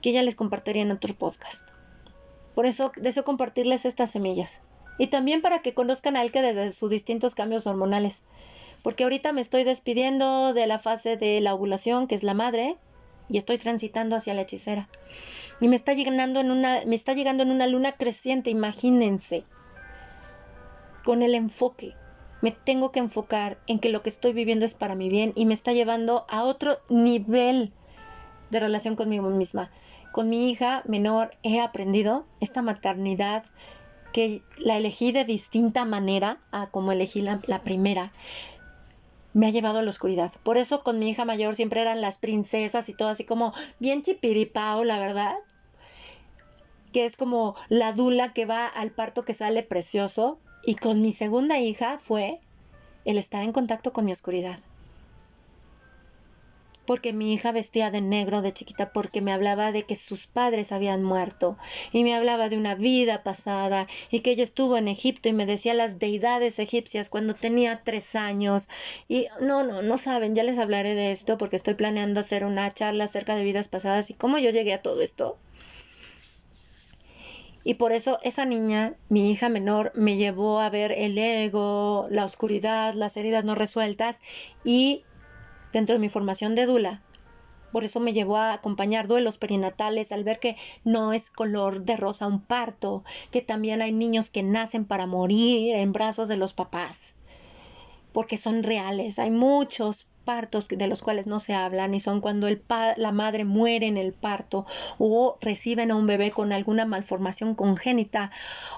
que 0.00 0.12
ya 0.12 0.22
les 0.22 0.36
compartiría 0.36 0.82
en 0.82 0.92
otro 0.92 1.12
podcast. 1.12 1.70
Por 2.54 2.66
eso 2.66 2.92
deseo 2.94 3.24
compartirles 3.24 3.84
estas 3.84 4.12
semillas. 4.12 4.62
Y 5.00 5.08
también 5.08 5.42
para 5.42 5.62
que 5.62 5.74
conozcan 5.74 6.16
a 6.16 6.28
que 6.28 6.42
desde 6.42 6.70
sus 6.70 6.90
distintos 6.90 7.34
cambios 7.34 7.66
hormonales 7.66 8.22
porque 8.82 9.04
ahorita 9.04 9.32
me 9.32 9.40
estoy 9.40 9.64
despidiendo 9.64 10.54
de 10.54 10.66
la 10.66 10.78
fase 10.78 11.16
de 11.16 11.40
la 11.40 11.54
ovulación, 11.54 12.06
que 12.06 12.14
es 12.14 12.22
la 12.22 12.34
madre, 12.34 12.76
y 13.28 13.38
estoy 13.38 13.58
transitando 13.58 14.16
hacia 14.16 14.34
la 14.34 14.42
hechicera. 14.42 14.88
Y 15.60 15.68
me 15.68 15.76
está 15.76 15.92
llegando 15.92 16.40
en 16.40 16.50
una, 16.50 16.80
me 16.86 16.94
está 16.94 17.12
llegando 17.14 17.42
en 17.42 17.50
una 17.50 17.66
luna 17.66 17.92
creciente, 17.92 18.50
imagínense. 18.50 19.42
Con 21.04 21.22
el 21.22 21.34
enfoque. 21.34 21.94
Me 22.42 22.52
tengo 22.52 22.90
que 22.90 23.00
enfocar 23.00 23.58
en 23.66 23.80
que 23.80 23.90
lo 23.90 24.02
que 24.02 24.08
estoy 24.08 24.32
viviendo 24.32 24.64
es 24.64 24.74
para 24.74 24.94
mi 24.94 25.10
bien 25.10 25.34
y 25.36 25.44
me 25.44 25.52
está 25.52 25.72
llevando 25.72 26.24
a 26.30 26.44
otro 26.44 26.78
nivel 26.88 27.72
de 28.50 28.60
relación 28.60 28.96
conmigo 28.96 29.28
misma. 29.28 29.70
Con 30.10 30.30
mi 30.30 30.50
hija 30.50 30.82
menor 30.86 31.36
he 31.42 31.60
aprendido 31.60 32.24
esta 32.40 32.62
maternidad 32.62 33.44
que 34.12 34.42
la 34.58 34.76
elegí 34.76 35.12
de 35.12 35.24
distinta 35.24 35.84
manera 35.84 36.38
a 36.50 36.68
como 36.68 36.92
elegí 36.92 37.20
la, 37.20 37.40
la 37.46 37.62
primera 37.62 38.12
me 39.32 39.46
ha 39.46 39.50
llevado 39.50 39.78
a 39.78 39.82
la 39.82 39.90
oscuridad. 39.90 40.32
Por 40.42 40.58
eso 40.58 40.82
con 40.82 40.98
mi 40.98 41.10
hija 41.10 41.24
mayor 41.24 41.54
siempre 41.54 41.80
eran 41.80 42.00
las 42.00 42.18
princesas 42.18 42.88
y 42.88 42.94
todo 42.94 43.08
así 43.08 43.24
como 43.24 43.52
bien 43.78 44.02
chipiripao, 44.02 44.84
la 44.84 44.98
verdad. 44.98 45.34
Que 46.92 47.04
es 47.04 47.16
como 47.16 47.54
la 47.68 47.92
dula 47.92 48.32
que 48.32 48.46
va 48.46 48.66
al 48.66 48.90
parto 48.90 49.22
que 49.22 49.34
sale 49.34 49.62
precioso. 49.62 50.38
Y 50.64 50.74
con 50.74 51.00
mi 51.00 51.12
segunda 51.12 51.58
hija 51.58 51.98
fue 51.98 52.40
el 53.04 53.18
estar 53.18 53.44
en 53.44 53.52
contacto 53.52 53.92
con 53.92 54.04
mi 54.04 54.12
oscuridad 54.12 54.58
porque 56.90 57.12
mi 57.12 57.32
hija 57.32 57.52
vestía 57.52 57.92
de 57.92 58.00
negro 58.00 58.42
de 58.42 58.52
chiquita 58.52 58.92
porque 58.92 59.20
me 59.20 59.32
hablaba 59.32 59.70
de 59.70 59.84
que 59.84 59.94
sus 59.94 60.26
padres 60.26 60.72
habían 60.72 61.04
muerto 61.04 61.56
y 61.92 62.02
me 62.02 62.16
hablaba 62.16 62.48
de 62.48 62.56
una 62.56 62.74
vida 62.74 63.22
pasada 63.22 63.86
y 64.10 64.22
que 64.22 64.32
ella 64.32 64.42
estuvo 64.42 64.76
en 64.76 64.88
Egipto 64.88 65.28
y 65.28 65.32
me 65.32 65.46
decía 65.46 65.72
las 65.72 66.00
deidades 66.00 66.58
egipcias 66.58 67.08
cuando 67.08 67.34
tenía 67.34 67.82
tres 67.84 68.16
años 68.16 68.68
y 69.06 69.28
no, 69.40 69.62
no, 69.62 69.82
no 69.82 69.98
saben, 69.98 70.34
ya 70.34 70.42
les 70.42 70.58
hablaré 70.58 70.96
de 70.96 71.12
esto 71.12 71.38
porque 71.38 71.54
estoy 71.54 71.74
planeando 71.74 72.18
hacer 72.18 72.44
una 72.44 72.68
charla 72.74 73.04
acerca 73.04 73.36
de 73.36 73.44
vidas 73.44 73.68
pasadas 73.68 74.10
y 74.10 74.14
cómo 74.14 74.38
yo 74.38 74.50
llegué 74.50 74.74
a 74.74 74.82
todo 74.82 75.00
esto. 75.00 75.38
Y 77.62 77.74
por 77.74 77.92
eso 77.92 78.18
esa 78.22 78.46
niña, 78.46 78.94
mi 79.08 79.30
hija 79.30 79.48
menor, 79.48 79.92
me 79.94 80.16
llevó 80.16 80.58
a 80.58 80.70
ver 80.70 80.90
el 80.90 81.16
ego, 81.18 82.06
la 82.10 82.24
oscuridad, 82.24 82.94
las 82.94 83.16
heridas 83.16 83.44
no 83.44 83.54
resueltas 83.54 84.20
y 84.64 85.04
dentro 85.72 85.94
de 85.94 85.98
mi 85.98 86.08
formación 86.08 86.54
de 86.54 86.66
Dula. 86.66 87.02
Por 87.72 87.84
eso 87.84 88.00
me 88.00 88.12
llevó 88.12 88.36
a 88.36 88.52
acompañar 88.52 89.06
duelos 89.06 89.38
perinatales 89.38 90.10
al 90.10 90.24
ver 90.24 90.40
que 90.40 90.56
no 90.84 91.12
es 91.12 91.30
color 91.30 91.84
de 91.84 91.96
rosa 91.96 92.26
un 92.26 92.40
parto, 92.40 93.04
que 93.30 93.42
también 93.42 93.80
hay 93.80 93.92
niños 93.92 94.30
que 94.30 94.42
nacen 94.42 94.84
para 94.84 95.06
morir 95.06 95.76
en 95.76 95.92
brazos 95.92 96.28
de 96.28 96.36
los 96.36 96.52
papás, 96.52 97.14
porque 98.12 98.36
son 98.36 98.64
reales. 98.64 99.20
Hay 99.20 99.30
muchos 99.30 100.08
partos 100.24 100.68
de 100.68 100.86
los 100.86 101.02
cuales 101.02 101.26
no 101.26 101.40
se 101.40 101.54
hablan 101.54 101.94
y 101.94 102.00
son 102.00 102.20
cuando 102.20 102.46
el 102.46 102.62
la 102.96 103.12
madre 103.12 103.44
muere 103.44 103.86
en 103.86 103.96
el 103.96 104.12
parto 104.12 104.66
o 104.98 105.38
reciben 105.40 105.90
a 105.90 105.96
un 105.96 106.06
bebé 106.06 106.30
con 106.30 106.52
alguna 106.52 106.86
malformación 106.86 107.54
congénita 107.54 108.30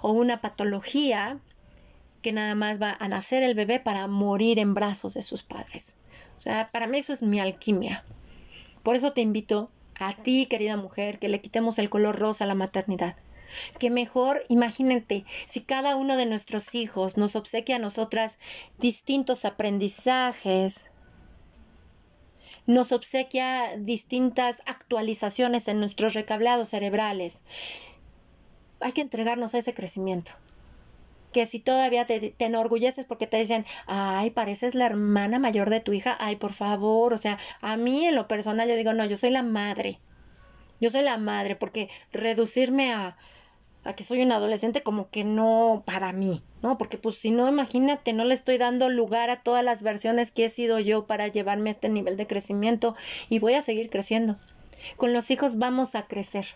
o 0.02 0.12
una 0.12 0.40
patología 0.40 1.38
que 2.22 2.32
nada 2.32 2.54
más 2.54 2.80
va 2.80 2.96
a 2.98 3.08
nacer 3.08 3.42
el 3.42 3.54
bebé 3.54 3.80
para 3.80 4.06
morir 4.06 4.58
en 4.58 4.74
brazos 4.74 5.14
de 5.14 5.22
sus 5.22 5.42
padres. 5.42 5.96
Sea, 6.42 6.68
para 6.72 6.88
mí 6.88 6.98
eso 6.98 7.12
es 7.12 7.22
mi 7.22 7.38
alquimia. 7.38 8.04
Por 8.82 8.96
eso 8.96 9.12
te 9.12 9.20
invito 9.20 9.70
a 9.94 10.12
ti, 10.12 10.46
querida 10.46 10.76
mujer, 10.76 11.20
que 11.20 11.28
le 11.28 11.40
quitemos 11.40 11.78
el 11.78 11.88
color 11.88 12.18
rosa 12.18 12.42
a 12.42 12.46
la 12.48 12.56
maternidad. 12.56 13.14
Que 13.78 13.90
mejor, 13.90 14.44
imagínate, 14.48 15.24
si 15.46 15.60
cada 15.60 15.94
uno 15.94 16.16
de 16.16 16.26
nuestros 16.26 16.74
hijos 16.74 17.16
nos 17.16 17.36
obsequia 17.36 17.76
a 17.76 17.78
nosotras 17.78 18.40
distintos 18.80 19.44
aprendizajes, 19.44 20.86
nos 22.66 22.90
obsequia 22.90 23.76
distintas 23.78 24.62
actualizaciones 24.66 25.68
en 25.68 25.78
nuestros 25.78 26.12
recableados 26.12 26.70
cerebrales. 26.70 27.42
Hay 28.80 28.90
que 28.90 29.02
entregarnos 29.02 29.54
a 29.54 29.58
ese 29.58 29.74
crecimiento. 29.74 30.32
Que 31.32 31.46
si 31.46 31.58
todavía 31.58 32.06
te, 32.06 32.34
enorgulleces 32.38 33.04
porque 33.04 33.26
te 33.26 33.38
dicen, 33.38 33.64
ay, 33.86 34.30
pareces 34.30 34.74
la 34.74 34.86
hermana 34.86 35.38
mayor 35.38 35.70
de 35.70 35.80
tu 35.80 35.92
hija, 35.92 36.16
ay, 36.20 36.36
por 36.36 36.52
favor, 36.52 37.12
o 37.12 37.18
sea, 37.18 37.38
a 37.60 37.76
mí 37.76 38.06
en 38.06 38.14
lo 38.14 38.28
personal 38.28 38.68
yo 38.68 38.76
digo, 38.76 38.92
no, 38.92 39.04
yo 39.06 39.16
soy 39.16 39.30
la 39.30 39.42
madre, 39.42 39.98
yo 40.80 40.90
soy 40.90 41.02
la 41.02 41.18
madre, 41.18 41.56
porque 41.56 41.88
reducirme 42.12 42.92
a, 42.92 43.16
a 43.84 43.94
que 43.94 44.04
soy 44.04 44.22
un 44.22 44.32
adolescente 44.32 44.82
como 44.82 45.10
que 45.10 45.24
no 45.24 45.82
para 45.84 46.12
mí, 46.12 46.42
¿no? 46.62 46.76
Porque 46.76 46.98
pues 46.98 47.16
si 47.16 47.30
no, 47.30 47.48
imagínate, 47.48 48.12
no 48.12 48.24
le 48.24 48.34
estoy 48.34 48.58
dando 48.58 48.88
lugar 48.90 49.30
a 49.30 49.36
todas 49.36 49.64
las 49.64 49.82
versiones 49.82 50.30
que 50.30 50.44
he 50.44 50.48
sido 50.48 50.78
yo 50.78 51.06
para 51.06 51.28
llevarme 51.28 51.70
a 51.70 51.72
este 51.72 51.88
nivel 51.88 52.16
de 52.16 52.26
crecimiento 52.26 52.94
y 53.28 53.38
voy 53.38 53.54
a 53.54 53.62
seguir 53.62 53.90
creciendo. 53.90 54.36
Con 54.96 55.12
los 55.12 55.30
hijos 55.30 55.58
vamos 55.58 55.94
a 55.94 56.06
crecer, 56.06 56.46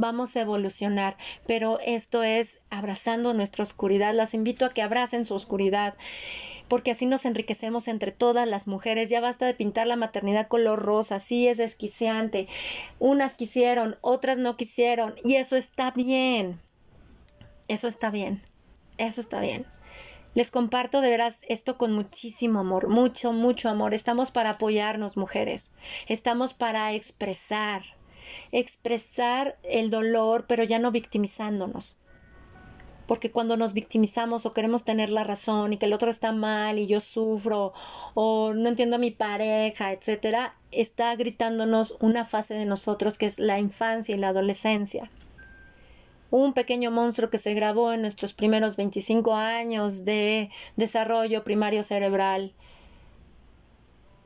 vamos 0.00 0.34
a 0.36 0.40
evolucionar, 0.40 1.16
pero 1.46 1.78
esto 1.84 2.22
es 2.22 2.58
abrazando 2.70 3.34
nuestra 3.34 3.62
oscuridad. 3.62 4.14
Las 4.14 4.34
invito 4.34 4.64
a 4.64 4.70
que 4.70 4.82
abracen 4.82 5.24
su 5.24 5.34
oscuridad 5.34 5.94
porque 6.68 6.92
así 6.92 7.04
nos 7.04 7.24
enriquecemos 7.24 7.88
entre 7.88 8.12
todas 8.12 8.46
las 8.46 8.68
mujeres. 8.68 9.10
Ya 9.10 9.20
basta 9.20 9.44
de 9.44 9.54
pintar 9.54 9.88
la 9.88 9.96
maternidad 9.96 10.46
color 10.46 10.80
rosa, 10.80 11.18
sí 11.18 11.48
es 11.48 11.58
desquiciante. 11.58 12.46
Unas 13.00 13.34
quisieron, 13.34 13.96
otras 14.02 14.38
no 14.38 14.56
quisieron, 14.56 15.16
y 15.24 15.34
eso 15.34 15.56
está 15.56 15.90
bien. 15.90 16.60
Eso 17.66 17.88
está 17.88 18.10
bien, 18.10 18.40
eso 18.98 19.20
está 19.20 19.40
bien. 19.40 19.66
Les 20.34 20.52
comparto 20.52 21.00
de 21.00 21.10
veras 21.10 21.40
esto 21.48 21.76
con 21.76 21.92
muchísimo 21.92 22.60
amor, 22.60 22.88
mucho, 22.88 23.32
mucho 23.32 23.68
amor. 23.68 23.92
Estamos 23.92 24.30
para 24.30 24.50
apoyarnos, 24.50 25.16
mujeres. 25.16 25.72
Estamos 26.06 26.54
para 26.54 26.92
expresar, 26.92 27.82
expresar 28.52 29.58
el 29.62 29.90
dolor, 29.90 30.46
pero 30.48 30.64
ya 30.64 30.78
no 30.78 30.90
victimizándonos. 30.90 31.98
Porque 33.06 33.32
cuando 33.32 33.56
nos 33.56 33.72
victimizamos 33.72 34.46
o 34.46 34.52
queremos 34.52 34.84
tener 34.84 35.08
la 35.08 35.24
razón 35.24 35.72
y 35.72 35.78
que 35.78 35.86
el 35.86 35.92
otro 35.92 36.10
está 36.10 36.32
mal 36.32 36.78
y 36.78 36.86
yo 36.86 37.00
sufro 37.00 37.72
o 38.14 38.52
no 38.54 38.68
entiendo 38.68 38.96
a 38.96 39.00
mi 39.00 39.10
pareja, 39.10 39.92
etcétera, 39.92 40.54
está 40.70 41.14
gritándonos 41.16 41.96
una 42.00 42.24
fase 42.24 42.54
de 42.54 42.66
nosotros 42.66 43.18
que 43.18 43.26
es 43.26 43.40
la 43.40 43.58
infancia 43.58 44.14
y 44.14 44.18
la 44.18 44.28
adolescencia 44.28 45.10
un 46.30 46.52
pequeño 46.52 46.90
monstruo 46.90 47.30
que 47.30 47.38
se 47.38 47.54
grabó 47.54 47.92
en 47.92 48.02
nuestros 48.02 48.32
primeros 48.32 48.76
25 48.76 49.34
años 49.34 50.04
de 50.04 50.50
desarrollo 50.76 51.44
primario 51.44 51.82
cerebral. 51.82 52.52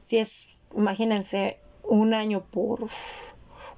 Si 0.00 0.18
es, 0.18 0.48
imagínense, 0.76 1.58
un 1.82 2.14
año 2.14 2.44
por, 2.44 2.88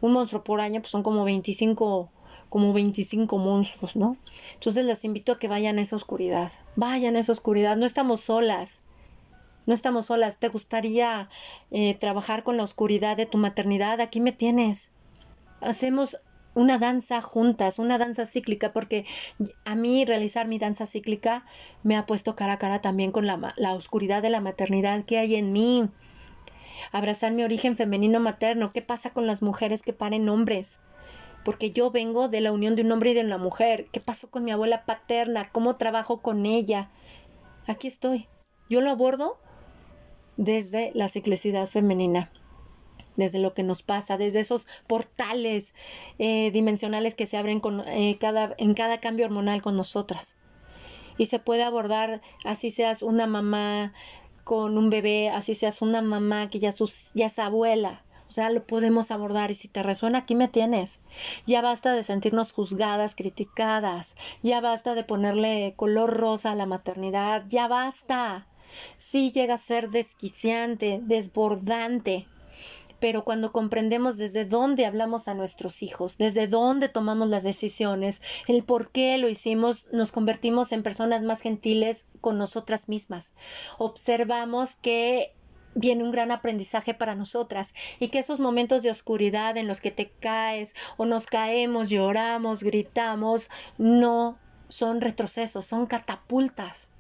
un 0.01 0.13
monstruo 0.13 0.45
por 0.45 0.61
año, 0.61 0.81
pues 0.81 0.91
son 0.91 1.03
como 1.03 1.25
25, 1.25 2.11
como 2.49 2.73
25 2.73 3.39
monstruos, 3.39 3.97
¿no? 3.97 4.17
Entonces 4.55 4.85
les 4.85 5.05
invito 5.05 5.33
a 5.33 5.39
que 5.39 5.49
vayan 5.49 5.79
a 5.79 5.83
esa 5.83 5.97
oscuridad, 5.97 6.53
vayan 6.77 7.17
a 7.17 7.21
esa 7.21 7.33
oscuridad, 7.33 7.77
no 7.77 7.87
estamos 7.87 8.21
solas. 8.21 8.83
No 9.67 9.75
estamos 9.75 10.07
solas. 10.07 10.39
¿Te 10.39 10.49
gustaría 10.49 11.29
eh, 11.73 11.95
trabajar 11.95 12.45
con 12.45 12.57
la 12.57 12.63
oscuridad 12.63 13.17
de 13.17 13.27
tu 13.27 13.37
maternidad? 13.37 14.01
Aquí 14.01 14.21
me 14.21 14.31
tienes. 14.31 14.93
Hacemos 15.61 16.19
una 16.55 16.79
danza 16.79 17.21
juntas, 17.21 17.79
una 17.79 17.99
danza 17.99 18.25
cíclica, 18.25 18.71
porque 18.71 19.05
a 19.65 19.75
mí 19.75 20.05
realizar 20.05 20.49
mi 20.49 20.59
danza 20.59 20.87
cíclica 20.87 21.45
me 21.83 21.97
ha 21.97 22.07
puesto 22.07 22.35
cara 22.35 22.55
a 22.55 22.59
cara 22.59 22.81
también 22.81 23.13
con 23.13 23.27
la, 23.27 23.55
la 23.57 23.75
oscuridad 23.75 24.23
de 24.23 24.31
la 24.31 24.41
maternidad 24.41 25.05
que 25.05 25.19
hay 25.19 25.35
en 25.35 25.53
mí. 25.53 25.89
Abrazar 26.97 27.33
mi 27.33 27.45
origen 27.45 27.77
femenino 27.77 28.21
materno. 28.21 28.73
¿Qué 28.73 28.81
pasa 28.81 29.11
con 29.11 29.27
las 29.27 29.43
mujeres 29.43 29.83
que 29.83 29.93
paren 29.93 30.31
hombres? 30.31 30.79
Porque 31.45 31.71
yo 31.71 31.91
vengo 31.91 32.29
de 32.29 32.41
la 32.41 32.53
unión 32.53 32.75
de 32.75 32.81
un 32.81 32.91
hombre 32.91 33.11
y 33.11 33.15
de 33.15 33.21
una 33.21 33.37
mujer. 33.37 33.89
¿Qué 33.93 34.01
pasó 34.01 34.31
con 34.31 34.45
mi 34.45 34.51
abuela 34.51 34.87
paterna? 34.87 35.51
¿Cómo 35.53 35.77
trabajo 35.77 36.23
con 36.23 36.47
ella? 36.47 36.89
Aquí 37.67 37.87
estoy. 37.87 38.27
Yo 38.71 38.81
lo 38.81 38.89
abordo 38.89 39.37
desde 40.39 40.91
la 40.95 41.09
ciclicidad 41.09 41.67
femenina 41.67 42.33
desde 43.15 43.41
lo 43.41 43.53
que 43.53 43.63
nos 43.63 43.83
pasa, 43.83 44.17
desde 44.17 44.41
esos 44.41 44.67
portales 44.87 45.75
eh, 46.19 46.51
dimensionales 46.51 47.15
que 47.15 47.27
se 47.27 47.37
abren 47.37 47.61
eh, 47.89 48.19
en 48.57 48.75
cada 48.75 49.01
cambio 49.01 49.27
hormonal 49.27 49.61
con 49.61 49.77
nosotras. 49.77 50.39
Y 51.19 51.27
se 51.27 51.39
puede 51.39 51.63
abordar, 51.63 52.23
así 52.45 52.71
seas 52.71 53.03
una 53.03 53.27
mamá 53.27 53.93
con 54.47 54.79
un 54.79 54.91
bebé, 54.91 55.29
así 55.29 55.57
seas 55.57 55.83
una 55.83 56.03
mamá 56.03 56.49
que 56.49 56.61
ya, 56.61 56.71
sus, 56.71 57.11
ya 57.15 57.27
es 57.27 57.41
abuela. 57.41 58.05
O 58.29 58.33
sea, 58.33 58.49
lo 58.51 58.65
podemos 58.65 59.11
abordar 59.11 59.51
y 59.51 59.55
si 59.55 59.67
te 59.67 59.83
resuena, 59.83 60.19
aquí 60.19 60.37
me 60.37 60.47
tienes. 60.47 61.01
Ya 61.47 61.63
basta 61.63 61.93
de 61.93 62.05
sentirnos 62.05 62.53
juzgadas, 62.53 63.17
criticadas. 63.17 64.15
Ya 64.45 64.61
basta 64.61 64.95
de 64.95 65.03
ponerle 65.03 65.75
color 65.75 66.17
rosa 66.17 66.53
a 66.53 66.55
la 66.55 66.65
maternidad. 66.65 67.43
Ya 67.49 67.67
basta. 67.67 68.47
Sí 68.97 69.33
llega 69.33 69.55
a 69.55 69.59
ser 69.59 69.91
desquiciante, 69.91 71.01
desbordante, 71.03 72.29
pero 73.01 73.25
cuando 73.25 73.53
comprendemos 73.53 74.17
desde 74.17 74.45
dónde 74.45 74.87
hablamos 74.87 75.29
a 75.29 75.35
nuestros 75.35 75.83
hijos, 75.83 76.19
desde 76.19 76.47
dónde 76.47 76.89
tomamos 76.89 77.29
las 77.29 77.43
decisiones, 77.43 78.23
el 78.49 78.65
por 78.65 78.91
qué 78.91 79.19
lo 79.19 79.29
hicimos, 79.29 79.91
nos 79.93 80.13
convertimos 80.13 80.73
en 80.73 80.83
personas 80.83 81.23
más 81.23 81.41
gentiles 81.41 82.07
con 82.21 82.39
nosotras 82.39 82.89
mismas. 82.89 83.33
Observamos 83.79 84.77
que 84.77 85.33
viene 85.75 86.03
un 86.03 86.11
gran 86.11 86.31
aprendizaje 86.31 86.95
para 86.95 87.15
nosotras 87.15 87.75
y 88.01 88.09
que 88.09 88.19
esos 88.19 88.41
momentos 88.41 88.83
de 88.83 88.91
oscuridad 88.91 89.57
en 89.57 89.69
los 89.69 89.81
que 89.81 89.91
te 89.91 90.11
caes 90.11 90.75
o 90.97 91.05
nos 91.05 91.27
caemos, 91.27 91.91
lloramos, 91.91 92.63
gritamos, 92.63 93.51
no 93.77 94.39
son 94.69 95.01
retrocesos, 95.01 95.67
son 95.67 95.87
catapultas 95.87 96.91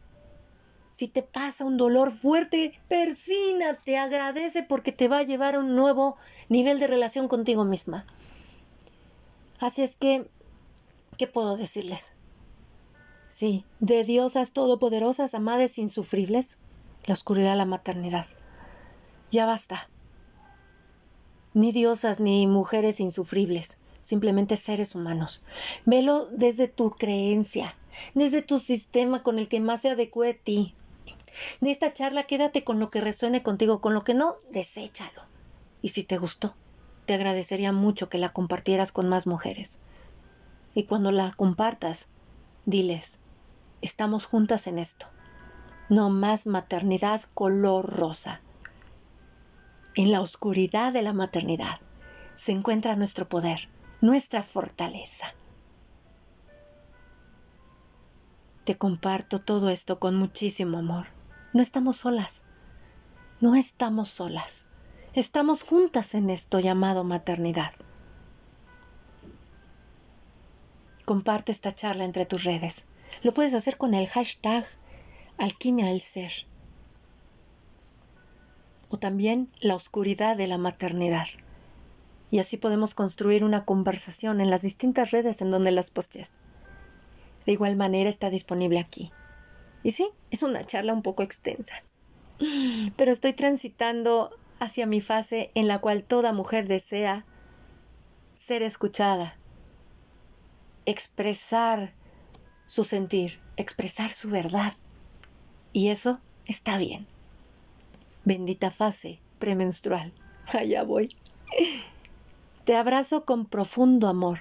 si 0.96 1.08
te 1.08 1.22
pasa 1.22 1.66
un 1.66 1.76
dolor 1.76 2.10
fuerte, 2.10 2.72
persínate, 2.88 3.98
agradece 3.98 4.62
porque 4.62 4.92
te 4.92 5.08
va 5.08 5.18
a 5.18 5.24
llevar 5.24 5.54
a 5.54 5.58
un 5.58 5.76
nuevo 5.76 6.16
nivel 6.48 6.80
de 6.80 6.86
relación 6.86 7.28
contigo 7.28 7.66
misma. 7.66 8.06
Así 9.60 9.82
es 9.82 9.94
que, 9.96 10.26
¿qué 11.18 11.26
puedo 11.26 11.58
decirles? 11.58 12.12
Sí, 13.28 13.66
de 13.78 14.04
diosas 14.04 14.52
todopoderosas, 14.52 15.34
amadas 15.34 15.76
insufribles, 15.76 16.58
la 17.04 17.12
oscuridad 17.12 17.50
de 17.50 17.56
la 17.56 17.66
maternidad. 17.66 18.24
Ya 19.30 19.44
basta. 19.44 19.90
Ni 21.52 21.72
diosas 21.72 22.20
ni 22.20 22.46
mujeres 22.46 23.00
insufribles, 23.00 23.76
simplemente 24.00 24.56
seres 24.56 24.94
humanos. 24.94 25.42
Velo 25.84 26.26
desde 26.30 26.68
tu 26.68 26.88
creencia, 26.88 27.74
desde 28.14 28.40
tu 28.40 28.58
sistema 28.58 29.22
con 29.22 29.38
el 29.38 29.48
que 29.48 29.60
más 29.60 29.82
se 29.82 29.90
adecue 29.90 30.30
a 30.30 30.34
ti, 30.34 30.74
de 31.60 31.70
esta 31.70 31.92
charla 31.92 32.24
quédate 32.24 32.64
con 32.64 32.80
lo 32.80 32.88
que 32.88 33.00
resuene 33.00 33.42
contigo, 33.42 33.80
con 33.80 33.94
lo 33.94 34.04
que 34.04 34.14
no, 34.14 34.34
deséchalo. 34.52 35.22
Y 35.82 35.90
si 35.90 36.04
te 36.04 36.18
gustó, 36.18 36.56
te 37.04 37.14
agradecería 37.14 37.72
mucho 37.72 38.08
que 38.08 38.18
la 38.18 38.30
compartieras 38.30 38.92
con 38.92 39.08
más 39.08 39.26
mujeres. 39.26 39.78
Y 40.74 40.84
cuando 40.84 41.12
la 41.12 41.32
compartas, 41.32 42.08
diles, 42.64 43.20
estamos 43.80 44.26
juntas 44.26 44.66
en 44.66 44.78
esto. 44.78 45.06
No 45.88 46.10
más 46.10 46.46
maternidad 46.46 47.22
color 47.34 47.86
rosa. 47.96 48.40
En 49.94 50.10
la 50.10 50.20
oscuridad 50.20 50.92
de 50.92 51.02
la 51.02 51.12
maternidad 51.12 51.80
se 52.34 52.52
encuentra 52.52 52.96
nuestro 52.96 53.28
poder, 53.28 53.68
nuestra 54.00 54.42
fortaleza. 54.42 55.34
Te 58.64 58.76
comparto 58.76 59.38
todo 59.38 59.70
esto 59.70 60.00
con 60.00 60.16
muchísimo 60.16 60.78
amor. 60.78 61.15
No 61.56 61.62
estamos 61.62 61.96
solas. 61.96 62.44
No 63.40 63.54
estamos 63.54 64.10
solas. 64.10 64.68
Estamos 65.14 65.62
juntas 65.62 66.14
en 66.14 66.28
esto 66.28 66.60
llamado 66.60 67.02
maternidad. 67.02 67.72
Comparte 71.06 71.52
esta 71.52 71.74
charla 71.74 72.04
entre 72.04 72.26
tus 72.26 72.44
redes. 72.44 72.84
Lo 73.22 73.32
puedes 73.32 73.54
hacer 73.54 73.78
con 73.78 73.94
el 73.94 74.06
hashtag 74.06 74.66
alquimia 75.38 75.86
del 75.86 76.02
ser. 76.02 76.30
O 78.90 78.98
también 78.98 79.50
la 79.58 79.76
oscuridad 79.76 80.36
de 80.36 80.48
la 80.48 80.58
maternidad. 80.58 81.28
Y 82.30 82.38
así 82.38 82.58
podemos 82.58 82.94
construir 82.94 83.44
una 83.44 83.64
conversación 83.64 84.42
en 84.42 84.50
las 84.50 84.60
distintas 84.60 85.10
redes 85.10 85.40
en 85.40 85.50
donde 85.50 85.70
las 85.70 85.90
postes. 85.90 86.32
De 87.46 87.52
igual 87.52 87.76
manera 87.76 88.10
está 88.10 88.28
disponible 88.28 88.78
aquí. 88.78 89.10
Y 89.86 89.92
sí, 89.92 90.08
es 90.32 90.42
una 90.42 90.66
charla 90.66 90.92
un 90.92 91.02
poco 91.02 91.22
extensa, 91.22 91.76
pero 92.96 93.12
estoy 93.12 93.34
transitando 93.34 94.36
hacia 94.58 94.84
mi 94.84 95.00
fase 95.00 95.52
en 95.54 95.68
la 95.68 95.78
cual 95.78 96.02
toda 96.02 96.32
mujer 96.32 96.66
desea 96.66 97.24
ser 98.34 98.62
escuchada, 98.64 99.36
expresar 100.86 101.92
su 102.66 102.82
sentir, 102.82 103.38
expresar 103.56 104.12
su 104.12 104.28
verdad. 104.28 104.72
Y 105.72 105.90
eso 105.90 106.18
está 106.46 106.78
bien. 106.78 107.06
Bendita 108.24 108.72
fase 108.72 109.20
premenstrual. 109.38 110.12
Allá 110.48 110.82
voy. 110.82 111.10
Te 112.64 112.74
abrazo 112.74 113.24
con 113.24 113.46
profundo 113.46 114.08
amor 114.08 114.40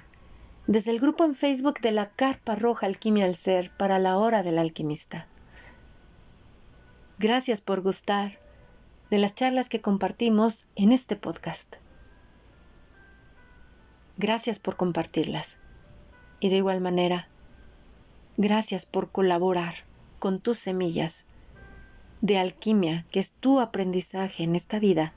desde 0.66 0.90
el 0.90 0.98
grupo 0.98 1.24
en 1.24 1.36
Facebook 1.36 1.78
de 1.82 1.92
la 1.92 2.10
Carpa 2.10 2.56
Roja 2.56 2.86
Alquimia 2.86 3.26
al 3.26 3.36
Ser 3.36 3.70
para 3.76 4.00
la 4.00 4.18
Hora 4.18 4.42
del 4.42 4.58
Alquimista. 4.58 5.28
Gracias 7.18 7.62
por 7.62 7.80
gustar 7.80 8.38
de 9.10 9.16
las 9.16 9.34
charlas 9.34 9.70
que 9.70 9.80
compartimos 9.80 10.66
en 10.76 10.92
este 10.92 11.16
podcast. 11.16 11.76
Gracias 14.18 14.58
por 14.58 14.76
compartirlas. 14.76 15.58
Y 16.40 16.50
de 16.50 16.56
igual 16.56 16.82
manera, 16.82 17.28
gracias 18.36 18.84
por 18.84 19.10
colaborar 19.12 19.76
con 20.18 20.40
tus 20.40 20.58
semillas 20.58 21.24
de 22.20 22.36
alquimia, 22.36 23.06
que 23.10 23.20
es 23.20 23.32
tu 23.32 23.60
aprendizaje 23.60 24.42
en 24.42 24.54
esta 24.54 24.78
vida, 24.78 25.14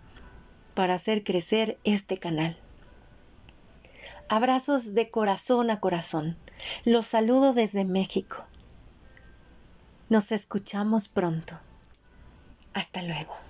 para 0.75 0.93
hacer 0.93 1.25
crecer 1.25 1.79
este 1.83 2.17
canal. 2.17 2.57
Abrazos 4.29 4.93
de 4.93 5.11
corazón 5.11 5.69
a 5.69 5.81
corazón. 5.81 6.37
Los 6.85 7.07
saludo 7.07 7.53
desde 7.53 7.83
México. 7.83 8.45
Nos 10.07 10.31
escuchamos 10.31 11.09
pronto. 11.09 11.59
Hasta 12.79 13.01
luego. 13.01 13.48